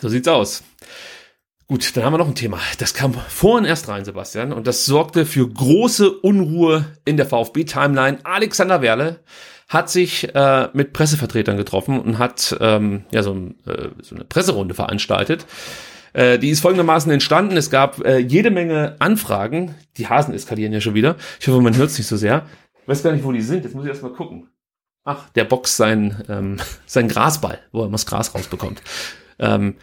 So 0.01 0.09
sieht's 0.09 0.27
aus. 0.27 0.65
Gut, 1.69 1.97
dann 1.97 2.05
haben 2.05 2.13
wir 2.13 2.19
noch 2.19 2.29
ein 2.29 2.35
Thema. 2.35 2.59
Das 2.79 2.95
kam 2.95 3.15
vorhin 3.15 3.65
erst 3.65 3.89
rein, 3.89 4.05
Sebastian, 4.05 4.53
und 4.53 4.67
das 4.67 4.87
sorgte 4.87 5.25
für 5.25 5.49
große 5.49 6.11
Unruhe 6.11 6.85
in 7.05 7.17
der 7.17 7.27
VfB-Timeline. 7.27 8.19
Alexander 8.25 8.83
Werle 8.83 9.21
hat 9.69 9.91
sich 9.91 10.35
äh, 10.35 10.69
mit 10.73 10.93
Pressevertretern 10.93 11.57
getroffen 11.57 12.01
und 12.01 12.19
hat 12.19 12.57
ähm, 12.61 13.05
ja 13.13 13.23
so, 13.23 13.35
äh, 13.67 13.89
so 14.01 14.15
eine 14.15 14.25
Presserunde 14.25 14.75
veranstaltet. 14.75 15.47
Äh, 16.13 16.39
die 16.39 16.51
ist 16.51 16.61
folgendermaßen 16.61 17.11
entstanden. 17.11 17.57
Es 17.57 17.71
gab 17.71 18.05
äh, 18.05 18.19
jede 18.19 18.51
Menge 18.51 18.97
Anfragen. 19.01 19.75
Die 19.97 20.09
Hasen 20.09 20.35
eskalieren 20.35 20.73
ja 20.73 20.81
schon 20.81 20.95
wieder. 20.95 21.17
Ich 21.41 21.49
hoffe, 21.49 21.61
man 21.61 21.77
hört 21.77 21.91
es 21.91 21.99
nicht 21.99 22.07
so 22.07 22.17
sehr. 22.17 22.47
Ich 22.83 22.89
weiß 22.89 23.03
gar 23.03 23.13
nicht, 23.13 23.25
wo 23.25 23.33
die 23.33 23.43
sind. 23.43 23.65
Jetzt 23.65 23.75
muss 23.75 23.85
ich 23.85 23.91
erst 23.91 24.03
mal 24.03 24.13
gucken. 24.13 24.49
Ach, 25.05 25.29
der 25.31 25.45
boxt 25.45 25.77
sein, 25.77 26.23
ähm, 26.29 26.57
sein 26.87 27.09
Grasball, 27.09 27.59
wo 27.73 27.83
er 27.83 27.87
mal 27.87 27.93
das 27.93 28.07
Gras 28.07 28.35
rausbekommt. 28.35 28.83
Ähm, 29.39 29.75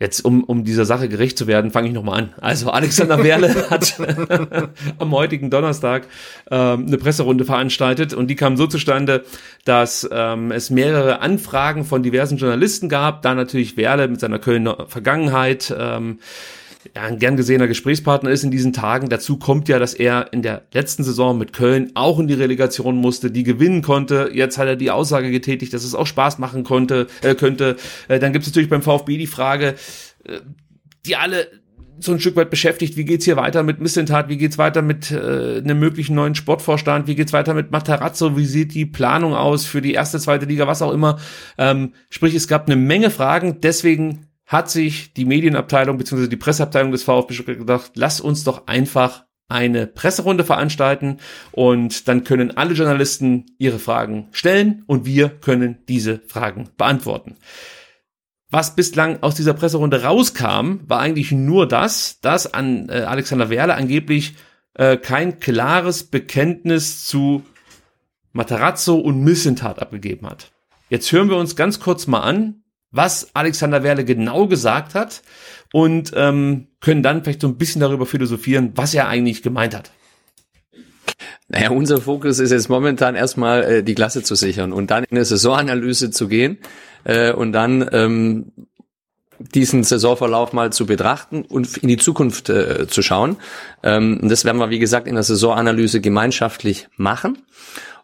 Jetzt, 0.00 0.24
um, 0.24 0.44
um 0.44 0.62
dieser 0.62 0.84
Sache 0.84 1.08
gerecht 1.08 1.36
zu 1.36 1.48
werden, 1.48 1.72
fange 1.72 1.88
ich 1.88 1.94
nochmal 1.94 2.20
an. 2.20 2.34
Also 2.40 2.70
Alexander 2.70 3.22
Werle 3.24 3.52
hat 3.70 4.00
am 4.98 5.10
heutigen 5.10 5.50
Donnerstag 5.50 6.06
ähm, 6.50 6.86
eine 6.86 6.98
Presserunde 6.98 7.44
veranstaltet 7.44 8.14
und 8.14 8.28
die 8.28 8.36
kam 8.36 8.56
so 8.56 8.68
zustande, 8.68 9.24
dass 9.64 10.08
ähm, 10.12 10.52
es 10.52 10.70
mehrere 10.70 11.20
Anfragen 11.20 11.84
von 11.84 12.04
diversen 12.04 12.38
Journalisten 12.38 12.88
gab, 12.88 13.22
da 13.22 13.34
natürlich 13.34 13.76
Werle 13.76 14.06
mit 14.06 14.20
seiner 14.20 14.38
Kölner 14.38 14.86
Vergangenheit 14.86 15.74
ähm, 15.76 16.20
ja, 16.94 17.02
ein 17.02 17.18
gern 17.18 17.36
gesehener 17.36 17.66
Gesprächspartner 17.66 18.30
ist 18.30 18.44
in 18.44 18.50
diesen 18.50 18.72
Tagen. 18.72 19.08
Dazu 19.08 19.38
kommt 19.38 19.68
ja, 19.68 19.78
dass 19.78 19.94
er 19.94 20.32
in 20.32 20.42
der 20.42 20.62
letzten 20.72 21.02
Saison 21.02 21.36
mit 21.38 21.52
Köln 21.52 21.90
auch 21.94 22.18
in 22.18 22.28
die 22.28 22.34
Relegation 22.34 22.96
musste, 22.96 23.30
die 23.30 23.42
gewinnen 23.42 23.82
konnte. 23.82 24.30
Jetzt 24.32 24.58
hat 24.58 24.68
er 24.68 24.76
die 24.76 24.90
Aussage 24.90 25.30
getätigt, 25.30 25.72
dass 25.72 25.84
es 25.84 25.94
auch 25.94 26.06
Spaß 26.06 26.38
machen 26.38 26.64
konnte, 26.64 27.08
äh, 27.22 27.34
könnte. 27.34 27.76
Äh, 28.08 28.18
dann 28.18 28.32
gibt 28.32 28.44
es 28.44 28.50
natürlich 28.50 28.70
beim 28.70 28.82
VfB 28.82 29.18
die 29.18 29.26
Frage, 29.26 29.74
äh, 30.24 30.38
die 31.06 31.16
alle 31.16 31.48
so 32.00 32.12
ein 32.12 32.20
Stück 32.20 32.36
weit 32.36 32.50
beschäftigt, 32.50 32.96
wie 32.96 33.04
geht's 33.04 33.24
hier 33.24 33.36
weiter 33.36 33.64
mit 33.64 33.80
Missentat, 33.80 34.28
wie 34.28 34.36
geht's 34.36 34.56
weiter 34.56 34.82
mit 34.82 35.10
äh, 35.10 35.58
einem 35.58 35.80
möglichen 35.80 36.14
neuen 36.14 36.36
Sportvorstand, 36.36 37.08
wie 37.08 37.16
geht's 37.16 37.32
weiter 37.32 37.54
mit 37.54 37.72
Matarazzo, 37.72 38.36
wie 38.36 38.44
sieht 38.44 38.74
die 38.74 38.86
Planung 38.86 39.34
aus 39.34 39.64
für 39.64 39.82
die 39.82 39.94
erste, 39.94 40.20
zweite 40.20 40.46
Liga, 40.46 40.68
was 40.68 40.82
auch 40.82 40.92
immer. 40.92 41.18
Ähm, 41.56 41.94
sprich, 42.08 42.34
es 42.34 42.46
gab 42.46 42.66
eine 42.66 42.76
Menge 42.76 43.10
Fragen, 43.10 43.60
deswegen 43.60 44.27
hat 44.48 44.70
sich 44.70 45.12
die 45.12 45.26
Medienabteilung 45.26 45.98
bzw. 45.98 46.26
die 46.26 46.36
Presseabteilung 46.36 46.90
des 46.90 47.04
VfB 47.04 47.34
Stuttgart 47.34 47.58
gedacht, 47.58 47.92
lass 47.94 48.20
uns 48.20 48.44
doch 48.44 48.66
einfach 48.66 49.26
eine 49.46 49.86
Presserunde 49.86 50.42
veranstalten 50.42 51.18
und 51.52 52.08
dann 52.08 52.24
können 52.24 52.56
alle 52.56 52.74
Journalisten 52.74 53.46
ihre 53.58 53.78
Fragen 53.78 54.28
stellen 54.32 54.82
und 54.86 55.04
wir 55.04 55.28
können 55.28 55.78
diese 55.88 56.20
Fragen 56.26 56.70
beantworten. 56.76 57.36
Was 58.50 58.74
bislang 58.74 59.22
aus 59.22 59.34
dieser 59.34 59.52
Presserunde 59.52 60.02
rauskam, 60.02 60.80
war 60.86 61.00
eigentlich 61.00 61.30
nur 61.30 61.68
das, 61.68 62.20
dass 62.20 62.52
an 62.52 62.88
äh, 62.88 63.02
Alexander 63.02 63.50
Werle 63.50 63.74
angeblich 63.74 64.34
äh, 64.74 64.96
kein 64.96 65.40
klares 65.40 66.04
Bekenntnis 66.04 67.04
zu 67.04 67.44
Matarazzo 68.32 68.96
und 68.96 69.22
Missentat 69.22 69.80
abgegeben 69.82 70.26
hat. 70.26 70.52
Jetzt 70.88 71.12
hören 71.12 71.28
wir 71.28 71.36
uns 71.36 71.56
ganz 71.56 71.80
kurz 71.80 72.06
mal 72.06 72.20
an, 72.20 72.62
was 72.90 73.34
Alexander 73.34 73.82
Werle 73.82 74.04
genau 74.04 74.46
gesagt 74.46 74.94
hat 74.94 75.22
und 75.72 76.12
ähm, 76.16 76.68
können 76.80 77.02
dann 77.02 77.22
vielleicht 77.22 77.42
so 77.42 77.48
ein 77.48 77.58
bisschen 77.58 77.80
darüber 77.80 78.06
philosophieren, 78.06 78.72
was 78.74 78.94
er 78.94 79.08
eigentlich 79.08 79.42
gemeint 79.42 79.74
hat. 79.74 79.92
Naja, 81.48 81.70
unser 81.70 82.00
Fokus 82.00 82.38
ist 82.38 82.50
jetzt 82.50 82.68
momentan 82.68 83.14
erstmal 83.14 83.62
äh, 83.64 83.82
die 83.82 83.94
Klasse 83.94 84.22
zu 84.22 84.34
sichern 84.34 84.72
und 84.72 84.90
dann 84.90 85.04
in 85.04 85.16
eine 85.16 85.24
Saisonanalyse 85.24 86.10
zu 86.10 86.28
gehen 86.28 86.58
äh, 87.04 87.32
und 87.32 87.52
dann 87.52 87.88
ähm, 87.92 88.52
diesen 89.38 89.84
Saisonverlauf 89.84 90.52
mal 90.52 90.72
zu 90.72 90.86
betrachten 90.86 91.42
und 91.42 91.76
in 91.78 91.88
die 91.88 91.96
Zukunft 91.96 92.48
äh, 92.48 92.86
zu 92.88 93.02
schauen. 93.02 93.36
Ähm, 93.82 94.20
das 94.24 94.44
werden 94.44 94.58
wir, 94.58 94.70
wie 94.70 94.78
gesagt, 94.78 95.06
in 95.06 95.14
der 95.14 95.22
Saisonanalyse 95.22 96.00
gemeinschaftlich 96.00 96.88
machen. 96.96 97.38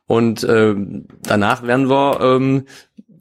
Und 0.06 0.44
äh, 0.44 0.74
danach 1.22 1.66
werden 1.66 1.88
wir 1.88 2.20
ähm, 2.20 2.66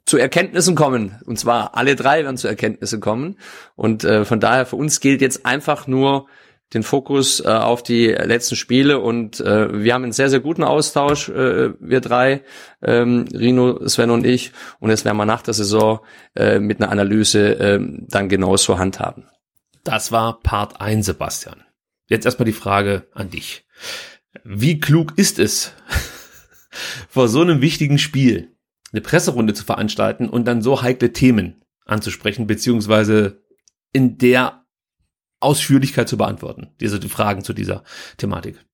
zu 0.06 0.18
Erkenntnissen 0.18 0.74
kommen. 0.74 1.20
Und 1.24 1.38
zwar 1.38 1.76
alle 1.76 1.96
drei 1.96 2.24
werden 2.24 2.36
zu 2.36 2.48
Erkenntnissen 2.48 3.00
kommen. 3.00 3.38
Und 3.74 4.04
äh, 4.04 4.24
von 4.24 4.40
daher 4.40 4.66
für 4.66 4.76
uns 4.76 5.00
gilt 5.00 5.20
jetzt 5.20 5.46
einfach 5.46 5.86
nur 5.86 6.26
den 6.72 6.82
Fokus 6.82 7.40
äh, 7.40 7.48
auf 7.48 7.82
die 7.82 8.08
letzten 8.08 8.56
Spiele 8.56 8.98
und 8.98 9.40
äh, 9.40 9.82
wir 9.84 9.94
haben 9.94 10.02
einen 10.02 10.12
sehr, 10.12 10.30
sehr 10.30 10.40
guten 10.40 10.64
Austausch, 10.64 11.28
äh, 11.28 11.72
wir 11.78 12.00
drei, 12.00 12.42
ähm, 12.82 13.26
Rino, 13.32 13.86
Sven 13.86 14.10
und 14.10 14.26
ich. 14.26 14.52
Und 14.80 14.90
jetzt 14.90 15.04
werden 15.04 15.16
wir 15.16 15.26
nach 15.26 15.42
der 15.42 15.54
Saison 15.54 16.00
äh, 16.34 16.58
mit 16.58 16.80
einer 16.80 16.90
Analyse 16.90 17.58
äh, 17.58 17.80
dann 18.08 18.28
genauso 18.28 18.78
handhaben. 18.78 19.28
Das 19.84 20.10
war 20.10 20.40
Part 20.40 20.80
1, 20.80 21.06
Sebastian. 21.06 21.62
Jetzt 22.08 22.24
erstmal 22.24 22.46
die 22.46 22.52
Frage 22.52 23.06
an 23.12 23.30
dich. 23.30 23.66
Wie 24.42 24.80
klug 24.80 25.12
ist 25.16 25.38
es, 25.38 25.72
vor 27.08 27.28
so 27.28 27.40
einem 27.42 27.60
wichtigen 27.60 27.98
Spiel 27.98 28.53
eine 28.94 29.00
Presserunde 29.00 29.54
zu 29.54 29.64
veranstalten 29.64 30.28
und 30.28 30.44
dann 30.46 30.62
so 30.62 30.82
heikle 30.82 31.12
Themen 31.12 31.62
anzusprechen, 31.84 32.46
beziehungsweise 32.46 33.42
in 33.92 34.18
der 34.18 34.64
Ausführlichkeit 35.40 36.08
zu 36.08 36.16
beantworten, 36.16 36.68
diese 36.80 37.00
Fragen 37.02 37.42
zu 37.42 37.52
dieser 37.52 37.82
Thematik. 38.16 38.64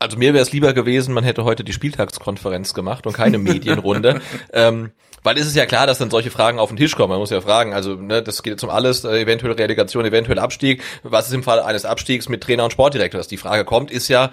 Also 0.00 0.16
mir 0.16 0.34
wäre 0.34 0.42
es 0.42 0.52
lieber 0.52 0.74
gewesen, 0.74 1.14
man 1.14 1.24
hätte 1.24 1.44
heute 1.44 1.64
die 1.64 1.72
Spieltagskonferenz 1.72 2.74
gemacht 2.74 3.06
und 3.06 3.14
keine 3.14 3.38
Medienrunde. 3.38 4.20
ähm, 4.52 4.92
weil 5.24 5.36
es 5.38 5.46
ist 5.46 5.56
ja 5.56 5.66
klar, 5.66 5.86
dass 5.88 5.98
dann 5.98 6.10
solche 6.10 6.30
Fragen 6.30 6.60
auf 6.60 6.68
den 6.68 6.76
Tisch 6.76 6.94
kommen. 6.94 7.10
Man 7.10 7.18
muss 7.18 7.30
ja 7.30 7.40
fragen, 7.40 7.74
also 7.74 7.94
ne, 7.94 8.22
das 8.22 8.42
geht 8.44 8.52
jetzt 8.52 8.62
um 8.62 8.70
alles, 8.70 9.04
äh, 9.04 9.20
eventuell 9.20 9.54
Relegation, 9.54 10.04
eventuell 10.04 10.38
Abstieg. 10.38 10.82
Was 11.02 11.26
ist 11.26 11.34
im 11.34 11.42
Fall 11.42 11.60
eines 11.60 11.84
Abstiegs 11.84 12.28
mit 12.28 12.42
Trainer 12.42 12.64
und 12.64 12.72
Sportdirektor? 12.72 13.18
Dass 13.18 13.26
die 13.26 13.36
Frage 13.36 13.64
kommt, 13.64 13.90
ist 13.90 14.08
ja 14.08 14.30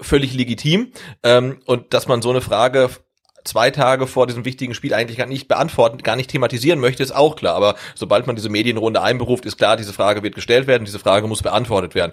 völlig 0.00 0.34
legitim. 0.34 0.92
Ähm, 1.22 1.60
und 1.64 1.94
dass 1.94 2.06
man 2.06 2.20
so 2.20 2.28
eine 2.30 2.42
Frage 2.42 2.90
zwei 3.48 3.70
Tage 3.70 4.06
vor 4.06 4.26
diesem 4.26 4.44
wichtigen 4.44 4.74
Spiel 4.74 4.94
eigentlich 4.94 5.18
gar 5.18 5.26
nicht 5.26 5.48
beantworten, 5.48 5.98
gar 5.98 6.16
nicht 6.16 6.30
thematisieren 6.30 6.78
möchte, 6.80 7.02
ist 7.02 7.14
auch 7.14 7.36
klar. 7.36 7.54
Aber 7.54 7.74
sobald 7.94 8.26
man 8.26 8.36
diese 8.36 8.48
Medienrunde 8.48 9.02
einberuft, 9.02 9.46
ist 9.46 9.56
klar, 9.56 9.76
diese 9.76 9.92
Frage 9.92 10.22
wird 10.22 10.34
gestellt 10.34 10.66
werden, 10.66 10.84
diese 10.84 10.98
Frage 10.98 11.26
muss 11.26 11.42
beantwortet 11.42 11.94
werden. 11.94 12.12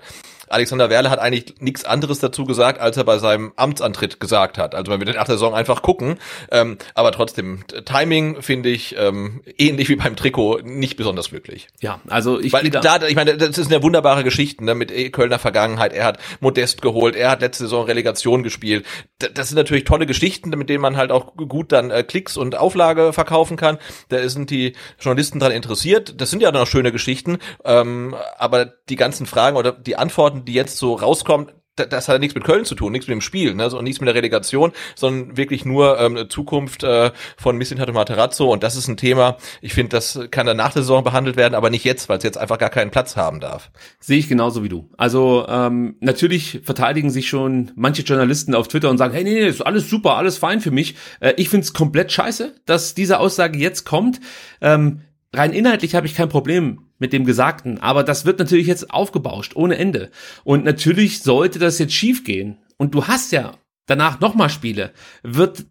Alexander 0.50 0.90
Werle 0.90 1.10
hat 1.10 1.20
eigentlich 1.20 1.56
nichts 1.60 1.86
anderes 1.86 2.20
dazu 2.20 2.46
gesagt, 2.46 2.80
als 2.80 2.98
er 2.98 3.04
bei 3.04 3.18
seinem 3.18 3.54
Amtsantritt 3.56 4.20
gesagt 4.20 4.58
hat. 4.58 4.76
Also 4.76 4.92
man 4.92 5.00
wird 5.00 5.16
nach 5.16 5.26
der 5.26 5.36
Saison 5.36 5.54
einfach 5.54 5.82
gucken. 5.82 6.18
Ähm, 6.52 6.78
aber 6.94 7.12
trotzdem, 7.12 7.64
Timing 7.86 8.42
finde 8.42 8.70
ich 8.70 8.96
ähm, 8.98 9.42
ähnlich 9.58 9.90
wie 9.90 9.96
beim 9.96 10.16
Trikot 10.16 10.62
nicht 10.64 10.98
besonders 10.98 11.30
glücklich. 11.30 11.68
Ja, 11.82 12.00
also 12.08 12.40
ich 12.40 12.54
Weil 12.54 12.70
da, 12.70 13.02
ich 13.08 13.16
meine, 13.16 13.38
das 13.38 13.58
ist 13.58 13.72
eine 13.72 13.84
wunderbare 13.84 14.24
Geschichte 14.24 14.64
ne, 14.64 14.76
mit 14.76 14.92
Kölner 15.14 15.40
Vergangenheit. 15.40 15.94
Er 15.94 16.06
hat 16.06 16.20
Modest 16.40 16.82
geholt, 16.82 17.16
er 17.16 17.32
hat 17.32 17.42
letzte 17.42 17.64
Saison 17.64 17.86
Relegation 17.86 18.44
gespielt. 18.44 18.86
Das 19.18 19.50
sind 19.50 19.58
natürlich 19.58 19.86
tolle 19.86 20.06
Geschichten, 20.06 20.50
mit 20.50 20.70
denen 20.70 20.82
man 20.82 20.98
halt 20.98 21.12
auch 21.12 21.36
gut 21.36 21.72
dann 21.72 21.92
äh, 21.92 22.04
Klicks 22.04 22.38
und 22.38 22.58
Auflage 22.58 23.14
verkaufen 23.14 23.58
kann. 23.58 23.78
Da 24.10 24.28
sind 24.30 24.50
die 24.50 24.74
Journalisten 25.00 25.40
dran 25.40 25.52
interessiert. 25.52 26.20
Das 26.20 26.30
sind 26.30 26.42
ja 26.42 26.52
noch 26.52 26.68
schöne 26.68 26.92
Geschichten. 26.92 27.40
Ähm, 27.64 28.16
aber 28.38 28.66
die 28.66 28.96
ganzen 28.96 29.26
Fragen 29.26 29.58
oder 29.58 29.72
die 29.72 29.96
Antworten 29.96 30.35
Antworten, 30.36 30.46
die 30.46 30.54
jetzt 30.54 30.78
so 30.78 30.94
rauskommen, 30.94 31.48
das 31.76 32.08
hat 32.08 32.22
nichts 32.22 32.36
mit 32.36 32.46
Köln 32.46 32.64
zu 32.64 32.74
tun, 32.74 32.94
nichts 32.94 33.06
mit 33.10 33.16
dem 33.16 33.22
Spiel, 33.22 33.54
ne, 33.54 33.70
so, 33.70 33.82
nichts 33.82 34.00
mit 34.00 34.08
der 34.08 34.16
Relegation, 34.16 34.72
sondern 34.96 35.36
wirklich 35.36 35.66
nur 35.66 36.00
ähm, 36.00 36.30
Zukunft 36.30 36.86
äh, 36.86 37.12
von 37.36 37.58
Missintat 37.58 37.90
und 37.90 37.96
Materazzo 37.96 38.50
und 38.50 38.64
das 38.64 38.78
ist 38.78 38.88
ein 38.88 38.96
Thema, 38.96 39.36
ich 39.60 39.74
finde, 39.74 39.90
das 39.90 40.18
kann 40.32 40.46
dann 40.46 40.56
nach 40.56 40.72
der 40.72 40.84
Saison 40.84 41.04
behandelt 41.04 41.36
werden, 41.36 41.54
aber 41.54 41.70
nicht 41.70 41.84
jetzt, 41.84 42.08
weil 42.08 42.18
es 42.18 42.24
jetzt 42.24 42.38
einfach 42.38 42.60
gar 42.60 42.70
keinen 42.70 42.92
Platz 42.92 43.18
haben 43.18 43.42
darf. 43.42 43.72
Sehe 44.00 44.18
ich 44.18 44.30
genauso 44.30 44.64
wie 44.64 44.70
du. 44.70 44.90
Also 44.96 45.46
ähm, 45.50 45.98
natürlich 46.00 46.62
verteidigen 46.64 47.10
sich 47.10 47.28
schon 47.28 47.74
manche 47.76 48.04
Journalisten 48.04 48.56
auf 48.56 48.70
Twitter 48.70 48.90
und 48.90 48.98
sagen, 48.98 49.14
hey, 49.14 49.26
nee, 49.26 49.34
nee, 49.34 49.48
ist 49.48 49.60
alles 49.60 49.90
super, 49.90 50.16
alles 50.16 50.38
fein 50.38 50.62
für 50.62 50.72
mich. 50.72 50.96
Äh, 51.20 51.34
ich 51.36 51.50
finde 51.50 51.66
es 51.66 51.74
komplett 51.74 52.10
scheiße, 52.10 52.56
dass 52.66 52.94
diese 52.94 53.20
Aussage 53.20 53.60
jetzt 53.60 53.84
kommt. 53.84 54.22
Ähm, 54.62 55.02
rein 55.34 55.52
inhaltlich 55.52 55.94
habe 55.94 56.08
ich 56.08 56.16
kein 56.16 56.30
Problem 56.30 56.85
mit 57.00 57.14
dem 57.14 57.26
Gesagten, 57.26 57.80
aber 57.80 58.04
das 58.04 58.26
wird 58.26 58.40
natürlich 58.40 58.68
jetzt 58.68 58.92
aufgebauscht 58.92 59.56
ohne 59.56 59.78
Ende. 59.78 60.10
Und 60.44 60.64
natürlich 60.64 61.22
sollte 61.22 61.60
das 61.60 61.80
jetzt 61.80 61.94
schiefgehen. 61.94 62.58
Und 62.78 62.94
du 62.94 63.08
hast 63.08 63.32
ja 63.32 63.54
danach 63.86 64.20
nochmal 64.20 64.50
Spiele, 64.50 64.92
wird, 65.22 65.66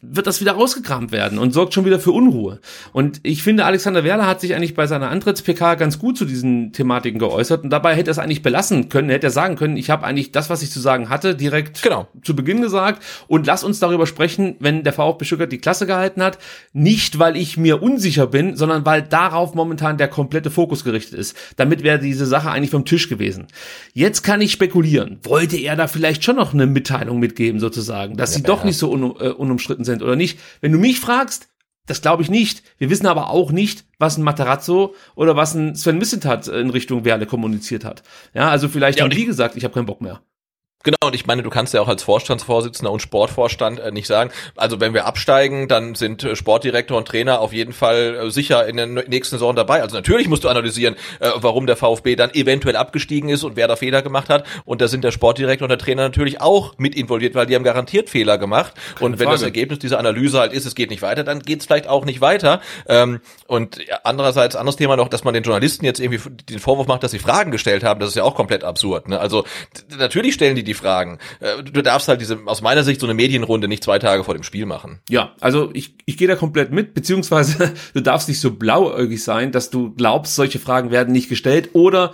wird 0.00 0.26
das 0.26 0.40
wieder 0.40 0.52
rausgekramt 0.52 1.12
werden 1.12 1.38
und 1.38 1.52
sorgt 1.52 1.74
schon 1.74 1.84
wieder 1.84 2.00
für 2.00 2.12
Unruhe. 2.12 2.60
Und 2.92 3.20
ich 3.22 3.42
finde, 3.42 3.64
Alexander 3.64 4.04
Werler 4.04 4.26
hat 4.26 4.40
sich 4.40 4.54
eigentlich 4.54 4.74
bei 4.74 4.86
seiner 4.86 5.10
Antritts-PK 5.10 5.74
ganz 5.74 5.98
gut 5.98 6.16
zu 6.16 6.24
diesen 6.24 6.72
Thematiken 6.72 7.18
geäußert 7.18 7.64
und 7.64 7.70
dabei 7.70 7.94
hätte 7.94 8.10
er 8.10 8.12
es 8.12 8.18
eigentlich 8.18 8.42
belassen 8.42 8.88
können, 8.88 9.10
hätte 9.10 9.26
er 9.26 9.30
sagen 9.30 9.56
können, 9.56 9.76
ich 9.76 9.90
habe 9.90 10.06
eigentlich 10.06 10.32
das, 10.32 10.48
was 10.48 10.62
ich 10.62 10.70
zu 10.70 10.80
sagen 10.80 11.10
hatte, 11.10 11.34
direkt 11.34 11.82
genau. 11.82 12.08
zu 12.22 12.34
Beginn 12.34 12.62
gesagt 12.62 13.02
und 13.26 13.46
lass 13.46 13.64
uns 13.64 13.80
darüber 13.80 14.06
sprechen, 14.06 14.56
wenn 14.60 14.82
der 14.82 14.92
VfB 14.94 15.24
Stuttgart 15.24 15.52
die 15.52 15.58
Klasse 15.58 15.86
gehalten 15.86 16.22
hat. 16.22 16.38
Nicht, 16.72 17.18
weil 17.18 17.36
ich 17.36 17.56
mir 17.56 17.82
unsicher 17.82 18.26
bin, 18.26 18.56
sondern 18.56 18.86
weil 18.86 19.02
darauf 19.02 19.54
momentan 19.54 19.98
der 19.98 20.08
komplette 20.08 20.50
Fokus 20.50 20.84
gerichtet 20.84 21.18
ist. 21.18 21.36
Damit 21.56 21.82
wäre 21.82 21.98
diese 21.98 22.26
Sache 22.26 22.50
eigentlich 22.50 22.70
vom 22.70 22.84
Tisch 22.84 23.08
gewesen. 23.08 23.46
Jetzt 23.92 24.22
kann 24.22 24.40
ich 24.40 24.52
spekulieren. 24.52 25.18
Wollte 25.24 25.56
er 25.56 25.76
da 25.76 25.86
vielleicht 25.86 26.24
schon 26.24 26.36
noch 26.36 26.54
eine 26.54 26.66
Mitteilung 26.66 27.18
mitgeben, 27.18 27.57
sozusagen, 27.60 28.16
dass 28.16 28.32
ja, 28.32 28.38
sie 28.38 28.42
doch 28.42 28.64
nicht 28.64 28.78
so 28.78 28.90
un, 28.90 29.02
äh, 29.20 29.30
unumstritten 29.30 29.84
sind 29.84 30.02
oder 30.02 30.16
nicht. 30.16 30.38
Wenn 30.60 30.72
du 30.72 30.78
mich 30.78 31.00
fragst, 31.00 31.48
das 31.86 32.02
glaube 32.02 32.22
ich 32.22 32.30
nicht. 32.30 32.62
Wir 32.76 32.90
wissen 32.90 33.06
aber 33.06 33.30
auch 33.30 33.50
nicht, 33.50 33.84
was 33.98 34.18
ein 34.18 34.22
Matarazzo 34.22 34.94
oder 35.14 35.36
was 35.36 35.54
ein 35.54 35.74
Sven 35.74 35.98
Missentat 35.98 36.46
in 36.48 36.70
Richtung 36.70 37.04
Werle 37.04 37.26
kommuniziert 37.26 37.84
hat. 37.84 38.02
Ja, 38.34 38.50
also 38.50 38.68
vielleicht 38.68 38.98
ja, 38.98 39.04
haben 39.04 39.10
die 39.10 39.24
gesagt, 39.24 39.56
ich 39.56 39.64
habe 39.64 39.74
keinen 39.74 39.86
Bock 39.86 40.00
mehr. 40.00 40.20
Genau, 40.84 40.96
und 41.06 41.14
ich 41.14 41.26
meine, 41.26 41.42
du 41.42 41.50
kannst 41.50 41.74
ja 41.74 41.80
auch 41.80 41.88
als 41.88 42.04
Vorstandsvorsitzender 42.04 42.92
und 42.92 43.02
Sportvorstand 43.02 43.80
äh, 43.80 43.90
nicht 43.90 44.06
sagen, 44.06 44.30
also 44.54 44.78
wenn 44.78 44.94
wir 44.94 45.06
absteigen, 45.06 45.66
dann 45.66 45.96
sind 45.96 46.22
äh, 46.22 46.36
Sportdirektor 46.36 46.96
und 46.96 47.08
Trainer 47.08 47.40
auf 47.40 47.52
jeden 47.52 47.72
Fall 47.72 48.14
äh, 48.14 48.30
sicher 48.30 48.64
in 48.68 48.76
der 48.76 48.86
nächsten 48.86 49.34
Saison 49.34 49.56
dabei. 49.56 49.82
Also 49.82 49.96
natürlich 49.96 50.28
musst 50.28 50.44
du 50.44 50.48
analysieren, 50.48 50.94
äh, 51.18 51.30
warum 51.34 51.66
der 51.66 51.74
VfB 51.74 52.14
dann 52.14 52.32
eventuell 52.32 52.76
abgestiegen 52.76 53.28
ist 53.28 53.42
und 53.42 53.56
wer 53.56 53.66
da 53.66 53.74
Fehler 53.74 54.02
gemacht 54.02 54.28
hat. 54.28 54.46
Und 54.64 54.80
da 54.80 54.86
sind 54.86 55.02
der 55.02 55.10
Sportdirektor 55.10 55.64
und 55.64 55.70
der 55.70 55.78
Trainer 55.78 56.02
natürlich 56.02 56.40
auch 56.40 56.78
mit 56.78 56.94
involviert, 56.94 57.34
weil 57.34 57.46
die 57.46 57.56
haben 57.56 57.64
garantiert 57.64 58.08
Fehler 58.08 58.38
gemacht. 58.38 58.74
Keine 58.94 59.06
und 59.06 59.18
wenn 59.18 59.26
Frage. 59.26 59.34
das 59.34 59.42
Ergebnis 59.42 59.80
dieser 59.80 59.98
Analyse 59.98 60.38
halt 60.38 60.52
ist, 60.52 60.64
es 60.64 60.76
geht 60.76 60.90
nicht 60.90 61.02
weiter, 61.02 61.24
dann 61.24 61.40
geht 61.40 61.58
es 61.58 61.66
vielleicht 61.66 61.88
auch 61.88 62.04
nicht 62.04 62.20
weiter. 62.20 62.60
Ähm, 62.86 63.20
und 63.48 63.80
andererseits, 64.04 64.54
anderes 64.54 64.76
Thema 64.76 64.96
noch, 64.96 65.08
dass 65.08 65.24
man 65.24 65.34
den 65.34 65.42
Journalisten 65.42 65.84
jetzt 65.84 65.98
irgendwie 65.98 66.20
den 66.48 66.60
Vorwurf 66.60 66.86
macht, 66.86 67.02
dass 67.02 67.10
sie 67.10 67.18
Fragen 67.18 67.50
gestellt 67.50 67.82
haben, 67.82 67.98
das 67.98 68.10
ist 68.10 68.14
ja 68.14 68.22
auch 68.22 68.36
komplett 68.36 68.62
absurd. 68.62 69.08
Ne? 69.08 69.18
Also 69.18 69.44
natürlich 69.98 70.34
stellen 70.34 70.54
die 70.54 70.67
die 70.68 70.74
Fragen. 70.74 71.18
Äh, 71.40 71.62
du 71.62 71.82
darfst 71.82 72.08
halt 72.08 72.20
diese, 72.20 72.38
aus 72.46 72.62
meiner 72.62 72.84
Sicht, 72.84 73.00
so 73.00 73.06
eine 73.06 73.14
Medienrunde 73.14 73.66
nicht 73.66 73.82
zwei 73.82 73.98
Tage 73.98 74.22
vor 74.22 74.34
dem 74.34 74.44
Spiel 74.44 74.66
machen. 74.66 75.00
Ja, 75.08 75.34
also 75.40 75.70
ich, 75.72 75.96
ich 76.06 76.16
gehe 76.16 76.28
da 76.28 76.36
komplett 76.36 76.70
mit, 76.70 76.94
beziehungsweise 76.94 77.74
du 77.94 78.00
darfst 78.00 78.28
nicht 78.28 78.40
so 78.40 78.52
blauäugig 78.52 79.22
sein, 79.24 79.50
dass 79.50 79.70
du 79.70 79.92
glaubst, 79.94 80.36
solche 80.36 80.58
Fragen 80.58 80.90
werden 80.90 81.12
nicht 81.12 81.28
gestellt 81.28 81.70
oder 81.72 82.12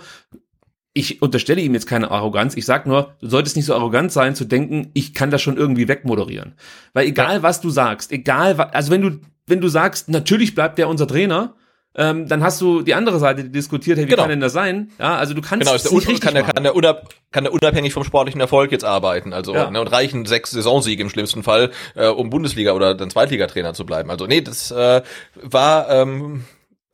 ich 0.97 1.21
unterstelle 1.21 1.61
ihm 1.61 1.73
jetzt 1.73 1.87
keine 1.87 2.09
Arroganz. 2.09 2.55
Ich 2.55 2.65
sag 2.65 2.87
nur, 2.87 3.15
du 3.19 3.27
solltest 3.27 3.57
nicht 3.57 3.65
so 3.65 3.75
arrogant 3.75 4.13
sein, 4.13 4.33
zu 4.33 4.45
denken, 4.45 4.91
ich 4.93 5.13
kann 5.13 5.29
das 5.29 5.41
schon 5.41 5.57
irgendwie 5.57 5.89
wegmoderieren. 5.89 6.53
Weil 6.93 7.07
egal, 7.07 7.43
was 7.43 7.59
du 7.59 7.69
sagst, 7.69 8.13
egal, 8.13 8.57
also 8.59 8.91
wenn 8.91 9.01
du, 9.01 9.19
wenn 9.45 9.59
du 9.59 9.67
sagst, 9.67 10.07
natürlich 10.07 10.55
bleibt 10.55 10.77
der 10.77 10.87
unser 10.87 11.05
Trainer, 11.05 11.55
ähm, 11.97 12.27
dann 12.27 12.43
hast 12.43 12.59
du 12.61 12.81
die 12.81 12.93
andere 12.93 13.19
Seite, 13.19 13.43
die 13.43 13.51
diskutiert, 13.51 13.97
hey, 13.97 14.05
wie 14.05 14.09
genau. 14.09 14.23
kann 14.23 14.29
denn 14.29 14.41
das 14.41 14.53
sein? 14.53 14.91
Ja, 14.99 15.15
also 15.15 15.33
du 15.33 15.41
kannst 15.41 15.65
genau, 15.65 15.75
ist 15.75 15.85
der 15.85 15.93
nicht 15.93 16.21
kann, 16.21 16.33
der, 16.33 16.43
kann, 16.43 16.63
der 16.63 16.75
unab, 16.75 17.09
kann 17.31 17.45
der 17.45 17.53
unabhängig 17.53 17.93
vom 17.93 18.03
sportlichen 18.03 18.41
Erfolg 18.41 18.71
jetzt 18.71 18.83
arbeiten. 18.83 19.33
Also 19.33 19.53
ja. 19.53 19.71
ne, 19.71 19.79
und 19.79 19.87
reichen 19.87 20.25
sechs 20.25 20.51
Saisonsiege 20.51 21.01
im 21.01 21.09
schlimmsten 21.09 21.43
Fall, 21.43 21.71
äh, 21.95 22.07
um 22.07 22.29
Bundesliga 22.29 22.73
oder 22.73 22.95
dann 22.95 23.09
Zweitligatrainer 23.09 23.73
zu 23.73 23.85
bleiben. 23.85 24.09
Also 24.09 24.27
nee, 24.27 24.41
das 24.41 24.71
äh, 24.71 25.01
war 25.41 25.89
ähm, 25.89 26.43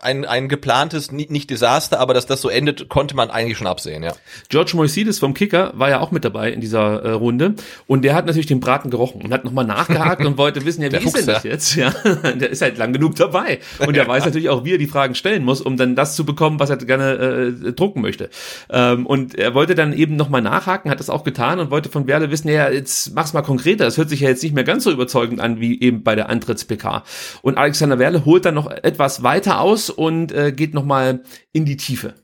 ein, 0.02 0.26
ein 0.26 0.50
geplantes, 0.50 1.12
nicht, 1.12 1.32
nicht 1.32 1.50
Desaster, 1.50 2.00
aber 2.00 2.14
dass 2.14 2.26
das 2.26 2.42
so 2.42 2.50
endet, 2.50 2.90
konnte 2.90 3.16
man 3.16 3.30
eigentlich 3.30 3.58
schon 3.58 3.68
absehen, 3.68 4.04
ja. 4.04 4.14
George 4.50 4.72
Moisides 4.76 5.20
vom 5.20 5.34
Kicker 5.34 5.72
war 5.76 5.90
ja 5.90 6.00
auch 6.00 6.12
mit 6.12 6.26
dabei 6.26 6.52
in 6.52 6.62
dieser 6.62 7.04
äh, 7.04 7.12
Runde 7.12 7.56
und 7.88 8.04
der 8.04 8.16
hat 8.16 8.26
natürlich 8.26 8.48
den 8.48 8.60
Braten 8.60 8.90
gerochen 8.90 9.22
und 9.22 9.32
hat 9.32 9.46
nochmal 9.46 9.66
nachgehakt 9.66 10.26
und 10.26 10.38
wollte 10.38 10.66
wissen, 10.66 10.82
ja, 10.82 10.92
wie 10.92 11.06
ist 11.06 11.18
denn 11.18 11.26
das 11.26 11.44
jetzt? 11.44 11.76
Ja, 11.76 11.90
der 12.24 12.50
ist 12.50 12.62
halt 12.62 12.78
lang 12.78 12.94
genug 12.94 13.16
dabei 13.16 13.60
und 13.80 13.96
der 13.96 14.08
weiß 14.08 14.26
natürlich 14.26 14.50
auch, 14.50 14.66
wie 14.66 14.74
er 14.74 14.78
die 14.78 14.88
Fragen 14.88 15.16
stellen 15.16 15.44
muss, 15.44 15.62
um 15.62 15.78
dann 15.78 15.96
das 15.96 16.16
zu 16.16 16.26
bekommen, 16.26 16.60
was 16.60 16.70
er 16.70 16.78
gerne 16.78 17.54
äh, 17.68 17.74
drucken 17.74 18.02
möchte. 18.02 18.30
Ähm, 18.70 19.06
und 19.06 19.36
er 19.36 19.54
wollte 19.54 19.76
dann 19.76 19.94
eben 19.94 20.16
nochmal 20.16 20.42
nachhaken, 20.42 20.90
hat 20.90 21.00
das 21.00 21.10
auch 21.10 21.24
getan 21.24 21.60
und 21.60 21.72
wollte 21.72 21.90
von 21.90 22.08
Werle 22.08 22.32
wissen, 22.32 22.48
ja, 22.48 22.70
jetzt 22.70 23.14
mach's 23.14 23.34
mal 23.34 23.42
konkreter, 23.42 23.86
das 23.86 23.98
hört 23.98 24.10
sich 24.10 24.22
ja 24.22 24.30
jetzt 24.30 24.42
nicht 24.42 24.56
mehr 24.56 24.64
ganz 24.64 24.84
so 24.84 24.92
überzeugend 24.92 25.40
an, 25.40 25.60
wie 25.60 25.80
eben 25.80 26.04
bei 26.04 26.16
der 26.16 26.30
Antritts-PK. 26.30 27.04
Und 27.42 27.58
Alexander 27.58 28.00
Werle 28.00 28.26
holt 28.26 28.46
dann 28.46 28.56
noch 28.56 28.70
etwas 28.70 29.24
weiter 29.24 29.62
aus 29.62 29.91
und 29.92 30.32
äh, 30.32 30.52
geht 30.52 30.74
nochmal 30.74 31.22
in 31.52 31.66
die 31.66 31.78
Tiefe. 31.78 32.16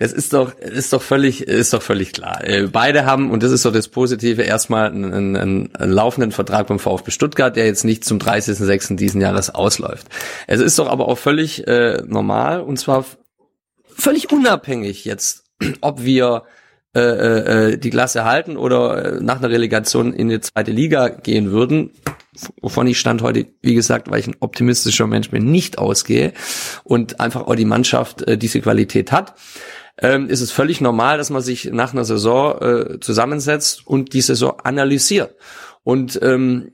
Das 0.00 0.14
ist 0.14 0.32
doch, 0.32 0.54
ist 0.54 0.94
doch 0.94 1.02
völlig, 1.02 1.42
ist 1.42 1.74
doch 1.74 1.82
völlig 1.82 2.14
klar. 2.14 2.42
Äh, 2.42 2.68
beide 2.68 3.04
haben, 3.04 3.30
und 3.30 3.42
das 3.42 3.52
ist 3.52 3.66
doch 3.66 3.72
das 3.72 3.88
Positive, 3.88 4.40
erstmal 4.40 4.86
einen, 4.86 5.36
einen, 5.36 5.76
einen 5.76 5.92
laufenden 5.92 6.32
Vertrag 6.32 6.68
beim 6.68 6.78
VfB 6.78 7.10
Stuttgart, 7.10 7.54
der 7.54 7.66
jetzt 7.66 7.84
nicht 7.84 8.04
zum 8.06 8.18
30.06. 8.18 8.96
diesen 8.96 9.20
Jahres 9.20 9.54
ausläuft. 9.54 10.06
Es 10.46 10.60
ist 10.60 10.78
doch 10.78 10.88
aber 10.88 11.06
auch 11.06 11.18
völlig 11.18 11.66
äh, 11.66 12.02
normal, 12.06 12.62
und 12.62 12.78
zwar 12.78 13.04
völlig 13.94 14.32
unabhängig 14.32 15.04
jetzt, 15.04 15.44
ob 15.82 16.02
wir 16.02 16.44
äh, 16.96 17.00
äh, 17.72 17.76
die 17.76 17.90
Klasse 17.90 18.24
halten 18.24 18.56
oder 18.56 19.18
äh, 19.18 19.20
nach 19.20 19.38
einer 19.38 19.50
Relegation 19.50 20.14
in 20.14 20.30
die 20.30 20.40
zweite 20.40 20.72
Liga 20.72 21.08
gehen 21.08 21.52
würden, 21.52 21.90
wovon 22.60 22.86
ich 22.86 22.98
stand 22.98 23.22
heute, 23.22 23.46
wie 23.62 23.74
gesagt, 23.74 24.10
weil 24.10 24.20
ich 24.20 24.26
ein 24.26 24.36
optimistischer 24.40 25.06
Mensch 25.06 25.30
bin, 25.30 25.50
nicht 25.50 25.78
ausgehe 25.78 26.32
und 26.84 27.20
einfach 27.20 27.46
auch 27.46 27.54
die 27.54 27.64
Mannschaft 27.64 28.22
äh, 28.22 28.38
diese 28.38 28.60
Qualität 28.60 29.12
hat, 29.12 29.34
ähm, 29.98 30.28
ist 30.28 30.40
es 30.40 30.50
völlig 30.50 30.80
normal, 30.80 31.18
dass 31.18 31.30
man 31.30 31.42
sich 31.42 31.66
nach 31.72 31.92
einer 31.92 32.04
Saison 32.04 32.60
äh, 32.60 33.00
zusammensetzt 33.00 33.86
und 33.86 34.12
die 34.12 34.22
Saison 34.22 34.58
analysiert. 34.62 35.34
Und 35.82 36.18
ähm, 36.22 36.72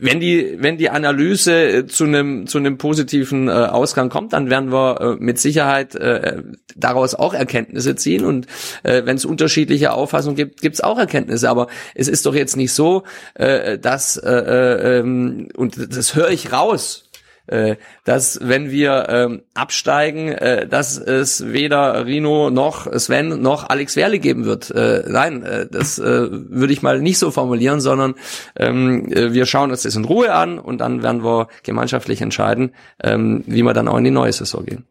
wenn 0.00 0.20
die, 0.20 0.56
wenn 0.58 0.78
die 0.78 0.88
Analyse 0.88 1.52
äh, 1.52 1.86
zu 1.86 2.04
einem, 2.04 2.46
zu 2.46 2.58
einem 2.58 2.78
positiven 2.78 3.48
äh, 3.48 3.52
Ausgang 3.52 4.08
kommt, 4.08 4.32
dann 4.32 4.48
werden 4.48 4.72
wir 4.72 5.00
äh, 5.00 5.22
mit 5.22 5.38
Sicherheit 5.38 5.94
äh, 5.94 6.42
daraus 6.74 7.14
auch 7.14 7.34
Erkenntnisse 7.34 7.94
ziehen. 7.94 8.24
Und 8.24 8.46
äh, 8.84 9.02
wenn 9.04 9.16
es 9.16 9.24
unterschiedliche 9.24 9.92
Auffassungen 9.92 10.36
gibt, 10.36 10.62
gibt 10.62 10.76
es 10.76 10.80
auch 10.80 10.98
Erkenntnisse. 10.98 11.50
Aber 11.50 11.66
es 11.94 12.08
ist 12.08 12.24
doch 12.24 12.34
jetzt 12.34 12.56
nicht 12.56 12.72
so, 12.72 13.02
äh, 13.34 13.78
dass, 13.78 14.16
äh, 14.16 14.30
äh, 14.30 14.98
ähm, 15.00 15.48
und 15.56 15.94
das 15.94 16.14
höre 16.14 16.30
ich 16.30 16.52
raus, 16.52 17.10
äh, 17.46 17.76
dass 18.04 18.38
wenn 18.42 18.70
wir 18.70 19.06
ähm, 19.08 19.42
absteigen, 19.54 20.28
äh, 20.28 20.66
dass 20.66 20.98
es 20.98 21.52
weder 21.52 22.06
Rino 22.06 22.50
noch 22.50 22.86
Sven 22.98 23.40
noch 23.42 23.68
Alex 23.68 23.96
Werle 23.96 24.18
geben 24.18 24.44
wird. 24.44 24.70
Äh, 24.70 25.04
nein, 25.08 25.42
äh, 25.42 25.66
das 25.70 25.98
äh, 25.98 26.28
würde 26.30 26.72
ich 26.72 26.82
mal 26.82 27.00
nicht 27.00 27.18
so 27.18 27.30
formulieren, 27.30 27.80
sondern 27.80 28.14
ähm, 28.56 29.10
äh, 29.12 29.32
wir 29.32 29.46
schauen 29.46 29.70
uns 29.70 29.82
das 29.82 29.96
in 29.96 30.04
Ruhe 30.04 30.32
an 30.32 30.58
und 30.58 30.78
dann 30.78 31.02
werden 31.02 31.24
wir 31.24 31.48
gemeinschaftlich 31.62 32.20
entscheiden, 32.20 32.74
ähm, 33.02 33.44
wie 33.46 33.62
wir 33.62 33.72
dann 33.72 33.88
auch 33.88 33.98
in 33.98 34.04
die 34.04 34.10
neue 34.10 34.32
Saison 34.32 34.64
gehen. 34.64 34.84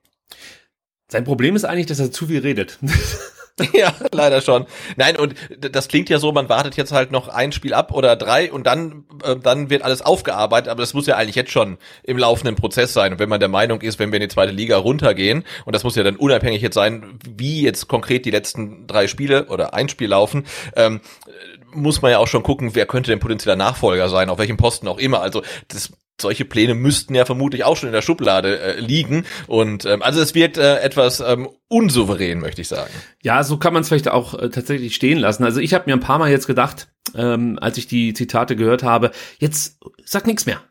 Sein 1.07 1.25
Problem 1.25 1.55
ist 1.55 1.65
eigentlich, 1.65 1.87
dass 1.87 1.99
er 1.99 2.11
zu 2.11 2.27
viel 2.27 2.39
redet. 2.39 2.79
Ja, 3.73 3.93
leider 4.11 4.41
schon. 4.41 4.65
Nein, 4.95 5.17
und 5.17 5.35
das 5.59 5.87
klingt 5.87 6.09
ja 6.09 6.19
so, 6.19 6.31
man 6.31 6.49
wartet 6.49 6.77
jetzt 6.77 6.91
halt 6.91 7.11
noch 7.11 7.27
ein 7.27 7.51
Spiel 7.51 7.73
ab 7.73 7.93
oder 7.93 8.15
drei 8.15 8.51
und 8.51 8.65
dann, 8.65 9.05
äh, 9.23 9.35
dann 9.35 9.69
wird 9.69 9.83
alles 9.83 10.01
aufgearbeitet, 10.01 10.69
aber 10.69 10.81
das 10.81 10.93
muss 10.93 11.07
ja 11.07 11.15
eigentlich 11.15 11.35
jetzt 11.35 11.51
schon 11.51 11.77
im 12.03 12.17
laufenden 12.17 12.55
Prozess 12.55 12.93
sein. 12.93 13.13
Und 13.13 13.19
wenn 13.19 13.29
man 13.29 13.39
der 13.39 13.49
Meinung 13.49 13.81
ist, 13.81 13.99
wenn 13.99 14.11
wir 14.11 14.17
in 14.17 14.27
die 14.27 14.33
zweite 14.33 14.51
Liga 14.51 14.77
runtergehen, 14.77 15.43
und 15.65 15.75
das 15.75 15.83
muss 15.83 15.95
ja 15.95 16.03
dann 16.03 16.15
unabhängig 16.15 16.61
jetzt 16.61 16.75
sein, 16.75 17.19
wie 17.27 17.61
jetzt 17.61 17.87
konkret 17.87 18.25
die 18.25 18.31
letzten 18.31 18.87
drei 18.87 19.07
Spiele 19.07 19.45
oder 19.47 19.73
ein 19.73 19.89
Spiel 19.89 20.09
laufen, 20.09 20.45
ähm, 20.75 21.01
muss 21.73 22.01
man 22.01 22.11
ja 22.11 22.17
auch 22.17 22.27
schon 22.27 22.43
gucken, 22.43 22.75
wer 22.75 22.85
könnte 22.85 23.11
denn 23.11 23.19
potenzieller 23.19 23.55
Nachfolger 23.55 24.09
sein, 24.09 24.29
auf 24.29 24.39
welchem 24.39 24.57
Posten 24.57 24.87
auch 24.87 24.97
immer. 24.97 25.21
Also 25.21 25.41
das 25.69 25.91
solche 26.21 26.45
Pläne 26.45 26.73
müssten 26.73 27.15
ja 27.15 27.25
vermutlich 27.25 27.63
auch 27.63 27.77
schon 27.77 27.87
in 27.87 27.93
der 27.93 28.01
Schublade 28.01 28.59
äh, 28.59 28.79
liegen. 28.79 29.25
Und 29.47 29.85
ähm, 29.85 30.01
also 30.01 30.21
es 30.21 30.35
wirkt 30.35 30.57
äh, 30.57 30.79
etwas 30.79 31.19
ähm, 31.19 31.49
unsouverän, 31.67 32.39
möchte 32.39 32.61
ich 32.61 32.67
sagen. 32.67 32.91
Ja, 33.21 33.43
so 33.43 33.57
kann 33.57 33.73
man 33.73 33.81
es 33.81 33.89
vielleicht 33.89 34.09
auch 34.09 34.33
äh, 34.33 34.49
tatsächlich 34.49 34.95
stehen 34.95 35.17
lassen. 35.17 35.43
Also 35.43 35.59
ich 35.59 35.73
habe 35.73 35.85
mir 35.87 35.93
ein 35.93 35.99
paar 35.99 36.19
Mal 36.19 36.31
jetzt 36.31 36.47
gedacht, 36.47 36.87
ähm, 37.15 37.57
als 37.61 37.77
ich 37.77 37.87
die 37.87 38.13
Zitate 38.13 38.55
gehört 38.55 38.83
habe, 38.83 39.11
jetzt 39.39 39.77
sag 40.05 40.27
nichts 40.27 40.45
mehr. 40.45 40.61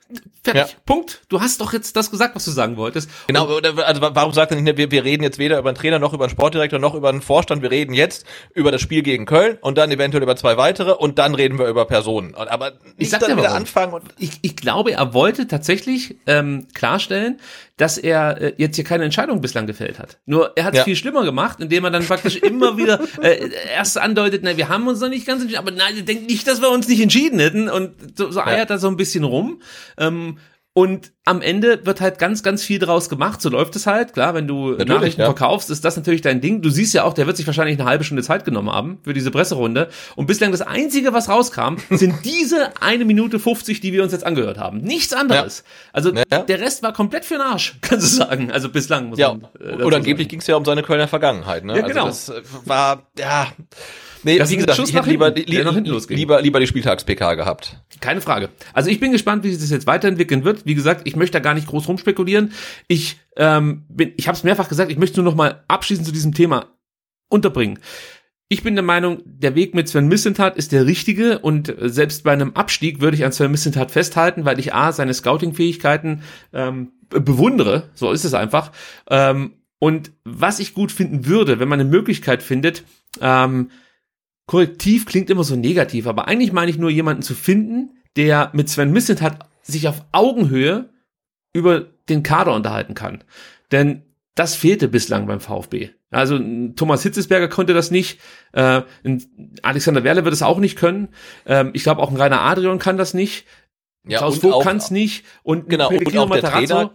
Fertig. 0.42 0.72
Ja. 0.72 0.78
Punkt. 0.86 1.22
Du 1.28 1.40
hast 1.40 1.60
doch 1.60 1.72
jetzt 1.72 1.94
das 1.96 2.10
gesagt, 2.10 2.34
was 2.34 2.44
du 2.44 2.50
sagen 2.50 2.76
wolltest. 2.76 3.08
Genau, 3.28 3.46
also 3.58 4.00
warum 4.00 4.32
sagt 4.32 4.50
er 4.50 4.60
nicht, 4.60 4.76
wir, 4.76 4.90
wir 4.90 5.04
reden 5.04 5.22
jetzt 5.22 5.38
weder 5.38 5.58
über 5.58 5.68
einen 5.68 5.76
Trainer 5.76 5.98
noch 5.98 6.14
über 6.14 6.24
einen 6.24 6.30
Sportdirektor 6.30 6.78
noch 6.78 6.94
über 6.94 7.10
einen 7.10 7.20
Vorstand, 7.20 7.62
wir 7.62 7.70
reden 7.70 7.92
jetzt 7.94 8.24
über 8.54 8.72
das 8.72 8.80
Spiel 8.80 9.02
gegen 9.02 9.26
Köln 9.26 9.58
und 9.60 9.78
dann 9.78 9.90
eventuell 9.92 10.22
über 10.22 10.34
zwei 10.36 10.56
weitere 10.56 10.92
und 10.92 11.18
dann 11.18 11.34
reden 11.34 11.58
wir 11.58 11.68
über 11.68 11.84
Personen. 11.84 12.34
Aber 12.34 12.70
nicht 12.70 12.80
Ich 12.96 13.10
sag 13.10 13.20
dann 13.20 13.30
dir 13.30 13.36
wieder 13.36 13.48
warum. 13.48 13.58
anfangen 13.58 13.92
und 13.92 14.02
Ich, 14.18 14.38
ich 14.42 14.56
glaube, 14.56 14.92
er 14.92 15.14
wollte 15.14 15.46
tatsächlich 15.46 16.16
ähm, 16.26 16.66
klarstellen, 16.74 17.38
dass 17.80 17.96
er 17.96 18.40
äh, 18.40 18.52
jetzt 18.58 18.76
hier 18.76 18.84
keine 18.84 19.04
Entscheidung 19.04 19.40
bislang 19.40 19.66
gefällt 19.66 19.98
hat. 19.98 20.18
Nur 20.26 20.52
er 20.56 20.64
hat 20.64 20.74
es 20.74 20.78
Ja. 20.80 20.84
viel 20.84 20.96
schlimmer 20.96 21.24
gemacht, 21.24 21.60
indem 21.60 21.84
er 21.84 21.90
dann 21.90 22.04
praktisch 22.04 22.36
immer 22.36 22.76
wieder 22.76 23.00
äh, 23.22 23.50
erst 23.74 23.96
andeutet, 23.96 24.42
na, 24.44 24.56
wir 24.56 24.68
haben 24.68 24.86
uns 24.86 25.00
noch 25.00 25.08
nicht 25.08 25.26
ganz 25.26 25.40
entschieden, 25.40 25.60
aber 25.66 25.70
nein, 25.70 26.04
denkt 26.04 26.28
nicht, 26.28 26.46
dass 26.46 26.60
wir 26.60 26.70
uns 26.70 26.88
nicht 26.88 27.00
entschieden 27.00 27.38
hätten. 27.38 27.70
Und 27.70 28.18
so, 28.18 28.30
so 28.30 28.40
eiert 28.42 28.68
er 28.68 28.78
so 28.78 28.88
ein 28.88 28.96
bisschen 28.96 29.24
rum. 29.24 29.62
Ähm, 29.96 30.36
und 30.72 31.12
am 31.24 31.42
Ende 31.42 31.84
wird 31.84 32.00
halt 32.00 32.18
ganz, 32.20 32.44
ganz 32.44 32.62
viel 32.62 32.78
draus 32.78 33.08
gemacht. 33.08 33.42
So 33.42 33.48
läuft 33.50 33.74
es 33.74 33.86
halt. 33.86 34.12
Klar, 34.12 34.34
wenn 34.34 34.46
du 34.46 34.70
Natürlich, 34.70 34.88
Nachrichten 34.88 35.20
ja. 35.22 35.26
verkaufst, 35.26 35.68
ist 35.68 35.84
das 35.84 35.96
natürlich 35.96 36.22
dein 36.22 36.40
Ding. 36.40 36.62
Du 36.62 36.70
siehst 36.70 36.94
ja 36.94 37.02
auch, 37.02 37.12
der 37.12 37.26
wird 37.26 37.36
sich 37.36 37.46
wahrscheinlich 37.46 37.78
eine 37.78 37.88
halbe 37.88 38.04
Stunde 38.04 38.22
Zeit 38.22 38.44
genommen 38.44 38.70
haben 38.70 38.98
für 39.02 39.12
diese 39.12 39.32
Presserunde. 39.32 39.88
Und 40.14 40.26
bislang 40.26 40.52
das 40.52 40.62
Einzige, 40.62 41.12
was 41.12 41.28
rauskam, 41.28 41.76
sind 41.90 42.24
diese 42.24 42.70
eine 42.80 43.04
Minute 43.04 43.40
50, 43.40 43.80
die 43.80 43.92
wir 43.92 44.04
uns 44.04 44.12
jetzt 44.12 44.24
angehört 44.24 44.58
haben. 44.58 44.78
Nichts 44.78 45.12
anderes. 45.12 45.64
Also 45.92 46.12
Ja. 46.14 46.42
der 46.42 46.60
Rest 46.60 46.84
war 46.84 46.92
komplett 46.92 47.24
für 47.24 47.34
den 47.34 47.42
Arsch, 47.42 47.76
kannst 47.82 48.06
du 48.06 48.16
sagen. 48.24 48.52
Also 48.52 48.68
bislang 48.68 49.08
muss 49.08 49.18
ja, 49.18 49.34
man. 49.34 49.48
äh, 49.60 49.82
oder 49.82 49.96
angeblich 49.96 50.28
ging 50.28 50.38
es 50.38 50.46
ja 50.46 50.54
um 50.54 50.64
seine 50.64 50.84
Kölner 50.84 51.08
Vergangenheit. 51.08 51.64
Ne? 51.64 51.76
Ja, 51.76 51.86
genau. 51.86 52.06
Also 52.06 52.34
das 52.34 52.44
äh, 52.44 52.48
war, 52.66 53.10
ja, 53.18 53.48
nee, 54.22 54.38
Das 54.38 54.50
wie 54.50 54.56
gesagt, 54.56 54.76
Schuss 54.76 54.90
ich 54.90 54.94
hätte 54.94 55.10
lieber, 55.10 55.26
hinten, 55.32 55.50
hinten 55.74 55.90
losging. 55.90 56.16
lieber, 56.16 56.40
lieber 56.42 56.60
die 56.60 56.66
Spieltags-PK 56.66 57.34
gehabt. 57.34 57.82
Keine 58.00 58.20
Frage. 58.20 58.48
Also 58.72 58.90
ich 58.90 59.00
bin 59.00 59.12
gespannt, 59.12 59.44
wie 59.44 59.50
sich 59.50 59.58
das 59.60 59.70
jetzt 59.70 59.86
weiterentwickeln 59.86 60.44
wird. 60.44 60.66
Wie 60.66 60.74
gesagt, 60.74 61.02
ich 61.04 61.16
möchte 61.16 61.38
da 61.38 61.42
gar 61.42 61.54
nicht 61.54 61.66
groß 61.66 61.88
rumspekulieren. 61.88 62.52
Ich 62.88 63.18
ähm, 63.36 63.84
bin, 63.88 64.12
ich 64.16 64.28
habe 64.28 64.36
es 64.36 64.44
mehrfach 64.44 64.68
gesagt, 64.68 64.90
ich 64.90 64.98
möchte 64.98 65.20
nur 65.20 65.30
noch 65.30 65.36
mal 65.36 65.64
abschließend 65.68 66.06
zu 66.06 66.12
diesem 66.12 66.34
Thema 66.34 66.66
unterbringen. 67.28 67.78
Ich 68.52 68.64
bin 68.64 68.74
der 68.74 68.82
Meinung, 68.82 69.22
der 69.24 69.54
Weg 69.54 69.74
mit 69.76 69.88
Sven 69.88 70.08
Missentat 70.08 70.56
ist 70.56 70.72
der 70.72 70.84
richtige 70.84 71.38
und 71.38 71.68
äh, 71.68 71.88
selbst 71.88 72.24
bei 72.24 72.32
einem 72.32 72.54
Abstieg 72.54 73.00
würde 73.00 73.16
ich 73.16 73.24
an 73.24 73.30
Sven 73.32 73.52
Missentat 73.52 73.92
festhalten, 73.92 74.44
weil 74.44 74.58
ich 74.58 74.74
A, 74.74 74.90
seine 74.90 75.14
Scouting-Fähigkeiten 75.14 76.22
ähm, 76.52 76.90
be- 77.08 77.20
bewundere, 77.20 77.90
so 77.94 78.10
ist 78.10 78.24
es 78.24 78.34
einfach. 78.34 78.72
Ähm, 79.08 79.52
und 79.78 80.10
was 80.24 80.58
ich 80.58 80.74
gut 80.74 80.90
finden 80.90 81.26
würde, 81.26 81.60
wenn 81.60 81.68
man 81.68 81.78
eine 81.80 81.88
Möglichkeit 81.88 82.42
findet, 82.42 82.82
ähm, 83.20 83.70
Korrektiv 84.50 85.06
klingt 85.06 85.30
immer 85.30 85.44
so 85.44 85.54
negativ, 85.54 86.08
aber 86.08 86.26
eigentlich 86.26 86.50
meine 86.50 86.72
ich 86.72 86.76
nur 86.76 86.90
jemanden 86.90 87.22
zu 87.22 87.36
finden, 87.36 87.90
der 88.16 88.50
mit 88.52 88.68
Sven 88.68 88.90
Missentat 88.90 89.48
sich 89.62 89.86
auf 89.86 90.04
Augenhöhe 90.10 90.88
über 91.52 91.86
den 92.08 92.24
Kader 92.24 92.52
unterhalten 92.56 92.94
kann. 92.94 93.22
Denn 93.70 94.02
das 94.34 94.56
fehlte 94.56 94.88
bislang 94.88 95.28
beim 95.28 95.38
VfB. 95.38 95.90
Also 96.10 96.40
Thomas 96.74 97.04
Hitzesberger 97.04 97.46
konnte 97.46 97.74
das 97.74 97.92
nicht, 97.92 98.18
äh, 98.50 98.82
Alexander 99.62 100.02
Werle 100.02 100.24
wird 100.24 100.34
es 100.34 100.42
auch 100.42 100.58
nicht 100.58 100.74
können. 100.74 101.10
Ähm, 101.46 101.70
ich 101.72 101.84
glaube 101.84 102.02
auch 102.02 102.10
ein 102.10 102.16
Rainer 102.16 102.40
Adrian 102.40 102.80
kann 102.80 102.96
das 102.96 103.14
nicht. 103.14 103.46
Klaus 104.04 104.34
und 104.34 104.50
Vogt 104.50 104.64
kann 104.66 104.78
es 104.78 104.90
nicht 104.90 105.24
und 105.44 105.68
Genau, 105.68 105.90
und 105.90 105.98
Pellegrino 105.98 106.24
auch 106.24 106.30
der 106.30 106.42
Trainer- 106.42 106.90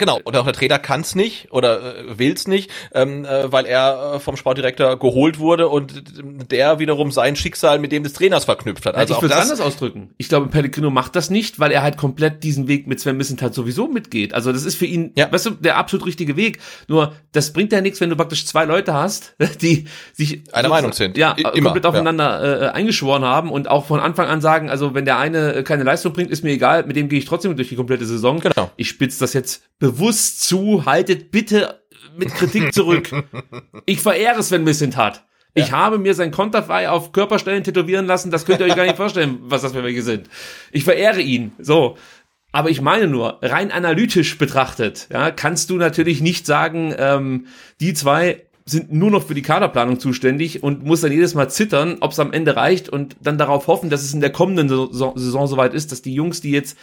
Genau, 0.00 0.18
und 0.24 0.34
auch 0.34 0.44
der 0.44 0.54
Trainer 0.54 0.78
kann's 0.78 1.14
nicht 1.14 1.52
oder 1.52 1.98
äh, 1.98 2.18
will's 2.18 2.48
nicht, 2.48 2.70
ähm, 2.94 3.26
äh, 3.26 3.52
weil 3.52 3.66
er 3.66 4.14
äh, 4.14 4.18
vom 4.18 4.36
Sportdirektor 4.38 4.98
geholt 4.98 5.38
wurde 5.38 5.68
und 5.68 6.02
der 6.50 6.78
wiederum 6.78 7.12
sein 7.12 7.36
Schicksal 7.36 7.78
mit 7.78 7.92
dem 7.92 8.02
des 8.02 8.14
Trainers 8.14 8.46
verknüpft 8.46 8.86
hat. 8.86 8.94
Also 8.94 9.12
ich 9.12 9.18
auch 9.18 9.22
würde 9.22 9.34
es 9.34 9.40
anders 9.42 9.60
ausdrücken. 9.60 10.14
Ich 10.16 10.30
glaube, 10.30 10.46
Pellegrino 10.46 10.88
macht 10.88 11.14
das 11.16 11.28
nicht, 11.28 11.60
weil 11.60 11.70
er 11.70 11.82
halt 11.82 11.98
komplett 11.98 12.42
diesen 12.42 12.66
Weg 12.66 12.86
mit 12.86 12.98
Sven 12.98 13.18
Missentat 13.18 13.52
sowieso 13.52 13.88
mitgeht. 13.88 14.32
Also 14.32 14.52
das 14.52 14.64
ist 14.64 14.76
für 14.76 14.86
ihn, 14.86 15.12
Ja. 15.16 15.30
weißt 15.30 15.46
du, 15.46 15.50
der 15.50 15.76
absolut 15.76 16.06
richtige 16.06 16.36
Weg. 16.36 16.60
Nur, 16.88 17.12
das 17.32 17.52
bringt 17.52 17.72
ja 17.72 17.82
nichts, 17.82 18.00
wenn 18.00 18.08
du 18.08 18.16
praktisch 18.16 18.46
zwei 18.46 18.64
Leute 18.64 18.94
hast, 18.94 19.34
die 19.60 19.84
sich 20.14 20.42
Einer 20.54 20.70
Meinung 20.70 20.92
sind. 20.92 21.18
Ja, 21.18 21.32
immer, 21.32 21.50
komplett 21.70 21.84
aufeinander 21.84 22.62
äh, 22.62 22.68
eingeschworen 22.68 23.24
haben 23.24 23.50
und 23.50 23.68
auch 23.68 23.84
von 23.84 24.00
Anfang 24.00 24.28
an 24.28 24.40
sagen, 24.40 24.70
also 24.70 24.94
wenn 24.94 25.04
der 25.04 25.18
eine 25.18 25.62
keine 25.62 25.82
Leistung 25.84 26.14
bringt, 26.14 26.30
ist 26.30 26.42
mir 26.42 26.52
egal, 26.52 26.86
mit 26.86 26.96
dem 26.96 27.10
gehe 27.10 27.18
ich 27.18 27.26
trotzdem 27.26 27.54
durch 27.54 27.68
die 27.68 27.76
komplette 27.76 28.06
Saison. 28.06 28.40
Genau. 28.40 28.70
Ich 28.76 28.88
spitze 28.88 29.20
das 29.20 29.34
jetzt 29.34 29.62
bewusst 29.90 30.42
zu, 30.42 30.84
haltet 30.86 31.30
bitte 31.30 31.80
mit 32.16 32.34
Kritik 32.34 32.72
zurück. 32.72 33.10
ich 33.86 34.00
verehre 34.00 34.42
Sven 34.42 34.64
Missentat. 34.64 35.24
Ich 35.54 35.72
habe 35.72 35.98
mir 35.98 36.14
sein 36.14 36.30
Konterfei 36.30 36.88
auf 36.88 37.10
Körperstellen 37.10 37.64
tätowieren 37.64 38.06
lassen. 38.06 38.30
Das 38.30 38.46
könnt 38.46 38.60
ihr 38.60 38.66
euch 38.66 38.76
gar 38.76 38.84
nicht 38.84 38.96
vorstellen, 38.96 39.38
was 39.42 39.62
das 39.62 39.72
für 39.72 39.82
welche 39.82 40.02
sind. 40.02 40.28
Ich 40.70 40.84
verehre 40.84 41.20
ihn. 41.20 41.52
So. 41.58 41.96
Aber 42.52 42.70
ich 42.70 42.80
meine 42.80 43.06
nur, 43.06 43.38
rein 43.42 43.70
analytisch 43.70 44.36
betrachtet, 44.38 45.08
ja, 45.12 45.30
kannst 45.30 45.70
du 45.70 45.76
natürlich 45.76 46.20
nicht 46.20 46.46
sagen, 46.46 46.94
ähm, 46.98 47.46
die 47.80 47.94
zwei 47.94 48.42
sind 48.64 48.92
nur 48.92 49.10
noch 49.10 49.24
für 49.24 49.34
die 49.34 49.42
Kaderplanung 49.42 50.00
zuständig 50.00 50.62
und 50.62 50.84
muss 50.84 51.00
dann 51.00 51.12
jedes 51.12 51.34
Mal 51.34 51.48
zittern, 51.48 51.98
ob 52.00 52.12
es 52.12 52.18
am 52.18 52.32
Ende 52.32 52.56
reicht 52.56 52.88
und 52.88 53.16
dann 53.20 53.38
darauf 53.38 53.66
hoffen, 53.66 53.90
dass 53.90 54.02
es 54.02 54.14
in 54.14 54.20
der 54.20 54.30
kommenden 54.30 54.68
Saison, 54.68 55.16
Saison 55.16 55.46
soweit 55.46 55.74
ist, 55.74 55.92
dass 55.92 56.02
die 56.02 56.14
Jungs, 56.14 56.40
die 56.40 56.50
jetzt 56.50 56.76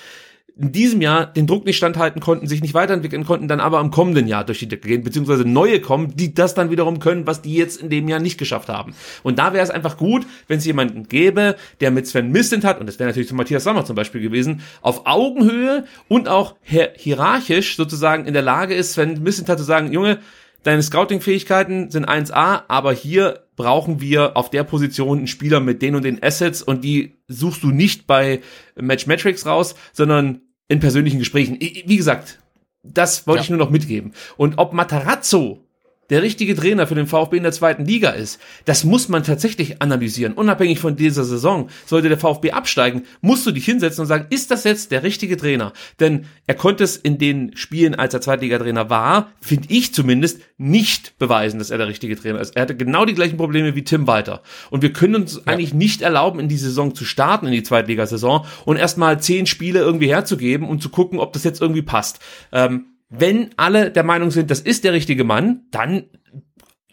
in 0.59 0.71
diesem 0.71 1.01
Jahr 1.01 1.27
den 1.27 1.45
Druck 1.45 1.65
nicht 1.65 1.77
standhalten 1.77 2.19
konnten, 2.19 2.47
sich 2.47 2.61
nicht 2.61 2.73
weiterentwickeln 2.73 3.25
konnten, 3.25 3.47
dann 3.47 3.59
aber 3.59 3.79
im 3.79 3.91
kommenden 3.91 4.27
Jahr 4.27 4.43
durch 4.43 4.59
die 4.59 4.67
Decke 4.67 4.87
gehen, 4.87 5.03
beziehungsweise 5.03 5.45
neue 5.45 5.79
kommen, 5.79 6.15
die 6.15 6.33
das 6.33 6.55
dann 6.55 6.71
wiederum 6.71 6.99
können, 6.99 7.27
was 7.27 7.41
die 7.41 7.53
jetzt 7.53 7.81
in 7.81 7.89
dem 7.89 8.07
Jahr 8.07 8.19
nicht 8.19 8.39
geschafft 8.39 8.67
haben. 8.69 8.95
Und 9.21 9.37
da 9.37 9.53
wäre 9.53 9.63
es 9.63 9.69
einfach 9.69 9.97
gut, 9.97 10.25
wenn 10.47 10.57
es 10.57 10.65
jemanden 10.65 11.07
gäbe, 11.07 11.55
der 11.79 11.91
mit 11.91 12.07
Sven 12.07 12.31
Mistent 12.31 12.63
hat, 12.63 12.79
und 12.79 12.87
das 12.87 12.97
wäre 12.97 13.07
natürlich 13.07 13.29
zu 13.29 13.35
Matthias 13.35 13.63
Sammer 13.63 13.85
zum 13.85 13.95
Beispiel 13.95 14.21
gewesen, 14.21 14.61
auf 14.81 15.05
Augenhöhe 15.05 15.85
und 16.07 16.27
auch 16.27 16.55
hier 16.63 16.91
hierarchisch 16.95 17.75
sozusagen 17.75 18.25
in 18.25 18.33
der 18.33 18.41
Lage 18.41 18.73
ist, 18.73 18.93
Sven 18.93 19.21
Mistent 19.21 19.49
hat 19.49 19.59
zu 19.59 19.63
sagen, 19.63 19.91
Junge, 19.91 20.19
deine 20.67 20.83
Scouting-Fähigkeiten 20.83 21.89
sind 21.91 22.07
1A, 22.09 22.63
aber 22.67 22.91
hier 22.93 23.45
brauchen 23.55 24.01
wir 24.01 24.35
auf 24.37 24.49
der 24.49 24.63
Position 24.63 25.19
einen 25.19 25.27
Spieler 25.27 25.59
mit 25.61 25.81
den 25.81 25.95
und 25.95 26.03
den 26.03 26.21
Assets 26.21 26.61
und 26.61 26.83
die 26.83 27.15
suchst 27.27 27.63
du 27.63 27.71
nicht 27.71 28.05
bei 28.05 28.41
Matchmetrics 28.79 29.45
raus, 29.45 29.75
sondern 29.93 30.41
in 30.67 30.79
persönlichen 30.79 31.19
Gesprächen. 31.19 31.57
Wie 31.59 31.97
gesagt, 31.97 32.39
das 32.83 33.25
wollte 33.27 33.39
Ja. 33.39 33.43
ich 33.45 33.49
nur 33.49 33.59
noch 33.59 33.69
mitgeben. 33.69 34.13
Und 34.35 34.57
ob 34.57 34.73
Matarazzo 34.73 35.66
der 36.09 36.21
richtige 36.21 36.55
Trainer 36.55 36.87
für 36.87 36.95
den 36.95 37.07
VfB 37.07 37.37
in 37.37 37.43
der 37.43 37.51
zweiten 37.51 37.85
Liga 37.85 38.11
ist, 38.11 38.39
das 38.65 38.83
muss 38.83 39.09
man 39.09 39.23
tatsächlich 39.23 39.81
analysieren. 39.81 40.33
Unabhängig 40.33 40.79
von 40.79 40.95
dieser 40.95 41.23
Saison, 41.23 41.69
sollte 41.85 42.09
der 42.09 42.17
VfB 42.17 42.51
absteigen, 42.51 43.03
musst 43.21 43.45
du 43.45 43.51
dich 43.51 43.65
hinsetzen 43.65 44.01
und 44.01 44.07
sagen, 44.07 44.27
ist 44.29 44.51
das 44.51 44.63
jetzt 44.63 44.91
der 44.91 45.03
richtige 45.03 45.37
Trainer? 45.37 45.73
Denn 45.99 46.25
er 46.45 46.55
konnte 46.55 46.83
es 46.83 46.97
in 46.97 47.17
den 47.17 47.55
Spielen, 47.55 47.95
als 47.95 48.13
er 48.13 48.21
Zweitligatrainer 48.21 48.89
war, 48.89 49.31
finde 49.41 49.67
ich 49.69 49.93
zumindest, 49.93 50.41
nicht 50.57 51.17
beweisen, 51.19 51.59
dass 51.59 51.69
er 51.69 51.77
der 51.77 51.87
richtige 51.87 52.15
Trainer 52.15 52.39
ist. 52.39 52.55
Er 52.55 52.63
hatte 52.63 52.75
genau 52.75 53.05
die 53.05 53.13
gleichen 53.13 53.37
Probleme 53.37 53.75
wie 53.75 53.83
Tim 53.83 54.07
Walter. 54.07 54.41
Und 54.69 54.81
wir 54.81 54.91
können 54.91 55.15
uns 55.15 55.45
eigentlich 55.45 55.73
nicht 55.73 56.01
erlauben, 56.01 56.39
in 56.39 56.49
die 56.49 56.57
Saison 56.57 56.95
zu 56.95 57.05
starten, 57.05 57.45
in 57.45 57.51
die 57.51 57.63
Zweitligasaison 57.63 58.45
und 58.65 58.77
erstmal 58.77 59.19
zehn 59.19 59.45
Spiele 59.45 59.79
irgendwie 59.79 60.09
herzugeben 60.09 60.67
und 60.67 60.81
zu 60.81 60.89
gucken, 60.89 61.19
ob 61.19 61.33
das 61.33 61.43
jetzt 61.43 61.61
irgendwie 61.61 61.83
passt. 61.83 62.19
Ähm, 62.51 62.85
wenn 63.09 63.51
alle 63.57 63.91
der 63.91 64.03
Meinung 64.03 64.31
sind, 64.31 64.51
das 64.51 64.59
ist 64.59 64.83
der 64.83 64.93
richtige 64.93 65.23
Mann, 65.23 65.61
dann 65.71 66.05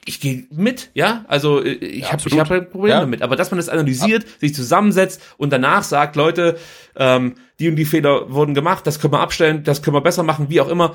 ich 0.07 0.21
gehe 0.21 0.47
mit, 0.51 0.91
ja, 0.95 1.25
also 1.29 1.62
äh, 1.65 1.73
ich 1.73 2.03
Ja, 2.03 2.12
habe 2.12 2.23
ich 2.29 2.39
hab 2.39 2.51
ein 2.51 2.69
Problem 2.69 2.91
Ja. 2.91 3.01
damit, 3.01 3.23
aber 3.23 3.37
dass 3.37 3.51
man 3.51 3.57
das 3.59 3.69
analysiert, 3.71 4.27
sich 4.39 4.55
zusammensetzt 4.55 5.21
und 5.39 5.51
danach 5.51 5.83
sagt, 5.83 6.15
Leute, 6.17 6.59
ähm, 6.97 7.37
die 7.59 7.69
und 7.71 7.77
die 7.77 7.87
Fehler 7.87 8.31
wurden 8.31 8.55
gemacht, 8.55 8.87
das 8.87 9.01
können 9.01 9.15
wir 9.15 9.21
abstellen, 9.21 9.65
das 9.65 9.83
können 9.83 9.97
wir 9.97 10.03
besser 10.03 10.23
machen, 10.23 10.51
wie 10.51 10.61
auch 10.61 10.69
immer, 10.69 10.95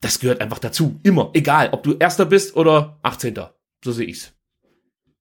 das 0.00 0.20
gehört 0.20 0.40
einfach 0.40 0.58
dazu, 0.58 0.98
immer, 1.02 1.30
egal, 1.34 1.68
ob 1.72 1.82
du 1.82 1.96
Erster 1.98 2.24
bist 2.24 2.56
oder 2.56 2.98
18. 3.02 3.34
So 3.84 3.92
sehe 3.92 4.06
ich's. 4.06 4.32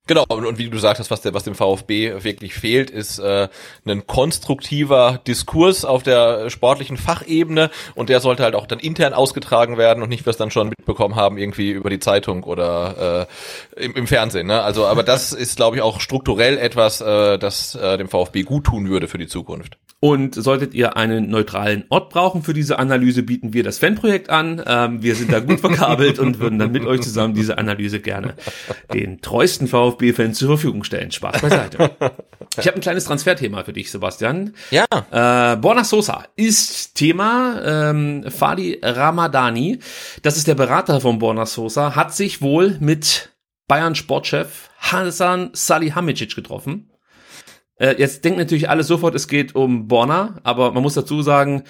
Genau, 0.07 0.23
und, 0.27 0.45
und 0.45 0.59
wie 0.59 0.69
du 0.69 0.77
sagtest, 0.77 1.09
was, 1.09 1.25
was 1.33 1.43
dem 1.43 1.55
VfB 1.55 2.23
wirklich 2.23 2.53
fehlt, 2.53 2.91
ist 2.91 3.17
äh, 3.17 3.47
ein 3.85 4.05
konstruktiver 4.05 5.19
Diskurs 5.25 5.83
auf 5.83 6.03
der 6.03 6.51
sportlichen 6.51 6.97
Fachebene 6.97 7.71
und 7.95 8.09
der 8.09 8.19
sollte 8.19 8.43
halt 8.43 8.53
auch 8.53 8.67
dann 8.67 8.77
intern 8.77 9.13
ausgetragen 9.13 9.79
werden 9.79 10.03
und 10.03 10.09
nicht, 10.09 10.27
was 10.27 10.37
dann 10.37 10.51
schon 10.51 10.69
mitbekommen 10.69 11.15
haben, 11.15 11.39
irgendwie 11.39 11.71
über 11.71 11.89
die 11.89 11.99
Zeitung 11.99 12.43
oder 12.43 13.27
äh, 13.75 13.83
im, 13.83 13.95
im 13.95 14.05
Fernsehen. 14.05 14.45
Ne? 14.45 14.61
Also, 14.61 14.85
aber 14.85 15.01
das 15.01 15.33
ist, 15.33 15.55
glaube 15.55 15.77
ich, 15.77 15.81
auch 15.81 15.99
strukturell 15.99 16.59
etwas, 16.59 17.01
äh, 17.01 17.39
das 17.39 17.73
äh, 17.73 17.97
dem 17.97 18.07
VfB 18.07 18.43
gut 18.43 18.65
tun 18.65 18.87
würde 18.87 19.07
für 19.07 19.17
die 19.17 19.27
Zukunft. 19.27 19.77
Und 20.01 20.35
solltet 20.35 20.73
ihr 20.73 20.97
einen 20.97 21.29
neutralen 21.29 21.85
Ort 21.89 22.09
brauchen 22.09 22.43
für 22.43 22.53
diese 22.53 22.77
Analyse, 22.77 23.23
bieten 23.23 23.53
wir 23.53 23.63
das 23.63 23.79
Fanprojekt 23.79 24.29
an. 24.29 24.61
Ähm, 24.65 25.01
wir 25.01 25.15
sind 25.15 25.31
da 25.31 25.39
gut 25.39 25.61
verkabelt 25.61 26.19
und 26.19 26.39
würden 26.39 26.59
dann 26.59 26.71
mit 26.71 26.85
euch 26.85 27.01
zusammen 27.01 27.33
diese 27.33 27.57
Analyse 27.57 28.01
gerne 28.01 28.35
den 28.93 29.21
treuesten 29.21 29.67
VfB-Fans 29.67 30.37
zur 30.37 30.49
Verfügung 30.49 30.83
stellen. 30.83 31.11
Spaß 31.11 31.41
beiseite. 31.41 31.91
Ich 32.57 32.67
habe 32.67 32.77
ein 32.77 32.81
kleines 32.81 33.05
Transferthema 33.05 33.63
für 33.63 33.73
dich, 33.73 33.91
Sebastian. 33.91 34.53
Ja. 34.71 34.85
Äh, 35.11 35.57
Borna 35.57 35.83
Sosa 35.83 36.25
ist 36.35 36.95
Thema. 36.95 37.61
Ähm, 37.65 38.25
Fadi 38.29 38.79
Ramadani, 38.81 39.79
das 40.21 40.37
ist 40.37 40.47
der 40.47 40.55
Berater 40.55 41.01
von 41.01 41.19
Borna 41.19 41.45
Sosa, 41.45 41.95
hat 41.95 42.13
sich 42.13 42.41
wohl 42.41 42.77
mit 42.79 43.31
Bayern 43.67 43.95
Sportchef 43.95 44.69
Hasan 44.79 45.49
Salihamidzic 45.53 46.35
getroffen. 46.35 46.91
Äh, 47.77 47.95
jetzt 47.97 48.23
denken 48.23 48.39
natürlich 48.39 48.69
alle 48.69 48.83
sofort, 48.83 49.15
es 49.15 49.27
geht 49.27 49.55
um 49.55 49.87
Borna, 49.87 50.39
aber 50.43 50.71
man 50.71 50.83
muss 50.83 50.93
dazu 50.93 51.21
sagen, 51.21 51.63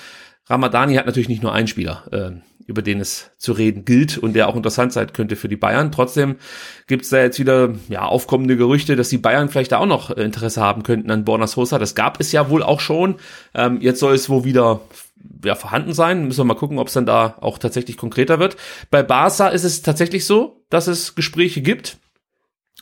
Ramadani 0.48 0.96
hat 0.96 1.06
natürlich 1.06 1.30
nicht 1.30 1.42
nur 1.42 1.54
einen 1.54 1.68
Spieler, 1.68 2.04
äh, 2.12 2.32
über 2.68 2.82
den 2.82 3.00
es 3.00 3.32
zu 3.38 3.52
reden 3.52 3.86
gilt 3.86 4.18
und 4.18 4.34
der 4.34 4.48
auch 4.48 4.56
interessant 4.56 4.94
sein 4.94 5.14
könnte 5.14 5.36
für 5.36 5.50
die 5.50 5.56
Bayern. 5.56 5.92
Trotzdem 5.92 6.36
gibt 6.88 7.04
es 7.04 7.10
da 7.10 7.18
jetzt 7.18 7.40
wieder 7.40 7.76
ja, 7.90 8.04
aufkommende 8.04 8.58
Gerüchte, 8.58 8.96
dass 8.96 9.10
die 9.10 9.18
Bayern 9.18 9.50
vielleicht 9.50 9.72
da 9.72 9.80
auch 9.80 9.86
noch 9.86 10.12
Interesse 10.12 10.62
haben 10.62 10.84
könnten 10.84 11.12
an 11.12 11.26
Borna 11.26 11.48
Sosa. 11.48 11.80
Das 11.80 11.96
gab 11.96 12.20
es 12.20 12.32
ja 12.32 12.50
wohl 12.50 12.64
auch 12.64 12.80
schon. 12.80 13.16
Ähm, 13.54 13.82
jetzt 13.82 14.00
soll 14.00 14.14
es 14.14 14.30
wohl 14.30 14.46
wieder 14.46 14.82
ja, 15.44 15.56
vorhanden 15.56 15.94
sein. 15.94 16.26
Müssen 16.26 16.40
wir 16.40 16.46
mal 16.46 16.56
gucken, 16.56 16.80
ob 16.80 16.88
es 16.88 16.94
dann 16.94 17.06
da 17.06 17.36
auch 17.42 17.58
tatsächlich 17.58 17.98
konkreter 17.98 18.40
wird. 18.40 18.58
Bei 18.90 19.04
Barca 19.04 19.48
ist 19.50 19.64
es 19.64 19.82
tatsächlich 19.82 20.26
so, 20.26 20.64
dass 20.70 20.88
es 20.88 21.16
Gespräche 21.16 21.62
gibt. 21.62 21.98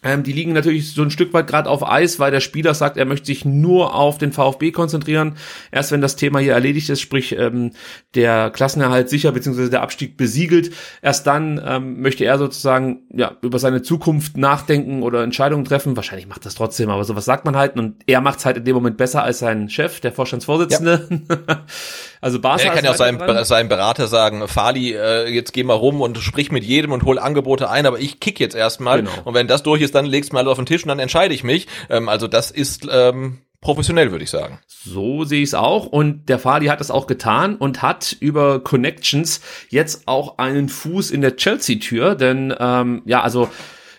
Ähm, 0.04 0.24
die 0.24 0.34
liegen 0.34 0.54
natürlich 0.54 0.93
so 0.93 1.01
ein 1.01 1.12
Stück 1.12 1.34
weit 1.34 1.47
gerade 1.47 1.70
auf 1.70 1.88
Eis, 1.88 2.20
weil 2.20 2.32
der 2.32 2.39
Spieler 2.39 2.74
sagt, 2.74 2.97
er 2.97 3.06
möchte 3.06 3.28
sich 3.28 3.45
nur 3.45 3.95
auf 3.95 4.18
den 4.18 4.32
VfB 4.32 4.72
konzentrieren. 4.72 5.36
Erst 5.72 5.91
wenn 5.91 6.01
das 6.01 6.16
Thema 6.16 6.39
hier 6.39 6.54
erledigt 6.54 6.89
ist, 6.89 7.01
sprich 7.01 7.38
ähm, 7.38 7.72
der 8.16 8.49
Klassenerhalt 8.51 9.10
sicher 9.10 9.32
beziehungsweise 9.32 9.70
der 9.70 9.82
Abstieg 9.82 10.18
besiegelt, 10.18 10.72
erst 11.01 11.28
dann 11.28 11.62
ähm, 11.66 12.01
möchte 12.01 12.25
er 12.25 12.38
sozusagen 12.38 13.01
ja 13.13 13.38
über 13.42 13.59
seine 13.59 13.82
Zukunft 13.82 14.38
nachdenken 14.38 15.04
oder 15.04 15.24
Entscheidungen 15.24 15.66
treffen. 15.66 15.96
Wahrscheinlich 15.96 16.28
macht 16.28 16.46
das 16.46 16.55
trotzdem, 16.55 16.89
aber 16.89 17.04
sowas 17.04 17.25
sagt 17.25 17.46
man 17.46 17.55
halt 17.55 17.78
und 17.78 17.96
er 18.08 18.21
macht 18.21 18.39
es 18.39 18.46
halt 18.46 18.58
in 18.58 18.66
dem 18.66 18.75
Moment 18.75 18.97
besser 18.97 19.24
als 19.24 19.39
sein 19.39 19.70
Chef, 19.70 20.00
der 20.00 20.12
Vorstandsvorsitzende. 20.12 21.08
Ja. 21.30 21.66
also 22.24 22.39
Barca 22.39 22.63
er 22.63 22.71
kann 22.71 22.86
ja 22.86 22.91
auch 22.91 22.95
seinem, 22.95 23.45
seinem 23.45 23.70
Berater 23.70 24.08
sagen, 24.08 24.47
Fali, 24.47 24.93
äh, 24.93 25.28
jetzt 25.29 25.54
geh 25.54 25.63
mal 25.63 25.74
rum 25.74 26.01
und 26.01 26.17
sprich 26.17 26.51
mit 26.51 26.63
jedem 26.63 26.91
und 26.91 27.04
hol 27.04 27.20
Angebote 27.20 27.70
ein, 27.70 27.86
aber 27.86 28.00
ich 28.00 28.20
kick 28.20 28.39
jetzt 28.39 28.55
erstmal 28.55 29.04
genau. 29.04 29.12
und 29.25 29.33
wenn 29.33 29.47
das 29.47 29.63
durch 29.63 29.82
ist, 29.82 29.93
dann 29.93 30.05
legst 30.05 30.32
du 30.32 30.36
mal 30.36 30.47
auf 30.47 30.58
den 30.58 30.66
Tisch 30.66 30.83
und 30.83 30.89
dann 30.89 31.00
entscheide 31.00 31.33
ich 31.33 31.43
mich. 31.43 31.67
Ähm, 31.89 32.09
also 32.09 32.28
das 32.28 32.50
ist 32.50 32.87
ähm, 32.89 33.39
professionell, 33.63 34.12
würde 34.12 34.24
ich 34.24 34.29
sagen. 34.29 34.59
So 34.67 35.24
sehe 35.24 35.41
ich 35.41 35.50
es 35.50 35.54
auch. 35.55 35.87
Und 35.87 36.29
der 36.29 36.37
Fadi 36.37 36.67
hat 36.67 36.82
es 36.82 36.91
auch 36.91 37.08
getan 37.08 37.55
und 37.55 37.82
hat 37.82 38.16
über 38.20 38.59
Connections 38.59 39.41
jetzt 39.70 40.08
auch 40.08 40.37
einen 40.37 40.70
Fuß 40.70 41.09
in 41.09 41.21
der 41.21 41.36
Chelsea-Tür. 41.36 42.16
Denn 42.16 42.54
ähm, 42.59 43.01
ja, 43.05 43.21
also 43.21 43.50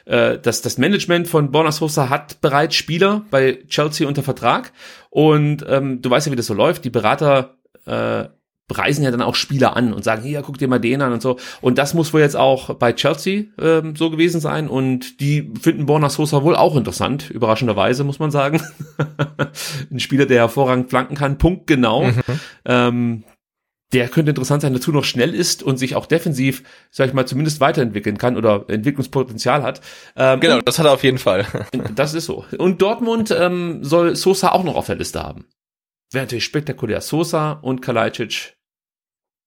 äh, 0.04 0.38
das, 0.38 0.62
das 0.62 0.78
Management 0.78 1.26
von 1.26 1.50
Borna 1.50 1.72
Sosa 1.72 2.08
hat 2.08 2.40
bereits 2.40 2.76
Spieler 2.76 3.24
bei 3.30 3.58
Chelsea 3.68 4.06
unter 4.06 4.22
Vertrag. 4.22 4.72
Und 5.10 5.64
ähm, 5.68 6.02
du 6.02 6.10
weißt 6.10 6.26
ja, 6.26 6.32
wie 6.32 6.36
das 6.36 6.46
so 6.46 6.54
läuft. 6.54 6.84
Die 6.84 6.90
Berater 6.90 7.56
äh, 7.86 8.28
preisen 8.68 9.04
ja 9.04 9.10
dann 9.10 9.22
auch 9.22 9.34
Spieler 9.34 9.76
an 9.76 9.92
und 9.92 10.04
sagen, 10.04 10.22
hier, 10.22 10.42
guck 10.42 10.58
dir 10.58 10.68
mal 10.68 10.78
den 10.78 11.02
an 11.02 11.12
und 11.12 11.20
so. 11.20 11.38
Und 11.60 11.76
das 11.76 11.92
muss 11.92 12.14
wohl 12.14 12.22
jetzt 12.22 12.36
auch 12.36 12.74
bei 12.74 12.92
Chelsea 12.92 13.44
ähm, 13.60 13.94
so 13.94 14.10
gewesen 14.10 14.40
sein. 14.40 14.68
Und 14.68 15.20
die 15.20 15.52
finden 15.60 15.86
Borna 15.86 16.08
Sosa 16.08 16.42
wohl 16.42 16.56
auch 16.56 16.76
interessant, 16.76 17.30
überraschenderweise, 17.30 18.04
muss 18.04 18.18
man 18.18 18.30
sagen. 18.30 18.62
Ein 19.90 20.00
Spieler, 20.00 20.26
der 20.26 20.38
hervorragend 20.38 20.88
flanken 20.88 21.14
kann, 21.14 21.36
Punkt 21.36 21.66
genau. 21.66 22.04
Mhm. 22.04 22.22
Ähm, 22.64 23.24
der 23.92 24.08
könnte 24.08 24.30
interessant 24.30 24.62
sein, 24.62 24.72
dazu 24.72 24.90
noch 24.90 25.04
schnell 25.04 25.34
ist 25.34 25.62
und 25.62 25.76
sich 25.76 25.94
auch 25.94 26.06
defensiv, 26.06 26.64
sag 26.90 27.08
ich 27.08 27.14
mal, 27.14 27.26
zumindest 27.26 27.60
weiterentwickeln 27.60 28.18
kann 28.18 28.36
oder 28.36 28.64
Entwicklungspotenzial 28.68 29.62
hat. 29.62 29.82
Ähm, 30.16 30.40
genau, 30.40 30.60
das 30.62 30.78
hat 30.78 30.86
er 30.86 30.92
auf 30.92 31.04
jeden 31.04 31.18
Fall. 31.18 31.46
das 31.94 32.14
ist 32.14 32.24
so. 32.24 32.44
Und 32.58 32.82
Dortmund 32.82 33.32
ähm, 33.38 33.84
soll 33.84 34.16
Sosa 34.16 34.50
auch 34.52 34.64
noch 34.64 34.74
auf 34.74 34.86
der 34.86 34.96
Liste 34.96 35.22
haben. 35.22 35.46
Wäre 36.14 36.26
natürlich 36.26 36.44
spektakulär. 36.44 37.00
Sosa 37.00 37.52
und 37.52 37.82
Kalajdzic 37.82 38.56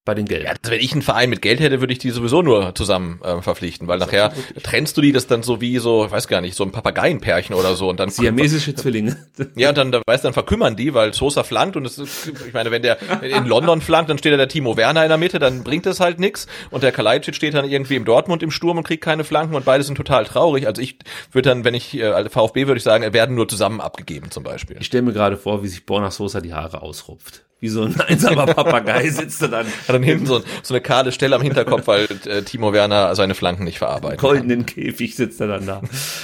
bei 0.08 0.16
den 0.16 0.26
Gelben. 0.26 0.46
Ja, 0.46 0.52
also 0.52 0.72
wenn 0.72 0.80
ich 0.80 0.94
einen 0.94 1.02
Verein 1.02 1.30
mit 1.30 1.42
Geld 1.42 1.60
hätte, 1.60 1.82
würde 1.82 1.92
ich 1.92 2.00
die 2.00 2.12
sowieso 2.12 2.42
nur 2.42 2.74
zusammen 2.74 3.20
äh, 3.24 3.42
verpflichten, 3.42 3.88
weil 3.90 4.00
nachher 4.00 4.32
trennst 4.64 4.96
du 4.96 5.02
die 5.02 5.12
das 5.12 5.28
dann 5.28 5.44
so 5.44 5.60
wie 5.60 5.78
so, 5.80 6.06
ich 6.06 6.12
weiß 6.12 6.30
gar 6.30 6.40
nicht, 6.40 6.56
so 6.56 6.64
ein 6.64 6.72
Papageienpärchen 6.72 7.54
oder 7.54 7.76
so 7.76 7.90
und 7.90 8.00
dann 8.00 8.10
siamesische 8.10 8.74
Zwillinge. 8.74 9.18
Ja, 9.56 9.70
und 9.70 9.78
dann 9.78 9.92
da 9.92 10.02
weißt 10.06 10.24
dann 10.24 10.34
verkümmern 10.34 10.76
die, 10.76 10.94
weil 10.94 11.14
Sosa 11.14 11.44
flankt 11.44 11.76
und 11.76 11.86
es 11.86 11.98
ist, 11.98 12.32
ich 12.48 12.54
meine, 12.54 12.70
wenn 12.72 12.82
der 12.82 12.98
in 13.22 13.46
London 13.46 13.82
flankt, 13.82 14.10
dann 14.10 14.18
steht 14.18 14.34
da 14.34 14.38
der 14.38 14.48
Timo 14.48 14.78
Werner 14.78 15.04
in 15.04 15.10
der 15.10 15.18
Mitte, 15.18 15.40
dann 15.40 15.64
bringt 15.64 15.86
das 15.86 16.00
halt 16.00 16.20
nix 16.20 16.48
und 16.70 16.84
der 16.84 16.92
Kalajdzic 16.92 17.36
steht 17.36 17.54
dann 17.54 17.66
irgendwie 17.66 17.96
im 17.96 18.06
Dortmund 18.06 18.44
im 18.44 18.52
Sturm 18.52 18.78
und 18.78 18.84
kriegt 18.84 19.04
keine 19.04 19.24
Flanken 19.24 19.56
und 19.56 19.66
beide 19.66 19.84
sind 19.84 19.96
total 19.96 20.26
traurig. 20.26 20.68
Also 20.68 20.82
ich 20.82 20.98
würde 21.32 21.50
dann, 21.50 21.66
wenn 21.66 21.74
ich 21.74 21.98
äh, 22.00 22.30
VfB 22.30 22.68
würde 22.68 22.78
ich 22.78 22.84
sagen, 22.84 23.12
werden 23.14 23.36
nur 23.36 23.48
zusammen 23.48 23.82
abgegeben 23.82 24.32
zum 24.32 24.44
Beispiel. 24.44 24.78
Ich 24.80 24.88
stelle 24.88 25.04
mir 25.04 25.14
gerade 25.14 25.38
vor, 25.38 25.64
wie 25.64 25.68
sich 25.68 25.86
Borna 25.86 26.12
Sosa 26.12 26.42
die 26.42 26.54
Haare 26.54 26.82
ausrupft 26.82 27.44
wie 27.60 27.70
so 27.70 27.84
ein 27.84 28.00
einsamer 28.08 28.46
Papagei 28.46 29.10
sitzt 29.10 29.42
er 29.42 29.48
dann. 29.50 29.66
Hat 29.66 29.90
dann 29.90 30.04
hinten 30.04 30.26
so, 30.26 30.42
so 30.64 30.74
eine 30.74 30.82
kahle 30.82 31.12
Stelle 31.12 31.36
am 31.36 31.42
Hinterkopf, 31.42 31.88
weil 31.88 32.08
äh, 32.26 32.42
Timo 32.44 32.74
Werner 32.74 33.16
seine 33.16 33.36
Flanken 33.36 33.64
nicht 33.64 33.80
verarbeitet. 33.80 34.20
Goldenen 34.20 34.66
kann. 34.66 34.76
Käfig 34.76 35.16
sitzt 35.16 35.42
er 35.42 35.48
dann 35.48 35.66
da. 35.66 35.82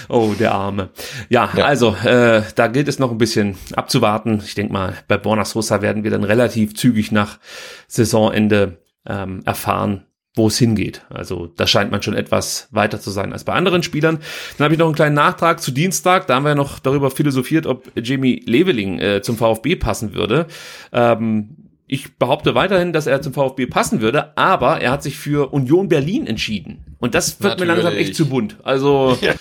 Oh, 0.10 0.34
der 0.38 0.53
Arme. 0.53 0.89
Ja, 1.30 1.49
ja. 1.55 1.65
also 1.65 1.95
äh, 2.03 2.43
da 2.55 2.68
gilt 2.68 2.88
es 2.88 2.99
noch 2.99 3.11
ein 3.11 3.18
bisschen 3.18 3.57
abzuwarten. 3.76 4.41
Ich 4.45 4.55
denke 4.55 4.73
mal, 4.73 4.95
bei 5.07 5.18
Borna 5.18 5.45
Sosa 5.45 5.81
werden 5.81 6.03
wir 6.03 6.11
dann 6.11 6.23
relativ 6.23 6.76
zügig 6.76 7.11
nach 7.11 7.39
Saisonende 7.88 8.77
ähm, 9.07 9.41
erfahren, 9.45 10.05
wo 10.35 10.47
es 10.47 10.57
hingeht. 10.57 11.05
Also 11.10 11.47
da 11.55 11.68
scheint 11.68 11.91
man 11.91 12.01
schon 12.01 12.15
etwas 12.15 12.68
weiter 12.72 12.99
zu 12.99 13.11
sein 13.11 13.34
als 13.34 13.43
bei 13.43 13.53
anderen 13.53 13.84
Spielern. 13.84 14.19
Dann 14.57 14.65
habe 14.65 14.73
ich 14.73 14.80
noch 14.80 14.88
einen 14.88 14.95
kleinen 14.95 15.15
Nachtrag 15.15 15.61
zu 15.61 15.72
Dienstag. 15.72 16.27
Da 16.27 16.35
haben 16.35 16.43
wir 16.43 16.49
ja 16.49 16.55
noch 16.55 16.80
darüber 16.80 17.11
philosophiert, 17.11 17.68
ob 17.68 17.91
Jamie 17.95 18.41
Leveling 18.45 18.99
äh, 18.99 19.22
zum 19.22 19.38
VfB 19.38 19.76
passen 19.76 20.14
würde. 20.14 20.47
Ähm, 20.91 21.64
ich 21.85 22.18
behaupte 22.18 22.55
weiterhin, 22.55 22.93
dass 22.93 23.05
er 23.05 23.22
zum 23.22 23.34
VfB 23.34 23.68
passen 23.68 24.01
würde, 24.01 24.35
aber 24.35 24.81
er 24.81 24.91
hat 24.91 25.03
sich 25.03 25.18
für 25.18 25.53
Union 25.53 25.89
Berlin 25.89 26.26
entschieden. 26.26 26.95
Und 26.97 27.14
das 27.14 27.41
wird 27.41 27.60
Natürlich. 27.60 27.60
mir 27.60 27.84
langsam 27.84 27.99
echt 27.99 28.15
zu 28.15 28.30
bunt. 28.30 28.57
Also 28.64 29.18
ja. 29.22 29.34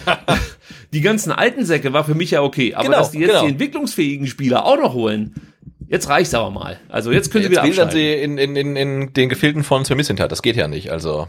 die 0.93 1.01
ganzen 1.01 1.33
alten 1.33 1.65
Säcke 1.65 1.95
war 1.95 2.05
für 2.05 2.15
mich 2.15 2.33
ja 2.33 2.43
okay, 2.43 2.75
aber 2.75 2.85
genau, 2.85 2.99
dass 2.99 3.13
die 3.13 3.21
jetzt 3.21 3.31
genau. 3.31 3.45
die 3.45 3.53
entwicklungsfähigen 3.53 4.27
Spieler 4.27 4.67
auch 4.67 4.77
noch 4.77 4.93
holen, 4.93 5.35
Jetzt 5.93 6.09
reicht's 6.09 6.33
aber 6.33 6.51
mal. 6.51 6.81
Also 6.89 7.13
jetzt 7.13 7.31
können 7.31 7.45
jetzt 7.45 7.51
Sie 7.51 7.63
wieder 7.63 7.83
abschalten. 7.83 7.93
sie 7.93 8.15
in, 8.15 8.39
in, 8.39 8.57
in, 8.57 8.77
in 8.77 9.13
den 9.13 9.29
Gefilden 9.29 9.63
von 9.63 9.85
Sven 9.85 9.99
Missentat. 9.99 10.33
Das 10.33 10.41
geht 10.41 10.57
ja 10.57 10.67
nicht. 10.67 10.91
Also. 10.91 11.29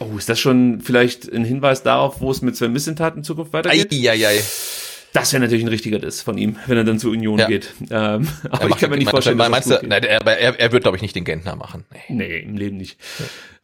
Oh, 0.00 0.18
ist 0.18 0.28
das 0.28 0.40
schon 0.40 0.80
vielleicht 0.80 1.32
ein 1.32 1.44
Hinweis 1.44 1.84
darauf, 1.84 2.20
wo 2.20 2.32
es 2.32 2.42
mit 2.42 2.56
Sven 2.56 2.72
Missentat 2.72 3.14
in 3.14 3.22
Zukunft 3.22 3.52
weitergeht? 3.52 3.92
Eieiei. 3.92 4.40
Das 5.12 5.32
wäre 5.32 5.40
natürlich 5.40 5.64
ein 5.64 5.68
richtiger 5.68 6.00
Diss 6.00 6.22
von 6.22 6.38
ihm, 6.38 6.56
wenn 6.66 6.76
er 6.76 6.84
dann 6.84 6.98
zur 6.98 7.12
Union 7.12 7.38
ja. 7.38 7.46
geht. 7.46 7.72
Ähm, 7.90 8.26
aber 8.50 8.68
ich 8.68 8.76
kann 8.78 8.90
mir 8.90 8.96
nicht 8.96 9.10
vorstellen, 9.10 9.38
meinst 9.38 9.70
du, 9.70 9.78
nein, 9.84 10.02
er, 10.02 10.26
er, 10.58 10.72
wird, 10.72 10.82
glaube 10.82 10.96
ich, 10.96 11.02
nicht 11.02 11.14
den 11.14 11.24
Gentner 11.24 11.54
machen. 11.54 11.84
Nee, 12.08 12.14
nee 12.14 12.38
im 12.38 12.56
Leben 12.56 12.76
nicht. 12.76 12.98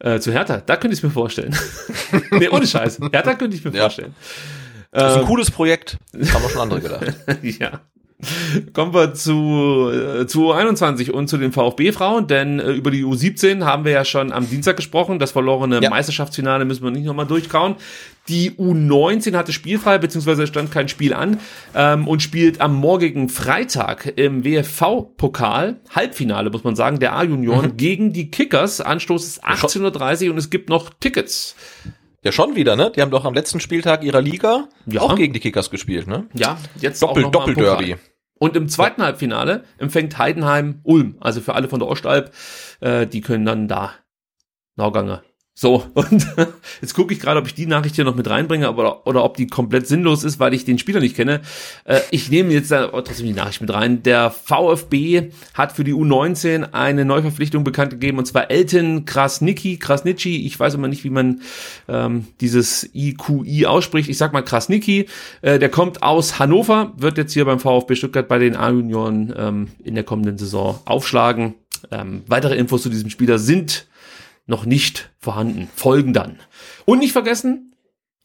Ja. 0.02 0.14
Äh, 0.14 0.20
zu 0.20 0.32
Hertha, 0.32 0.58
da 0.58 0.76
könnte 0.76 0.94
ich 0.94 1.00
es 1.00 1.02
mir 1.02 1.10
vorstellen. 1.10 1.56
nee, 2.30 2.48
ohne 2.48 2.66
Scheiß. 2.66 3.00
Hertha 3.12 3.34
könnte 3.34 3.56
ich 3.56 3.64
mir 3.64 3.72
ja. 3.72 3.82
vorstellen. 3.82 4.14
Das 4.92 5.12
ist 5.12 5.16
ein 5.16 5.22
ähm, 5.22 5.26
cooles 5.26 5.50
Projekt. 5.50 5.98
Haben 6.12 6.42
wir 6.42 6.50
schon 6.50 6.60
andere 6.60 6.80
gedacht. 6.80 7.14
ja. 7.42 7.80
Kommen 8.72 8.94
wir 8.94 9.12
zu, 9.12 9.90
äh, 9.92 10.26
zu 10.26 10.52
U21 10.52 11.10
und 11.10 11.28
zu 11.28 11.36
den 11.36 11.52
VfB-Frauen, 11.52 12.26
denn 12.26 12.58
äh, 12.60 12.72
über 12.72 12.90
die 12.90 13.04
U17 13.04 13.64
haben 13.64 13.84
wir 13.84 13.92
ja 13.92 14.04
schon 14.04 14.32
am 14.32 14.48
Dienstag 14.48 14.76
gesprochen. 14.76 15.18
Das 15.18 15.32
verlorene 15.32 15.80
ja. 15.82 15.90
Meisterschaftsfinale 15.90 16.64
müssen 16.64 16.82
wir 16.82 16.90
nicht 16.90 17.04
nochmal 17.04 17.26
durchkauen. 17.26 17.76
Die 18.28 18.52
U19 18.52 19.36
hatte 19.36 19.52
spielfrei, 19.52 19.98
beziehungsweise 19.98 20.46
stand 20.46 20.72
kein 20.72 20.88
Spiel 20.88 21.12
an 21.12 21.38
ähm, 21.74 22.08
und 22.08 22.22
spielt 22.22 22.60
am 22.60 22.74
morgigen 22.74 23.28
Freitag 23.28 24.14
im 24.16 24.44
WFV-Pokal, 24.44 25.76
Halbfinale 25.94 26.50
muss 26.50 26.64
man 26.64 26.74
sagen, 26.74 26.98
der 26.98 27.14
A-Junioren 27.14 27.72
mhm. 27.72 27.76
gegen 27.76 28.12
die 28.12 28.30
Kickers. 28.30 28.80
Anstoß 28.80 29.24
ist 29.24 29.44
18.30 29.44 30.26
Uhr 30.26 30.32
und 30.32 30.38
es 30.38 30.50
gibt 30.50 30.70
noch 30.70 30.90
Tickets. 30.98 31.54
Ja, 32.26 32.32
schon 32.32 32.56
wieder, 32.56 32.74
ne? 32.74 32.90
Die 32.90 33.02
haben 33.02 33.12
doch 33.12 33.24
am 33.24 33.34
letzten 33.34 33.60
Spieltag 33.60 34.02
ihrer 34.02 34.20
Liga 34.20 34.68
ja. 34.86 35.00
auch 35.00 35.14
gegen 35.14 35.32
die 35.32 35.38
Kickers 35.38 35.70
gespielt, 35.70 36.08
ne? 36.08 36.26
Ja, 36.34 36.58
jetzt 36.80 37.00
Doppel, 37.00 37.26
auch 37.26 37.30
Doppelderby. 37.30 37.94
Und 38.34 38.56
im 38.56 38.68
zweiten 38.68 39.00
ja. 39.00 39.06
Halbfinale 39.06 39.62
empfängt 39.78 40.18
Heidenheim 40.18 40.80
Ulm. 40.82 41.18
Also 41.20 41.40
für 41.40 41.54
alle 41.54 41.68
von 41.68 41.78
der 41.78 41.86
Ostalb, 41.86 42.34
äh, 42.80 43.06
die 43.06 43.20
können 43.20 43.46
dann 43.46 43.68
da 43.68 43.92
Nauganger 44.74 45.22
so, 45.58 45.86
und 45.94 46.26
jetzt 46.82 46.92
gucke 46.92 47.14
ich 47.14 47.20
gerade, 47.20 47.40
ob 47.40 47.46
ich 47.46 47.54
die 47.54 47.64
Nachricht 47.64 47.94
hier 47.94 48.04
noch 48.04 48.14
mit 48.14 48.28
reinbringe, 48.28 48.68
aber, 48.68 49.06
oder 49.06 49.24
ob 49.24 49.38
die 49.38 49.46
komplett 49.46 49.86
sinnlos 49.86 50.22
ist, 50.22 50.38
weil 50.38 50.52
ich 50.52 50.66
den 50.66 50.78
Spieler 50.78 51.00
nicht 51.00 51.16
kenne. 51.16 51.40
Äh, 51.84 52.00
ich 52.10 52.30
nehme 52.30 52.52
jetzt 52.52 52.68
trotzdem 52.68 53.24
die 53.24 53.32
Nachricht 53.32 53.62
mit 53.62 53.72
rein. 53.72 54.02
Der 54.02 54.30
VfB 54.30 55.30
hat 55.54 55.72
für 55.72 55.82
die 55.82 55.94
U19 55.94 56.74
eine 56.74 57.06
Neuverpflichtung 57.06 57.64
bekannt 57.64 57.92
gegeben, 57.92 58.18
und 58.18 58.26
zwar 58.26 58.50
Elton 58.50 59.06
Krasnicki, 59.06 59.78
Krasnitschi, 59.78 60.44
ich 60.44 60.60
weiß 60.60 60.74
immer 60.74 60.88
nicht, 60.88 61.04
wie 61.04 61.10
man 61.10 61.40
ähm, 61.88 62.26
dieses 62.42 62.90
IQI 62.94 63.64
ausspricht. 63.64 64.10
Ich 64.10 64.18
sag 64.18 64.34
mal 64.34 64.42
Krasnicki, 64.42 65.06
äh, 65.40 65.58
der 65.58 65.70
kommt 65.70 66.02
aus 66.02 66.38
Hannover, 66.38 66.92
wird 66.98 67.16
jetzt 67.16 67.32
hier 67.32 67.46
beim 67.46 67.60
VfB 67.60 67.94
Stuttgart 67.94 68.28
bei 68.28 68.38
den 68.38 68.56
A-Junioren 68.56 69.32
ähm, 69.34 69.68
in 69.82 69.94
der 69.94 70.04
kommenden 70.04 70.36
Saison 70.36 70.80
aufschlagen. 70.84 71.54
Ähm, 71.90 72.24
weitere 72.26 72.56
Infos 72.56 72.82
zu 72.82 72.90
diesem 72.90 73.08
Spieler 73.08 73.38
sind 73.38 73.86
noch 74.46 74.64
nicht 74.66 75.10
vorhanden, 75.18 75.68
folgen 75.74 76.12
dann. 76.12 76.38
Und 76.84 76.98
nicht 77.00 77.12
vergessen, 77.12 77.72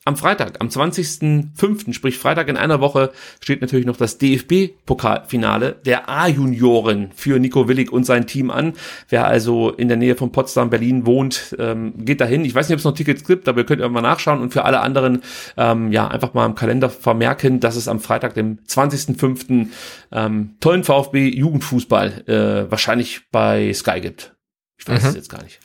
am 0.03 0.17
Freitag, 0.17 0.59
am 0.61 0.67
20.05., 0.69 1.93
sprich 1.93 2.17
Freitag 2.17 2.47
in 2.47 2.57
einer 2.57 2.81
Woche, 2.81 3.11
steht 3.39 3.61
natürlich 3.61 3.85
noch 3.85 3.97
das 3.97 4.17
DFB-Pokalfinale 4.17 5.73
der 5.85 6.09
A-Junioren 6.09 7.11
für 7.13 7.37
Nico 7.39 7.67
Willig 7.67 7.91
und 7.91 8.03
sein 8.05 8.25
Team 8.25 8.49
an. 8.49 8.73
Wer 9.09 9.27
also 9.27 9.69
in 9.69 9.89
der 9.89 9.97
Nähe 9.97 10.15
von 10.15 10.31
Potsdam, 10.31 10.71
Berlin 10.71 11.05
wohnt, 11.05 11.55
ähm, 11.59 11.93
geht 12.03 12.19
dahin. 12.19 12.45
Ich 12.45 12.55
weiß 12.55 12.67
nicht, 12.67 12.73
ob 12.73 12.79
es 12.79 12.85
noch 12.85 12.95
Tickets 12.95 13.23
gibt, 13.25 13.47
aber 13.47 13.59
ihr 13.59 13.65
könnt 13.65 13.81
mal 13.91 14.01
nachschauen 14.01 14.41
und 14.41 14.51
für 14.51 14.65
alle 14.65 14.79
anderen, 14.79 15.21
ähm, 15.55 15.91
ja, 15.91 16.07
einfach 16.07 16.33
mal 16.33 16.47
im 16.47 16.55
Kalender 16.55 16.89
vermerken, 16.89 17.59
dass 17.59 17.75
es 17.75 17.87
am 17.87 17.99
Freitag, 17.99 18.33
dem 18.33 18.57
20.05., 18.67 19.67
ähm, 20.11 20.55
tollen 20.59 20.83
VfB-Jugendfußball 20.83 22.23
äh, 22.27 22.71
wahrscheinlich 22.71 23.21
bei 23.31 23.71
Sky 23.73 24.01
gibt. 24.01 24.35
Ich 24.79 24.87
weiß 24.87 25.03
Mhm. 25.03 25.09
es 25.09 25.15
jetzt 25.15 25.29
gar 25.29 25.43
nicht. 25.43 25.59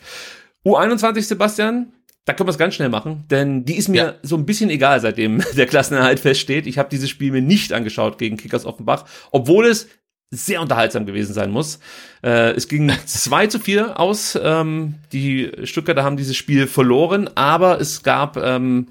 U21, 0.67 1.23
Sebastian, 1.23 1.93
da 2.25 2.33
können 2.33 2.49
wir 2.49 2.53
es 2.53 2.59
ganz 2.59 2.75
schnell 2.75 2.89
machen, 2.89 3.25
denn 3.31 3.65
die 3.65 3.77
ist 3.77 3.89
mir 3.89 3.97
Ja. 4.05 4.15
so 4.23 4.37
ein 4.37 4.45
bisschen 4.47 4.69
egal, 4.69 5.01
seitdem 5.01 5.43
der 5.57 5.67
Klassenerhalt 5.67 6.19
feststeht. 6.21 6.67
Ich 6.67 6.77
habe 6.79 6.89
dieses 6.91 7.09
Spiel 7.09 7.31
mir 7.31 7.41
nicht 7.43 7.73
angeschaut 7.73 8.19
gegen 8.19 8.37
Kickers 8.37 8.67
Offenbach, 8.67 9.05
obwohl 9.31 9.67
es 9.67 9.89
sehr 10.33 10.61
unterhaltsam 10.61 11.07
gewesen 11.07 11.33
sein 11.35 11.53
muss. 11.53 11.79
Äh, 12.25 12.51
es 12.57 12.67
ging 12.67 12.91
2 13.07 13.47
zu 13.47 13.61
4 13.61 14.01
aus. 14.01 14.37
Ähm, 14.43 14.97
die 15.13 15.53
Stuttgarter 15.63 16.03
haben 16.03 16.17
dieses 16.17 16.37
Spiel 16.37 16.67
verloren, 16.67 17.31
aber 17.37 17.81
es 17.81 18.03
gab 18.03 18.37
ähm, 18.37 18.89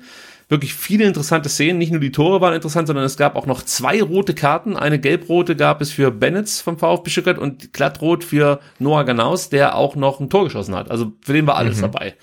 wirklich 0.50 0.74
viele 0.74 1.06
interessante 1.06 1.50
Szenen. 1.50 1.78
Nicht 1.78 1.92
nur 1.92 2.02
die 2.02 2.12
Tore 2.12 2.42
waren 2.42 2.54
interessant, 2.54 2.88
sondern 2.88 3.06
es 3.06 3.18
gab 3.18 3.36
auch 3.36 3.46
noch 3.46 3.64
zwei 3.64 4.02
rote 4.02 4.34
Karten. 4.34 4.78
Eine 4.78 5.00
gelbrote 5.00 5.56
gab 5.56 5.82
es 5.82 5.92
für 5.92 6.12
Bennetts 6.12 6.62
vom 6.62 6.78
VfB 6.78 7.10
Stuttgart 7.10 7.38
und 7.38 7.74
glattrot 7.74 8.24
für 8.24 8.60
Noah 8.80 9.04
Ganaus, 9.04 9.50
der 9.50 9.76
auch 9.76 9.96
noch 9.96 10.20
ein 10.20 10.30
Tor 10.30 10.44
geschossen 10.46 10.76
hat. 10.76 10.92
Also 10.92 11.14
für 11.22 11.34
den 11.34 11.48
war 11.48 11.56
alles 11.56 11.82
dabei. 11.82 12.16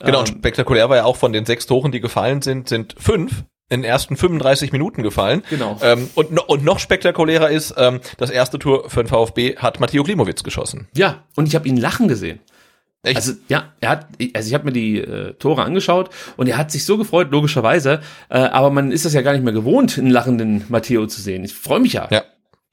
Genau, 0.00 0.20
und 0.20 0.28
Ähm, 0.28 0.36
spektakulär 0.38 0.88
war 0.90 0.96
ja 0.96 1.04
auch 1.04 1.16
von 1.16 1.32
den 1.32 1.46
sechs 1.46 1.66
Toren, 1.66 1.92
die 1.92 2.00
gefallen 2.00 2.42
sind, 2.42 2.68
sind 2.68 2.94
fünf 2.98 3.44
in 3.70 3.80
den 3.80 3.90
ersten 3.90 4.16
35 4.16 4.72
Minuten 4.72 5.02
gefallen. 5.02 5.42
Genau. 5.48 5.78
Ähm, 5.82 6.10
und, 6.14 6.32
no- 6.32 6.44
und 6.46 6.64
noch 6.64 6.78
spektakulärer 6.78 7.50
ist, 7.50 7.74
ähm, 7.78 8.00
das 8.18 8.28
erste 8.30 8.58
Tor 8.58 8.90
für 8.90 9.02
den 9.02 9.08
VfB 9.08 9.56
hat 9.56 9.80
Matteo 9.80 10.02
Klimowitz 10.04 10.42
geschossen. 10.42 10.88
Ja, 10.94 11.24
und 11.34 11.48
ich 11.48 11.54
habe 11.54 11.66
ihn 11.66 11.78
lachen 11.78 12.06
gesehen. 12.06 12.40
Echt? 13.04 13.16
Also 13.16 13.34
ja, 13.48 13.72
er 13.80 13.90
hat, 13.90 14.08
also 14.34 14.48
ich 14.48 14.54
habe 14.54 14.64
mir 14.64 14.72
die 14.72 14.98
äh, 14.98 15.34
Tore 15.34 15.62
angeschaut 15.62 16.10
und 16.36 16.48
er 16.48 16.56
hat 16.56 16.70
sich 16.72 16.84
so 16.84 16.96
gefreut, 16.98 17.30
logischerweise. 17.30 18.00
Äh, 18.30 18.38
aber 18.38 18.70
man 18.70 18.90
ist 18.90 19.04
das 19.04 19.12
ja 19.12 19.22
gar 19.22 19.32
nicht 19.32 19.44
mehr 19.44 19.52
gewohnt, 19.52 19.98
einen 19.98 20.10
lachenden 20.10 20.64
Matteo 20.68 21.06
zu 21.06 21.20
sehen. 21.20 21.44
Ich 21.44 21.54
freue 21.54 21.80
mich 21.80 21.92
ja. 21.92 22.08
Ja. 22.10 22.22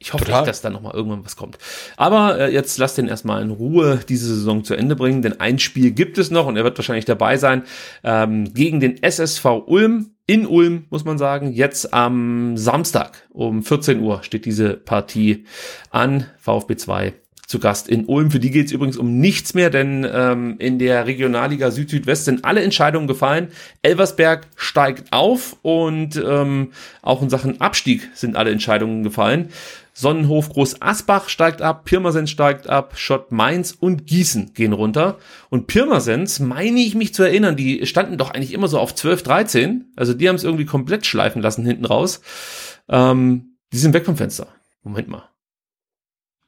Ich 0.02 0.14
hoffe 0.14 0.32
echt, 0.32 0.48
dass 0.48 0.62
da 0.62 0.72
noch 0.72 0.82
mal 0.82 0.96
irgendwann 0.96 1.24
was 1.24 1.36
kommt. 1.36 1.60
Aber 1.96 2.40
äh, 2.40 2.52
jetzt 2.52 2.76
lasst 2.80 2.98
den 2.98 3.08
erstmal 3.08 3.44
in 3.44 3.52
Ruhe 3.52 4.00
diese 4.10 4.34
Saison 4.34 4.64
zu 4.64 4.74
Ende 4.74 4.96
bringen, 4.96 5.22
denn 5.22 5.40
ein 5.40 5.60
Spiel 5.60 5.92
gibt 5.92 6.18
es 6.18 6.32
noch 6.32 6.48
und 6.48 6.58
er 6.58 6.64
wird 6.64 6.76
wahrscheinlich 6.78 7.06
dabei 7.06 7.38
sein 7.38 7.64
ähm, 8.04 8.52
gegen 8.52 8.80
den 8.80 9.04
SSV 9.04 9.46
Ulm 9.68 10.16
in 10.26 10.48
Ulm, 10.48 10.86
muss 10.90 11.06
man 11.06 11.20
sagen. 11.20 11.52
Jetzt 11.52 11.94
am 11.94 12.58
Samstag 12.58 13.28
um 13.30 13.62
14 13.62 14.00
Uhr 14.00 14.24
steht 14.24 14.46
diese 14.46 14.74
Partie 14.74 15.46
an. 15.92 16.26
VfB 16.40 16.78
2 16.78 17.14
zu 17.52 17.60
Gast 17.60 17.88
in 17.88 18.06
Ulm. 18.06 18.32
Für 18.32 18.40
die 18.40 18.50
geht 18.50 18.68
es 18.68 18.72
übrigens 18.72 18.98
um 18.98 19.20
nichts 19.20 19.54
mehr, 19.54 19.70
denn 19.70 20.08
ähm, 20.12 20.56
in 20.58 20.80
der 20.80 21.06
Regionalliga 21.06 21.70
Süd-Südwest 21.70 22.26
sind 22.26 22.46
alle 22.46 22.64
Entscheidungen 22.64 23.08
gefallen. 23.08 23.50
Elversberg 23.84 24.48
steigt 24.56 25.12
auf 25.14 25.58
und 25.62 26.16
ähm, 26.16 26.72
auch 27.02 27.22
in 27.22 27.30
Sachen 27.30 27.62
Abstieg 27.62 28.10
sind 28.16 28.36
alle 28.36 28.52
Entscheidungen 28.52 29.04
gefallen. 29.04 29.50
Sonnenhof 29.94 30.50
Groß 30.50 30.82
Asbach 30.82 31.28
steigt 31.28 31.62
ab, 31.62 31.84
Pirmasens 31.84 32.32
steigt 32.32 32.70
ab, 32.70 32.94
Schott 32.96 33.32
Mainz 33.32 33.76
und 33.78 34.08
Gießen 34.08 34.54
gehen 34.54 34.72
runter. 34.72 35.18
Und 35.50 35.68
Pirmasens, 35.68 36.40
meine 36.40 36.80
ich 36.80 36.96
mich 36.96 37.14
zu 37.14 37.24
erinnern, 37.24 37.58
die 37.58 37.86
standen 37.86 38.18
doch 38.18 38.32
eigentlich 38.32 38.54
immer 38.54 38.70
so 38.70 38.80
auf 38.80 38.96
12, 38.96 39.24
13. 39.24 39.92
Also 39.98 40.14
die 40.14 40.30
haben 40.30 40.38
es 40.38 40.46
irgendwie 40.46 40.66
komplett 40.66 41.06
schleifen 41.06 41.42
lassen 41.42 41.66
hinten 41.66 41.86
raus. 41.86 42.22
Ähm, 42.88 43.58
die 43.74 43.78
sind 43.78 43.94
weg 43.94 44.06
vom 44.06 44.16
Fenster. 44.16 44.48
Moment 44.84 45.10
mal. 45.10 45.31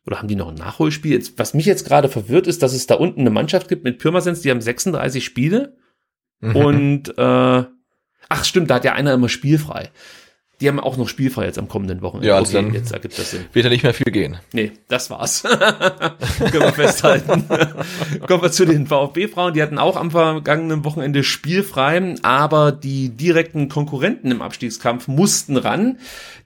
Oder 0.05 0.17
haben 0.17 0.27
die 0.27 0.35
noch 0.35 0.49
ein 0.49 0.55
Nachholspiel? 0.55 1.13
Jetzt, 1.13 1.39
was 1.39 1.53
mich 1.53 1.65
jetzt 1.65 1.85
gerade 1.85 2.09
verwirrt 2.09 2.47
ist, 2.47 2.61
dass 2.61 2.73
es 2.73 2.87
da 2.87 2.95
unten 2.95 3.21
eine 3.21 3.29
Mannschaft 3.29 3.69
gibt 3.69 3.83
mit 3.83 3.99
Pirmasens, 3.99 4.41
die 4.41 4.51
haben 4.51 4.61
36 4.61 5.23
Spiele. 5.23 5.77
Mhm. 6.41 6.55
Und 6.55 7.17
äh, 7.17 7.63
ach 8.29 8.43
stimmt, 8.43 8.69
da 8.69 8.75
hat 8.75 8.85
ja 8.85 8.93
einer 8.93 9.13
immer 9.13 9.29
spielfrei. 9.29 9.89
Die 10.63 10.69
haben 10.69 10.79
auch 10.79 10.95
noch 10.95 11.09
spielfrei 11.09 11.43
jetzt 11.43 11.59
am 11.59 11.67
kommenden 11.67 12.01
Wochenende. 12.01 12.29
Ja, 12.29 12.37
also 12.37 12.53
dann- 12.53 12.73
jetzt 12.73 12.93
ergibt 12.93 13.19
das 13.19 13.31
Sinn. 13.31 13.41
Wird 13.51 13.65
ja 13.65 13.69
nicht 13.69 13.83
mehr 13.83 13.93
viel 13.93 14.13
gehen. 14.13 14.37
Nee, 14.53 14.71
das 14.87 15.09
war's. 15.09 15.43
Können 16.39 16.53
wir 16.53 16.71
festhalten. 16.71 17.43
Kommen 18.27 18.41
wir 18.41 18.49
zu 18.49 18.63
den 18.63 18.87
VfB-Frauen. 18.87 19.53
Die 19.53 19.61
hatten 19.61 19.77
auch 19.77 19.97
am 19.97 20.09
vergangenen 20.11 20.85
Wochenende 20.85 21.25
spielfrei, 21.25 22.15
aber 22.21 22.71
die 22.71 23.09
direkten 23.09 23.67
Konkurrenten 23.67 24.31
im 24.31 24.41
Abstiegskampf 24.41 25.09
mussten 25.09 25.57
ran. 25.57 25.97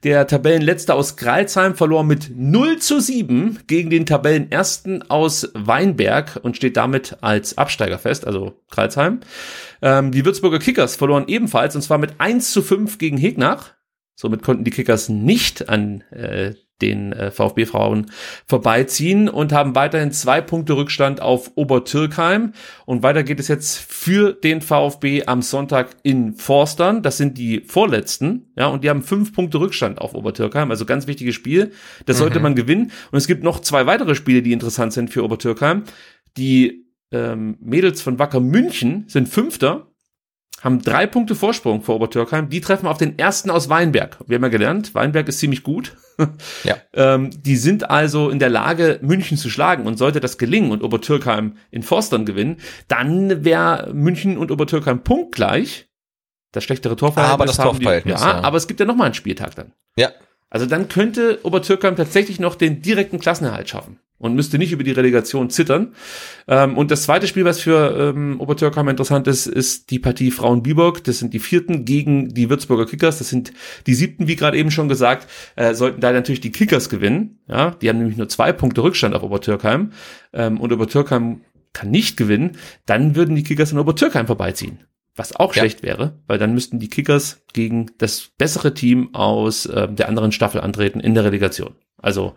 Der 0.02 0.26
Tabellenletzte 0.26 0.94
aus 0.94 1.16
Greilsheim 1.16 1.76
verlor 1.76 2.02
mit 2.02 2.32
0 2.36 2.78
zu 2.80 2.98
7 2.98 3.60
gegen 3.68 3.88
den 3.88 4.04
Tabellenersten 4.04 5.08
aus 5.08 5.48
Weinberg 5.54 6.40
und 6.42 6.56
steht 6.56 6.76
damit 6.76 7.18
als 7.20 7.56
Absteiger 7.56 7.98
fest, 8.00 8.26
also 8.26 8.54
Greilsheim. 8.70 9.20
Ähm, 9.80 10.10
die 10.10 10.24
Würzburger 10.24 10.58
Kickers 10.58 10.96
verloren 10.96 11.24
ebenfalls 11.28 11.76
und 11.76 11.82
zwar 11.82 11.98
mit 11.98 12.14
1 12.18 12.50
zu 12.50 12.62
5 12.62 12.98
gegen 12.98 13.16
Hegnach. 13.16 13.77
Somit 14.20 14.42
konnten 14.42 14.64
die 14.64 14.72
Kickers 14.72 15.08
nicht 15.08 15.68
an 15.68 16.00
äh, 16.10 16.54
den 16.82 17.12
äh, 17.12 17.30
VfB-Frauen 17.30 18.06
vorbeiziehen 18.46 19.28
und 19.28 19.52
haben 19.52 19.76
weiterhin 19.76 20.10
zwei 20.10 20.40
Punkte 20.40 20.72
Rückstand 20.72 21.22
auf 21.22 21.52
Obertürkheim. 21.54 22.52
Und 22.84 23.04
weiter 23.04 23.22
geht 23.22 23.38
es 23.38 23.46
jetzt 23.46 23.78
für 23.78 24.32
den 24.32 24.60
VfB 24.60 25.26
am 25.26 25.40
Sonntag 25.40 25.90
in 26.02 26.34
Forstern. 26.34 27.04
Das 27.04 27.16
sind 27.16 27.38
die 27.38 27.60
vorletzten, 27.60 28.50
ja, 28.56 28.66
und 28.66 28.82
die 28.82 28.90
haben 28.90 29.02
fünf 29.02 29.32
Punkte 29.32 29.60
Rückstand 29.60 30.00
auf 30.00 30.14
Obertürkheim. 30.14 30.72
Also 30.72 30.84
ganz 30.84 31.06
wichtiges 31.06 31.36
Spiel. 31.36 31.70
Das 32.06 32.18
sollte 32.18 32.40
man 32.40 32.56
gewinnen. 32.56 32.90
Und 33.12 33.18
es 33.18 33.28
gibt 33.28 33.44
noch 33.44 33.60
zwei 33.60 33.86
weitere 33.86 34.16
Spiele, 34.16 34.42
die 34.42 34.50
interessant 34.50 34.92
sind 34.92 35.10
für 35.10 35.22
Obertürkheim. 35.22 35.84
Die 36.36 36.88
ähm, 37.12 37.56
Mädels 37.60 38.02
von 38.02 38.18
Wacker 38.18 38.40
München 38.40 39.04
sind 39.06 39.28
Fünfter 39.28 39.92
haben 40.60 40.82
drei 40.82 41.06
Punkte 41.06 41.34
Vorsprung 41.34 41.82
vor 41.82 41.96
Obertürkheim. 41.96 42.48
Die 42.48 42.60
treffen 42.60 42.86
auf 42.86 42.98
den 42.98 43.18
ersten 43.18 43.48
aus 43.50 43.68
Weinberg. 43.68 44.18
Wir 44.26 44.36
haben 44.36 44.42
ja 44.42 44.48
gelernt, 44.48 44.94
Weinberg 44.94 45.28
ist 45.28 45.38
ziemlich 45.38 45.62
gut. 45.62 45.96
Ja. 46.64 46.74
ähm, 46.94 47.30
die 47.44 47.54
sind 47.56 47.90
also 47.90 48.28
in 48.28 48.40
der 48.40 48.48
Lage, 48.48 48.98
München 49.02 49.36
zu 49.38 49.48
schlagen. 49.50 49.86
Und 49.86 49.98
sollte 49.98 50.18
das 50.18 50.36
gelingen 50.36 50.72
und 50.72 50.82
Obertürkheim 50.82 51.56
in 51.70 51.84
Forstern 51.84 52.26
gewinnen, 52.26 52.56
dann 52.88 53.44
wäre 53.44 53.92
München 53.94 54.36
und 54.36 54.50
Obertürkheim 54.50 55.04
punktgleich. 55.04 55.88
Das 56.50 56.64
schlechtere 56.64 56.96
Torverhältnis. 56.96 57.34
Aber 57.34 57.46
das 57.46 57.58
haben 57.60 57.78
die- 57.78 57.84
Torverhältnis, 57.84 58.20
ja, 58.20 58.26
ja. 58.28 58.40
aber 58.42 58.56
es 58.56 58.66
gibt 58.66 58.80
ja 58.80 58.86
noch 58.86 58.96
mal 58.96 59.04
einen 59.04 59.14
Spieltag 59.14 59.54
dann. 59.54 59.74
Ja. 59.96 60.10
Also 60.50 60.66
dann 60.66 60.88
könnte 60.88 61.38
Obertürkheim 61.44 61.94
tatsächlich 61.94 62.40
noch 62.40 62.56
den 62.56 62.82
direkten 62.82 63.20
Klassenerhalt 63.20 63.68
schaffen 63.68 64.00
und 64.18 64.34
müsste 64.34 64.58
nicht 64.58 64.72
über 64.72 64.82
die 64.84 64.90
Relegation 64.90 65.48
zittern. 65.50 65.94
Ähm, 66.46 66.76
und 66.76 66.90
das 66.90 67.04
zweite 67.04 67.26
Spiel, 67.26 67.44
was 67.44 67.60
für 67.60 68.12
ähm, 68.14 68.40
Obertürkheim 68.40 68.88
interessant 68.88 69.26
ist, 69.28 69.46
ist 69.46 69.90
die 69.90 69.98
Partie 69.98 70.30
Frauen-Biburg. 70.30 71.04
Das 71.04 71.18
sind 71.20 71.32
die 71.34 71.38
vierten 71.38 71.84
gegen 71.84 72.28
die 72.34 72.50
Würzburger 72.50 72.86
Kickers. 72.86 73.18
Das 73.18 73.28
sind 73.28 73.52
die 73.86 73.94
siebten, 73.94 74.26
wie 74.28 74.36
gerade 74.36 74.58
eben 74.58 74.70
schon 74.70 74.88
gesagt. 74.88 75.28
Äh, 75.56 75.74
sollten 75.74 76.00
da 76.00 76.12
natürlich 76.12 76.40
die 76.40 76.52
Kickers 76.52 76.88
gewinnen. 76.88 77.38
Ja, 77.48 77.70
die 77.70 77.88
haben 77.88 77.98
nämlich 77.98 78.16
nur 78.16 78.28
zwei 78.28 78.52
Punkte 78.52 78.82
Rückstand 78.82 79.14
auf 79.14 79.22
Obertürkheim. 79.22 79.92
Ähm, 80.32 80.60
und 80.60 80.72
Obertürkheim 80.72 81.42
kann 81.72 81.90
nicht 81.90 82.16
gewinnen. 82.16 82.56
Dann 82.86 83.14
würden 83.14 83.36
die 83.36 83.44
Kickers 83.44 83.72
in 83.72 83.78
Obertürkheim 83.78 84.26
vorbeiziehen. 84.26 84.80
Was 85.14 85.34
auch 85.34 85.54
Ja. 85.54 85.62
schlecht 85.62 85.82
wäre, 85.82 86.18
weil 86.28 86.38
dann 86.38 86.54
müssten 86.54 86.78
die 86.78 86.88
Kickers 86.88 87.42
gegen 87.52 87.86
das 87.98 88.30
bessere 88.38 88.72
Team 88.72 89.14
aus 89.14 89.66
äh, 89.66 89.88
der 89.88 90.08
anderen 90.08 90.30
Staffel 90.32 90.60
antreten 90.60 91.00
in 91.00 91.14
der 91.14 91.24
Relegation. 91.24 91.74
Also 92.00 92.34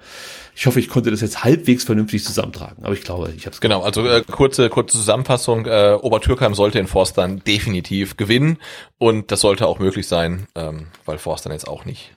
ich 0.55 0.65
hoffe, 0.65 0.79
ich 0.79 0.89
konnte 0.89 1.11
das 1.11 1.21
jetzt 1.21 1.43
halbwegs 1.43 1.83
vernünftig 1.83 2.23
zusammentragen, 2.23 2.83
aber 2.83 2.93
ich 2.93 3.03
glaube, 3.03 3.31
ich 3.35 3.45
habe 3.45 3.53
es 3.53 3.61
Genau, 3.61 3.81
also 3.83 4.05
äh, 4.07 4.23
kurze, 4.23 4.69
kurze 4.69 4.97
Zusammenfassung. 4.97 5.65
Äh, 5.65 5.97
Obertürkheim 6.01 6.55
sollte 6.55 6.79
in 6.79 6.87
Forstern 6.87 7.43
definitiv 7.45 8.17
gewinnen 8.17 8.57
und 8.97 9.31
das 9.31 9.41
sollte 9.41 9.67
auch 9.67 9.79
möglich 9.79 10.07
sein, 10.07 10.47
ähm, 10.55 10.87
weil 11.05 11.17
Forstern 11.17 11.51
jetzt 11.51 11.67
auch 11.67 11.85
nicht 11.85 12.11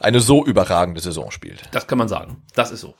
eine 0.00 0.20
so 0.20 0.44
überragende 0.44 1.00
Saison 1.00 1.30
spielt. 1.30 1.62
Das 1.72 1.86
kann 1.86 1.98
man 1.98 2.08
sagen. 2.08 2.42
Das 2.54 2.70
ist 2.70 2.80
so. 2.80 2.94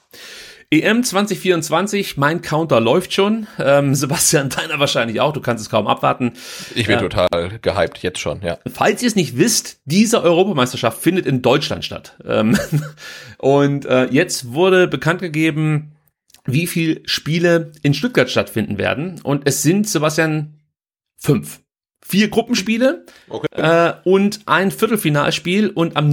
EM 0.72 1.02
2024, 1.02 2.16
mein 2.16 2.42
Counter 2.42 2.80
läuft 2.80 3.12
schon. 3.12 3.48
Ähm, 3.59 3.94
Sebastian, 3.97 4.51
deiner 4.51 4.78
wahrscheinlich 4.78 5.20
auch. 5.20 5.32
Du 5.32 5.40
kannst 5.40 5.62
es 5.64 5.68
kaum 5.70 5.88
abwarten. 5.88 6.32
Ich 6.76 6.86
bin 6.86 6.97
Ja. 6.97 7.01
total 7.02 7.59
gehypt 7.60 7.98
jetzt 8.02 8.20
schon, 8.20 8.40
ja. 8.42 8.59
Falls 8.72 9.02
ihr 9.02 9.09
es 9.09 9.16
nicht 9.16 9.36
wisst, 9.36 9.80
diese 9.84 10.22
Europameisterschaft 10.22 11.02
findet 11.02 11.26
in 11.26 11.42
Deutschland 11.42 11.84
statt. 11.84 12.16
Ähm, 12.24 12.56
und 13.38 13.84
äh, 13.86 14.05
jetzt 14.10 14.52
wurde 14.52 14.86
bekannt 14.86 15.20
gegeben, 15.20 15.97
wie 16.44 16.68
viel 16.68 17.02
Spiele 17.05 17.72
in 17.82 17.92
Stuttgart 17.92 18.30
stattfinden 18.30 18.78
werden. 18.78 19.20
Und 19.24 19.42
es 19.47 19.62
sind, 19.62 19.88
Sebastian, 19.88 20.55
fünf. 21.16 21.60
Vier 22.02 22.28
Gruppenspiele 22.28 23.05
Okay. 23.28 23.47
äh, 23.56 23.92
und 24.05 24.40
ein 24.47 24.70
Viertelfinalspiel. 24.70 25.68
Und 25.70 25.97
am 25.97 26.09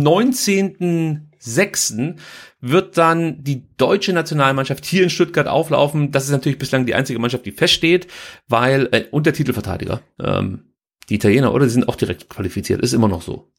19.06. 1.41 2.15
wird 2.61 2.97
dann 2.97 3.43
die 3.43 3.63
deutsche 3.77 4.13
Nationalmannschaft 4.13 4.85
hier 4.85 5.03
in 5.03 5.09
Stuttgart 5.09 5.47
auflaufen. 5.47 6.11
Das 6.11 6.25
ist 6.25 6.31
natürlich 6.31 6.57
bislang 6.57 6.85
die 6.85 6.95
einzige 6.95 7.19
Mannschaft, 7.19 7.45
die 7.45 7.51
feststeht, 7.51 8.07
weil, 8.47 8.89
äh, 8.91 9.05
und 9.11 9.25
der 9.25 9.33
Titelverteidiger. 9.33 10.01
Ähm, 10.23 10.63
Die 11.09 11.15
Italiener, 11.15 11.53
oder? 11.53 11.65
Die 11.65 11.71
sind 11.71 11.87
auch 11.87 11.95
direkt 11.95 12.27
qualifiziert. 12.29 12.81
Ist 12.81 12.91
immer 12.93 13.07
noch 13.07 13.21
so. 13.21 13.49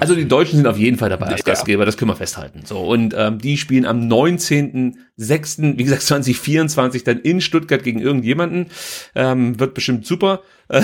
Also 0.00 0.14
die 0.14 0.26
Deutschen 0.28 0.56
sind 0.56 0.66
auf 0.66 0.76
jeden 0.76 0.98
Fall 0.98 1.08
dabei 1.08 1.26
als 1.26 1.40
Ja. 1.40 1.44
Gastgeber, 1.52 1.84
das 1.86 1.96
können 1.96 2.10
wir 2.10 2.16
festhalten. 2.16 2.62
So 2.64 2.80
und 2.80 3.14
ähm, 3.16 3.38
die 3.38 3.56
spielen 3.56 3.86
am 3.86 4.08
19.06., 4.08 5.78
wie 5.78 5.84
gesagt 5.84 6.02
2024 6.02 7.02
dann 7.04 7.20
in 7.20 7.40
Stuttgart 7.40 7.82
gegen 7.82 8.00
irgendjemanden. 8.00 8.66
Ähm, 9.14 9.58
wird 9.58 9.74
bestimmt 9.74 10.04
super. 10.06 10.42
Äh, 10.68 10.82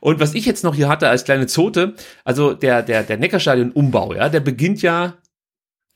Und 0.00 0.20
was 0.20 0.34
ich 0.34 0.46
jetzt 0.46 0.64
noch 0.64 0.74
hier 0.74 0.88
hatte 0.88 1.08
als 1.08 1.24
kleine 1.24 1.46
Zote, 1.46 1.94
also 2.24 2.54
der 2.54 2.82
der 2.82 3.02
der 3.02 3.18
Neckarstadion 3.18 3.72
Umbau, 3.72 4.14
ja, 4.14 4.28
der 4.28 4.40
beginnt 4.40 4.82
ja 4.82 5.14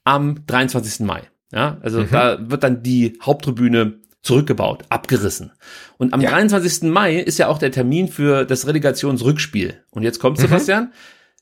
am 0.08 0.46
23. 0.46 1.00
Mai. 1.00 1.22
Ja, 1.52 1.78
also 1.82 2.02
da 2.02 2.50
wird 2.50 2.62
dann 2.62 2.82
die 2.82 3.18
Haupttribüne 3.22 4.00
zurückgebaut, 4.22 4.84
abgerissen. 4.88 5.52
Und 5.98 6.12
am 6.12 6.20
23. 6.20 6.90
Mai 6.90 7.16
ist 7.16 7.38
ja 7.38 7.48
auch 7.48 7.58
der 7.58 7.70
Termin 7.70 8.08
für 8.08 8.44
das 8.44 8.66
Relegationsrückspiel. 8.66 9.82
Und 9.90 10.02
jetzt 10.02 10.18
kommt 10.18 10.38
Sebastian. 10.38 10.92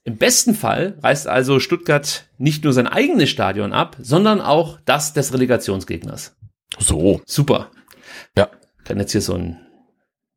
Im 0.04 0.16
besten 0.18 0.54
Fall 0.54 0.98
reißt 1.02 1.26
also 1.26 1.58
Stuttgart 1.58 2.26
nicht 2.38 2.62
nur 2.62 2.72
sein 2.72 2.86
eigenes 2.86 3.28
Stadion 3.28 3.72
ab, 3.72 3.96
sondern 4.00 4.40
auch 4.40 4.78
das 4.84 5.12
des 5.12 5.32
Relegationsgegners. 5.32 6.36
So. 6.78 7.20
Super. 7.26 7.70
Ja. 8.36 8.48
Kann 8.84 9.00
jetzt 9.00 9.12
hier 9.12 9.20
so 9.20 9.34
ein 9.34 9.65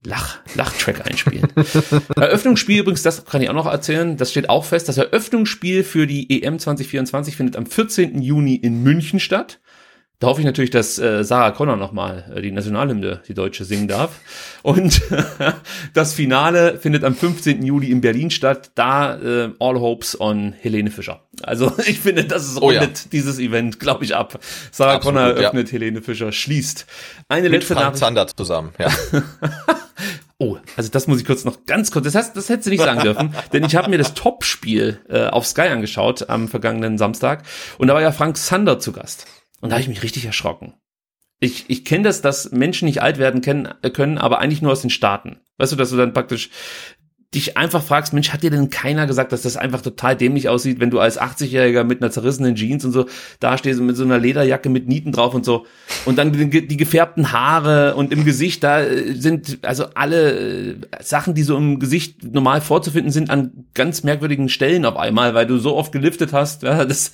Lach, 0.06 0.40
Lachtrack 0.56 1.06
einspielen. 1.06 1.48
Eröffnungsspiel 2.16 2.80
übrigens, 2.80 3.04
das 3.04 3.26
kann 3.26 3.42
ich 3.42 3.50
auch 3.50 3.54
noch 3.54 3.66
erzählen, 3.66 4.16
das 4.16 4.32
steht 4.32 4.50
auch 4.50 4.64
fest. 4.64 4.88
Das 4.88 4.98
Eröffnungsspiel 4.98 5.84
für 5.84 6.08
die 6.08 6.42
EM 6.42 6.58
2024 6.58 7.36
findet 7.36 7.58
am 7.58 7.66
14. 7.66 8.22
Juni 8.22 8.56
in 8.56 8.82
München 8.82 9.20
statt. 9.20 9.60
Da 10.20 10.28
hoffe 10.28 10.42
ich 10.42 10.46
natürlich, 10.46 10.70
dass 10.70 11.00
äh, 11.00 11.24
Sarah 11.24 11.52
Connor 11.52 11.78
nochmal 11.78 12.30
äh, 12.36 12.42
die 12.42 12.52
Nationalhymne, 12.52 13.22
die 13.30 13.34
deutsche, 13.34 13.64
singen 13.64 13.88
darf. 13.88 14.20
Und 14.64 15.02
das 15.94 16.14
Finale 16.14 16.78
findet 16.78 17.06
am 17.06 17.16
15. 17.16 17.64
Juli 17.64 17.90
in 17.90 18.02
Berlin 18.02 18.30
statt. 18.30 18.72
Da 18.76 19.16
äh, 19.16 19.52
All 19.60 19.80
Hopes 19.80 20.20
on 20.20 20.52
Helene 20.52 20.92
Fischer. 20.92 21.22
Also 21.42 21.72
ich 21.86 22.02
finde, 22.02 22.26
das 22.26 22.48
ist 22.48 22.62
Oh 22.62 22.70
ja. 22.70 22.86
dieses 23.14 23.40
Event, 23.40 23.80
glaube 23.80 24.04
ich, 24.04 24.14
ab. 24.14 24.40
Sarah 24.72 24.96
Absolut, 24.96 25.16
Connor 25.16 25.30
ja. 25.30 25.36
eröffnet, 25.38 25.72
Helene 25.72 26.02
Fischer 26.02 26.34
schließt. 26.34 26.86
Eine 27.30 27.44
Mit 27.44 27.62
letzte 27.62 27.76
Frank 27.76 27.86
Nachricht. 27.86 28.00
Zander 28.00 28.28
zusammen, 28.28 28.74
ja. 28.78 28.90
Oh, 30.42 30.58
also 30.78 30.90
das 30.90 31.06
muss 31.08 31.20
ich 31.20 31.26
kurz 31.26 31.44
noch 31.44 31.66
ganz 31.66 31.92
kurz. 31.92 32.06
Das 32.06 32.16
heißt, 32.16 32.38
das 32.38 32.48
hättest 32.48 32.68
du 32.68 32.70
nicht 32.70 32.82
sagen 32.82 33.02
dürfen, 33.02 33.36
denn 33.52 33.66
ich 33.66 33.76
habe 33.76 33.90
mir 33.90 33.98
das 33.98 34.14
Topspiel 34.14 35.02
äh, 35.10 35.26
auf 35.26 35.46
Sky 35.46 35.64
angeschaut 35.64 36.30
am 36.30 36.48
vergangenen 36.48 36.98
Samstag 36.98 37.44
und 37.78 37.90
da 37.90 37.94
war 37.94 38.02
ja 38.02 38.14
Frank 38.14 38.38
Sander 38.38 38.80
zu 38.80 38.94
Gast 38.94 39.26
und 39.62 39.70
da 39.70 39.76
habe 39.76 39.82
ich 39.82 39.90
mich 39.90 40.04
richtig 40.04 40.26
erschrocken. 40.26 40.74
Ich, 41.40 41.66
ich 41.70 41.86
kenne 41.86 42.04
das, 42.04 42.22
dass 42.22 42.52
Menschen 42.52 42.86
nicht 42.86 43.02
alt 43.02 43.18
werden 43.18 43.42
können, 43.42 43.70
äh, 43.82 43.90
können, 43.90 44.18
aber 44.18 44.40
eigentlich 44.40 44.62
nur 44.62 44.72
aus 44.72 44.82
den 44.82 44.90
Staaten. 44.90 45.40
Weißt 45.58 45.72
du, 45.72 45.78
dass 45.78 45.90
du 45.90 45.98
dann 45.98 46.14
praktisch 46.14 46.50
dich 47.34 47.58
einfach 47.58 47.84
fragst, 47.84 48.12
Mensch, 48.12 48.32
hat 48.32 48.42
dir 48.42 48.50
denn 48.50 48.72
keiner 48.72 49.06
gesagt, 49.06 49.32
dass 49.32 49.44
das 49.44 49.56
einfach 49.56 49.82
total 49.82 50.16
dämlich 50.16 50.50
aussieht, 50.50 50.80
wenn 50.80 50.90
du 50.90 51.00
als 51.00 51.22
80-Jähriger 51.22 51.84
mit 51.84 52.02
einer 52.02 52.10
zerrissenen 52.10 52.56
Jeans 52.56 52.84
und 52.86 52.92
so 52.92 53.06
dastehst 53.40 53.80
und 53.80 53.86
mit 53.86 53.96
so 53.96 54.04
einer 54.04 54.18
Lederjacke 54.18 54.70
mit 54.70 54.88
Nieten 54.88 55.12
drauf 55.12 55.36
und 55.36 55.46
so 55.46 55.68
und 56.06 56.18
dann 56.18 56.34
die, 56.34 56.78
gefärbten 56.78 57.32
Haare 57.32 57.94
und 57.94 58.12
im 58.12 58.26
Gesicht, 58.26 58.64
da 58.64 58.82
äh, 58.82 59.14
sind 59.14 59.60
also 59.62 59.86
alle 59.94 60.72
äh, 60.72 60.76
Sachen, 61.02 61.36
die 61.36 61.44
so 61.44 61.56
im 61.56 61.80
Gesicht 61.80 62.24
normal 62.24 62.62
vorzufinden 62.62 63.12
sind, 63.12 63.30
an 63.30 63.68
ganz 63.76 64.02
merkwürdigen 64.02 64.50
Stellen 64.50 64.84
auf 64.84 64.98
einmal, 64.98 65.36
weil 65.36 65.46
du 65.46 65.60
so 65.60 65.76
oft 65.76 65.92
geliftet 65.92 66.34
hast, 66.34 66.64
ja, 66.64 66.84
das 66.84 67.12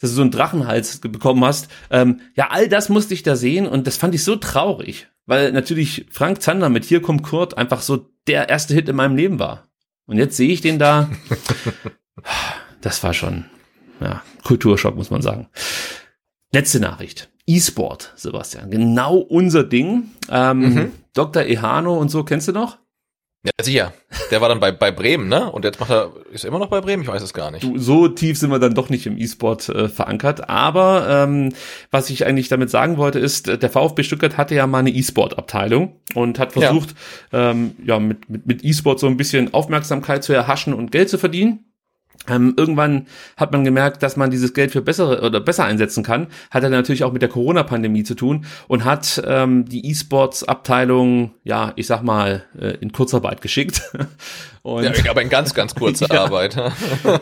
dass 0.00 0.10
du 0.10 0.16
so 0.16 0.22
einen 0.22 0.30
Drachenhals 0.30 0.98
bekommen 1.00 1.44
hast. 1.44 1.68
Ähm, 1.90 2.20
ja, 2.34 2.48
all 2.50 2.68
das 2.68 2.88
musste 2.88 3.14
ich 3.14 3.22
da 3.22 3.36
sehen 3.36 3.66
und 3.66 3.86
das 3.86 3.96
fand 3.96 4.14
ich 4.14 4.24
so 4.24 4.36
traurig, 4.36 5.08
weil 5.26 5.52
natürlich 5.52 6.06
Frank 6.10 6.42
Zander 6.42 6.68
mit 6.68 6.84
Hier 6.84 7.02
kommt 7.02 7.22
Kurt 7.22 7.58
einfach 7.58 7.82
so 7.82 8.08
der 8.26 8.48
erste 8.48 8.74
Hit 8.74 8.88
in 8.88 8.96
meinem 8.96 9.16
Leben 9.16 9.38
war. 9.38 9.68
Und 10.06 10.18
jetzt 10.18 10.36
sehe 10.36 10.50
ich 10.50 10.60
den 10.60 10.78
da. 10.78 11.10
Das 12.80 13.02
war 13.02 13.12
schon, 13.12 13.46
ja, 14.00 14.22
Kulturschock, 14.44 14.94
muss 14.94 15.10
man 15.10 15.20
sagen. 15.20 15.48
Letzte 16.52 16.78
Nachricht. 16.78 17.28
E-Sport, 17.46 18.12
Sebastian. 18.14 18.70
Genau 18.70 19.16
unser 19.16 19.64
Ding. 19.64 20.10
Ähm, 20.30 20.92
Dr. 21.12 21.42
Ehano 21.42 21.98
und 21.98 22.08
so, 22.08 22.22
kennst 22.22 22.46
du 22.48 22.52
noch? 22.52 22.78
Ja, 23.44 23.52
sicher. 23.62 23.92
Der 24.32 24.40
war 24.40 24.48
dann 24.48 24.58
bei, 24.58 24.72
bei 24.72 24.90
Bremen, 24.90 25.28
ne? 25.28 25.50
Und 25.50 25.64
jetzt 25.64 25.78
macht 25.78 25.90
er, 25.90 26.12
ist 26.32 26.44
er 26.44 26.48
immer 26.48 26.58
noch 26.58 26.70
bei 26.70 26.80
Bremen? 26.80 27.04
Ich 27.04 27.08
weiß 27.08 27.22
es 27.22 27.32
gar 27.32 27.52
nicht. 27.52 27.62
Du, 27.62 27.78
so 27.78 28.08
tief 28.08 28.36
sind 28.36 28.50
wir 28.50 28.58
dann 28.58 28.74
doch 28.74 28.90
nicht 28.90 29.06
im 29.06 29.16
E-Sport 29.16 29.68
äh, 29.68 29.88
verankert. 29.88 30.48
Aber 30.50 31.06
ähm, 31.08 31.54
was 31.92 32.10
ich 32.10 32.26
eigentlich 32.26 32.48
damit 32.48 32.68
sagen 32.68 32.96
wollte, 32.96 33.20
ist, 33.20 33.46
äh, 33.46 33.56
der 33.56 33.70
VfB 33.70 34.02
Stuttgart 34.02 34.36
hatte 34.36 34.56
ja 34.56 34.66
mal 34.66 34.78
eine 34.78 34.90
E-Sport-Abteilung 34.90 36.00
und 36.14 36.40
hat 36.40 36.52
versucht, 36.52 36.96
ja, 37.30 37.50
ähm, 37.50 37.76
ja 37.84 38.00
mit, 38.00 38.28
mit, 38.28 38.46
mit 38.46 38.64
E-Sport 38.64 38.98
so 38.98 39.06
ein 39.06 39.16
bisschen 39.16 39.54
Aufmerksamkeit 39.54 40.24
zu 40.24 40.32
erhaschen 40.32 40.74
und 40.74 40.90
Geld 40.90 41.08
zu 41.08 41.16
verdienen. 41.16 41.64
Ähm, 42.28 42.54
irgendwann 42.56 43.06
hat 43.36 43.52
man 43.52 43.64
gemerkt, 43.64 44.02
dass 44.02 44.16
man 44.16 44.30
dieses 44.30 44.52
Geld 44.52 44.72
für 44.72 44.82
bessere 44.82 45.22
oder 45.22 45.40
besser 45.40 45.64
einsetzen 45.64 46.02
kann. 46.02 46.26
Hat 46.50 46.62
er 46.62 46.70
natürlich 46.70 47.04
auch 47.04 47.12
mit 47.12 47.22
der 47.22 47.28
Corona-Pandemie 47.28 48.04
zu 48.04 48.14
tun 48.14 48.44
und 48.66 48.84
hat 48.84 49.22
ähm, 49.26 49.64
die 49.66 49.86
E-Sports-Abteilung, 49.90 51.32
ja, 51.44 51.72
ich 51.76 51.86
sag 51.86 52.02
mal, 52.02 52.44
äh, 52.58 52.76
in 52.80 52.92
Kurzarbeit 52.92 53.40
geschickt. 53.40 53.82
Und 54.62 54.84
Ja, 54.84 54.92
aber 55.10 55.22
in 55.22 55.30
ganz, 55.30 55.54
ganz 55.54 55.74
kurzer 55.74 56.08
Ja. 56.12 56.24
Arbeit. 56.24 56.56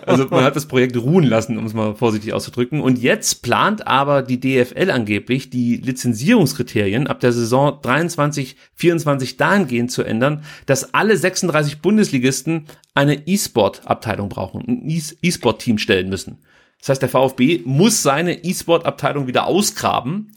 also 0.07 0.27
man 0.31 0.43
hat 0.43 0.57
das 0.57 0.67
Projekt 0.67 0.97
ruhen 0.97 1.23
lassen, 1.23 1.59
um 1.59 1.67
es 1.67 1.75
mal 1.75 1.95
vorsichtig 1.95 2.33
auszudrücken. 2.33 2.81
Und 2.81 2.99
jetzt 2.99 3.43
plant 3.43 3.87
aber 3.87 4.23
die 4.23 4.41
DFL 4.41 4.91
angeblich, 4.91 5.51
die 5.51 5.77
Lizenzierungskriterien 5.77 7.07
ab 7.07 7.21
der 7.21 7.33
Saison 7.33 7.79
23, 7.83 8.57
24 8.75 9.37
dahingehend 9.37 9.93
zu 9.93 10.03
ändern, 10.03 10.43
dass 10.65 10.95
alle 10.95 11.17
36 11.17 11.81
Bundesligisten 11.81 12.67
eine 12.97 13.27
E-Sport-Abteilung 13.27 14.29
brauchen, 14.29 14.63
ein 14.67 15.03
E-Sport-Team 15.23 15.79
stellen 15.79 16.09
müssen. 16.09 16.39
Das 16.81 16.89
heißt, 16.89 17.03
der 17.03 17.09
VfB 17.09 17.63
muss 17.65 18.03
seine 18.03 18.45
E-Sport-Abteilung 18.45 19.27
wieder 19.27 19.47
ausgraben 19.47 20.33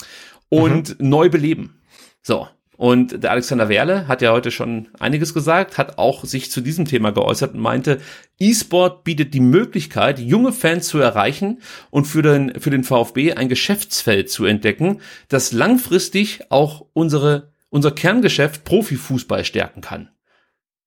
und 0.50 1.00
neu 1.00 1.30
beleben. 1.30 1.82
So. 2.22 2.48
Und 2.76 3.24
der 3.24 3.32
Alexander 3.32 3.68
Werle 3.68 4.08
hat 4.08 4.22
ja 4.22 4.32
heute 4.32 4.52
schon 4.52 4.88
einiges 5.00 5.34
gesagt, 5.34 5.78
hat 5.78 5.98
auch 5.98 6.24
sich 6.24 6.50
zu 6.50 6.62
diesem 6.62 6.86
Thema 6.86 7.12
geäußert 7.12 7.54
und 7.54 7.60
meinte, 7.60 8.00
E-Sport 8.40 9.04
bietet 9.04 9.34
die 9.34 9.42
Möglichkeit, 9.42 10.18
junge 10.18 10.54
Fans 10.54 10.88
zu 10.88 10.98
erreichen 11.00 11.62
und 11.90 12.06
für 12.06 12.22
den, 12.22 12.58
für 12.58 12.70
den 12.70 12.86
VfB 12.86 13.34
ein 13.34 13.50
Geschäftsfeld 13.50 14.30
zu 14.30 14.46
entdecken, 14.46 15.02
das 15.28 15.52
langfristig 15.52 16.40
auch 16.50 16.86
unsere, 16.94 17.52
unser 17.70 17.92
Kerngeschäft 17.92 18.64
Profifußball 18.64 19.44
stärken 19.44 19.82
kann. 19.82 20.10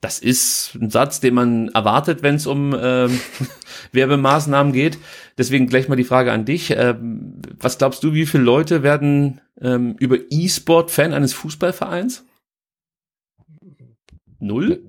Das 0.03 0.19
ist 0.19 0.77
ein 0.81 0.91
Satz, 0.91 1.21
den 1.21 1.35
man 1.35 1.69
erwartet, 1.69 2.25
wenn 2.25 2.35
es 2.35 2.49
um 2.49 2.77
ähm, 2.77 3.21
Werbemaßnahmen 3.93 4.73
geht. 4.73 4.99
Deswegen 5.39 5.69
gleich 5.69 5.89
mal 5.89 5.95
die 5.95 6.03
Frage 6.03 6.33
an 6.33 6.45
dich. 6.45 6.73
Ähm, 6.77 7.41
was 7.61 7.79
glaubst 7.79 8.03
du, 8.03 8.13
wie 8.13 8.27
viele 8.27 8.43
Leute 8.43 8.83
werden 8.83 9.41
ähm, 9.61 9.95
über 10.01 10.17
E-Sport 10.29 10.91
Fan 10.91 11.15
eines 11.15 11.35
Fußballvereins? 11.35 12.27
Null? 14.41 14.83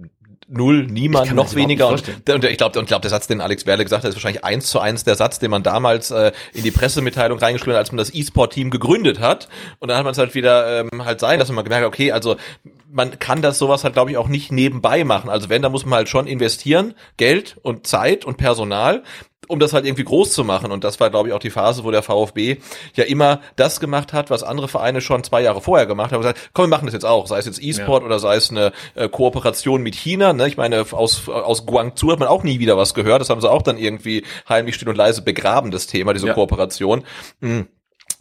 Null, 0.48 0.86
Ich 0.86 0.92
niemand, 0.92 1.34
noch 1.34 1.54
weniger. 1.56 1.88
Und, 1.88 2.30
und 2.30 2.44
ich 2.44 2.58
glaube, 2.58 2.80
und 2.80 2.88
glaub, 2.88 3.02
der 3.02 3.10
Satz, 3.10 3.28
den 3.28 3.42
Alex 3.42 3.66
Werle 3.66 3.84
gesagt 3.84 4.04
hat, 4.04 4.10
ist 4.10 4.16
wahrscheinlich 4.16 4.44
eins 4.44 4.68
zu 4.68 4.80
eins 4.80 5.04
der 5.04 5.16
Satz, 5.16 5.40
den 5.40 5.52
man 5.52 5.64
damals 5.64 6.12
äh, 6.12 6.32
in 6.54 6.64
die 6.64 6.72
Pressemitteilung 6.72 7.40
reingeschrieben 7.40 7.74
hat, 7.74 7.80
als 7.80 7.92
man 7.92 7.98
das 7.98 8.14
E-Sport-Team 8.14 8.70
gegründet 8.70 9.20
hat. 9.20 9.48
Und 9.80 9.90
dann 9.90 9.98
hat 9.98 10.04
man 10.04 10.12
es 10.12 10.18
halt 10.18 10.36
wieder 10.36 10.82
ähm, 10.82 11.06
halt 11.06 11.20
sein, 11.20 11.40
dass 11.40 11.52
man 11.52 11.64
gemerkt 11.64 11.86
hat, 11.86 11.88
okay, 11.88 12.12
also 12.12 12.36
man 12.92 13.20
kann 13.20 13.42
das 13.42 13.58
sowas 13.58 13.84
halt, 13.84 13.94
glaube 13.94 14.12
ich, 14.12 14.18
auch 14.18 14.28
nicht 14.28 14.52
nebenbei 14.52 15.04
machen. 15.04 15.30
Also 15.30 15.50
wenn, 15.50 15.62
da 15.62 15.70
muss 15.70 15.86
man 15.86 15.98
halt 15.98 16.10
schon 16.10 16.28
investieren, 16.28 16.94
Geld 17.18 17.58
und 17.62 17.88
Zeit 17.88 18.26
und 18.26 18.38
Personal 18.38 19.04
um 19.48 19.60
das 19.60 19.74
halt 19.74 19.86
irgendwie 19.86 20.04
groß 20.04 20.32
zu 20.32 20.44
machen. 20.44 20.72
Und 20.72 20.84
das 20.84 21.00
war, 21.00 21.10
glaube 21.10 21.30
ich, 21.30 21.34
auch 21.34 21.40
die 21.40 21.50
Phase, 21.50 21.84
wo 21.84 21.92
der 21.92 22.04
VfB 22.04 22.58
ja 22.96 23.04
immer 23.04 23.42
das 23.56 23.80
gemacht 23.80 24.14
hat, 24.14 24.30
was 24.30 24.44
andere 24.44 24.68
Vereine 24.68 25.02
schon 25.02 25.24
zwei 25.24 25.42
Jahre 25.42 25.62
vorher 25.62 25.86
gemacht 25.86 26.12
haben. 26.12 26.18
Und 26.18 26.24
gesagt, 26.24 26.50
komm, 26.54 26.66
wir 26.66 26.70
machen 26.70 26.86
das 26.86 26.94
jetzt 26.94 27.06
auch. 27.06 27.28
Sei 27.28 27.40
es 27.40 27.46
jetzt 27.46 27.62
E-Sport 27.62 28.04
oder 28.04 28.20
sei 28.20 28.36
es 28.36 28.50
eine 28.50 28.72
äh, 28.96 29.10
Kooperation 29.10 29.82
mit 29.82 29.96
China. 29.96 30.34
Ne? 30.34 30.48
Ich 30.48 30.58
meine, 30.58 30.86
aus, 30.92 31.28
aus 31.30 31.66
Guangzhou 31.66 32.12
hat 32.12 32.20
man 32.20 32.28
auch 32.28 32.44
nie 32.44 32.60
wieder 32.60 32.78
was 32.78 32.94
gehört. 32.94 33.22
Das 33.22 33.30
haben 33.30 33.42
sie 33.42 33.50
auch 33.50 33.62
dann 33.62 33.78
irgendwie 33.78 34.24
heimlich 34.48 34.76
still 34.76 34.90
und 34.90 34.98
leise 34.98 35.22
begraben, 35.22 35.72
das 35.72 35.88
Thema, 35.88 36.14
diese 36.14 36.28
Ja. 36.28 36.34
Kooperation. 36.34 37.04
Mhm. 37.40 37.68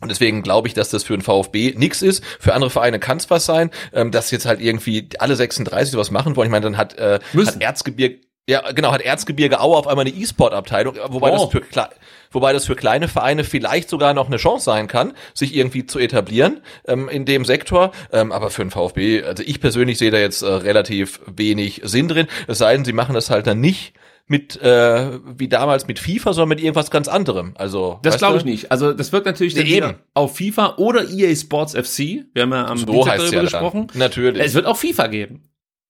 Und 0.00 0.08
deswegen 0.10 0.42
glaube 0.42 0.66
ich, 0.66 0.74
dass 0.74 0.90
das 0.90 1.04
für 1.04 1.16
den 1.16 1.22
VfB 1.22 1.74
nix 1.76 2.02
ist. 2.02 2.24
Für 2.40 2.54
andere 2.54 2.70
Vereine 2.70 2.98
kann 2.98 3.18
es 3.18 3.30
was 3.30 3.46
sein, 3.46 3.70
ähm, 3.92 4.10
dass 4.10 4.32
jetzt 4.32 4.46
halt 4.46 4.60
irgendwie 4.60 5.08
alle 5.20 5.36
36 5.36 5.92
sowas 5.92 6.10
machen 6.10 6.34
wollen. 6.34 6.48
Ich 6.48 6.50
meine, 6.50 6.64
dann 6.64 6.76
hat, 6.76 6.98
äh, 6.98 7.20
Müssen. 7.32 7.54
hat 7.54 7.62
Erzgebirge, 7.62 8.18
ja 8.48 8.72
genau, 8.72 8.92
hat 8.92 9.02
Erzgebirge 9.02 9.60
Aue 9.60 9.76
auf 9.76 9.86
einmal 9.86 10.06
eine 10.06 10.14
E-Sport-Abteilung, 10.14 10.96
wobei 11.08 11.30
Oh. 11.30 11.36
das 11.36 11.50
für 11.50 11.62
wobei 12.32 12.52
das 12.52 12.66
für 12.66 12.74
kleine 12.76 13.08
Vereine 13.08 13.44
vielleicht 13.44 13.88
sogar 13.88 14.14
noch 14.14 14.26
eine 14.26 14.36
Chance 14.38 14.64
sein 14.64 14.88
kann, 14.88 15.12
sich 15.34 15.54
irgendwie 15.54 15.86
zu 15.86 15.98
etablieren 15.98 16.60
ähm, 16.86 17.08
in 17.08 17.24
dem 17.24 17.44
Sektor. 17.44 17.92
Ähm, 18.12 18.32
aber 18.32 18.50
für 18.50 18.64
den 18.64 18.70
VfB, 18.70 19.22
also 19.22 19.42
ich 19.46 19.60
persönlich 19.60 19.98
sehe 19.98 20.10
da 20.10 20.18
jetzt 20.18 20.42
äh, 20.42 20.46
relativ 20.46 21.20
wenig 21.26 21.82
Sinn 21.84 22.08
drin. 22.08 22.26
Es 22.48 22.58
sei 22.58 22.74
denn, 22.74 22.84
sie 22.84 22.92
machen 22.94 23.14
das 23.14 23.28
halt 23.30 23.46
dann 23.46 23.60
nicht 23.60 23.92
mit 24.28 24.56
äh, 24.62 25.18
wie 25.36 25.48
damals 25.48 25.86
mit 25.88 25.98
FIFA, 25.98 26.32
sondern 26.32 26.50
mit 26.50 26.60
irgendwas 26.60 26.90
ganz 26.90 27.06
anderem. 27.08 27.52
Also 27.56 27.98
Das 28.02 28.16
glaube 28.18 28.38
ich 28.38 28.44
nicht. 28.44 28.70
Also 28.72 28.92
das 28.94 29.12
wird 29.12 29.26
natürlich 29.26 29.52
dann 29.54 29.64
Nee, 29.64 29.76
eben. 29.76 29.94
auf 30.14 30.36
FIFA 30.38 30.76
oder 30.78 31.04
EA 31.10 31.34
Sports 31.36 31.74
FC. 31.74 32.24
Wir 32.32 32.42
haben 32.42 32.52
ja 32.52 32.64
am 32.66 32.78
So 32.78 32.86
Dienstag 32.86 33.16
darüber 33.18 33.24
ja 33.26 33.32
dann. 33.42 33.44
gesprochen. 33.44 33.86
Natürlich. 33.94 34.42
Es 34.42 34.54
wird 34.54 34.64
auch 34.66 34.76
FIFA 34.78 35.08
geben. 35.08 35.42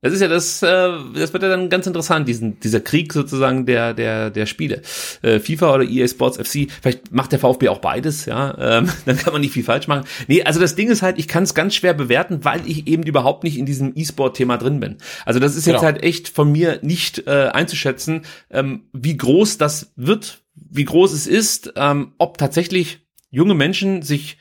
Das 0.03 0.13
ist 0.13 0.21
ja 0.21 0.27
das, 0.27 0.61
äh, 0.65 0.67
das 1.15 1.33
wird 1.33 1.45
ja 1.45 1.49
dann 1.49 1.71
ganz 1.71 1.87
interessant, 1.87 2.27
diesen, 2.27 2.59
dieser 2.59 2.81
Krieg 2.81 3.13
sozusagen 3.13 3.67
der, 3.67 3.95
der, 3.95 4.31
der 4.31 4.47
Spiele. 4.47 4.83
Äh, 5.23 5.39
FIFA 5.39 5.75
oder 5.75 5.85
EA 5.85 6.09
Sports 6.09 6.39
FC, 6.39 6.69
vielleicht 6.83 7.13
macht 7.13 7.31
der 7.31 7.39
VfB 7.39 7.69
auch 7.69 7.79
beides, 7.79 8.27
ja, 8.27 8.57
ähm, 8.59 8.91
dann 9.05 9.17
kann 9.17 9.33
man 9.33 9.41
nicht 9.41 9.53
viel 9.53 9.63
falsch 9.63 9.87
machen. 9.87 10.05
Nee, 10.27 10.43
also 10.43 10.59
das 10.59 10.75
Ding 10.75 10.91
ist 10.91 11.03
halt, 11.03 11.21
ich 11.21 11.29
kann 11.29 11.45
es 11.45 11.55
ganz 11.55 11.77
schwer 11.77 11.95
bewerten, 11.95 12.45
weil 12.45 12.69
ich 12.69 12.89
eben 12.89 13.05
überhaupt 13.05 13.45
nicht 13.45 13.57
in 13.57 13.65
diesem 13.65 13.93
E-Sport-Thema 13.95 14.59
drin 14.59 14.81
bin. 14.81 14.97
Also 15.25 15.39
das 15.39 15.55
ist 15.55 15.67
jetzt 15.67 15.77
genau. 15.77 15.85
halt 15.85 16.03
echt 16.03 16.29
von 16.29 16.51
mir 16.51 16.81
nicht 16.83 17.29
äh, 17.29 17.51
einzuschätzen, 17.53 18.23
ähm, 18.51 18.83
wie 18.93 19.17
groß 19.17 19.59
das 19.59 19.93
wird, 19.95 20.43
wie 20.57 20.85
groß 20.85 21.13
es 21.13 21.29
ist, 21.29 21.75
ähm, 21.77 22.11
ob 22.19 22.39
tatsächlich 22.39 23.07
junge 23.31 23.55
Menschen 23.55 24.03
sich 24.03 24.37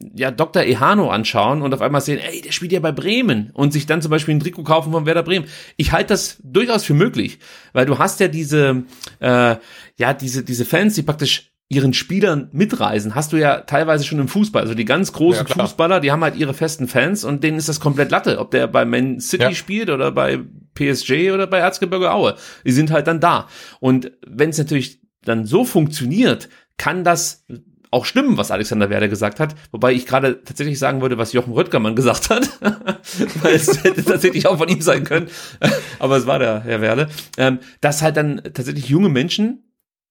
ja, 0.00 0.30
Dr. 0.30 0.62
Ehano 0.62 1.10
anschauen 1.10 1.62
und 1.62 1.74
auf 1.74 1.80
einmal 1.80 2.00
sehen, 2.00 2.18
ey, 2.18 2.40
der 2.40 2.52
spielt 2.52 2.72
ja 2.72 2.80
bei 2.80 2.92
Bremen 2.92 3.50
und 3.52 3.72
sich 3.72 3.86
dann 3.86 4.00
zum 4.00 4.10
Beispiel 4.10 4.34
ein 4.34 4.40
Trikot 4.40 4.62
kaufen 4.62 4.92
von 4.92 5.06
Werder 5.06 5.24
Bremen. 5.24 5.46
Ich 5.76 5.92
halte 5.92 6.08
das 6.08 6.38
durchaus 6.42 6.84
für 6.84 6.94
möglich, 6.94 7.38
weil 7.72 7.86
du 7.86 7.98
hast 7.98 8.20
ja 8.20 8.28
diese, 8.28 8.84
äh, 9.18 9.56
ja, 9.96 10.14
diese, 10.14 10.44
diese 10.44 10.64
Fans, 10.64 10.94
die 10.94 11.02
praktisch 11.02 11.50
ihren 11.68 11.92
Spielern 11.92 12.48
mitreisen, 12.52 13.14
hast 13.14 13.32
du 13.32 13.36
ja 13.36 13.60
teilweise 13.60 14.04
schon 14.04 14.20
im 14.20 14.28
Fußball. 14.28 14.62
Also 14.62 14.74
die 14.74 14.86
ganz 14.86 15.12
großen 15.12 15.46
ja, 15.46 15.54
Fußballer, 15.54 16.00
die 16.00 16.12
haben 16.12 16.22
halt 16.22 16.36
ihre 16.36 16.54
festen 16.54 16.88
Fans 16.88 17.24
und 17.24 17.44
denen 17.44 17.58
ist 17.58 17.68
das 17.68 17.80
komplett 17.80 18.10
Latte, 18.10 18.38
ob 18.38 18.52
der 18.52 18.68
bei 18.68 18.84
Man 18.84 19.20
City 19.20 19.42
ja. 19.42 19.52
spielt 19.52 19.90
oder 19.90 20.12
bei 20.12 20.38
PSG 20.74 21.32
oder 21.32 21.46
bei 21.46 21.58
Erzgebirge 21.58 22.12
Aue. 22.12 22.36
Die 22.64 22.72
sind 22.72 22.90
halt 22.90 23.06
dann 23.06 23.20
da. 23.20 23.48
Und 23.80 24.12
wenn 24.26 24.50
es 24.50 24.58
natürlich 24.58 25.00
dann 25.24 25.44
so 25.44 25.64
funktioniert, 25.64 26.48
kann 26.78 27.04
das 27.04 27.44
auch 27.90 28.04
stimmen, 28.04 28.36
was 28.36 28.50
Alexander 28.50 28.90
Werder 28.90 29.08
gesagt 29.08 29.40
hat, 29.40 29.54
wobei 29.72 29.92
ich 29.92 30.06
gerade 30.06 30.42
tatsächlich 30.42 30.78
sagen 30.78 31.00
würde, 31.00 31.18
was 31.18 31.32
Jochen 31.32 31.52
Röttgermann 31.52 31.96
gesagt 31.96 32.30
hat, 32.30 32.48
weil 33.42 33.54
es 33.54 33.82
hätte 33.82 34.04
tatsächlich 34.04 34.46
auch 34.46 34.58
von 34.58 34.68
ihm 34.68 34.82
sein 34.82 35.04
können, 35.04 35.28
aber 35.98 36.16
es 36.16 36.26
war 36.26 36.38
der 36.38 36.60
Herr 36.60 36.80
Werle, 36.80 37.08
ähm, 37.36 37.58
dass 37.80 38.02
halt 38.02 38.16
dann 38.16 38.42
tatsächlich 38.42 38.88
junge 38.88 39.08
Menschen 39.08 39.64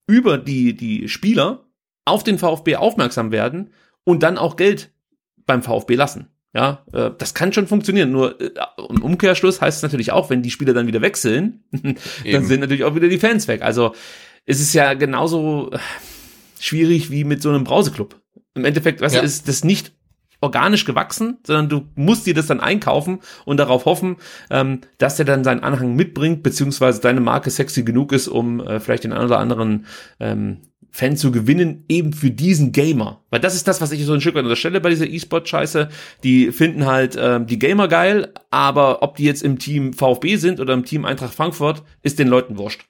über 0.07 0.37
die, 0.37 0.75
die 0.75 1.07
Spieler 1.07 1.65
auf 2.05 2.23
den 2.23 2.39
VfB 2.39 2.77
aufmerksam 2.77 3.31
werden 3.31 3.71
und 4.03 4.23
dann 4.23 4.37
auch 4.37 4.55
Geld 4.55 4.91
beim 5.45 5.61
VfB 5.61 5.95
lassen. 5.95 6.29
Ja, 6.53 6.85
äh, 6.93 7.11
das 7.17 7.33
kann 7.33 7.53
schon 7.53 7.67
funktionieren. 7.67 8.11
Nur 8.11 8.39
äh, 8.41 8.49
im 8.89 9.03
Umkehrschluss 9.03 9.61
heißt 9.61 9.77
es 9.77 9.83
natürlich 9.83 10.11
auch, 10.11 10.29
wenn 10.29 10.41
die 10.41 10.49
Spieler 10.51 10.73
dann 10.73 10.87
wieder 10.87 11.01
wechseln, 11.01 11.63
dann 11.71 12.45
sind 12.45 12.61
natürlich 12.61 12.83
auch 12.83 12.95
wieder 12.95 13.09
die 13.09 13.19
Fans 13.19 13.47
weg. 13.47 13.61
Also 13.61 13.93
es 14.45 14.61
ist 14.61 14.73
ja 14.73 14.93
genauso 14.93 15.71
schwierig 16.63 17.11
wie 17.11 17.23
mit 17.23 17.41
so 17.41 17.49
einem 17.49 17.63
Brauseclub. 17.63 18.19
Im 18.53 18.65
Endeffekt, 18.65 19.01
was 19.01 19.13
ja. 19.13 19.21
ist 19.21 19.47
das 19.47 19.63
nicht 19.63 19.93
organisch 20.41 20.85
gewachsen, 20.85 21.37
sondern 21.45 21.69
du 21.69 21.87
musst 21.95 22.27
dir 22.27 22.33
das 22.33 22.47
dann 22.47 22.59
einkaufen 22.59 23.19
und 23.45 23.57
darauf 23.57 23.85
hoffen, 23.85 24.17
ähm, 24.49 24.81
dass 24.97 25.15
der 25.15 25.25
dann 25.25 25.43
seinen 25.43 25.63
Anhang 25.63 25.95
mitbringt, 25.95 26.43
beziehungsweise 26.43 27.01
deine 27.01 27.21
Marke 27.21 27.49
sexy 27.49 27.83
genug 27.83 28.11
ist, 28.11 28.27
um 28.27 28.59
äh, 28.59 28.79
vielleicht 28.79 29.03
den 29.03 29.13
einen 29.13 29.25
oder 29.25 29.39
anderen 29.39 29.85
ähm, 30.19 30.61
Fan 30.91 31.17
zu 31.17 31.31
gewinnen, 31.31 31.83
eben 31.89 32.13
für 32.13 32.31
diesen 32.31 32.71
Gamer. 32.71 33.23
Weil 33.29 33.39
das 33.39 33.55
ist 33.55 33.67
das, 33.67 33.81
was 33.81 33.91
ich 33.91 34.03
so 34.05 34.13
ein 34.13 34.21
Stück 34.21 34.35
weit 34.35 34.43
unterstelle 34.43 34.81
bei 34.81 34.89
dieser 34.89 35.07
E-Sport-Scheiße. 35.07 35.89
Die 36.23 36.51
finden 36.51 36.85
halt 36.85 37.15
ähm, 37.19 37.45
die 37.45 37.59
Gamer 37.59 37.87
geil, 37.87 38.33
aber 38.49 39.03
ob 39.03 39.15
die 39.15 39.25
jetzt 39.25 39.43
im 39.43 39.59
Team 39.59 39.93
VfB 39.93 40.37
sind 40.37 40.59
oder 40.59 40.73
im 40.73 40.85
Team 40.85 41.05
Eintracht 41.05 41.33
Frankfurt, 41.33 41.83
ist 42.03 42.19
den 42.19 42.27
Leuten 42.27 42.57
wurscht. 42.57 42.85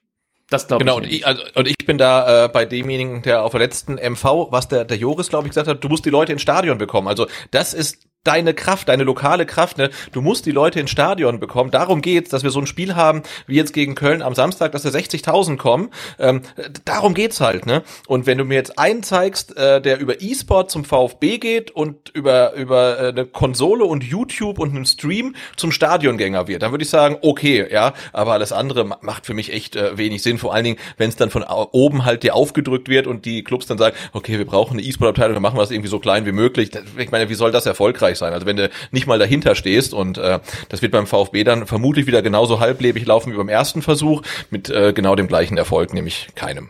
Das 0.50 0.68
glaube 0.68 0.84
genau, 0.84 1.00
ich. 1.02 1.04
Genau, 1.04 1.08
und 1.08 1.14
ich, 1.14 1.28
also, 1.28 1.44
und 1.56 1.68
ich 1.68 1.86
bin 1.86 1.98
da 1.98 2.46
äh, 2.46 2.50
bei 2.50 2.66
demjenigen, 2.66 3.22
der 3.22 3.44
auf 3.44 3.52
der 3.52 3.60
letzten 3.60 3.96
MV, 3.96 4.48
was 4.50 4.68
der, 4.68 4.86
der 4.86 4.98
Joris, 4.98 5.30
glaube 5.30 5.48
ich, 5.48 5.52
gesagt 5.52 5.68
hat, 5.68 5.84
du 5.84 5.90
musst 5.90 6.06
die 6.06 6.10
Leute 6.10 6.32
ins 6.32 6.42
Stadion 6.42 6.78
bekommen. 6.78 7.08
Also 7.08 7.28
das 7.52 7.74
ist 7.74 8.07
deine 8.28 8.54
Kraft, 8.54 8.90
deine 8.90 9.04
lokale 9.04 9.46
Kraft. 9.46 9.78
Ne? 9.78 9.90
Du 10.12 10.22
musst 10.22 10.46
die 10.46 10.52
Leute 10.52 10.80
ins 10.80 10.92
Stadion 10.92 11.40
bekommen. 11.40 11.72
Darum 11.72 12.02
geht's, 12.02 12.30
dass 12.30 12.44
wir 12.44 12.52
so 12.52 12.60
ein 12.60 12.68
Spiel 12.68 12.96
haben 12.96 13.24
wie 13.48 13.56
jetzt 13.56 13.74
gegen 13.74 13.96
Köln 13.96 14.22
am 14.22 14.36
Samstag, 14.36 14.72
dass 14.74 14.84
da 14.84 14.90
60.000 14.90 15.58
kommen. 15.58 15.90
Ähm, 16.20 16.42
darum 16.86 17.14
geht's 17.14 17.40
halt. 17.42 17.66
Ne? 17.66 17.84
Und 18.08 18.26
wenn 18.26 18.38
du 18.38 18.44
mir 18.44 18.56
jetzt 18.56 18.78
einen 18.78 19.04
zeigst, 19.04 19.56
äh, 19.58 19.82
der 19.82 20.00
über 20.00 20.22
E-Sport 20.22 20.70
zum 20.70 20.84
VfB 20.84 21.38
geht 21.38 21.72
und 21.72 22.10
über 22.14 22.54
über 22.54 23.00
äh, 23.00 23.08
eine 23.10 23.26
Konsole 23.26 23.86
und 23.86 24.04
YouTube 24.04 24.60
und 24.60 24.76
einen 24.76 24.86
Stream 24.86 25.36
zum 25.56 25.72
Stadiongänger 25.72 26.48
wird, 26.48 26.64
dann 26.64 26.72
würde 26.72 26.84
ich 26.84 26.90
sagen, 26.90 27.18
okay, 27.22 27.66
ja. 27.72 27.94
Aber 28.14 28.34
alles 28.34 28.52
andere 28.52 28.86
macht 28.86 29.26
für 29.26 29.34
mich 29.34 29.54
echt 29.54 29.76
äh, 29.76 29.98
wenig 29.98 30.22
Sinn. 30.22 30.38
Vor 30.38 30.54
allen 30.54 30.66
Dingen, 30.66 30.80
wenn 30.98 31.10
es 31.10 31.16
dann 31.16 31.30
von 31.30 31.44
oben 31.44 32.06
halt 32.06 32.24
dir 32.24 32.36
aufgedrückt 32.36 32.90
wird 32.90 33.08
und 33.08 33.26
die 33.26 33.44
Clubs 33.44 33.68
dann 33.68 33.78
sagen, 33.78 33.96
okay, 34.14 34.38
wir 34.38 34.46
brauchen 34.46 34.78
eine 34.78 34.88
E-Sport-Abteilung, 34.88 35.34
dann 35.36 35.44
machen 35.44 35.58
wir 35.58 35.62
das 35.62 35.72
irgendwie 35.72 35.90
so 35.90 36.00
klein 36.00 36.26
wie 36.26 36.32
möglich. 36.32 36.72
Ich 36.98 37.12
meine, 37.12 37.30
wie 37.30 37.36
soll 37.36 37.52
das 37.52 37.66
erfolgreich 37.66 38.17
erfolgreich 38.18 38.20
sein. 38.20 38.34
Also 38.34 38.46
wenn 38.46 38.58
du 38.58 38.70
nicht 38.92 39.08
mal 39.08 39.20
dahinter 39.20 39.56
stehst 39.56 39.94
und 39.94 40.18
äh, 40.18 40.40
das 40.70 40.82
wird 40.82 40.92
beim 40.92 41.08
VfB 41.08 41.44
dann 41.44 41.68
vermutlich 41.68 42.08
wieder 42.08 42.22
genauso 42.22 42.60
halblebig 42.60 43.06
laufen 43.06 43.32
wie 43.32 43.38
beim 43.38 43.50
ersten 43.50 43.82
Versuch 43.82 44.22
mit 44.50 44.70
äh, 44.70 44.94
genau 44.94 45.16
dem 45.16 45.28
gleichen 45.28 45.58
Erfolg, 45.58 45.94
nämlich 45.94 46.28
keinem. 46.36 46.70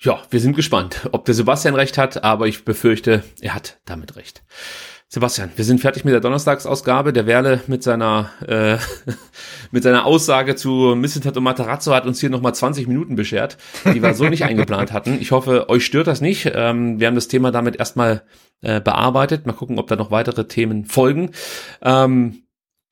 Ja, 0.00 0.22
wir 0.28 0.40
sind 0.40 0.54
gespannt, 0.54 1.08
ob 1.12 1.24
der 1.24 1.34
Sebastian 1.34 1.74
recht 1.74 1.96
hat, 1.96 2.24
aber 2.24 2.46
ich 2.46 2.64
befürchte, 2.64 3.24
er 3.40 3.54
hat 3.54 3.78
damit 3.86 4.16
recht. 4.16 4.42
Sebastian, 5.14 5.52
wir 5.54 5.64
sind 5.64 5.80
fertig 5.80 6.04
mit 6.04 6.12
der 6.12 6.20
Donnerstagsausgabe. 6.20 7.12
Der 7.12 7.24
Werle 7.24 7.60
mit 7.68 7.84
seiner 7.84 8.30
äh, 8.48 8.78
mit 9.70 9.84
seiner 9.84 10.06
Aussage 10.06 10.56
zu 10.56 10.96
Missetat 10.96 11.36
und 11.36 11.44
Matarazzo 11.44 11.94
hat 11.94 12.04
uns 12.04 12.18
hier 12.18 12.30
nochmal 12.30 12.52
20 12.52 12.88
Minuten 12.88 13.14
beschert, 13.14 13.56
die 13.94 14.02
wir 14.02 14.14
so 14.14 14.24
nicht 14.24 14.42
eingeplant 14.44 14.92
hatten. 14.92 15.18
Ich 15.20 15.30
hoffe, 15.30 15.68
euch 15.68 15.86
stört 15.86 16.08
das 16.08 16.20
nicht. 16.20 16.50
Ähm, 16.52 16.98
wir 16.98 17.06
haben 17.06 17.14
das 17.14 17.28
Thema 17.28 17.52
damit 17.52 17.76
erstmal 17.76 18.24
äh, 18.62 18.80
bearbeitet. 18.80 19.46
Mal 19.46 19.52
gucken, 19.52 19.78
ob 19.78 19.86
da 19.86 19.94
noch 19.94 20.10
weitere 20.10 20.48
Themen 20.48 20.84
folgen. 20.84 21.30
Ähm, 21.80 22.42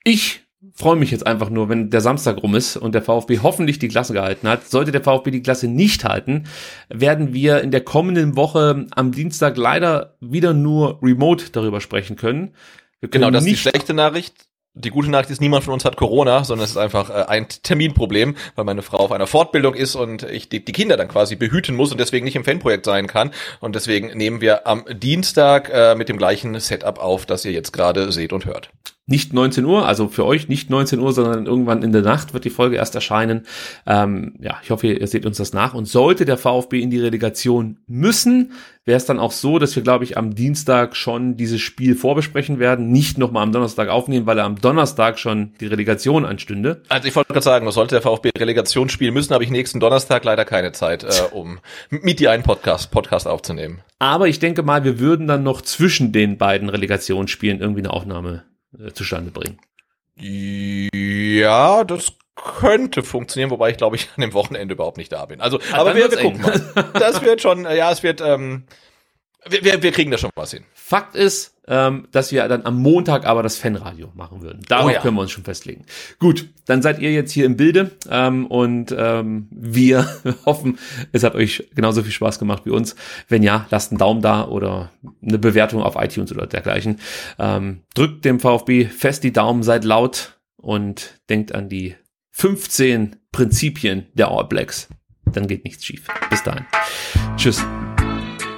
ich 0.04 0.44
freue 0.74 0.96
mich 0.96 1.10
jetzt 1.10 1.26
einfach 1.26 1.50
nur, 1.50 1.68
wenn 1.68 1.90
der 1.90 2.00
Samstag 2.00 2.42
rum 2.42 2.54
ist 2.54 2.76
und 2.76 2.94
der 2.94 3.02
VfB 3.02 3.40
hoffentlich 3.42 3.78
die 3.78 3.88
Klasse 3.88 4.12
gehalten 4.12 4.48
hat. 4.48 4.68
Sollte 4.68 4.92
der 4.92 5.02
VfB 5.02 5.30
die 5.30 5.42
Klasse 5.42 5.68
nicht 5.68 6.04
halten, 6.04 6.44
werden 6.88 7.34
wir 7.34 7.60
in 7.60 7.70
der 7.70 7.82
kommenden 7.82 8.36
Woche 8.36 8.86
am 8.90 9.12
Dienstag 9.12 9.56
leider 9.56 10.14
wieder 10.20 10.54
nur 10.54 10.98
remote 11.02 11.50
darüber 11.52 11.80
sprechen 11.80 12.16
können. 12.16 12.54
können 13.00 13.10
genau, 13.10 13.30
das 13.30 13.44
ist 13.44 13.50
die 13.50 13.56
schlechte 13.56 13.94
Nachricht. 13.94 14.34
Die 14.74 14.88
gute 14.88 15.10
Nachricht 15.10 15.28
ist, 15.28 15.42
niemand 15.42 15.64
von 15.64 15.74
uns 15.74 15.84
hat 15.84 15.98
Corona, 15.98 16.44
sondern 16.44 16.64
es 16.64 16.70
ist 16.70 16.76
einfach 16.78 17.10
äh, 17.10 17.24
ein 17.28 17.46
Terminproblem, 17.46 18.36
weil 18.54 18.64
meine 18.64 18.80
Frau 18.80 18.96
auf 18.96 19.12
einer 19.12 19.26
Fortbildung 19.26 19.74
ist 19.74 19.96
und 19.96 20.22
ich 20.22 20.48
die, 20.48 20.64
die 20.64 20.72
Kinder 20.72 20.96
dann 20.96 21.08
quasi 21.08 21.36
behüten 21.36 21.76
muss 21.76 21.92
und 21.92 22.00
deswegen 22.00 22.24
nicht 22.24 22.36
im 22.36 22.44
Fanprojekt 22.44 22.86
sein 22.86 23.06
kann. 23.06 23.32
Und 23.60 23.74
deswegen 23.74 24.16
nehmen 24.16 24.40
wir 24.40 24.66
am 24.66 24.86
Dienstag 24.90 25.68
äh, 25.70 25.94
mit 25.94 26.08
dem 26.08 26.16
gleichen 26.16 26.58
Setup 26.58 26.98
auf, 26.98 27.26
das 27.26 27.44
ihr 27.44 27.52
jetzt 27.52 27.72
gerade 27.72 28.12
seht 28.12 28.32
und 28.32 28.46
hört 28.46 28.70
nicht 29.06 29.32
19 29.32 29.64
Uhr, 29.64 29.86
also 29.86 30.06
für 30.06 30.24
euch 30.24 30.48
nicht 30.48 30.70
19 30.70 31.00
Uhr, 31.00 31.12
sondern 31.12 31.46
irgendwann 31.46 31.82
in 31.82 31.90
der 31.90 32.02
Nacht 32.02 32.34
wird 32.34 32.44
die 32.44 32.50
Folge 32.50 32.76
erst 32.76 32.94
erscheinen. 32.94 33.42
Ähm, 33.84 34.34
ja, 34.40 34.60
ich 34.62 34.70
hoffe, 34.70 34.86
ihr 34.86 35.06
seht 35.08 35.26
uns 35.26 35.38
das 35.38 35.52
nach. 35.52 35.74
Und 35.74 35.86
sollte 35.86 36.24
der 36.24 36.38
VfB 36.38 36.80
in 36.80 36.90
die 36.90 37.00
Relegation 37.00 37.80
müssen, 37.88 38.52
wäre 38.84 38.96
es 38.96 39.04
dann 39.04 39.18
auch 39.18 39.32
so, 39.32 39.58
dass 39.58 39.74
wir, 39.74 39.82
glaube 39.82 40.04
ich, 40.04 40.16
am 40.16 40.36
Dienstag 40.36 40.94
schon 40.94 41.36
dieses 41.36 41.60
Spiel 41.60 41.96
vorbesprechen 41.96 42.60
werden, 42.60 42.92
nicht 42.92 43.18
nochmal 43.18 43.42
am 43.42 43.50
Donnerstag 43.50 43.88
aufnehmen, 43.88 44.26
weil 44.26 44.38
er 44.38 44.44
am 44.44 44.60
Donnerstag 44.60 45.18
schon 45.18 45.52
die 45.60 45.66
Relegation 45.66 46.24
anstünde. 46.24 46.82
Also 46.88 47.08
ich 47.08 47.16
wollte 47.16 47.32
gerade 47.32 47.44
sagen, 47.44 47.70
sollte 47.72 47.96
der 47.96 48.02
VfB 48.02 48.30
Relegation 48.38 48.88
spielen 48.88 49.14
müssen, 49.14 49.34
habe 49.34 49.42
ich 49.42 49.50
nächsten 49.50 49.80
Donnerstag 49.80 50.22
leider 50.24 50.44
keine 50.44 50.70
Zeit, 50.70 51.02
äh, 51.02 51.08
um 51.32 51.58
mit 51.90 52.20
dir 52.20 52.30
einen 52.30 52.44
Podcast, 52.44 52.92
Podcast 52.92 53.26
aufzunehmen. 53.26 53.80
Aber 53.98 54.28
ich 54.28 54.38
denke 54.38 54.62
mal, 54.62 54.84
wir 54.84 55.00
würden 55.00 55.26
dann 55.26 55.42
noch 55.42 55.60
zwischen 55.60 56.12
den 56.12 56.38
beiden 56.38 56.68
Relegationsspielen 56.68 57.60
irgendwie 57.60 57.80
eine 57.80 57.92
Aufnahme 57.92 58.44
äh, 58.78 58.92
zustande 58.92 59.30
bringen. 59.30 59.58
Ja, 60.16 61.84
das 61.84 62.12
könnte 62.34 63.02
funktionieren, 63.02 63.50
wobei 63.50 63.70
ich 63.70 63.76
glaube 63.76 63.96
ich 63.96 64.08
an 64.16 64.20
dem 64.20 64.32
Wochenende 64.32 64.74
überhaupt 64.74 64.96
nicht 64.96 65.12
da 65.12 65.26
bin. 65.26 65.40
Also, 65.40 65.60
ah, 65.72 65.78
aber 65.78 65.94
wir, 65.94 66.10
wir 66.10 66.18
gucken 66.18 66.40
mal. 66.40 66.60
Das 66.94 67.22
wird 67.22 67.40
schon, 67.40 67.64
ja, 67.64 67.90
es 67.90 68.02
wird, 68.02 68.20
ähm, 68.20 68.64
wir, 69.48 69.64
wir, 69.64 69.82
wir 69.82 69.92
kriegen 69.92 70.10
da 70.10 70.18
schon 70.18 70.30
was 70.34 70.52
hin. 70.52 70.64
Fakt 70.92 71.14
ist, 71.14 71.56
ähm, 71.68 72.06
dass 72.12 72.32
wir 72.32 72.46
dann 72.48 72.66
am 72.66 72.76
Montag 72.76 73.24
aber 73.24 73.42
das 73.42 73.56
Fanradio 73.56 74.12
machen 74.14 74.42
würden. 74.42 74.60
Darauf 74.68 74.88
oh 74.88 74.90
ja. 74.90 75.00
können 75.00 75.16
wir 75.16 75.22
uns 75.22 75.30
schon 75.30 75.42
festlegen. 75.42 75.86
Gut, 76.18 76.50
dann 76.66 76.82
seid 76.82 76.98
ihr 76.98 77.10
jetzt 77.12 77.32
hier 77.32 77.46
im 77.46 77.56
Bilde 77.56 77.92
ähm, 78.10 78.46
und 78.46 78.94
ähm, 78.94 79.48
wir 79.50 80.06
hoffen, 80.44 80.78
es 81.12 81.24
hat 81.24 81.34
euch 81.34 81.66
genauso 81.74 82.02
viel 82.02 82.12
Spaß 82.12 82.38
gemacht 82.38 82.66
wie 82.66 82.70
uns. 82.72 82.94
Wenn 83.26 83.42
ja, 83.42 83.66
lasst 83.70 83.90
einen 83.90 83.96
Daumen 83.96 84.20
da 84.20 84.46
oder 84.46 84.90
eine 85.26 85.38
Bewertung 85.38 85.82
auf 85.82 85.96
iTunes 85.96 86.30
oder 86.30 86.46
dergleichen. 86.46 87.00
Ähm, 87.38 87.80
drückt 87.94 88.26
dem 88.26 88.38
VfB 88.38 88.84
fest 88.84 89.24
die 89.24 89.32
Daumen, 89.32 89.62
seid 89.62 89.84
laut 89.84 90.38
und 90.58 91.22
denkt 91.30 91.54
an 91.54 91.70
die 91.70 91.94
15 92.32 93.16
Prinzipien 93.32 94.08
der 94.12 94.28
All 94.28 94.44
Blacks. 94.44 94.90
Dann 95.24 95.46
geht 95.46 95.64
nichts 95.64 95.86
schief. 95.86 96.06
Bis 96.28 96.42
dahin. 96.42 96.66
Tschüss. 97.38 97.64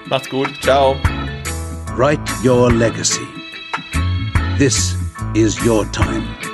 Macht's 0.08 0.28
gut. 0.28 0.50
Ciao. 0.60 0.96
Write 1.96 2.28
your 2.42 2.72
legacy. 2.72 3.24
This 4.58 4.96
is 5.36 5.64
your 5.64 5.84
time. 5.86 6.53